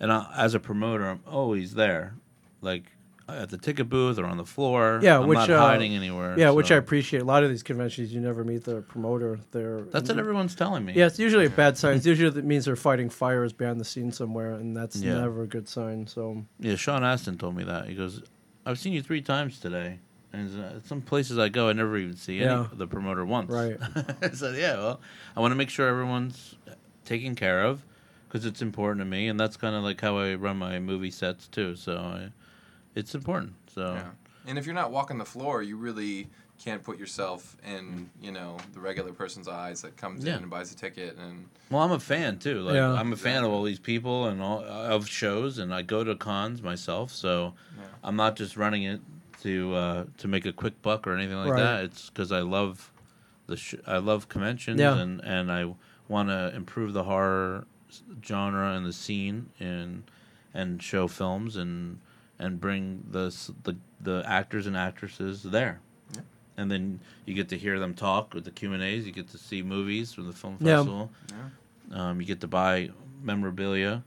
and 0.00 0.12
I, 0.12 0.32
as 0.36 0.54
a 0.54 0.60
promoter, 0.60 1.06
I'm 1.06 1.20
always 1.26 1.74
there, 1.74 2.14
like 2.60 2.84
at 3.28 3.50
the 3.50 3.58
ticket 3.58 3.88
booth 3.88 4.18
or 4.18 4.24
on 4.24 4.36
the 4.36 4.44
floor. 4.44 5.00
Yeah, 5.02 5.18
I'm 5.18 5.26
which, 5.26 5.36
not 5.36 5.50
uh, 5.50 5.58
hiding 5.58 5.94
anywhere. 5.94 6.38
Yeah, 6.38 6.50
which 6.50 6.70
I 6.70 6.76
appreciate. 6.76 7.22
A 7.22 7.24
lot 7.24 7.42
of 7.42 7.50
these 7.50 7.62
conventions, 7.62 8.12
you 8.12 8.20
never 8.20 8.44
meet 8.44 8.64
the 8.64 8.82
promoter. 8.82 9.40
They're 9.50 9.82
That's 9.82 10.08
what 10.08 10.18
everyone's 10.18 10.54
telling 10.54 10.84
me. 10.84 10.92
Yeah, 10.94 11.06
it's 11.06 11.18
usually 11.18 11.46
a 11.46 11.50
bad 11.50 11.76
sign. 11.76 11.96
It's 11.96 12.06
usually 12.06 12.38
it 12.38 12.44
means 12.44 12.66
they're 12.66 12.76
fighting 12.76 13.10
fires 13.10 13.52
behind 13.52 13.80
the 13.80 13.84
scenes 13.84 14.16
somewhere, 14.16 14.52
and 14.52 14.76
that's 14.76 14.96
Yeah. 14.96 15.20
never 15.20 15.42
a 15.42 15.46
good 15.48 15.68
sign. 15.68 16.06
So 16.06 16.44
Yeah, 16.60 16.76
Sean 16.76 17.02
Astin 17.02 17.36
told 17.38 17.56
me 17.56 17.64
that. 17.64 17.88
He 17.88 17.94
goes, 17.94 18.22
"I've 18.64 18.78
seen 18.78 18.92
you 18.92 19.02
three 19.02 19.22
times 19.22 19.58
today." 19.58 19.98
And 20.32 20.60
uh, 20.62 20.80
some 20.84 21.00
places 21.00 21.38
I 21.38 21.48
go, 21.48 21.68
I 21.68 21.72
never 21.72 21.96
even 21.96 22.16
see 22.16 22.36
any 22.40 22.44
Yeah. 22.46 22.66
the 22.72 22.86
promoter 22.86 23.24
once. 23.24 23.50
Right. 23.50 23.78
so 24.34 24.50
"Yeah, 24.52 24.74
well, 24.76 25.00
I 25.36 25.40
want 25.40 25.52
to 25.52 25.56
make 25.56 25.70
sure 25.70 25.88
everyone's 25.88 26.54
taken 27.04 27.34
care 27.34 27.62
of 27.64 27.82
because 28.28 28.44
it's 28.44 28.62
important 28.62 29.00
to 29.00 29.04
me, 29.04 29.28
and 29.28 29.38
that's 29.38 29.56
kind 29.56 29.74
of 29.74 29.82
like 29.82 30.00
how 30.00 30.18
I 30.18 30.34
run 30.34 30.56
my 30.58 30.78
movie 30.78 31.10
sets 31.10 31.48
too. 31.48 31.76
So 31.76 31.96
I, 31.98 32.28
it's 32.94 33.14
important. 33.14 33.54
So 33.72 33.94
Yeah. 33.94 34.10
And 34.48 34.58
if 34.58 34.64
you're 34.66 34.74
not 34.74 34.92
walking 34.92 35.18
the 35.18 35.24
floor, 35.24 35.62
you 35.62 35.76
really 35.76 36.28
can't 36.58 36.82
put 36.82 36.98
yourself 36.98 37.56
in, 37.66 38.08
you 38.22 38.30
know, 38.32 38.56
the 38.72 38.80
regular 38.80 39.12
person's 39.12 39.48
eyes 39.48 39.82
that 39.82 39.96
comes 39.96 40.24
Yeah. 40.24 40.36
in 40.36 40.42
and 40.42 40.50
buys 40.50 40.72
a 40.72 40.76
ticket 40.76 41.18
and 41.18 41.46
well, 41.70 41.82
I'm 41.82 41.92
a 41.92 41.98
fan 42.00 42.38
too. 42.38 42.60
Like 42.62 42.76
Yeah. 42.76 42.92
I'm 42.92 43.12
a 43.12 43.16
fan 43.16 43.44
of 43.44 43.50
all 43.50 43.62
these 43.64 43.78
people 43.80 44.26
and 44.26 44.40
all 44.40 44.62
of 44.64 45.08
shows, 45.08 45.58
and 45.58 45.74
I 45.74 45.82
go 45.82 46.04
to 46.04 46.14
cons 46.14 46.62
myself. 46.62 47.10
So 47.12 47.54
Yeah. 47.76 47.84
I'm 48.04 48.16
not 48.16 48.36
just 48.36 48.56
running 48.56 48.84
it 48.84 49.00
to 49.42 49.74
uh, 49.74 50.04
to 50.18 50.28
make 50.28 50.46
a 50.46 50.52
quick 50.52 50.80
buck 50.80 51.06
or 51.06 51.12
anything 51.14 51.36
like 51.36 51.50
Right. 51.52 51.60
that. 51.62 51.84
It's 51.84 52.08
because 52.08 52.32
I 52.32 52.40
love 52.40 52.90
the 53.48 53.56
sh- 53.56 53.74
I 53.86 53.98
love 53.98 54.28
conventions 54.28 54.80
Yeah. 54.80 54.96
and 54.96 55.20
and 55.24 55.52
I 55.52 55.74
want 56.08 56.28
to 56.30 56.54
improve 56.54 56.92
the 56.94 57.04
horror 57.04 57.66
s- 57.66 57.66
genre 58.24 58.72
and 58.72 58.84
the 58.86 58.92
scene 58.92 59.50
and 59.60 60.04
and 60.54 60.82
show 60.82 61.06
films 61.08 61.56
and 61.56 61.98
and 62.38 62.60
bring 62.60 63.04
the 63.10 63.34
the 63.64 63.76
the 64.00 64.22
actors 64.26 64.66
and 64.66 64.76
actresses 64.76 65.42
there. 65.42 65.80
Yeah. 66.14 66.20
And 66.58 66.70
then 66.70 67.00
you 67.24 67.34
get 67.34 67.48
to 67.50 67.58
hear 67.58 67.78
them 67.78 67.94
talk 67.94 68.32
with 68.34 68.44
the 68.44 68.50
Q 68.50 68.72
and 68.72 68.82
A's. 68.82 69.06
You 69.06 69.12
get 69.12 69.28
to 69.28 69.38
see 69.38 69.62
movies 69.62 70.12
from 70.12 70.26
the 70.26 70.32
film 70.32 70.56
Yeah. 70.60 70.76
festival. 70.76 71.10
Um, 71.92 72.20
you 72.20 72.26
get 72.26 72.40
to 72.40 72.48
buy 72.48 72.90
memorabilia, 73.22 74.02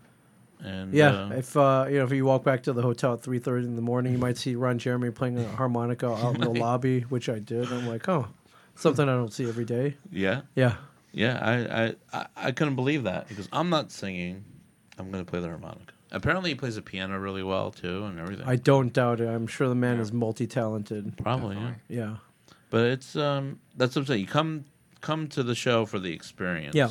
and 0.62 0.94
yeah, 0.94 1.12
uh, 1.12 1.30
if 1.30 1.56
uh, 1.56 1.86
you 1.90 2.00
know 2.00 2.04
if 2.04 2.12
you 2.12 2.26
walk 2.26 2.44
back 2.44 2.64
to 2.64 2.74
the 2.74 2.82
hotel 2.82 3.14
at 3.14 3.22
three 3.22 3.40
thirty 3.40 3.66
in 3.66 3.76
the 3.78 3.82
morning, 3.82 4.12
you 4.12 4.18
might 4.20 4.38
see 4.38 4.56
Ron 4.56 4.78
Jeremy 4.80 5.12
playing 5.12 5.38
a 5.40 5.48
harmonica 5.48 6.08
out 6.08 6.36
in 6.36 6.42
the 6.42 6.50
lobby, 6.60 7.02
which 7.02 7.30
I 7.30 7.40
did. 7.40 7.72
I'm 7.72 7.88
like, 7.88 8.10
oh, 8.10 8.28
something 8.76 9.08
I 9.08 9.14
don't 9.14 9.32
see 9.32 9.48
every 9.48 9.64
day. 9.66 9.96
yeah, 10.12 10.42
Yeah, 10.56 10.76
Yeah, 11.12 11.40
I, 11.42 11.84
I, 11.86 11.96
I, 12.14 12.26
I 12.48 12.52
couldn't 12.52 12.76
believe 12.76 13.04
that 13.04 13.28
because 13.28 13.50
I'm 13.52 13.70
not 13.70 13.92
singing. 13.92 14.44
I'm 14.98 15.10
gonna 15.12 15.26
play 15.26 15.40
the 15.40 15.48
harmonica. 15.48 15.94
Apparently, 16.12 16.50
he 16.52 16.56
plays 16.56 16.76
the 16.76 16.82
piano 16.82 17.18
really 17.20 17.44
well 17.44 17.72
too, 17.72 18.04
and 18.06 18.20
everything. 18.20 18.46
I 18.48 18.56
don't 18.56 18.92
doubt 18.94 19.22
it. 19.22 19.28
I'm 19.28 19.48
sure 19.48 19.68
the 19.70 19.76
man 19.76 19.96
Yeah. 19.98 20.02
is 20.04 20.12
multi 20.14 20.48
talented. 20.48 21.18
Probably, 21.18 21.56
yeah. 21.58 21.74
Yeah, 21.88 22.16
But 22.70 22.86
it's 22.86 23.16
um, 23.16 23.60
that's 23.78 23.96
what 23.96 24.02
I'm 24.02 24.06
saying. 24.08 24.22
You 24.22 24.28
come 24.28 24.66
come 25.02 25.28
to 25.30 25.44
the 25.44 25.56
show 25.56 25.86
for 25.86 26.00
the 26.00 26.12
experience. 26.12 26.76
Yeah. 26.76 26.90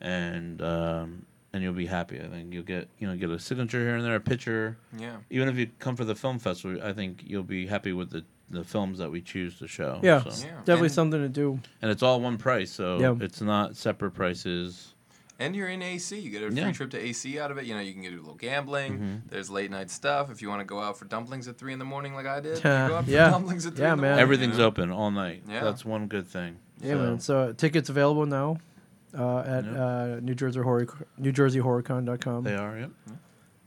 And 0.00 0.62
um, 0.62 1.26
and 1.52 1.62
you'll 1.62 1.72
be 1.72 1.86
happy. 1.86 2.20
I 2.20 2.28
think 2.28 2.52
you'll 2.52 2.62
get 2.62 2.88
you 2.98 3.08
know 3.08 3.16
get 3.16 3.30
a 3.30 3.38
signature 3.38 3.80
here 3.80 3.96
and 3.96 4.04
there, 4.04 4.14
a 4.14 4.20
picture. 4.20 4.78
Yeah. 4.96 5.16
Even 5.30 5.48
if 5.48 5.56
you 5.56 5.68
come 5.78 5.96
for 5.96 6.04
the 6.04 6.14
film 6.14 6.38
festival, 6.38 6.80
I 6.82 6.92
think 6.92 7.22
you'll 7.26 7.42
be 7.42 7.66
happy 7.66 7.92
with 7.92 8.10
the 8.10 8.24
the 8.50 8.64
films 8.64 8.98
that 8.98 9.10
we 9.10 9.20
choose 9.20 9.58
to 9.58 9.68
show. 9.68 10.00
yeah, 10.02 10.22
So- 10.22 10.46
Yeah. 10.46 10.52
definitely 10.64 10.86
And- 10.86 10.92
something 10.94 11.20
to 11.20 11.28
do. 11.28 11.60
And 11.82 11.90
it's 11.90 12.02
all 12.02 12.20
one 12.20 12.38
price, 12.38 12.70
so 12.70 12.98
Yeah. 12.98 13.14
it's 13.20 13.40
not 13.40 13.76
separate 13.76 14.12
prices. 14.12 14.94
And 15.40 15.54
you're 15.54 15.68
in 15.68 15.82
AC. 15.82 16.18
You 16.18 16.30
get 16.30 16.42
a 16.42 16.50
free 16.50 16.56
Yeah. 16.60 16.72
trip 16.72 16.90
to 16.90 16.98
AC 16.98 17.38
out 17.38 17.50
of 17.52 17.58
it. 17.58 17.64
You 17.64 17.74
know, 17.74 17.80
you 17.80 17.92
can 17.92 18.02
do 18.02 18.08
a 18.08 18.18
little 18.18 18.34
gambling. 18.34 18.98
Mhm. 18.98 19.30
There's 19.30 19.50
late 19.50 19.70
night 19.70 19.88
stuff. 19.90 20.30
If 20.32 20.42
you 20.42 20.48
want 20.48 20.60
to 20.60 20.64
go 20.64 20.80
out 20.80 20.98
for 20.98 21.04
dumplings 21.04 21.46
at 21.46 21.56
three 21.58 21.72
in 21.72 21.78
the 21.78 21.84
morning, 21.84 22.12
like 22.14 22.26
I 22.26 22.40
did, 22.40 22.62
you 22.64 22.68
Uh, 22.70 22.88
go 22.88 22.96
out 22.96 23.04
for 23.04 23.10
yeah. 23.10 23.30
dumplings 23.30 23.64
at 23.64 23.74
three 23.74 23.84
Yeah, 23.84 23.92
in 23.92 23.98
the 23.98 24.02
man. 24.02 24.10
morning. 24.12 24.22
Everything's 24.22 24.54
you 24.54 24.62
know? 24.62 24.66
open 24.66 24.90
all 24.90 25.10
night. 25.12 25.44
Yeah. 25.48 25.62
That's 25.62 25.84
one 25.84 26.08
good 26.08 26.26
thing. 26.26 26.56
Yeah, 26.80 26.94
So- 26.94 26.98
man. 26.98 27.20
So 27.20 27.52
tickets 27.52 27.88
available 27.88 28.26
now 28.26 28.56
uh, 29.16 29.38
at 29.40 29.64
Yep. 29.64 29.76
uh, 29.76 30.06
New 30.22 30.34
Jersey 30.34 30.60
Horror 30.60 30.88
New 31.18 31.32
Jersey 31.32 31.60
HorrorCon.com. 31.60 32.42
They 32.44 32.56
are, 32.56 32.76
yep. 32.78 32.90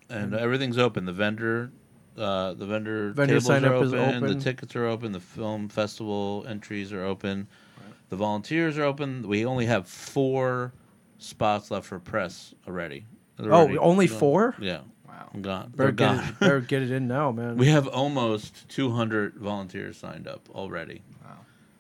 And 0.09 0.33
uh, 0.35 0.37
everything's 0.39 0.77
open. 0.77 1.05
The 1.05 1.13
vendor, 1.13 1.71
uh, 2.17 2.53
the 2.53 2.65
vendor, 2.65 3.11
Vendor 3.11 3.33
tables 3.35 3.45
sign 3.45 3.65
are 3.65 3.75
up 3.75 3.83
is 3.83 3.93
open, 3.93 4.15
open. 4.23 4.37
The 4.37 4.43
tickets 4.43 4.75
are 4.75 4.85
open. 4.85 5.11
The 5.11 5.19
film 5.19 5.69
festival 5.69 6.45
entries 6.47 6.91
are 6.93 7.03
open. 7.03 7.47
Right. 7.77 7.93
The 8.09 8.15
volunteers 8.17 8.77
are 8.77 8.83
open. 8.83 9.27
We 9.27 9.45
only 9.45 9.65
have 9.67 9.87
four 9.87 10.73
spots 11.19 11.71
left 11.71 11.85
for 11.87 11.99
press 11.99 12.53
already. 12.67 13.05
They're 13.37 13.53
Oh, 13.53 13.59
already 13.61 13.77
only 13.77 14.07
gone. 14.07 14.17
four? 14.19 14.55
Yeah, 14.59 14.81
Wow. 15.07 15.29
gone. 15.41 15.69
Better 15.69 15.71
They're 15.75 15.91
get, 15.91 16.15
gone. 16.15 16.27
it, 16.29 16.39
better 16.39 16.59
get 16.61 16.81
it 16.83 16.91
in 16.91 17.07
now, 17.07 17.31
man. 17.31 17.57
we 17.57 17.67
have 17.67 17.87
almost 17.87 18.67
200 18.69 19.35
volunteers 19.35 19.97
signed 19.97 20.27
up 20.27 20.47
already. 20.53 21.01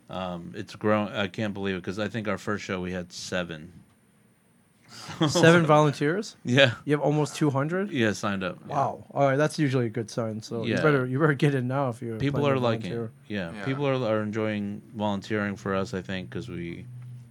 Wow. 0.09 0.15
Um, 0.33 0.53
it's 0.55 0.75
grown. 0.75 1.09
I 1.09 1.27
can't 1.27 1.53
believe 1.53 1.75
it 1.75 1.79
because 1.79 1.99
I 1.99 2.07
think 2.07 2.27
our 2.27 2.37
first 2.37 2.63
show 2.63 2.81
we 2.81 2.91
had 2.93 3.11
seven. 3.11 3.71
Seven 5.29 5.65
volunteers. 5.65 6.35
Yeah, 6.43 6.73
You 6.85 6.93
have 6.93 7.01
almost 7.01 7.35
two 7.35 7.49
hundred. 7.49 7.91
yeah, 7.91 8.11
signed 8.13 8.43
up. 8.43 8.65
Wow. 8.65 9.05
All 9.11 9.27
right, 9.27 9.35
that's 9.37 9.57
usually 9.59 9.85
a 9.87 9.89
good 9.89 10.09
sign. 10.11 10.41
So 10.41 10.63
you 10.63 10.73
Yeah. 10.75 10.81
better 10.81 11.05
you 11.05 11.19
better 11.19 11.33
get 11.33 11.55
in 11.55 11.67
now 11.67 11.89
if 11.89 12.01
you 12.01 12.15
people 12.17 12.47
are 12.47 12.57
liking 12.59 12.91
it. 12.93 13.09
Yeah, 13.27 13.51
Yeah. 13.53 13.65
people 13.65 13.87
are, 13.87 13.93
are 13.95 14.21
enjoying 14.21 14.81
volunteering 14.95 15.55
for 15.55 15.75
us. 15.75 15.93
I 15.93 16.01
think 16.01 16.29
because 16.29 16.49
we, 16.49 16.85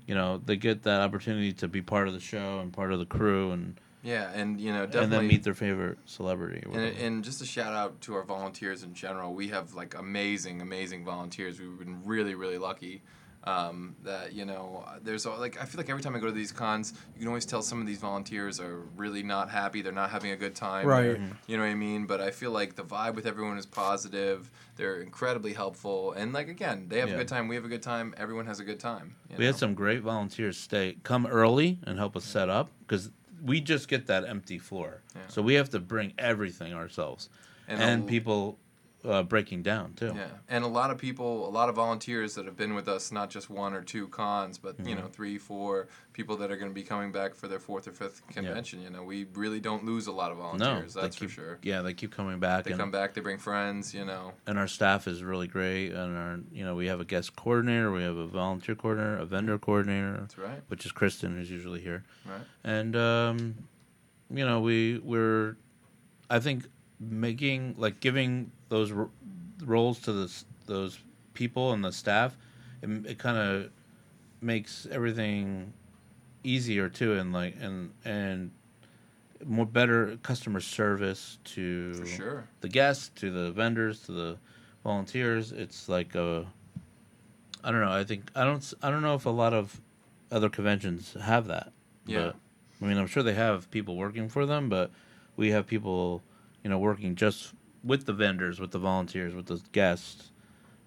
you 0.06 0.14
know, 0.14 0.40
they 0.44 0.56
get 0.56 0.82
that 0.84 1.00
opportunity 1.00 1.52
to 1.54 1.68
be 1.68 1.82
part 1.82 2.08
of 2.08 2.14
the 2.14 2.20
show 2.20 2.60
and 2.60 2.72
part 2.72 2.92
of 2.92 2.98
the 2.98 3.06
crew 3.06 3.52
and 3.52 3.78
Yeah, 4.02 4.30
and 4.34 4.60
you 4.60 4.72
know, 4.72 4.84
and 4.84 5.12
then 5.12 5.26
meet 5.26 5.42
their 5.44 5.54
favorite 5.54 5.98
celebrity. 6.06 6.62
or 6.66 6.72
And, 6.72 6.84
whatever. 6.84 7.04
and 7.06 7.24
just 7.24 7.40
a 7.42 7.46
shout 7.46 7.74
out 7.74 8.00
to 8.02 8.14
our 8.14 8.24
volunteers 8.24 8.82
in 8.82 8.94
general. 8.94 9.34
We 9.34 9.48
have 9.48 9.74
like 9.74 9.94
amazing, 9.98 10.60
amazing 10.62 11.04
volunteers. 11.04 11.60
We've 11.60 11.78
been 11.78 12.02
really, 12.04 12.34
really 12.34 12.58
lucky. 12.58 13.02
Um, 13.44 13.96
that 14.02 14.34
you 14.34 14.44
know, 14.44 14.84
there's 15.02 15.24
a- 15.24 15.30
like 15.30 15.58
I 15.58 15.64
feel 15.64 15.78
like 15.78 15.88
every 15.88 16.02
time 16.02 16.14
I 16.14 16.18
go 16.18 16.26
to 16.26 16.32
these 16.32 16.52
cons, 16.52 16.92
you 17.14 17.20
can 17.20 17.28
always 17.28 17.46
tell 17.46 17.62
some 17.62 17.80
of 17.80 17.86
these 17.86 17.98
volunteers 17.98 18.60
are 18.60 18.80
really 18.96 19.22
not 19.22 19.48
happy. 19.48 19.80
They're 19.80 19.92
not 19.92 20.10
having 20.10 20.30
a 20.32 20.36
good 20.36 20.54
time. 20.54 20.86
Right. 20.86 21.02
They're- 21.18 21.30
You 21.46 21.56
know 21.56 21.62
what 21.62 21.70
I 21.70 21.74
mean? 21.74 22.04
But 22.04 22.20
I 22.20 22.32
feel 22.32 22.50
like 22.50 22.74
the 22.76 22.82
vibe 22.84 23.14
with 23.14 23.24
everyone 23.26 23.56
is 23.56 23.64
positive. 23.64 24.50
They're 24.76 25.00
incredibly 25.00 25.54
helpful, 25.54 26.12
and 26.12 26.34
like 26.34 26.48
again, 26.48 26.86
they 26.88 26.98
have 26.98 27.08
Yeah. 27.08 27.14
a 27.14 27.18
good 27.18 27.28
time. 27.28 27.48
We 27.48 27.54
have 27.54 27.64
a 27.64 27.68
good 27.68 27.82
time. 27.82 28.14
Everyone 28.18 28.44
has 28.44 28.60
a 28.60 28.64
good 28.64 28.78
time. 28.80 29.16
you 29.30 29.36
we 29.38 29.46
had 29.46 29.56
some 29.56 29.72
great 29.74 30.02
volunteers 30.02 30.58
stay 30.58 30.98
come 31.02 31.26
early 31.26 31.78
and 31.84 31.98
help 31.98 32.16
us 32.16 32.24
set 32.26 32.50
up 32.50 32.70
because 32.80 33.10
we 33.42 33.62
just 33.62 33.88
get 33.88 34.06
that 34.08 34.24
empty 34.26 34.58
floor, 34.58 35.00
Yeah. 35.14 35.22
so 35.28 35.40
we 35.40 35.54
have 35.54 35.70
to 35.70 35.80
bring 35.80 36.12
everything 36.18 36.74
ourselves 36.74 37.30
And 37.68 37.80
and, 37.82 38.06
people 38.06 38.58
uh, 39.04 39.22
breaking 39.22 39.62
down 39.62 39.94
too. 39.94 40.12
Yeah, 40.14 40.26
and 40.48 40.62
a 40.62 40.68
lot 40.68 40.90
of 40.90 40.98
people, 40.98 41.48
a 41.48 41.50
lot 41.50 41.68
of 41.68 41.74
volunteers 41.74 42.34
that 42.34 42.44
have 42.44 42.56
been 42.56 42.74
with 42.74 42.86
us, 42.88 43.10
not 43.10 43.30
just 43.30 43.48
one 43.48 43.72
or 43.72 43.82
two 43.82 44.08
cons, 44.08 44.58
but 44.58 44.78
you 44.78 44.84
Mm-hmm. 44.94 45.00
know, 45.04 45.08
three, 45.08 45.38
four 45.38 45.88
people 46.12 46.36
that 46.36 46.50
are 46.50 46.56
going 46.56 46.70
to 46.70 46.74
be 46.74 46.82
coming 46.82 47.10
back 47.12 47.34
for 47.34 47.48
their 47.48 47.58
fourth 47.60 47.88
or 47.88 47.92
fifth 47.92 48.26
convention. 48.28 48.82
You 48.82 48.90
know, 48.90 49.02
we 49.02 49.24
really 49.34 49.58
don't 49.60 49.84
lose 49.86 50.06
a 50.06 50.12
lot 50.12 50.30
of 50.32 50.36
volunteers. 50.38 50.92
they 50.94 51.00
that's 51.00 51.16
keep, 51.16 51.30
for 51.30 51.34
sure. 51.34 51.58
Yeah, 51.62 51.80
they 51.82 51.94
keep 51.94 52.14
coming 52.14 52.38
back. 52.40 52.64
They 52.64 52.72
come 52.72 52.90
back, 52.90 53.14
they 53.14 53.20
bring 53.22 53.38
friends. 53.38 53.94
You 53.94 54.04
know, 54.04 54.32
and 54.46 54.58
our 54.58 54.68
staff 54.68 55.08
is 55.08 55.22
really 55.22 55.46
great. 55.46 55.92
And 55.92 56.16
our, 56.16 56.40
you 56.52 56.64
know, 56.64 56.74
we 56.74 56.86
have 56.88 57.00
a 57.00 57.04
guest 57.06 57.34
coordinator, 57.36 57.90
we 57.92 58.02
have 58.02 58.16
a 58.18 58.26
volunteer 58.26 58.74
coordinator, 58.74 59.16
a 59.16 59.24
vendor 59.24 59.58
coordinator, 59.58 60.18
that's 60.20 60.36
right, 60.36 60.60
which 60.68 60.84
is 60.84 60.92
Kristen, 60.92 61.36
who's 61.36 61.50
usually 61.50 61.80
here. 61.80 62.04
right. 62.26 62.42
and 62.64 62.94
um, 62.96 63.54
you 64.28 64.44
know 64.44 64.60
we 64.60 64.98
we're 64.98 65.56
I 66.28 66.38
think 66.38 66.66
making 67.00 67.74
like 67.78 68.00
giving 68.00 68.50
those 68.68 68.92
r- 68.92 69.08
roles 69.64 69.98
to 70.00 70.12
this 70.12 70.44
those 70.66 70.98
people 71.34 71.72
and 71.72 71.82
the 71.84 71.90
staff 71.92 72.36
it, 72.82 72.88
it 73.06 73.18
kind 73.18 73.36
of 73.38 73.70
makes 74.42 74.86
everything 74.90 75.72
easier 76.44 76.88
too 76.88 77.14
and 77.14 77.32
like 77.32 77.56
and 77.60 77.92
and 78.04 78.50
more 79.46 79.64
better 79.66 80.18
customer 80.22 80.60
service 80.60 81.38
to 81.44 81.94
For 81.94 82.06
sure. 82.06 82.48
the 82.60 82.68
guests 82.68 83.10
to 83.16 83.30
the 83.30 83.50
vendors 83.52 84.00
to 84.02 84.12
the 84.12 84.38
volunteers 84.84 85.52
it's 85.52 85.88
like 85.88 86.14
a 86.14 86.46
i 87.64 87.70
don't 87.70 87.80
know 87.80 87.90
i 87.92 88.04
think 88.04 88.30
i 88.34 88.44
don't 88.44 88.72
I 88.82 88.90
don't 88.90 89.02
know 89.02 89.14
if 89.14 89.24
a 89.26 89.30
lot 89.30 89.54
of 89.54 89.80
other 90.30 90.48
conventions 90.50 91.16
have 91.22 91.46
that 91.48 91.72
Yeah. 92.06 92.32
but, 92.32 92.36
i 92.82 92.88
mean 92.88 92.98
i'm 92.98 93.06
sure 93.06 93.22
they 93.22 93.34
have 93.34 93.70
people 93.70 93.96
working 93.96 94.28
for 94.28 94.44
them 94.46 94.68
but 94.68 94.90
we 95.36 95.50
have 95.50 95.66
people 95.66 96.22
you 96.62 96.70
know 96.70 96.78
working 96.78 97.14
just 97.16 97.52
with 97.82 98.04
the 98.06 98.12
vendors 98.12 98.60
with 98.60 98.70
the 98.70 98.78
volunteers 98.78 99.34
with 99.34 99.46
the 99.46 99.60
guests 99.72 100.30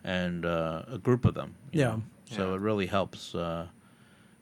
and 0.04 0.46
uh, 0.46 0.84
a 0.88 0.98
group 0.98 1.26
of 1.26 1.34
them 1.34 1.56
Yeah. 1.72 1.86
know. 1.88 2.04
So 2.30 2.50
Yeah. 2.50 2.56
it 2.56 2.62
really 2.62 2.88
helps 2.88 3.36
uh, 3.36 3.68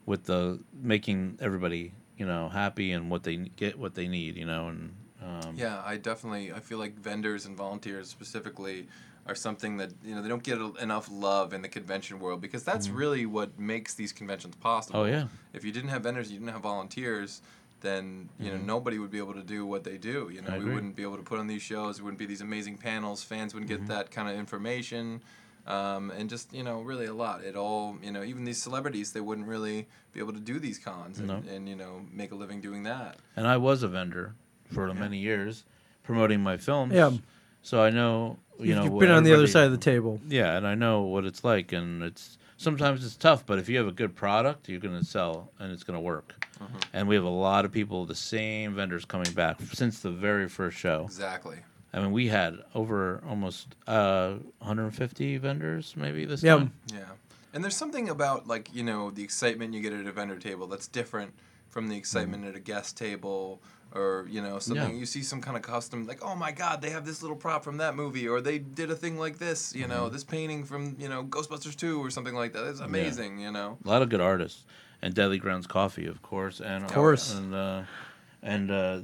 with 0.06 0.24
the 0.24 0.60
making 0.72 1.38
everybody 1.40 1.92
you 2.18 2.26
know 2.26 2.48
happy 2.48 2.92
and 2.92 3.10
what 3.10 3.22
they 3.22 3.36
get 3.36 3.78
what 3.78 3.94
they 3.94 4.08
need. 4.08 4.36
You 4.36 4.46
know, 4.46 4.68
and 4.68 4.94
um, 5.22 5.56
Yeah, 5.56 5.82
I 5.84 5.96
definitely 5.96 6.52
I 6.52 6.60
feel 6.60 6.78
like 6.78 6.94
vendors 6.98 7.46
and 7.46 7.56
volunteers 7.56 8.08
specifically 8.08 8.86
are 9.26 9.36
something 9.36 9.76
that 9.76 9.90
you 10.04 10.14
know 10.14 10.22
they 10.22 10.28
don't 10.28 10.42
get 10.42 10.58
enough 10.80 11.08
love 11.10 11.52
in 11.52 11.62
the 11.62 11.68
convention 11.68 12.18
world 12.18 12.40
because 12.40 12.64
that's 12.64 12.88
really 12.88 13.24
what 13.24 13.58
makes 13.58 13.94
these 13.94 14.12
conventions 14.12 14.56
possible. 14.56 15.00
Mm-hmm. 15.00 15.14
Oh 15.14 15.18
yeah. 15.18 15.26
If 15.52 15.64
you 15.64 15.70
didn't 15.72 15.90
have 15.90 16.02
vendors, 16.02 16.30
you 16.30 16.38
didn't 16.38 16.52
have 16.52 16.62
volunteers, 16.62 17.40
then 17.82 18.28
you 18.40 18.50
know 18.50 18.56
nobody 18.56 18.98
would 18.98 19.10
be 19.10 19.18
able 19.18 19.34
to 19.34 19.42
do 19.42 19.66
what 19.66 19.84
they 19.84 19.98
do. 19.98 20.30
You 20.32 20.40
know, 20.42 20.48
Mm-hmm. 20.48 20.52
I 20.54 20.58
we 20.58 20.62
agree. 20.64 20.74
wouldn't 20.74 20.96
be 20.96 21.02
able 21.02 21.16
to 21.18 21.22
put 21.22 21.38
on 21.38 21.46
these 21.46 21.62
shows. 21.62 21.96
There 21.96 22.04
wouldn't 22.04 22.18
be 22.18 22.26
these 22.26 22.40
amazing 22.40 22.78
panels. 22.78 23.22
Fans 23.22 23.52
wouldn't 23.54 23.68
get 23.68 23.78
Mm-hmm. 23.80 23.88
that 23.88 24.10
kind 24.10 24.28
of 24.28 24.36
information. 24.36 25.20
Um, 25.64 26.10
and 26.10 26.28
just 26.28 26.52
you 26.52 26.64
know, 26.64 26.80
really 26.80 27.06
a 27.06 27.14
lot. 27.14 27.44
It 27.44 27.54
all 27.54 27.96
you 28.02 28.10
know, 28.10 28.24
even 28.24 28.44
these 28.44 28.60
celebrities, 28.60 29.12
they 29.12 29.20
wouldn't 29.20 29.46
really 29.46 29.86
be 30.12 30.18
able 30.20 30.32
to 30.32 30.40
do 30.40 30.58
these 30.58 30.78
cons 30.78 31.18
and, 31.20 31.28
No. 31.28 31.42
and 31.48 31.68
you 31.68 31.76
know 31.76 32.02
make 32.12 32.32
a 32.32 32.34
living 32.34 32.60
doing 32.60 32.82
that. 32.84 33.18
And 33.36 33.46
I 33.46 33.58
was 33.58 33.82
a 33.84 33.88
vendor 33.88 34.34
for 34.72 34.92
many 34.94 35.18
years, 35.18 35.64
promoting 36.02 36.40
my 36.42 36.56
films. 36.56 36.94
Yeah. 36.94 37.12
So 37.62 37.80
I 37.80 37.90
know 37.90 38.38
you 38.58 38.66
You've, 38.66 38.76
know 38.78 38.84
you've 38.84 38.98
been 38.98 39.10
on 39.12 39.22
the 39.22 39.32
other 39.34 39.46
side 39.46 39.66
of 39.66 39.70
the 39.70 39.78
table. 39.78 40.20
Yeah, 40.28 40.56
and 40.56 40.66
I 40.66 40.74
know 40.74 41.02
what 41.02 41.24
it's 41.24 41.44
like, 41.44 41.72
and 41.72 42.02
it's 42.02 42.38
sometimes 42.62 43.04
it's 43.04 43.16
tough, 43.16 43.44
but 43.44 43.58
if 43.58 43.68
you 43.68 43.76
have 43.78 43.86
a 43.86 43.92
good 43.92 44.14
product, 44.14 44.68
you're 44.68 44.80
going 44.80 44.98
to 44.98 45.04
sell, 45.04 45.50
and 45.58 45.72
it's 45.72 45.82
going 45.82 45.96
to 45.96 46.00
work. 46.00 46.46
Mm-hmm. 46.62 46.76
And 46.92 47.08
we 47.08 47.14
have 47.16 47.24
a 47.24 47.28
lot 47.28 47.64
of 47.64 47.72
people, 47.72 48.06
the 48.06 48.14
same 48.14 48.74
vendors 48.74 49.04
coming 49.04 49.32
back 49.32 49.60
since 49.72 50.00
the 50.00 50.10
very 50.10 50.48
first 50.48 50.76
show. 50.78 51.02
Exactly. 51.04 51.58
I 51.92 52.00
mean, 52.00 52.12
we 52.12 52.28
had 52.28 52.58
over 52.74 53.22
almost 53.28 53.74
uh, 53.86 54.34
150 54.60 55.36
vendors, 55.38 55.94
maybe 55.96 56.24
this 56.24 56.42
Yeah. 56.42 56.56
time. 56.56 56.72
Yeah. 56.92 57.00
And 57.52 57.62
there's 57.62 57.76
something 57.76 58.08
about 58.08 58.46
like, 58.46 58.74
you 58.74 58.82
know, 58.82 59.10
the 59.10 59.22
excitement 59.22 59.74
you 59.74 59.82
get 59.82 59.92
at 59.92 60.06
a 60.06 60.12
vendor 60.12 60.38
table 60.38 60.66
that's 60.66 60.88
different 60.88 61.34
from 61.72 61.88
the 61.88 61.96
excitement 61.96 62.44
at 62.44 62.54
a 62.54 62.60
guest 62.60 62.96
table 62.96 63.60
or, 63.94 64.26
you 64.30 64.40
know, 64.40 64.58
something 64.58 64.92
Yeah. 64.94 65.00
you 65.00 65.06
see 65.06 65.22
some 65.22 65.40
kind 65.40 65.56
of 65.56 65.62
custom 65.62 66.06
like, 66.06 66.22
"Oh 66.24 66.34
my 66.36 66.52
god, 66.52 66.80
they 66.82 66.90
have 66.90 67.04
this 67.04 67.20
little 67.22 67.36
prop 67.36 67.64
from 67.64 67.78
that 67.78 67.96
movie 67.96 68.28
or 68.28 68.40
they 68.40 68.58
did 68.58 68.90
a 68.90 68.94
thing 68.94 69.18
like 69.18 69.38
this, 69.38 69.74
you 69.74 69.86
know, 69.88 70.08
this 70.08 70.22
painting 70.24 70.64
from, 70.64 70.96
you 70.98 71.08
know, 71.08 71.24
Ghostbusters 71.24 71.74
2 71.76 71.98
or 72.02 72.10
something 72.10 72.34
like 72.34 72.52
that." 72.52 72.64
It's 72.68 72.80
amazing, 72.80 73.40
you 73.40 73.50
know. 73.50 73.78
A 73.84 73.88
lot 73.88 74.02
of 74.02 74.08
good 74.10 74.20
artists, 74.20 74.64
and 75.02 75.12
Deadly 75.14 75.38
Grounds 75.38 75.66
Coffee, 75.66 76.06
of 76.06 76.22
course, 76.22 76.60
and 76.60 76.84
of 76.84 76.92
course. 76.92 77.34
and 77.34 77.54
uh, 77.54 77.82
and 78.42 78.70
uh, 78.70 79.00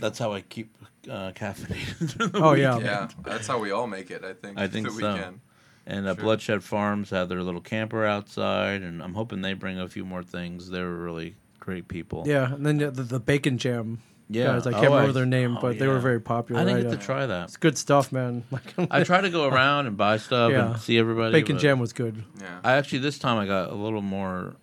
that's 0.00 0.18
how 0.18 0.32
I 0.32 0.40
keep 0.42 0.74
uh, 1.10 1.32
caffeinated. 1.32 2.16
the 2.32 2.38
Oh, 2.40 2.52
yeah. 2.54 2.76
weekend. 2.76 2.84
Yeah, 2.86 3.08
that's 3.24 3.46
how 3.48 3.58
we 3.58 3.70
all 3.70 3.86
make 3.86 4.10
it, 4.10 4.24
I 4.24 4.32
think. 4.34 4.58
I 4.58 4.66
think 4.68 4.86
the 4.86 4.92
so. 4.92 5.14
weekend. 5.14 5.40
And 5.86 6.06
uh, 6.06 6.14
Sure. 6.14 6.22
Bloodshed 6.24 6.62
Farms 6.62 7.10
had 7.10 7.28
their 7.28 7.42
little 7.42 7.60
camper 7.60 8.04
outside, 8.04 8.82
and 8.82 9.02
I'm 9.02 9.14
hoping 9.14 9.40
they 9.42 9.54
bring 9.54 9.78
a 9.80 9.88
few 9.88 10.04
more 10.04 10.22
things. 10.22 10.68
They're 10.70 10.90
really 10.90 11.34
great 11.62 11.86
people. 11.86 12.24
Yeah, 12.26 12.52
and 12.52 12.66
then 12.66 12.78
the, 12.78 12.90
the, 12.90 13.02
the 13.04 13.20
bacon 13.20 13.56
jam 13.56 14.02
Yeah. 14.28 14.46
guys. 14.46 14.66
I 14.66 14.72
can't 14.72 14.86
Oh, 14.86 14.90
remember 14.96 15.10
I- 15.10 15.12
their 15.12 15.26
name, 15.26 15.56
oh, 15.56 15.60
but 15.60 15.78
they 15.78 15.86
were 15.86 16.00
very 16.00 16.20
popular. 16.20 16.60
I 16.60 16.64
didn't 16.64 16.76
right? 16.78 16.82
get 16.90 16.92
Uh, 16.94 16.96
to 17.00 17.02
try 17.06 17.26
that. 17.26 17.44
It's 17.44 17.56
good 17.56 17.78
stuff, 17.78 18.10
man. 18.10 18.42
Like 18.50 18.74
I 18.90 19.04
try 19.04 19.20
to 19.20 19.30
go 19.30 19.46
around 19.48 19.86
and 19.86 19.96
buy 19.96 20.16
stuff 20.16 20.50
Yeah. 20.50 20.72
and 20.72 20.80
see 20.80 20.98
everybody. 20.98 21.32
bacon 21.32 21.58
jam 21.58 21.78
was 21.78 21.92
good. 21.92 22.24
Yeah. 22.40 22.58
I 22.64 22.72
actually 22.74 22.98
this 22.98 23.18
time 23.18 23.38
I 23.38 23.46
got 23.46 23.70
a 23.70 23.74
little 23.76 24.02
more 24.02 24.56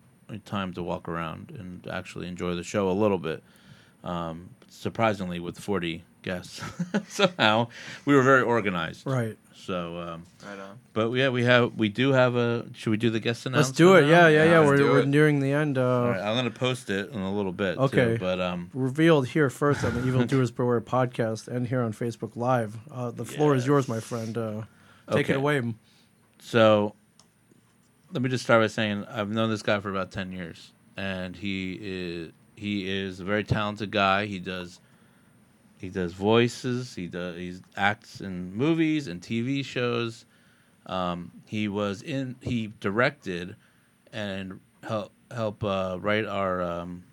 time 0.46 0.74
to 0.74 0.84
walk 0.84 1.08
around 1.08 1.52
and 1.58 1.88
actually 1.88 2.28
enjoy 2.28 2.54
the 2.56 2.64
show 2.64 2.90
a 2.90 2.98
little 3.04 3.18
bit. 3.18 3.44
Um, 4.04 4.50
surprisingly, 4.70 5.40
with 5.40 5.58
40 5.60 6.04
guests, 6.22 6.62
somehow 7.08 7.68
we 8.06 8.14
were 8.16 8.22
very 8.24 8.42
organized. 8.44 9.06
Right. 9.06 9.38
So, 9.66 9.98
um, 9.98 10.24
right 10.46 10.58
on. 10.60 10.80
but 10.94 11.12
yeah, 11.12 11.30
we 11.30 11.44
have 11.44 11.76
we 11.76 11.90
do 11.90 12.12
have 12.14 12.36
a. 12.36 12.66
Should 12.74 12.90
we 12.92 12.98
do 12.98 13.10
the 13.10 13.20
guest 13.20 13.46
announcement? 13.46 13.68
Let's 13.68 13.78
do 13.78 13.96
it. 13.96 14.02
now? 14.04 14.08
Yeah, 14.08 14.28
yeah, 14.30 14.44
Yeah, 14.46 14.52
yeah. 14.52 14.60
We're, 14.66 14.92
we're 14.92 15.00
it. 15.02 15.08
nearing 15.08 15.40
the 15.42 15.52
end. 15.52 15.78
Uh, 15.78 15.84
All 16.02 16.10
right, 16.10 16.20
I'm 16.22 16.36
gonna 16.36 16.50
post 16.50 16.90
it 16.90 17.12
in 17.12 17.20
a 17.20 17.34
little 17.36 17.52
bit. 17.52 17.76
too, 17.76 17.82
Okay. 17.82 18.18
but 18.18 18.40
um, 18.40 18.70
Revealed 18.74 19.28
here 19.28 19.50
first 19.50 19.84
on 19.84 19.94
the 19.94 20.08
Evil 20.08 20.26
Doers 20.26 20.50
Beware 20.52 20.82
podcast 20.82 21.48
and 21.48 21.68
here 21.68 21.82
on 21.82 21.94
Facebook 21.94 22.36
Live. 22.36 22.78
Uh, 22.92 23.12
the 23.12 23.26
floor 23.26 23.54
is 23.56 23.66
yours, 23.68 23.88
my 23.88 24.00
friend. 24.00 24.38
Uh, 24.38 24.62
take 25.12 25.30
it 25.30 25.32
Okay. 25.32 25.34
away. 25.34 25.62
So 26.40 26.96
let 28.12 28.22
me 28.22 28.30
just 28.30 28.44
start 28.44 28.62
by 28.64 28.68
saying 28.68 29.06
I've 29.06 29.30
known 29.30 29.50
this 29.50 29.62
guy 29.62 29.80
for 29.82 29.90
about 29.92 30.12
ten 30.12 30.32
years, 30.32 30.72
and 30.98 31.36
he 31.36 31.78
is 31.82 32.32
he 32.56 32.90
is 32.90 33.20
a 33.20 33.24
very 33.26 33.44
talented 33.44 33.92
guy. 33.92 34.26
He 34.26 34.40
does 34.40 34.80
he 35.80 35.90
does 35.90 36.14
voices. 36.14 36.96
He 36.96 37.08
does 37.08 37.36
he 37.36 37.56
acts 37.76 38.22
in 38.22 38.54
movies 38.54 39.08
and 39.08 39.22
TV 39.22 39.64
shows. 39.64 40.26
Um, 40.86 41.32
he 41.46 41.68
was 41.68 42.02
in 42.02 42.36
he 42.42 42.74
directed 42.80 43.56
and 44.12 44.60
help 44.84 45.12
help 45.32 45.64
uh, 45.64 45.98
write 46.00 46.26
our 46.26 46.62
um, 46.62 47.04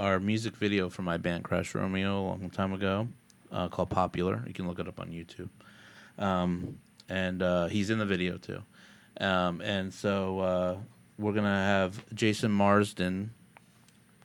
our 0.00 0.18
music 0.20 0.56
video 0.56 0.88
for 0.88 1.02
my 1.02 1.16
band 1.16 1.44
Crash 1.44 1.74
Romeo 1.74 2.20
a 2.20 2.24
long 2.26 2.50
time 2.50 2.72
ago 2.72 3.08
uh, 3.52 3.68
called 3.68 3.90
Popular. 3.90 4.42
You 4.46 4.52
can 4.52 4.66
look 4.66 4.78
it 4.78 4.88
up 4.88 5.00
on 5.00 5.08
YouTube. 5.08 5.48
Um, 6.18 6.78
and 7.08 7.42
uh, 7.42 7.66
he's 7.66 7.90
in 7.90 7.98
the 7.98 8.06
video 8.06 8.38
too. 8.38 8.62
Um, 9.20 9.60
and 9.60 9.92
so 9.92 10.38
uh, 10.40 10.76
we're 11.18 11.32
gonna 11.32 11.48
have 11.48 12.04
Jason 12.14 12.50
Marsden 12.50 13.32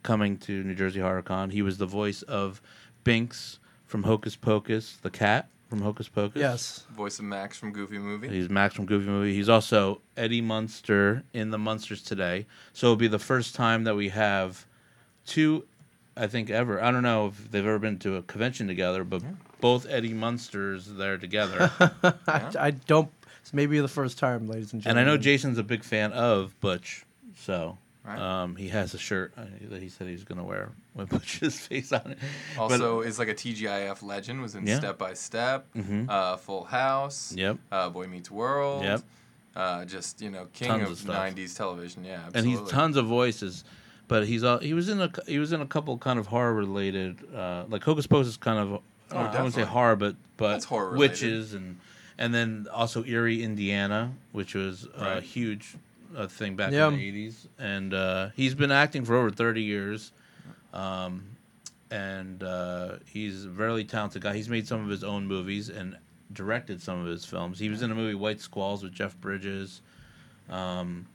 coming 0.03 0.37
to 0.37 0.63
New 0.63 0.75
Jersey 0.75 0.99
HorrorCon. 0.99 1.51
He 1.51 1.61
was 1.61 1.77
the 1.77 1.85
voice 1.85 2.21
of 2.23 2.61
Binx 3.03 3.57
from 3.85 4.03
Hocus 4.03 4.35
Pocus, 4.35 4.97
the 5.01 5.09
cat 5.09 5.47
from 5.69 5.81
Hocus 5.81 6.07
Pocus. 6.09 6.39
Yes. 6.39 6.85
Voice 6.95 7.19
of 7.19 7.25
Max 7.25 7.57
from 7.57 7.71
Goofy 7.71 7.97
Movie. 7.97 8.27
He's 8.27 8.49
Max 8.49 8.75
from 8.75 8.85
Goofy 8.85 9.07
Movie. 9.07 9.33
He's 9.33 9.49
also 9.49 10.01
Eddie 10.17 10.41
Munster 10.41 11.23
in 11.33 11.49
the 11.51 11.57
Munsters 11.57 12.01
today. 12.01 12.45
So 12.73 12.87
it'll 12.87 12.95
be 12.97 13.07
the 13.07 13.19
first 13.19 13.55
time 13.55 13.85
that 13.85 13.95
we 13.95 14.09
have 14.09 14.65
two, 15.25 15.65
I 16.17 16.27
think 16.27 16.49
ever. 16.49 16.81
I 16.83 16.91
don't 16.91 17.03
know 17.03 17.27
if 17.27 17.51
they've 17.51 17.65
ever 17.65 17.79
been 17.79 17.99
to 17.99 18.17
a 18.17 18.21
convention 18.21 18.67
together, 18.67 19.03
but 19.03 19.23
both 19.61 19.87
Eddie 19.89 20.13
Munsters 20.13 20.87
there 20.87 21.17
together. 21.17 21.71
I, 22.27 22.51
I 22.59 22.71
don't. 22.71 23.09
It's 23.41 23.53
maybe 23.53 23.79
the 23.79 23.87
first 23.87 24.17
time, 24.19 24.47
ladies 24.47 24.73
and 24.73 24.81
gentlemen. 24.81 25.01
and. 25.01 25.09
I 25.09 25.13
know 25.13 25.17
Jason's 25.17 25.57
a 25.57 25.63
big 25.63 25.83
fan 25.83 26.11
of 26.11 26.59
Butch, 26.59 27.05
so 27.37 27.77
Right. 28.03 28.17
um, 28.17 28.55
he 28.55 28.67
has 28.69 28.95
a 28.95 28.97
shirt 28.97 29.31
uh, 29.37 29.43
that 29.69 29.81
he 29.81 29.87
said 29.89 30.07
he's 30.07 30.23
going 30.23 30.39
to 30.39 30.43
wear 30.43 30.71
with 30.95 31.09
Butch's 31.11 31.59
face 31.59 31.91
on 31.93 32.11
it. 32.11 32.17
But- 32.57 32.61
Also, 32.71 33.01
is 33.01 33.19
like 33.19 33.27
a 33.27 33.35
TGIF 33.35 34.01
legend. 34.01 34.41
Was 34.41 34.55
in 34.55 34.65
Yeah. 34.65 34.79
Step 34.79 34.97
by 34.97 35.13
Step, 35.13 35.67
Mhm. 35.75 36.09
uh, 36.09 36.37
Full 36.37 36.63
House, 36.63 37.31
Yep. 37.35 37.57
uh, 37.71 37.89
Boy 37.89 38.07
Meets 38.07 38.31
World. 38.31 38.83
Yep. 38.83 39.01
Uh, 39.55 39.85
just 39.85 40.21
you 40.21 40.29
know, 40.31 40.47
king 40.53 40.69
Tons 40.69 40.83
of, 40.83 40.91
of 40.93 40.97
stuff. 40.97 41.15
'90s 41.15 41.55
television. 41.55 42.03
Yeah, 42.05 42.21
and 42.33 42.45
he's 42.45 42.59
tons 42.69 42.95
of 42.97 43.05
voices. 43.05 43.63
But 44.07 44.25
he's 44.25 44.43
uh, 44.43 44.57
he 44.59 44.73
was 44.73 44.89
in 44.89 44.99
a 45.01 45.11
he 45.27 45.39
was 45.39 45.51
in 45.53 45.61
a 45.61 45.65
couple 45.65 45.97
kind 45.97 46.17
of 46.19 46.27
horror 46.27 46.53
related 46.53 47.17
uh, 47.35 47.65
like 47.69 47.83
Hocus 47.83 48.07
Pocus 48.07 48.27
is 48.27 48.37
kind 48.37 48.57
of 48.59 48.73
uh, 48.73 48.79
I 49.15 49.23
wouldn't 49.31 49.53
say 49.53 49.61
Oh, 49.63 49.65
horror 49.65 49.95
but 49.95 50.15
but 50.37 50.63
horror 50.63 50.97
witches 50.97 51.53
and 51.53 51.79
and 52.17 52.33
then 52.33 52.67
also 52.73 53.03
Eerie 53.05 53.43
Indiana 53.43 54.11
which 54.31 54.53
was 54.55 54.87
a 54.97 55.01
Right. 55.15 55.23
huge 55.23 55.75
uh, 56.15 56.27
thing 56.27 56.55
back 56.55 56.71
Yeah. 56.71 56.87
in 56.87 56.95
the 56.95 57.07
eighties 57.07 57.47
and 57.59 57.93
uh, 57.93 58.29
he's 58.35 58.55
been 58.55 58.71
acting 58.71 59.05
for 59.05 59.15
over 59.15 59.31
thirty 59.31 59.61
years, 59.63 60.11
um, 60.73 61.23
and 61.89 62.41
uh, 62.43 62.95
he's 63.05 63.45
a 63.45 63.49
very 63.49 63.83
talented 63.83 64.21
guy. 64.21 64.33
He's 64.35 64.49
made 64.49 64.67
some 64.67 64.81
of 64.83 64.89
his 64.89 65.03
own 65.03 65.27
movies 65.27 65.69
and 65.69 65.97
directed 66.33 66.81
some 66.81 66.99
of 67.01 67.07
his 67.07 67.25
films. 67.25 67.59
He 67.59 67.69
was 67.69 67.81
in 67.81 67.91
a 67.91 67.95
movie 67.95 68.15
White 68.15 68.39
Squalls 68.39 68.83
with 68.83 68.93
Jeff 68.93 69.19
Bridges. 69.19 69.81
Um, 70.49 71.05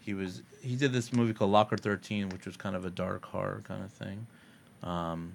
he 0.00 0.14
was 0.14 0.42
he 0.60 0.76
did 0.76 0.92
this 0.92 1.12
movie 1.12 1.32
called 1.32 1.50
Locker 1.50 1.76
Thirteen, 1.76 2.28
which 2.30 2.46
was 2.46 2.56
kind 2.56 2.74
of 2.76 2.84
a 2.84 2.90
dark 2.90 3.24
horror 3.24 3.62
kind 3.66 3.82
of 3.84 3.90
thing. 3.92 4.26
Um, 4.82 5.32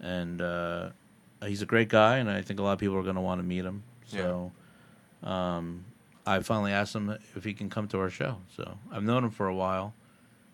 and 0.00 0.40
uh, 0.40 0.90
he's 1.44 1.62
a 1.62 1.66
great 1.66 1.88
guy, 1.88 2.18
and 2.18 2.28
I 2.30 2.42
think 2.42 2.58
a 2.60 2.62
lot 2.62 2.72
of 2.72 2.78
people 2.78 2.96
are 2.96 3.02
going 3.02 3.14
to 3.16 3.20
want 3.20 3.40
to 3.40 3.46
meet 3.46 3.64
him. 3.64 3.82
So, 4.06 4.50
um, 5.22 5.84
I 6.28 6.40
finally 6.40 6.72
asked 6.72 6.94
him 6.94 7.16
if 7.34 7.44
he 7.44 7.54
can 7.54 7.70
come 7.70 7.88
to 7.88 7.98
our 8.00 8.10
show. 8.10 8.36
So 8.54 8.78
I've 8.92 9.02
known 9.02 9.24
him 9.24 9.30
for 9.30 9.46
a 9.48 9.54
while, 9.54 9.94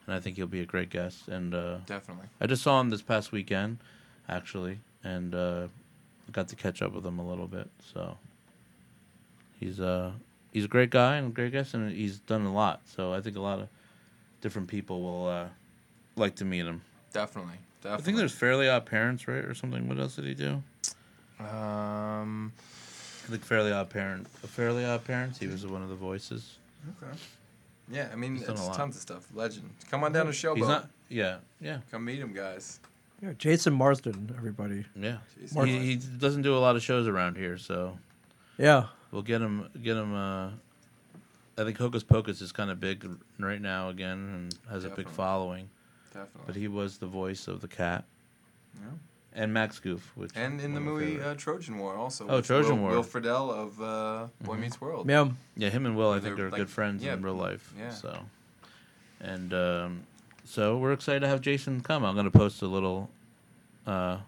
and 0.06 0.14
I 0.14 0.20
think 0.20 0.36
he'll 0.36 0.46
be 0.46 0.60
a 0.60 0.66
great 0.66 0.90
guest. 0.90 1.28
And 1.28 1.54
uh, 1.54 1.78
Definitely. 1.86 2.26
I 2.40 2.46
just 2.46 2.62
saw 2.62 2.80
him 2.80 2.90
this 2.90 3.02
past 3.02 3.32
weekend, 3.32 3.78
actually, 4.28 4.78
and 5.02 5.34
uh, 5.34 5.66
got 6.30 6.48
to 6.48 6.56
catch 6.56 6.80
up 6.82 6.92
with 6.92 7.04
him 7.04 7.18
a 7.18 7.26
little 7.26 7.48
bit. 7.48 7.68
So 7.92 8.16
he's 9.58 9.80
uh 9.80 10.12
he's 10.52 10.64
a 10.64 10.68
great 10.68 10.90
guy 10.90 11.16
and 11.16 11.28
a 11.28 11.30
great 11.30 11.52
guest, 11.52 11.74
and 11.74 11.90
he's 11.90 12.18
done 12.20 12.44
a 12.44 12.52
lot. 12.52 12.82
So 12.86 13.12
I 13.12 13.20
think 13.20 13.36
a 13.36 13.40
lot 13.40 13.60
of 13.60 13.68
different 14.40 14.68
people 14.68 15.02
will 15.02 15.26
uh, 15.28 15.46
like 16.16 16.36
to 16.36 16.44
meet 16.44 16.66
him. 16.66 16.82
Definitely. 17.12 17.58
Definitely. 17.82 18.02
I 18.02 18.04
think 18.04 18.16
there's 18.16 18.32
Fairly 18.32 18.68
Odd 18.68 18.86
Parents, 18.86 19.28
right, 19.28 19.44
or 19.44 19.54
something. 19.54 19.88
What 19.88 19.98
else 19.98 20.16
did 20.16 20.24
he 20.24 20.34
do? 20.34 20.62
Um. 21.40 22.52
I 23.26 23.30
think 23.30 23.44
Fairly 23.44 23.72
Odd 23.72 23.88
Parent, 23.90 24.28
Fairly 24.28 24.84
Odd 24.84 25.04
Parents. 25.04 25.38
He 25.38 25.46
was 25.46 25.66
one 25.66 25.82
of 25.82 25.88
the 25.88 25.94
voices. 25.94 26.58
Okay. 27.02 27.12
Yeah, 27.90 28.08
I 28.12 28.16
mean, 28.16 28.36
He's 28.36 28.46
done 28.46 28.56
a 28.56 28.58
it's 28.58 28.66
lot. 28.68 28.76
tons 28.76 28.96
of 28.96 29.02
stuff. 29.02 29.26
Legend. 29.34 29.70
Come 29.90 30.04
on 30.04 30.12
down 30.12 30.26
to 30.26 30.32
Showboat. 30.32 30.56
He's 30.56 30.68
not. 30.68 30.88
Yeah, 31.08 31.36
yeah, 31.60 31.78
Come 31.90 32.04
meet 32.06 32.18
him, 32.18 32.32
guys. 32.32 32.80
Yeah, 33.22 33.32
Jason 33.38 33.72
Marsden, 33.74 34.34
everybody. 34.36 34.84
yeah. 34.96 35.18
Jeez. 35.42 35.66
He, 35.66 35.78
he 35.78 35.96
doesn't 35.96 36.42
do 36.42 36.56
a 36.56 36.58
lot 36.58 36.76
of 36.76 36.82
shows 36.82 37.06
around 37.06 37.36
here, 37.36 37.56
so 37.58 37.98
Yeah. 38.58 38.86
we'll 39.10 39.22
get 39.22 39.40
him 39.40 39.68
get 39.82 39.96
him 39.96 40.14
uh, 40.14 40.48
I 41.56 41.62
think 41.64 41.78
Hocus 41.78 42.02
Pocus 42.02 42.40
is 42.40 42.52
kind 42.52 42.70
of 42.70 42.80
big 42.80 43.06
right 43.38 43.60
now 43.60 43.88
again 43.90 44.18
and 44.18 44.54
has 44.70 44.84
a 44.84 44.88
big 44.88 44.96
Definitely. 44.96 45.14
following. 45.14 45.68
Definitely. 46.12 46.42
But 46.46 46.56
he 46.56 46.68
was 46.68 46.98
the 46.98 47.06
voice 47.06 47.46
of 47.48 47.60
the 47.60 47.68
cat. 47.68 48.04
Yeah. 48.80 48.88
And 49.36 49.52
Max 49.52 49.80
Goof, 49.80 50.12
which 50.14 50.30
and 50.36 50.60
in 50.60 50.74
the 50.74 50.80
one 50.80 50.88
of 50.88 50.94
my 50.94 51.00
movie 51.06 51.20
uh, 51.20 51.34
Trojan 51.34 51.76
War 51.78 51.96
also. 51.96 52.26
Oh, 52.28 52.40
Trojan 52.40 52.76
Will, 52.76 52.82
War. 52.82 52.90
Will 52.92 53.02
Friedle 53.02 53.50
of 53.50 53.82
uh, 53.82 54.26
Boy 54.42 54.54
Meets 54.56 54.80
World. 54.80 55.10
Yeah. 55.10 55.28
yeah, 55.56 55.70
him 55.70 55.86
and 55.86 55.96
Will, 55.96 56.12
I 56.12 56.20
think, 56.20 56.38
are 56.38 56.50
like- 56.50 56.58
good 56.60 56.70
friends 56.70 57.02
yeah, 57.02 57.14
in 57.14 57.22
real 57.22 57.34
life. 57.34 57.72
yeah. 57.76 57.90
So, 57.90 58.16
and 59.20 59.52
um, 59.52 60.02
so 60.44 60.76
we're 60.76 60.92
excited 60.92 61.20
to 61.20 61.26
have 61.28 61.40
Jason 61.40 61.80
come. 61.80 62.04
I'm 62.04 62.14
going 62.14 62.30
to 62.30 62.38
post 62.38 62.62
a 62.62 62.66
little, 62.68 63.10
uh, 63.88 64.18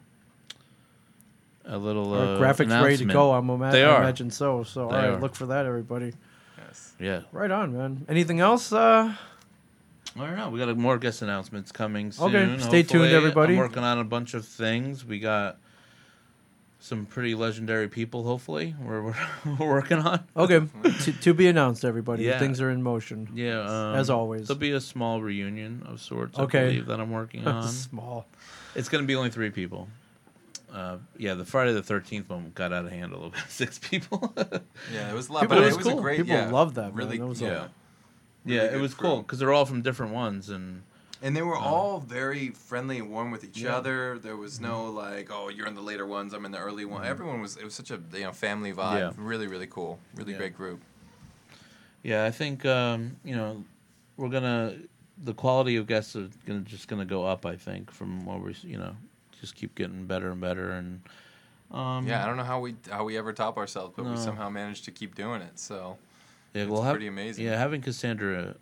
a 1.66 1.78
little 1.78 2.12
Our 2.12 2.34
uh, 2.36 2.38
graphics 2.40 2.82
ready 2.82 2.96
to 2.96 3.04
go. 3.04 3.32
I'm 3.32 3.48
ima- 3.48 3.70
They 3.70 3.84
I 3.84 3.98
imagine 4.00 4.30
so. 4.32 4.64
So 4.64 4.88
They 4.88 4.94
all 4.96 5.02
right, 5.02 5.10
are. 5.10 5.20
look 5.20 5.36
for 5.36 5.46
that, 5.46 5.66
everybody. 5.66 6.14
Yes. 6.58 6.92
Yeah. 6.98 7.20
Right 7.30 7.50
on, 7.52 7.76
man. 7.76 8.06
Anything 8.08 8.40
else? 8.40 8.72
I 10.18 10.26
don't 10.26 10.36
know. 10.36 10.50
We 10.50 10.58
got 10.58 10.76
more 10.76 10.98
guest 10.98 11.22
announcements 11.22 11.72
coming 11.72 12.12
soon. 12.12 12.34
Okay, 12.34 12.62
stay 12.62 12.82
tuned, 12.82 13.12
everybody. 13.12 13.54
I'm 13.54 13.58
working 13.60 13.82
on 13.84 13.98
a 13.98 14.04
bunch 14.04 14.34
of 14.34 14.46
things. 14.46 15.04
We 15.04 15.18
got 15.18 15.58
some 16.78 17.06
pretty 17.06 17.34
legendary 17.34 17.88
people. 17.88 18.24
Hopefully, 18.24 18.74
we're 18.80 19.02
we're, 19.02 19.14
we're 19.58 19.66
working 19.68 19.98
on. 19.98 20.24
okay, 20.36 20.60
to, 21.00 21.12
to 21.12 21.34
be 21.34 21.48
announced, 21.48 21.84
everybody. 21.84 22.24
Yeah. 22.24 22.38
Things 22.38 22.60
are 22.60 22.70
in 22.70 22.82
motion. 22.82 23.28
Yeah, 23.34 23.60
um, 23.60 23.96
As 23.96 24.08
always. 24.10 24.46
there'll 24.48 24.58
be 24.60 24.72
a 24.72 24.80
small 24.80 25.20
reunion 25.20 25.82
of 25.86 26.00
sorts. 26.00 26.38
Okay. 26.38 26.60
I 26.60 26.66
believe 26.68 26.86
that 26.86 27.00
I'm 27.00 27.10
working 27.10 27.46
on. 27.48 27.68
Small. 27.68 28.26
it's 28.74 28.88
going 28.88 29.02
to 29.02 29.06
be 29.06 29.14
only 29.16 29.30
three 29.30 29.50
people. 29.50 29.88
Uh, 30.72 30.98
yeah, 31.16 31.34
the 31.34 31.44
Friday 31.44 31.72
the 31.72 31.82
Thirteenth 31.82 32.28
one 32.28 32.52
got 32.54 32.72
out 32.72 32.84
of 32.84 32.90
hand 32.90 33.12
a 33.12 33.14
little 33.16 33.30
bit. 33.30 33.40
Six 33.48 33.78
people. 33.78 34.34
Yeah, 34.92 35.10
it 35.10 35.14
was 35.14 35.28
a 35.28 35.32
lot. 35.32 35.42
People- 35.42 35.56
but 35.56 35.64
it 35.64 35.68
it 35.72 35.76
was 35.76 35.76
was 35.78 35.86
cool. 35.86 35.98
a 35.98 36.02
great. 36.02 36.16
People 36.18 36.34
yeah, 36.34 36.50
love 36.50 36.74
that, 36.74 36.94
man. 36.94 36.94
Really, 36.94 37.18
That 37.18 37.26
was 37.26 37.40
a- 37.42 37.70
yeah. 38.46 38.54
yeah, 38.54 38.62
Really 38.68 38.78
it 38.78 38.80
was 38.82 38.94
crew. 38.94 39.08
cool 39.10 39.16
because 39.22 39.38
they're 39.38 39.52
all 39.52 39.66
from 39.66 39.82
different 39.82 40.12
ones, 40.14 40.48
and 40.48 40.82
And 41.22 41.34
they 41.36 41.42
were 41.42 41.56
all 41.56 41.98
very 42.00 42.50
friendly 42.50 42.98
and 42.98 43.10
warm 43.10 43.30
with 43.30 43.42
each 43.44 43.58
Yeah. 43.58 43.76
other. 43.76 44.18
There 44.18 44.36
was 44.36 44.60
no 44.60 44.90
like, 44.90 45.28
oh, 45.30 45.48
you're 45.48 45.66
in 45.66 45.74
the 45.74 45.80
later 45.80 46.06
ones, 46.06 46.32
I'm 46.34 46.44
in 46.44 46.52
the 46.52 46.58
early 46.58 46.84
one. 46.84 47.04
Everyone 47.04 47.40
was. 47.40 47.56
It 47.56 47.64
was 47.64 47.74
such 47.74 47.90
a 47.90 47.98
you 48.12 48.24
know 48.24 48.32
family 48.32 48.72
vibe. 48.72 48.98
Yeah. 48.98 49.12
Really, 49.16 49.46
really 49.46 49.66
cool. 49.66 49.98
Really 50.14 50.32
Yeah. 50.32 50.38
great 50.38 50.56
group. 50.56 50.80
yeah, 52.02 52.24
I 52.24 52.30
think 52.30 52.64
um, 52.66 53.16
you 53.24 53.34
know 53.34 53.64
we're 54.16 54.28
gonna 54.28 54.76
the 55.24 55.32
quality 55.34 55.76
of 55.76 55.86
guests 55.86 56.14
are 56.16 56.28
gonna 56.46 56.60
just 56.60 56.88
gonna 56.88 57.04
go 57.06 57.24
up. 57.24 57.46
I 57.46 57.56
think 57.56 57.90
from 57.90 58.24
what 58.26 58.40
we're 58.40 58.54
you 58.62 58.78
know 58.78 58.94
just 59.40 59.54
keep 59.54 59.74
getting 59.74 60.06
better 60.06 60.30
and 60.30 60.40
better, 60.40 60.70
and 60.72 61.00
um, 61.72 62.06
Yeah, 62.06 62.22
I 62.22 62.26
don't 62.26 62.36
know 62.36 62.44
how 62.44 62.60
we 62.60 62.76
how 62.90 63.04
we 63.04 63.16
ever 63.16 63.32
top 63.32 63.56
ourselves, 63.56 63.94
but 63.96 64.04
No. 64.04 64.10
we 64.12 64.16
somehow 64.18 64.48
managed 64.50 64.84
to 64.84 64.90
keep 64.90 65.14
doing 65.14 65.40
it. 65.42 65.58
So 65.58 65.96
yeah, 66.56 66.62
it's 66.62 66.70
we'll 66.70 66.82
have, 66.82 66.92
pretty 66.94 67.06
amazing. 67.08 67.44
Yeah, 67.44 67.58
having 67.58 67.82
Cassandra 67.82 68.56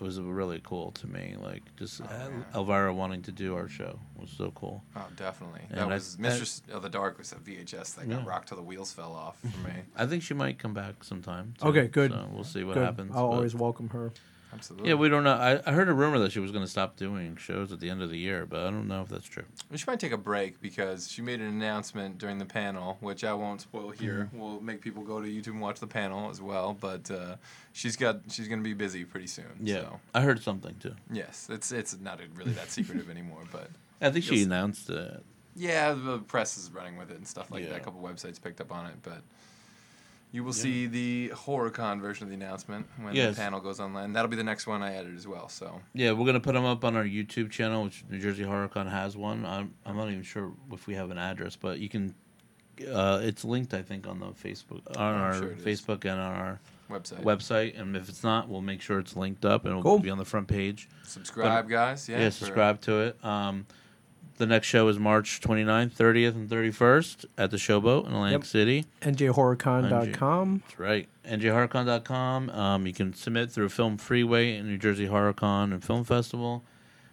was 0.00 0.20
really 0.20 0.60
cool 0.64 0.90
to 0.92 1.06
me. 1.06 1.34
Like 1.40 1.62
just 1.76 2.00
Oh, 2.02 2.06
yeah. 2.10 2.28
Elvira 2.54 2.92
wanting 2.92 3.22
to 3.22 3.32
do 3.32 3.54
our 3.56 3.68
show 3.68 3.98
was 4.16 4.30
so 4.30 4.50
cool. 4.54 4.82
oh, 4.96 5.06
definitely. 5.16 5.62
And 5.70 5.78
that 5.80 5.88
was 5.88 6.16
I- 6.18 6.22
Mistress 6.22 6.62
of 6.70 6.82
the 6.82 6.88
Dark 6.90 7.16
was 7.18 7.32
a 7.32 7.36
VHS 7.36 7.94
that 7.96 8.08
got 8.08 8.26
rocked 8.26 8.48
till 8.48 8.56
the 8.56 8.62
wheels 8.62 8.92
fell 8.92 9.12
off 9.12 9.38
for 9.40 9.66
me. 9.68 9.74
I 9.96 10.06
think 10.06 10.22
she 10.22 10.34
might 10.34 10.58
come 10.58 10.74
back 10.74 11.02
sometime. 11.04 11.54
too, 11.60 11.68
Okay, 11.68 11.86
good. 11.88 12.10
So 12.12 12.28
we'll 12.32 12.44
see 12.44 12.64
what 12.64 12.74
Good. 12.74 12.84
happens. 12.84 13.12
I'll 13.14 13.28
but- 13.28 13.36
always 13.36 13.54
welcome 13.54 13.88
her. 13.90 14.12
Absolutely. 14.54 14.88
Yeah, 14.88 14.94
we 14.94 15.08
don't 15.08 15.24
know. 15.24 15.34
I, 15.34 15.60
I 15.68 15.72
heard 15.72 15.88
a 15.88 15.92
rumor 15.92 16.18
that 16.20 16.32
she 16.32 16.38
was 16.40 16.50
going 16.52 16.64
to 16.64 16.70
stop 16.70 16.96
doing 16.96 17.36
shows 17.36 17.72
at 17.72 17.80
the 17.80 17.90
end 17.90 18.00
of 18.02 18.10
the 18.10 18.16
year, 18.18 18.46
but 18.46 18.60
I 18.60 18.70
don't 18.70 18.86
know 18.88 19.02
if 19.02 19.08
that's 19.08 19.26
true. 19.26 19.44
Should 19.74 19.86
might 19.86 20.00
take 20.00 20.12
a 20.12 20.16
break 20.16 20.60
because 20.60 21.10
she 21.10 21.20
made 21.22 21.40
an 21.40 21.46
announcement 21.48 22.18
during 22.18 22.38
the 22.38 22.44
panel, 22.46 22.96
which 23.00 23.24
I 23.24 23.34
won't 23.34 23.60
spoil 23.60 23.90
here. 23.90 24.28
Mm-hmm. 24.32 24.38
We'll 24.38 24.60
make 24.60 24.80
people 24.80 25.02
go 25.02 25.20
to 25.20 25.26
YouTube 25.28 25.48
and 25.48 25.60
watch 25.60 25.80
the 25.80 25.86
panel 25.86 26.30
as 26.30 26.40
well. 26.40 26.76
But 26.80 27.10
uh, 27.10 27.36
she's 27.72 27.96
got 27.96 28.20
she's 28.30 28.48
going 28.48 28.60
to 28.60 28.64
be 28.64 28.74
busy 28.74 29.04
pretty 29.04 29.26
soon. 29.26 29.46
Yeah, 29.60 29.80
So, 29.82 30.00
I 30.14 30.20
heard 30.22 30.42
something 30.42 30.76
too. 30.80 30.94
yes, 31.12 31.48
it's 31.50 31.72
it's 31.72 31.98
not 32.00 32.20
really 32.36 32.52
that 32.52 32.70
secretive 32.70 33.10
anymore. 33.16 33.42
But 33.50 33.68
I 34.00 34.10
think 34.10 34.24
she 34.24 34.42
announced 34.44 34.88
it. 34.90 35.22
yeah, 35.56 35.92
the 35.94 36.18
press 36.18 36.56
is 36.56 36.70
running 36.70 36.96
with 36.96 37.10
it 37.10 37.16
and 37.16 37.26
stuff 37.26 37.50
like 37.50 37.64
Yeah. 37.64 37.70
that. 37.70 37.80
A 37.80 37.84
couple 37.84 38.00
websites 38.02 38.40
picked 38.40 38.60
up 38.60 38.72
on 38.72 38.86
it, 38.86 38.94
but. 39.02 39.20
You 40.34 40.42
will 40.42 40.50
Yeah. 40.52 40.62
see 40.62 40.86
the 40.88 41.28
HorrorCon 41.32 42.00
version 42.00 42.24
of 42.24 42.28
the 42.28 42.34
announcement 42.34 42.88
when 43.00 43.14
Yes. 43.14 43.36
the 43.36 43.40
panel 43.40 43.60
goes 43.60 43.78
online. 43.78 44.12
That'll 44.12 44.28
be 44.28 44.36
the 44.36 44.42
next 44.42 44.66
one 44.66 44.82
I 44.82 44.92
edit 44.94 45.14
as 45.14 45.28
well. 45.28 45.48
So 45.48 45.80
Yeah, 45.92 46.10
we're 46.10 46.26
gonna 46.26 46.40
put 46.40 46.54
them 46.54 46.64
up 46.64 46.84
on 46.84 46.96
our 46.96 47.04
YouTube 47.04 47.52
channel, 47.52 47.84
which 47.84 48.04
New 48.10 48.18
Jersey 48.18 48.42
HorrorCon 48.42 48.90
has 48.90 49.16
one. 49.16 49.46
I'm 49.46 49.74
I'm 49.86 49.96
not 49.96 50.08
even 50.08 50.24
sure 50.24 50.52
if 50.72 50.88
we 50.88 50.94
have 50.94 51.12
an 51.12 51.18
address, 51.18 51.54
but 51.54 51.78
you 51.78 51.88
can. 51.88 52.16
Uh, 52.92 53.20
it's 53.22 53.44
linked, 53.44 53.72
I 53.74 53.82
think, 53.82 54.08
on 54.08 54.18
the 54.18 54.26
Facebook, 54.32 54.82
on 54.96 55.14
I'm 55.14 55.20
our 55.22 55.34
sure 55.34 55.52
it 55.52 55.64
is. 55.64 55.80
Facebook 55.80 56.00
and 56.04 56.20
on 56.20 56.32
our 56.34 56.60
website, 56.90 57.22
website. 57.22 57.80
And 57.80 57.96
if 57.96 58.08
it's 58.08 58.24
not, 58.24 58.48
we'll 58.48 58.60
make 58.62 58.80
sure 58.82 58.98
it's 58.98 59.14
linked 59.14 59.44
up 59.44 59.62
and 59.64 59.70
it'll 59.70 59.82
Cool. 59.84 60.00
be 60.00 60.10
on 60.10 60.18
the 60.18 60.24
front 60.24 60.48
page. 60.48 60.88
subscribe, 61.04 61.68
guys. 61.68 62.08
Yeah, 62.08 62.18
Yeah, 62.18 62.30
subscribe 62.30 62.80
to 62.80 62.98
it. 63.02 63.24
Um, 63.24 63.66
the 64.36 64.46
next 64.46 64.66
show 64.66 64.88
is 64.88 64.98
March 64.98 65.40
29th, 65.40 65.92
30th, 65.92 66.34
and 66.34 66.48
31st 66.48 67.24
at 67.38 67.50
the 67.50 67.56
Showboat 67.56 68.06
in 68.06 68.12
Atlantic 68.12 68.40
Yep. 68.42 68.46
City. 68.46 68.86
NJHorrorCon.com. 69.02 70.62
That's 70.66 70.78
right. 70.78 71.08
NJHorrorCon.com. 71.26 72.50
Um, 72.50 72.86
you 72.86 72.92
can 72.92 73.14
submit 73.14 73.50
through 73.50 73.68
Film 73.68 73.96
Freeway 73.96 74.56
and 74.56 74.68
New 74.68 74.78
Jersey 74.78 75.06
HorrorCon 75.08 75.72
and 75.72 75.84
Film 75.84 76.04
Festival. 76.04 76.64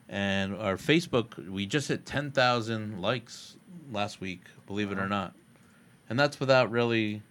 And 0.09 0.55
our 0.55 0.75
Facebook, 0.75 1.49
we 1.49 1.65
just 1.65 1.87
hit 1.87 2.05
10,000 2.05 3.01
likes 3.01 3.55
last 3.91 4.19
week, 4.19 4.41
believe 4.67 4.91
it 4.91 4.97
or 4.99 5.07
not. 5.07 5.33
And 6.09 6.19
that's 6.19 6.39
without 6.39 6.69
really 6.71 7.21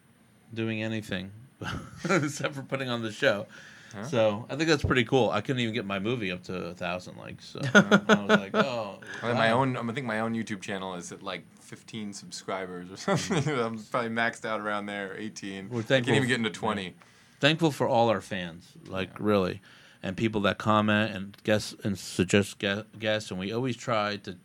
doing 0.54 0.82
anything 0.82 1.30
except 2.08 2.54
for 2.54 2.62
putting 2.62 2.88
on 2.88 3.02
the 3.02 3.12
show. 3.12 3.46
Huh? 3.92 4.04
So 4.04 4.46
I 4.48 4.56
think 4.56 4.68
that's 4.68 4.84
pretty 4.84 5.04
cool. 5.04 5.30
I 5.30 5.40
couldn't 5.40 5.60
even 5.60 5.74
get 5.74 5.84
my 5.84 5.98
movie 5.98 6.30
up 6.30 6.42
to 6.44 6.54
a 6.66 6.74
thousand 6.74 7.16
likes. 7.16 7.44
So 7.46 7.60
I 7.74 8.24
was 8.28 8.38
like, 8.38 8.54
oh, 8.54 8.98
I 9.22 9.26
think 9.26 9.34
my 9.38 9.50
own, 9.50 9.76
I 9.76 9.92
think 9.92 10.06
my 10.06 10.20
own 10.20 10.34
YouTube 10.34 10.60
channel 10.60 10.94
is 10.94 11.10
at 11.10 11.22
like 11.22 11.42
15 11.60 12.12
subscribers 12.12 12.90
or 12.92 12.96
something. 13.16 13.48
I'm 13.58 13.78
probably 13.78 14.10
maxed 14.10 14.44
out 14.44 14.60
around 14.60 14.86
there, 14.86 15.16
18. 15.18 15.68
We're 15.70 15.80
I 15.80 15.82
can't 15.82 16.08
even 16.08 16.28
get 16.28 16.38
into 16.38 16.50
20. 16.50 16.94
thankful 17.40 17.70
for 17.72 17.88
all 17.88 18.08
our 18.10 18.20
fans, 18.20 18.68
like 18.86 19.08
Yeah. 19.10 19.16
really, 19.20 19.60
and 20.02 20.16
people 20.16 20.40
that 20.42 20.58
comment 20.58 21.12
and 21.14 21.36
guess 21.42 21.74
and 21.82 21.98
suggest 21.98 22.58
gue- 22.60 22.84
guests, 22.98 23.30
and 23.32 23.40
we 23.40 23.52
always 23.52 23.76
try 23.76 24.16
to 24.18 24.36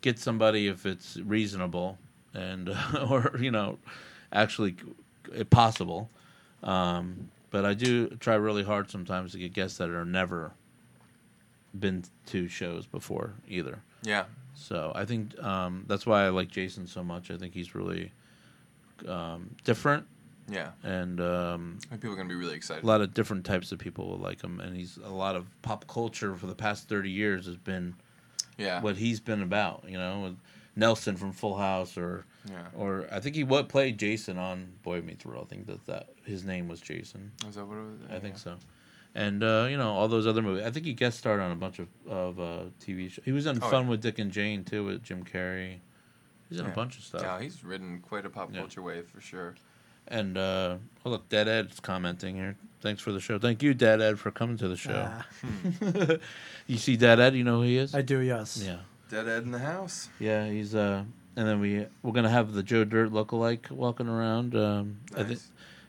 get 0.00 0.18
somebody 0.18 0.66
if 0.66 0.86
it's 0.86 1.16
reasonable 1.18 1.98
and 2.34 2.68
or 3.08 3.36
you 3.38 3.50
know 3.52 3.78
actually 4.32 4.74
possible. 5.50 6.10
Um, 6.62 7.30
but 7.50 7.64
I 7.64 7.74
do 7.74 8.08
try 8.20 8.34
really 8.34 8.64
hard 8.64 8.90
sometimes 8.90 9.32
to 9.32 9.38
get 9.38 9.52
guests 9.52 9.78
that 9.78 9.90
are 9.90 10.04
never 10.04 10.52
been 11.78 12.04
to 12.26 12.48
shows 12.48 12.86
before 12.86 13.34
either. 13.48 13.82
Yeah. 14.02 14.24
So 14.54 14.92
I 14.94 15.04
think 15.04 15.38
um, 15.42 15.84
that's 15.86 16.06
why 16.06 16.24
I 16.24 16.28
like 16.30 16.48
Jason 16.48 16.86
so 16.86 17.04
much. 17.04 17.30
I 17.30 17.36
think 17.36 17.54
he's 17.54 17.74
really 17.74 18.12
um, 19.06 19.54
different 19.64 20.06
Yeah. 20.48 20.70
and. 20.82 21.20
Um, 21.20 21.78
people 21.90 22.12
are 22.12 22.16
going 22.16 22.28
to 22.28 22.34
be 22.34 22.38
really 22.40 22.56
excited. 22.56 22.84
a 22.84 22.86
lot 22.86 23.00
of 23.00 23.14
different 23.14 23.44
types 23.44 23.70
of 23.72 23.78
people 23.78 24.08
will 24.08 24.18
like 24.18 24.42
him, 24.42 24.60
and 24.60 24.76
he's 24.76 24.98
a 24.98 25.10
lot 25.10 25.36
of 25.36 25.46
pop 25.62 25.86
culture 25.86 26.34
for 26.34 26.46
the 26.46 26.54
past 26.54 26.88
thirty 26.88 27.10
years 27.10 27.46
has 27.46 27.56
been 27.56 27.94
yeah. 28.56 28.80
what 28.80 28.96
he's 28.96 29.20
been 29.20 29.42
about. 29.42 29.84
You 29.86 29.98
know, 29.98 30.20
with 30.20 30.36
Nelson 30.78 31.16
from 31.16 31.32
Full 31.32 31.56
House, 31.56 31.98
or 31.98 32.24
Yeah. 32.48 32.66
or 32.74 33.06
I 33.12 33.20
think 33.20 33.34
he 33.36 33.44
what 33.44 33.68
played 33.68 33.98
Jason 33.98 34.38
on 34.38 34.72
Boy 34.82 35.02
Meets 35.02 35.26
World. 35.26 35.48
I 35.50 35.54
think 35.54 35.66
that 35.66 35.84
that 35.86 36.08
his 36.24 36.44
name 36.44 36.68
was 36.68 36.80
Jason. 36.80 37.32
Is 37.48 37.56
that 37.56 37.66
what 37.66 37.76
it 37.76 37.82
was? 37.82 38.10
I 38.10 38.18
think 38.20 38.38
so. 38.38 38.56
And 39.14 39.42
uh, 39.42 39.66
you 39.68 39.76
know 39.76 39.90
all 39.92 40.06
those 40.08 40.26
other 40.26 40.42
movies. 40.42 40.64
I 40.64 40.70
think 40.70 40.86
he 40.86 40.92
guest 40.94 41.18
starred 41.18 41.40
on 41.40 41.50
a 41.50 41.56
bunch 41.56 41.78
of 41.80 41.88
of 42.08 42.38
uh, 42.40 42.58
TV 42.80 43.10
shows. 43.10 43.24
He 43.24 43.32
was 43.32 43.46
in 43.46 43.56
Oh, 43.62 43.68
Fun 43.68 43.84
yeah. 43.84 43.90
with 43.90 44.02
Dick 44.02 44.18
and 44.18 44.30
Jane 44.30 44.64
too 44.64 44.84
with 44.84 45.02
Jim 45.02 45.24
Carrey. 45.24 45.78
He's 46.48 46.60
in 46.60 46.66
a 46.66 46.70
bunch 46.70 46.96
of 46.96 47.04
stuff. 47.04 47.20
Yeah, 47.22 47.40
he's 47.40 47.62
ridden 47.62 47.98
quite 48.00 48.24
a 48.24 48.30
pop 48.30 48.50
Yeah. 48.52 48.60
culture 48.60 48.80
wave 48.80 49.06
for 49.12 49.20
sure. 49.20 49.54
And 50.06 50.38
uh, 50.38 50.76
oh 51.04 51.10
look, 51.10 51.28
Dead 51.28 51.48
Ed's 51.48 51.80
commenting 51.80 52.36
here. 52.36 52.56
Thanks 52.80 53.02
for 53.02 53.12
the 53.12 53.20
show. 53.20 53.38
Thank 53.38 53.62
you, 53.62 53.74
Dead 53.74 54.00
Ed, 54.00 54.18
for 54.18 54.30
coming 54.30 54.56
to 54.58 54.68
the 54.68 54.76
show. 54.76 55.06
Ah, 55.10 55.26
you 56.66 56.78
see 56.78 56.96
Dead 56.96 57.18
Ed? 57.20 57.34
You 57.34 57.44
know 57.44 57.56
who 57.56 57.62
he 57.62 57.76
is? 57.76 57.94
I 57.94 58.02
do, 58.02 58.20
yes. 58.20 58.62
yeah, 58.64 58.78
Dead 59.08 59.28
Ed 59.28 59.42
in 59.44 59.50
the 59.52 59.58
house. 59.58 60.08
yeah. 60.18 60.46
He's 60.46 60.74
uh, 60.74 61.04
and 61.36 61.48
then 61.48 61.60
we 61.60 61.86
we're 62.02 62.12
gonna 62.12 62.28
have 62.28 62.52
the 62.52 62.62
Joe 62.62 62.84
Dirt 62.84 63.10
lookalike 63.12 63.70
walking 63.70 64.08
around. 64.08 64.54
Um, 64.56 64.98
I 65.16 65.24
think 65.24 65.40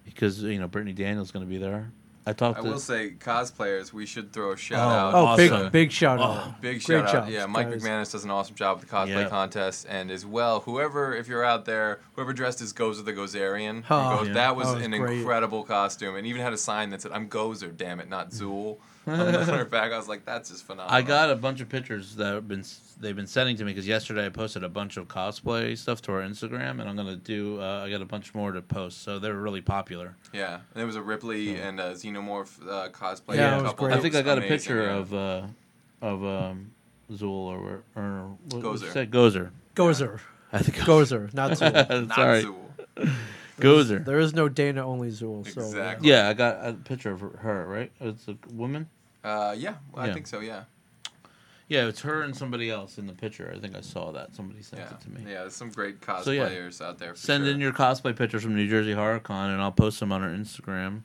because 0.05 0.41
you 0.43 0.59
know 0.59 0.67
Brittany 0.67 0.93
Daniel's 0.93 1.31
gonna 1.31 1.45
be 1.45 1.57
there. 1.57 1.91
I 2.27 2.33
talked 2.33 2.59
I 2.59 2.61
to 2.61 2.69
will 2.69 2.79
say, 2.79 3.11
cosplayers, 3.17 3.91
we 3.91 4.05
should 4.05 4.31
throw 4.31 4.51
a 4.51 4.57
shout 4.57 4.77
Oh, 4.79 4.89
out. 4.91 5.13
Oh, 5.15 5.25
Awesome. 5.25 5.63
big 5.63 5.71
big 5.71 5.91
shout 5.91 6.19
Oh, 6.19 6.23
out. 6.23 6.61
Big 6.61 6.83
Great 6.83 6.99
shout 7.03 7.05
out. 7.15 7.23
job, 7.25 7.29
Yeah, 7.29 7.47
Mike 7.47 7.71
guys. 7.71 7.81
McManus 7.83 8.11
does 8.11 8.23
an 8.23 8.29
awesome 8.29 8.53
job 8.55 8.79
with 8.79 8.87
the 8.87 8.95
cosplay 8.95 9.23
Yeah. 9.23 9.29
contest. 9.29 9.87
And 9.89 10.11
as 10.11 10.27
well, 10.27 10.59
whoever, 10.59 11.15
if 11.15 11.27
you're 11.27 11.43
out 11.43 11.65
there, 11.65 12.01
whoever 12.13 12.31
dressed 12.31 12.61
as 12.61 12.71
Gozer 12.71 13.03
the 13.03 13.13
Gozerian, 13.13 13.83
Oh, 13.89 14.17
Goz- 14.19 14.27
yeah. 14.27 14.33
that 14.33 14.55
was 14.55 14.67
That 14.67 14.75
was 14.75 14.85
an 14.85 14.91
great. 14.91 15.19
incredible 15.19 15.63
costume. 15.63 16.15
And 16.17 16.27
even 16.27 16.41
had 16.43 16.53
a 16.53 16.57
sign 16.57 16.91
that 16.91 17.01
said, 17.01 17.13
I'm 17.13 17.29
Gozer, 17.29 17.75
damn 17.75 17.99
it, 17.99 18.09
not. 18.09 18.29
Zuul. 18.29 18.77
On 19.07 19.17
the 19.17 19.45
her 19.45 19.65
back. 19.65 19.91
I 19.91 19.97
was 19.97 20.07
like, 20.07 20.25
that's 20.25 20.49
just 20.49 20.65
phenomenal. 20.65 20.95
I 20.95 21.01
got 21.01 21.31
a 21.31 21.35
bunch 21.35 21.61
of 21.61 21.69
pictures 21.69 22.15
that 22.15 22.33
have 22.33 22.47
been 22.47 22.63
they've 22.99 23.15
been 23.15 23.27
sending 23.27 23.55
to 23.57 23.63
me 23.63 23.71
because 23.71 23.87
yesterday 23.87 24.25
I 24.25 24.29
posted 24.29 24.63
a 24.63 24.69
bunch 24.69 24.97
of 24.97 25.07
cosplay 25.07 25.77
stuff 25.77 26.01
to 26.03 26.11
our 26.11 26.21
Instagram, 26.21 26.79
and 26.79 26.83
I'm 26.83 26.95
gonna 26.95 27.15
do. 27.15 27.61
Uh, 27.61 27.83
I 27.85 27.89
got 27.89 28.01
a 28.01 28.05
bunch 28.05 28.33
more 28.35 28.51
to 28.51 28.61
post, 28.61 29.03
so 29.03 29.19
they're 29.19 29.35
really 29.35 29.61
popular. 29.61 30.15
Yeah, 30.33 30.55
and 30.55 30.63
there 30.75 30.85
was 30.85 30.95
a 30.95 31.01
Ripley 31.01 31.55
and 31.55 31.79
a 31.79 31.93
Xenomorph 31.93 32.61
uh, 32.67 32.89
cosplay. 32.89 33.35
Yeah, 33.35 33.55
a 33.55 33.59
it 33.59 33.61
was 33.61 33.71
couple 33.71 33.87
great. 33.87 33.97
I 33.97 34.01
think 34.01 34.15
I 34.15 34.17
looks 34.19 34.25
got 34.25 34.37
a 34.37 34.41
picture 34.41 34.83
yeah. 34.83 34.95
of 34.95 35.13
uh, 35.13 35.41
of 36.01 36.23
um, 36.23 36.71
Zuul 37.11 37.27
or 37.27 37.83
or 37.95 38.37
what 38.51 38.63
was 38.63 38.83
Gozer. 38.83 38.95
it? 38.95 39.11
Gozer. 39.11 39.51
Gozer. 39.75 40.19
I 40.51 40.59
think 40.59 40.77
Gozer, 40.77 41.33
not 41.33 41.51
Zuul. 41.57 42.07
Not 42.07 42.15
Sorry, 42.15 42.43
Zuul. 42.43 43.09
Gozer. 43.61 44.03
there 44.05 44.19
is 44.19 44.33
no 44.33 44.49
Dana, 44.49 44.85
only 44.85 45.09
Zuul. 45.09 45.47
So, 45.51 45.61
Exactly. 45.61 46.09
Yeah, 46.09 46.29
I 46.29 46.33
got 46.33 46.65
a 46.65 46.73
picture 46.73 47.11
of 47.11 47.21
her. 47.21 47.65
Right? 47.67 47.91
It's 47.99 48.27
a 48.27 48.37
woman. 48.53 48.89
Uh, 49.23 49.53
yeah, 49.57 49.75
well, 49.93 50.03
I 50.03 50.07
Yeah. 50.07 50.13
think 50.13 50.27
so. 50.27 50.39
Yeah, 50.39 50.63
Yeah, 51.67 51.85
it's 51.87 52.01
her 52.01 52.21
and 52.23 52.35
somebody 52.35 52.69
else 52.71 52.97
in 52.97 53.05
the 53.05 53.13
picture. 53.13 53.51
I 53.55 53.59
think 53.59 53.75
I 53.75 53.81
saw 53.81 54.11
that. 54.13 54.33
Somebody 54.35 54.61
sent 54.63 54.81
yeah, 54.81 54.89
it 54.91 55.01
to 55.01 55.09
me. 55.11 55.21
yeah. 55.31 55.41
There's 55.41 55.55
some 55.55 55.69
great 55.69 55.99
cosplayers 56.01 56.23
So, 56.23 56.83
yeah. 56.85 56.89
out 56.89 56.97
there. 56.99 57.13
For 57.13 57.19
Send 57.19 57.43
sure. 57.45 57.53
in 57.53 57.59
your 57.59 57.73
cosplay 57.73 58.15
pictures 58.15 58.41
from 58.43 58.55
New 58.55 58.67
Jersey 58.67 58.93
Horror 58.93 59.19
Con, 59.19 59.51
and 59.51 59.61
I'll 59.61 59.71
post 59.71 59.99
them 59.99 60.11
on 60.11 60.23
our 60.23 60.29
Instagram. 60.29 61.01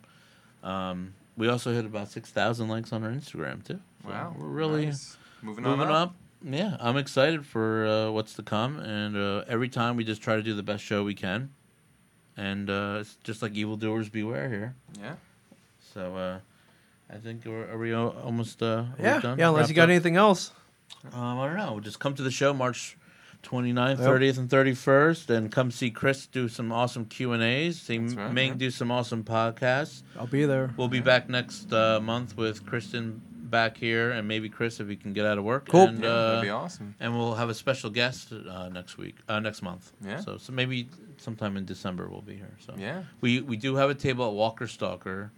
Um, 0.63 1.15
we 1.37 1.49
also 1.49 1.73
hit 1.75 1.85
about 1.85 2.09
six 2.11 2.31
thousand 2.31 2.69
likes 2.69 2.93
on 2.93 3.03
our 3.05 3.11
Instagram 3.11 3.65
too. 3.65 3.81
So 4.05 4.09
Wow, 4.11 4.35
we're 4.39 4.47
really 4.47 4.87
nice. 4.87 5.17
moving, 5.43 5.65
moving 5.65 5.87
on 5.89 5.93
up. 5.93 6.15
Yeah, 6.43 6.77
I'm 6.79 6.97
excited 6.99 7.45
for 7.47 7.87
uh, 7.87 8.11
what's 8.11 8.35
to 8.35 8.43
come, 8.43 8.79
and 8.79 9.17
uh, 9.17 9.45
every 9.49 9.69
time 9.69 9.97
we 9.97 10.05
just 10.05 10.23
try 10.23 10.37
to 10.37 10.43
do 10.43 10.55
the 10.55 10.63
best 10.63 10.85
show 10.85 11.03
we 11.03 11.15
can, 11.15 11.51
and 12.37 12.69
uh, 12.71 12.99
it's 13.01 13.17
just 13.25 13.43
like 13.43 13.55
evildoers 13.55 14.09
beware 14.09 14.49
here. 14.49 14.75
Yeah, 15.01 15.15
So 15.93 16.17
uh, 16.17 16.39
I 17.13 17.17
think 17.19 17.45
we're, 17.45 17.71
are 17.71 17.79
we 17.79 17.93
almost 17.95 18.63
uh, 18.63 18.85
Yeah, 18.99 19.21
done? 19.21 19.39
yeah. 19.39 19.49
Unless 19.49 19.61
Wrapped 19.63 19.71
you 19.71 19.75
got 19.77 19.83
up? 19.85 19.91
anything 19.91 20.17
else. 20.17 20.53
Um, 21.13 21.39
I 21.39 21.47
don't 21.47 21.57
know. 21.57 21.81
Just 21.81 21.99
come 22.01 22.15
to 22.15 22.23
the 22.23 22.31
show 22.31 22.53
March 22.53 22.97
29th, 23.43 23.99
Yep. 23.99 24.09
30th, 24.09 24.39
and 24.39 24.49
31st, 24.49 25.31
and 25.31 25.53
come 25.53 25.71
see 25.71 25.91
Chris 25.91 26.27
do 26.27 26.49
some 26.49 26.73
awesome 26.73 27.05
Q 27.05 27.33
and 27.33 27.43
A's. 27.43 27.81
See 27.81 27.99
right, 27.99 28.33
Ming 28.33 28.53
yeah. 28.53 28.59
do 28.59 28.71
some 28.71 28.91
awesome 28.91 29.23
podcasts. 29.23 30.03
I'll 30.19 30.27
be 30.27 30.47
there. 30.47 30.73
We'll 30.77 30.89
be 30.89 31.01
back 31.01 31.29
next 31.29 31.73
uh, 31.73 32.01
month 32.01 32.37
with 32.37 32.65
Kristen 32.65 33.21
back 33.35 33.77
here, 33.77 34.11
and 34.13 34.27
maybe 34.27 34.49
Chris 34.49 34.81
if 34.81 34.89
he 34.89 34.97
can 34.97 35.13
get 35.13 35.27
out 35.27 35.37
of 35.37 35.45
work. 35.45 35.69
Cool. 35.69 35.83
And, 35.89 36.03
yeah, 36.03 36.09
uh, 36.09 36.27
that'd 36.31 36.43
be 36.43 36.51
awesome. 36.51 36.95
and 36.99 37.15
we'll 37.17 37.35
have 37.35 37.51
a 37.51 37.55
special 37.55 37.91
guest 37.91 38.33
uh, 38.33 38.69
next 38.71 38.97
week, 38.97 39.17
uh, 39.29 39.39
next 39.41 39.61
month. 39.63 39.93
Yeah. 40.03 40.21
So, 40.21 40.39
so 40.39 40.53
maybe 40.53 40.89
sometime 41.21 41.57
in 41.57 41.65
December 41.65 42.09
we'll 42.09 42.23
be 42.23 42.35
here. 42.37 42.57
So 42.67 42.75
Yeah, 42.77 43.05
we 43.21 43.41
we 43.41 43.57
do 43.57 43.77
have 43.77 43.91
a 43.91 43.95
table 43.95 44.27
at 44.29 44.35
Walker 44.35 44.67
Stalker. 44.67 45.31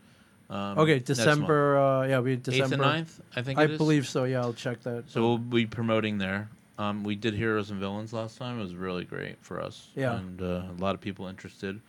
Um, 0.48 0.78
Okay. 0.78 1.00
December. 1.00 1.76
Uh, 1.78 2.06
yeah, 2.06 2.20
we 2.20 2.32
eighth 2.34 2.44
December. 2.44 2.74
and 2.84 3.06
9th, 3.06 3.20
I 3.34 3.42
think. 3.42 3.58
I 3.58 3.64
it 3.64 3.72
is. 3.72 3.78
believe 3.78 4.06
so. 4.06 4.24
Yeah, 4.24 4.40
I'll 4.42 4.52
check 4.52 4.82
that. 4.84 5.04
So 5.10 5.20
we'll 5.22 5.38
be 5.38 5.66
promoting 5.66 6.18
there. 6.18 6.48
Um, 6.78 7.02
we 7.04 7.16
did 7.16 7.34
Heroes 7.34 7.70
and 7.70 7.80
Villains 7.80 8.12
last 8.12 8.36
time. 8.38 8.58
It 8.58 8.62
was 8.62 8.74
really 8.74 9.04
great 9.04 9.36
for 9.40 9.60
us. 9.60 9.88
Yeah. 9.96 10.16
And 10.18 10.40
uh, 10.42 10.62
a 10.70 10.78
lot 10.78 10.94
of 10.94 11.00
people 11.00 11.26
interested. 11.26 11.80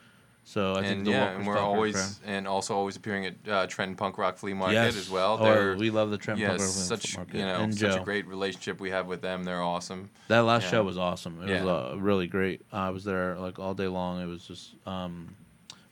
So 0.48 0.76
I 0.76 0.84
and 0.84 1.06
the 1.06 1.12
yeah, 1.12 1.32
and 1.32 1.46
we're 1.46 1.58
always 1.58 2.22
and 2.26 2.48
also 2.48 2.74
always 2.74 2.96
appearing 2.96 3.26
at 3.26 3.36
uh, 3.50 3.68
Trend 3.68 3.98
Punk 3.98 4.18
Rock 4.18 4.38
Flea 4.38 4.54
Market 4.54 4.76
yes. 4.76 4.96
as 4.96 5.10
well. 5.10 5.38
Oh, 5.42 5.44
They're 5.44 5.76
we 5.76 5.90
love 5.90 6.10
the 6.10 6.18
Trent 6.18 6.40
yeah, 6.40 6.48
Parker 6.48 6.64
such 6.64 7.18
Market. 7.18 7.36
you 7.36 7.42
know 7.42 7.56
and 7.60 7.78
such 7.78 7.96
Joe. 7.96 8.02
a 8.02 8.06
great 8.06 8.26
relationship 8.28 8.80
we 8.80 8.90
have 8.92 9.08
with 9.08 9.22
them. 9.22 9.44
They're 9.44 9.62
awesome. 9.62 10.10
That 10.30 10.46
last 10.46 10.64
Yeah. 10.64 10.70
show 10.70 10.84
was 10.84 10.98
awesome. 10.98 11.44
It 11.44 11.50
Yeah. 11.50 11.66
was 11.66 11.94
uh, 11.96 11.98
really 12.00 12.28
great. 12.28 12.62
I 12.72 12.92
was 12.92 13.04
there 13.04 13.36
like 13.36 13.60
all 13.60 13.74
day 13.74 13.90
long. 13.90 14.22
It 14.22 14.28
was 14.28 14.48
just 14.48 14.74
um, 14.86 15.36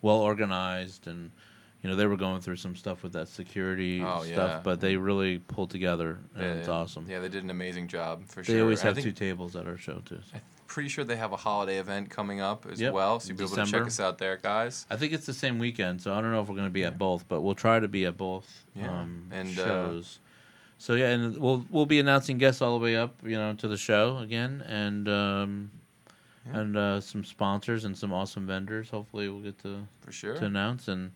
well 0.01 0.21
organized, 0.21 1.05
and 1.07 1.31
you 1.85 1.91
know 1.91 1.95
they 1.95 2.07
were 2.07 2.17
going 2.17 2.41
through 2.41 2.55
some 2.55 2.75
stuff 2.75 3.03
with 3.03 3.13
that 3.13 3.27
security 3.27 4.01
Oh, 4.01 4.23
stuff, 4.23 4.49
yeah. 4.49 4.59
but 4.63 4.81
they 4.81 4.95
really 4.97 5.37
pulled 5.37 5.69
together, 5.69 6.17
and 6.33 6.43
Yeah, 6.43 6.53
it's 6.53 6.67
awesome. 6.67 7.05
Yeah, 7.07 7.19
they 7.19 7.29
did 7.29 7.43
an 7.43 7.51
amazing 7.51 7.87
job 7.87 8.25
for 8.25 8.41
They 8.41 8.45
sure. 8.47 8.55
They 8.55 8.61
always 8.61 8.83
And 8.83 8.95
have 8.95 9.03
two 9.03 9.11
tables 9.11 9.55
at 9.55 9.67
our 9.67 9.77
show 9.77 10.01
too. 10.03 10.19
so. 10.31 10.31
I'm 10.33 10.41
pretty 10.65 10.89
sure 10.89 11.03
they 11.03 11.15
have 11.15 11.31
a 11.31 11.37
holiday 11.37 11.77
event 11.77 12.09
coming 12.09 12.41
up 12.41 12.65
as 12.65 12.81
Yep, 12.81 12.91
well, 12.93 13.19
so 13.19 13.27
you'll 13.29 13.37
be 13.37 13.43
able 13.43 13.55
to 13.57 13.65
check 13.71 13.83
us 13.85 13.99
out 13.99 14.17
there, 14.17 14.37
guys. 14.37 14.87
I 14.89 14.95
think 14.95 15.13
it's 15.13 15.27
the 15.27 15.33
same 15.33 15.59
weekend, 15.59 16.01
so 16.01 16.11
I 16.11 16.21
don't 16.21 16.31
know 16.31 16.41
if 16.41 16.47
we're 16.49 16.55
going 16.55 16.67
to 16.67 16.73
be 16.73 16.83
at 16.85 16.97
both, 16.97 17.27
but 17.27 17.41
we'll 17.41 17.53
try 17.53 17.79
to 17.79 17.87
be 17.87 18.05
at 18.05 18.17
both 18.17 18.65
Yeah, 18.75 18.89
um, 18.89 19.27
and, 19.31 19.49
uh, 19.59 19.63
shows. 19.65 20.17
so 20.79 20.95
yeah, 20.95 21.09
and 21.11 21.37
we'll 21.37 21.63
we'll 21.69 21.85
be 21.85 21.99
announcing 21.99 22.39
guests 22.39 22.63
all 22.63 22.79
the 22.79 22.83
way 22.83 22.95
up, 22.95 23.13
you 23.23 23.37
know, 23.37 23.53
to 23.53 23.67
the 23.67 23.77
show 23.77 24.17
again, 24.17 24.63
and 24.67 25.07
um, 25.07 25.69
Yeah. 26.47 26.59
and 26.61 26.75
uh, 26.77 26.99
some 27.01 27.23
sponsors 27.23 27.85
and 27.85 27.95
some 27.95 28.11
awesome 28.11 28.47
vendors. 28.47 28.89
Hopefully, 28.89 29.29
we'll 29.29 29.41
get 29.43 29.59
to 29.63 29.87
For 30.01 30.11
sure. 30.11 30.35
to 30.37 30.45
announce, 30.45 30.87
and 30.87 31.11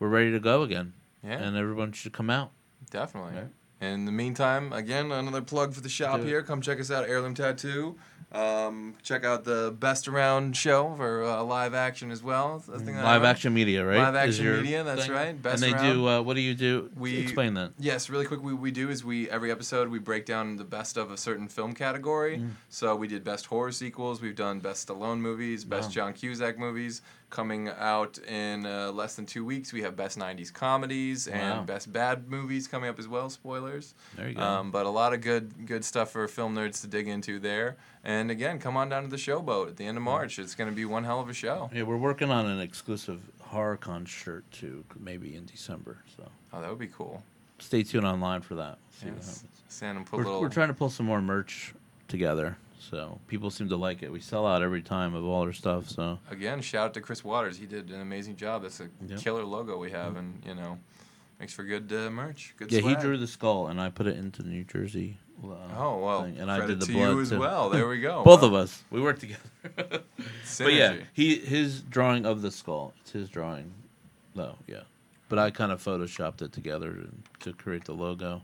we're 0.00 0.08
ready 0.08 0.32
to 0.32 0.40
go 0.40 0.62
again, 0.62 0.92
Yeah, 1.22 1.32
and 1.42 1.56
everyone 1.56 1.92
should 1.92 2.12
come 2.12 2.30
out. 2.30 2.50
definitely. 2.90 3.34
Right. 3.34 3.48
In 3.82 4.04
the 4.04 4.12
meantime, 4.12 4.74
again, 4.74 5.10
another 5.10 5.40
plug 5.40 5.72
for 5.72 5.80
the 5.80 5.88
shop 5.88 6.20
here. 6.20 6.42
Come 6.42 6.60
check 6.60 6.78
us 6.80 6.90
out, 6.90 7.08
Heirloom 7.08 7.34
Tattoo. 7.34 7.96
Um, 8.30 8.94
check 9.02 9.24
out 9.24 9.44
the 9.44 9.74
Best 9.76 10.06
Around 10.06 10.54
show 10.54 10.92
for 10.96 11.24
uh, 11.24 11.42
live 11.42 11.72
action 11.72 12.10
as 12.10 12.22
well. 12.22 12.62
I 12.68 12.76
think 12.76 12.96
that 12.98 13.02
Live 13.04 13.24
action 13.24 13.54
media, 13.54 13.84
right? 13.84 13.96
Live 13.96 14.14
action 14.16 14.44
your 14.44 14.58
media, 14.58 14.84
that's 14.84 15.04
thing? 15.06 15.12
right. 15.12 15.42
Best 15.42 15.62
and 15.64 15.72
they 15.72 15.76
Around. 15.76 15.94
do. 15.94 16.08
Uh, 16.08 16.20
what 16.22 16.34
do 16.34 16.40
you 16.42 16.54
do? 16.54 16.90
We- 16.94 17.16
explain 17.18 17.54
that. 17.54 17.72
Yes, 17.78 18.10
really 18.10 18.26
quick. 18.26 18.42
We, 18.42 18.52
we 18.52 18.70
do 18.70 18.90
is 18.90 19.02
we 19.02 19.28
every 19.30 19.50
episode 19.50 19.88
we 19.88 19.98
break 19.98 20.26
down 20.26 20.56
the 20.56 20.64
best 20.64 20.98
of 20.98 21.10
a 21.10 21.16
certain 21.16 21.48
film 21.48 21.72
category. 21.72 22.36
Mm. 22.36 22.50
So 22.68 22.94
we 22.94 23.08
did 23.08 23.24
best 23.24 23.46
horror 23.46 23.72
sequels. 23.72 24.20
We've 24.20 24.36
done 24.36 24.60
best 24.60 24.86
Stallone 24.88 25.20
movies, 25.20 25.64
best 25.64 25.88
Wow. 25.88 25.92
John 25.94 26.12
Cusack 26.12 26.58
movies. 26.58 27.00
Coming 27.30 27.68
out 27.68 28.18
in 28.18 28.66
uh, 28.66 28.90
less 28.90 29.14
than 29.14 29.24
two 29.24 29.44
weeks, 29.44 29.72
we 29.72 29.82
have 29.82 29.94
best 29.94 30.18
'90s 30.18 30.52
comedies 30.52 31.28
Wow. 31.28 31.34
and 31.36 31.66
best 31.66 31.92
bad 31.92 32.28
movies 32.28 32.66
coming 32.66 32.90
up 32.90 32.98
as 32.98 33.06
well. 33.06 33.30
Spoilers. 33.30 33.94
There 34.16 34.28
you 34.28 34.34
go. 34.34 34.42
Um, 34.42 34.72
but 34.72 34.84
a 34.84 34.90
lot 34.90 35.14
of 35.14 35.20
good 35.20 35.64
good 35.64 35.84
stuff 35.84 36.10
for 36.10 36.26
film 36.26 36.56
nerds 36.56 36.80
to 36.80 36.88
dig 36.88 37.06
into 37.06 37.38
there. 37.38 37.76
And 38.02 38.32
again, 38.32 38.58
come 38.58 38.76
on 38.76 38.88
down 38.88 39.04
to 39.04 39.08
the 39.08 39.16
Showboat 39.16 39.68
at 39.68 39.76
the 39.76 39.86
end 39.86 39.96
of 39.96 40.02
March. 40.02 40.40
It's 40.40 40.56
going 40.56 40.68
to 40.70 40.74
be 40.74 40.84
one 40.84 41.04
hell 41.04 41.20
of 41.20 41.28
a 41.28 41.32
show. 41.32 41.70
yeah, 41.72 41.84
we're 41.84 41.96
working 41.96 42.30
on 42.32 42.46
an 42.46 42.58
exclusive 42.58 43.20
HorrorCon 43.52 44.08
shirt 44.08 44.44
too, 44.50 44.84
maybe 44.98 45.36
in 45.36 45.46
December. 45.46 45.98
So 46.16 46.28
Oh, 46.52 46.60
that 46.60 46.68
would 46.68 46.78
be 46.80 46.88
cool. 46.88 47.22
stay 47.60 47.84
tuned 47.84 48.06
online 48.06 48.40
for 48.40 48.56
that. 48.56 48.78
See 48.98 49.06
what 49.06 49.16
Yes. 49.18 49.42
happens. 49.42 49.62
Stand 49.68 49.98
and 49.98 50.04
put 50.06 50.18
We're, 50.18 50.24
little. 50.24 50.40
we're 50.40 50.48
trying 50.48 50.68
to 50.68 50.74
pull 50.74 50.90
some 50.90 51.06
more 51.06 51.22
merch 51.22 51.74
together, 52.08 52.56
so 52.80 53.20
people 53.28 53.50
seem 53.50 53.68
to 53.68 53.76
like 53.76 54.02
it. 54.02 54.10
We 54.10 54.20
sell 54.20 54.46
out 54.46 54.62
every 54.62 54.82
time 54.82 55.14
of 55.14 55.24
all 55.24 55.42
our 55.42 55.52
stuff. 55.52 55.88
So 55.88 56.18
Again, 56.30 56.60
shout 56.62 56.86
out 56.86 56.94
to 56.94 57.00
Chris 57.00 57.22
Waters. 57.24 57.58
He 57.58 57.66
did 57.66 57.90
an 57.90 58.00
amazing 58.00 58.36
job. 58.36 58.62
That's 58.62 58.80
a 58.80 58.88
Yep. 59.06 59.20
killer 59.20 59.44
logo 59.44 59.76
we 59.78 59.90
have, 59.90 60.16
and 60.16 60.42
you 60.46 60.54
know, 60.54 60.78
makes 61.38 61.52
for 61.52 61.64
good 61.64 61.92
uh, 61.92 62.10
merch. 62.10 62.54
Good 62.56 62.72
yeah, 62.72 62.80
swag. 62.80 62.96
he 62.96 63.02
drew 63.02 63.16
the 63.18 63.26
skull, 63.26 63.68
and 63.68 63.80
I 63.80 63.90
put 63.90 64.06
it 64.06 64.16
into 64.16 64.42
New 64.42 64.64
Jersey. 64.64 65.18
Uh, 65.42 65.54
Oh 65.78 65.98
well, 66.04 66.22
thing, 66.24 66.36
and 66.38 66.50
I 66.50 66.66
did 66.66 66.80
the 66.80 66.86
to 66.86 66.92
blood 66.92 67.10
you 67.14 67.20
as 67.22 67.30
too. 67.30 67.38
well. 67.38 67.70
There 67.70 67.88
we 67.88 68.00
go. 68.00 68.22
Both 68.24 68.42
Wow. 68.42 68.48
of 68.48 68.54
us, 68.54 68.82
we 68.90 69.00
work 69.00 69.18
together. 69.18 69.40
But 70.58 70.72
yeah, 70.74 70.96
he 71.14 71.36
his 71.36 71.80
drawing 71.82 72.26
of 72.26 72.42
the 72.42 72.50
skull. 72.50 72.92
It's 73.00 73.12
his 73.12 73.28
drawing, 73.30 73.72
though. 74.34 74.56
Yeah, 74.66 74.82
but 75.30 75.38
I 75.38 75.50
kind 75.50 75.72
of 75.72 75.82
photoshopped 75.82 76.42
it 76.42 76.52
together 76.52 76.92
to, 76.92 77.10
to 77.50 77.52
create 77.56 77.84
the 77.84 77.92
logo. 77.94 78.42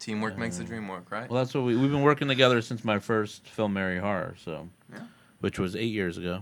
Teamwork 0.00 0.36
makes 0.38 0.56
the 0.56 0.64
dream 0.64 0.88
work, 0.88 1.10
right? 1.10 1.28
Well, 1.30 1.42
that's 1.44 1.54
what 1.54 1.64
we 1.64 1.76
we've 1.76 1.90
been 1.90 2.02
working 2.02 2.26
together 2.26 2.60
since 2.62 2.84
my 2.84 2.98
first 2.98 3.46
film, 3.46 3.74
Mary 3.74 3.98
Horror. 3.98 4.34
So, 4.44 4.68
Yeah. 4.92 5.00
which 5.40 5.58
was 5.58 5.76
eight 5.76 5.92
years 5.92 6.16
ago. 6.18 6.40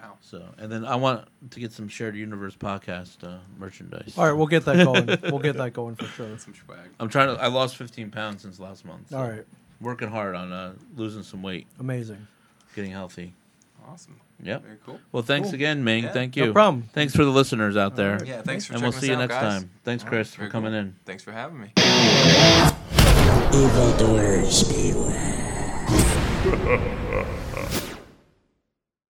Wow. 0.00 0.16
So, 0.20 0.44
and 0.58 0.70
then 0.70 0.84
I 0.84 0.94
want 0.96 1.26
to 1.50 1.60
get 1.60 1.72
some 1.72 1.88
shared 1.88 2.16
universe 2.16 2.56
podcast 2.56 3.22
uh, 3.24 3.38
merchandise. 3.58 4.14
All 4.16 4.24
right, 4.26 4.32
we'll 4.32 4.46
get 4.46 4.64
that 4.64 4.76
going. 4.84 5.06
we'll 5.30 5.40
get 5.42 5.56
that 5.56 5.72
going 5.72 5.96
for 5.96 6.06
sure. 6.06 6.38
Some 6.38 6.54
swag. 6.54 6.78
I'm 7.00 7.08
trying 7.08 7.34
to. 7.34 7.42
I 7.42 7.48
lost 7.48 7.76
15 7.76 8.10
pounds 8.10 8.42
since 8.42 8.58
last 8.60 8.84
month. 8.84 9.10
so 9.10 9.18
All 9.18 9.28
right, 9.28 9.44
Working 9.80 10.08
hard 10.08 10.34
on 10.36 10.52
uh, 10.52 10.74
losing 10.96 11.24
some 11.24 11.42
weight, 11.42 11.66
amazing. 11.80 12.26
getting 12.76 12.92
healthy. 12.92 13.34
Awesome. 13.88 14.20
Yep. 14.42 14.62
Very 14.62 14.76
cool. 14.84 14.98
Well, 15.12 15.22
thanks 15.22 15.48
Cool. 15.48 15.54
again, 15.54 15.84
Ming. 15.84 16.04
Yeah. 16.04 16.12
Thank 16.12 16.36
you. 16.36 16.46
No 16.46 16.52
problem. 16.52 16.84
Thanks 16.92 17.14
for 17.14 17.24
the 17.24 17.30
listeners 17.30 17.76
out 17.76 17.94
there. 17.96 18.18
right. 18.18 18.26
Yeah. 18.26 18.42
Thanks 18.42 18.66
for 18.66 18.72
And 18.74 18.82
checking 18.82 18.92
we'll 18.92 19.00
see 19.00 19.06
us 19.06 19.08
you 19.08 19.14
out, 19.14 19.18
next 19.20 19.34
guys. 19.34 19.60
time. 19.62 19.70
Thanks, 19.84 20.02
All 20.04 20.08
Chris, 20.10 20.38
right, 20.38 20.44
for 20.46 20.50
coming 20.50 20.72
cool. 20.72 20.80
in. 20.80 20.96
Thanks 21.06 21.22
for 21.22 21.32
having 21.32 21.60
me. 21.60 21.72
Evildoers 23.54 24.64
beware. 24.64 25.88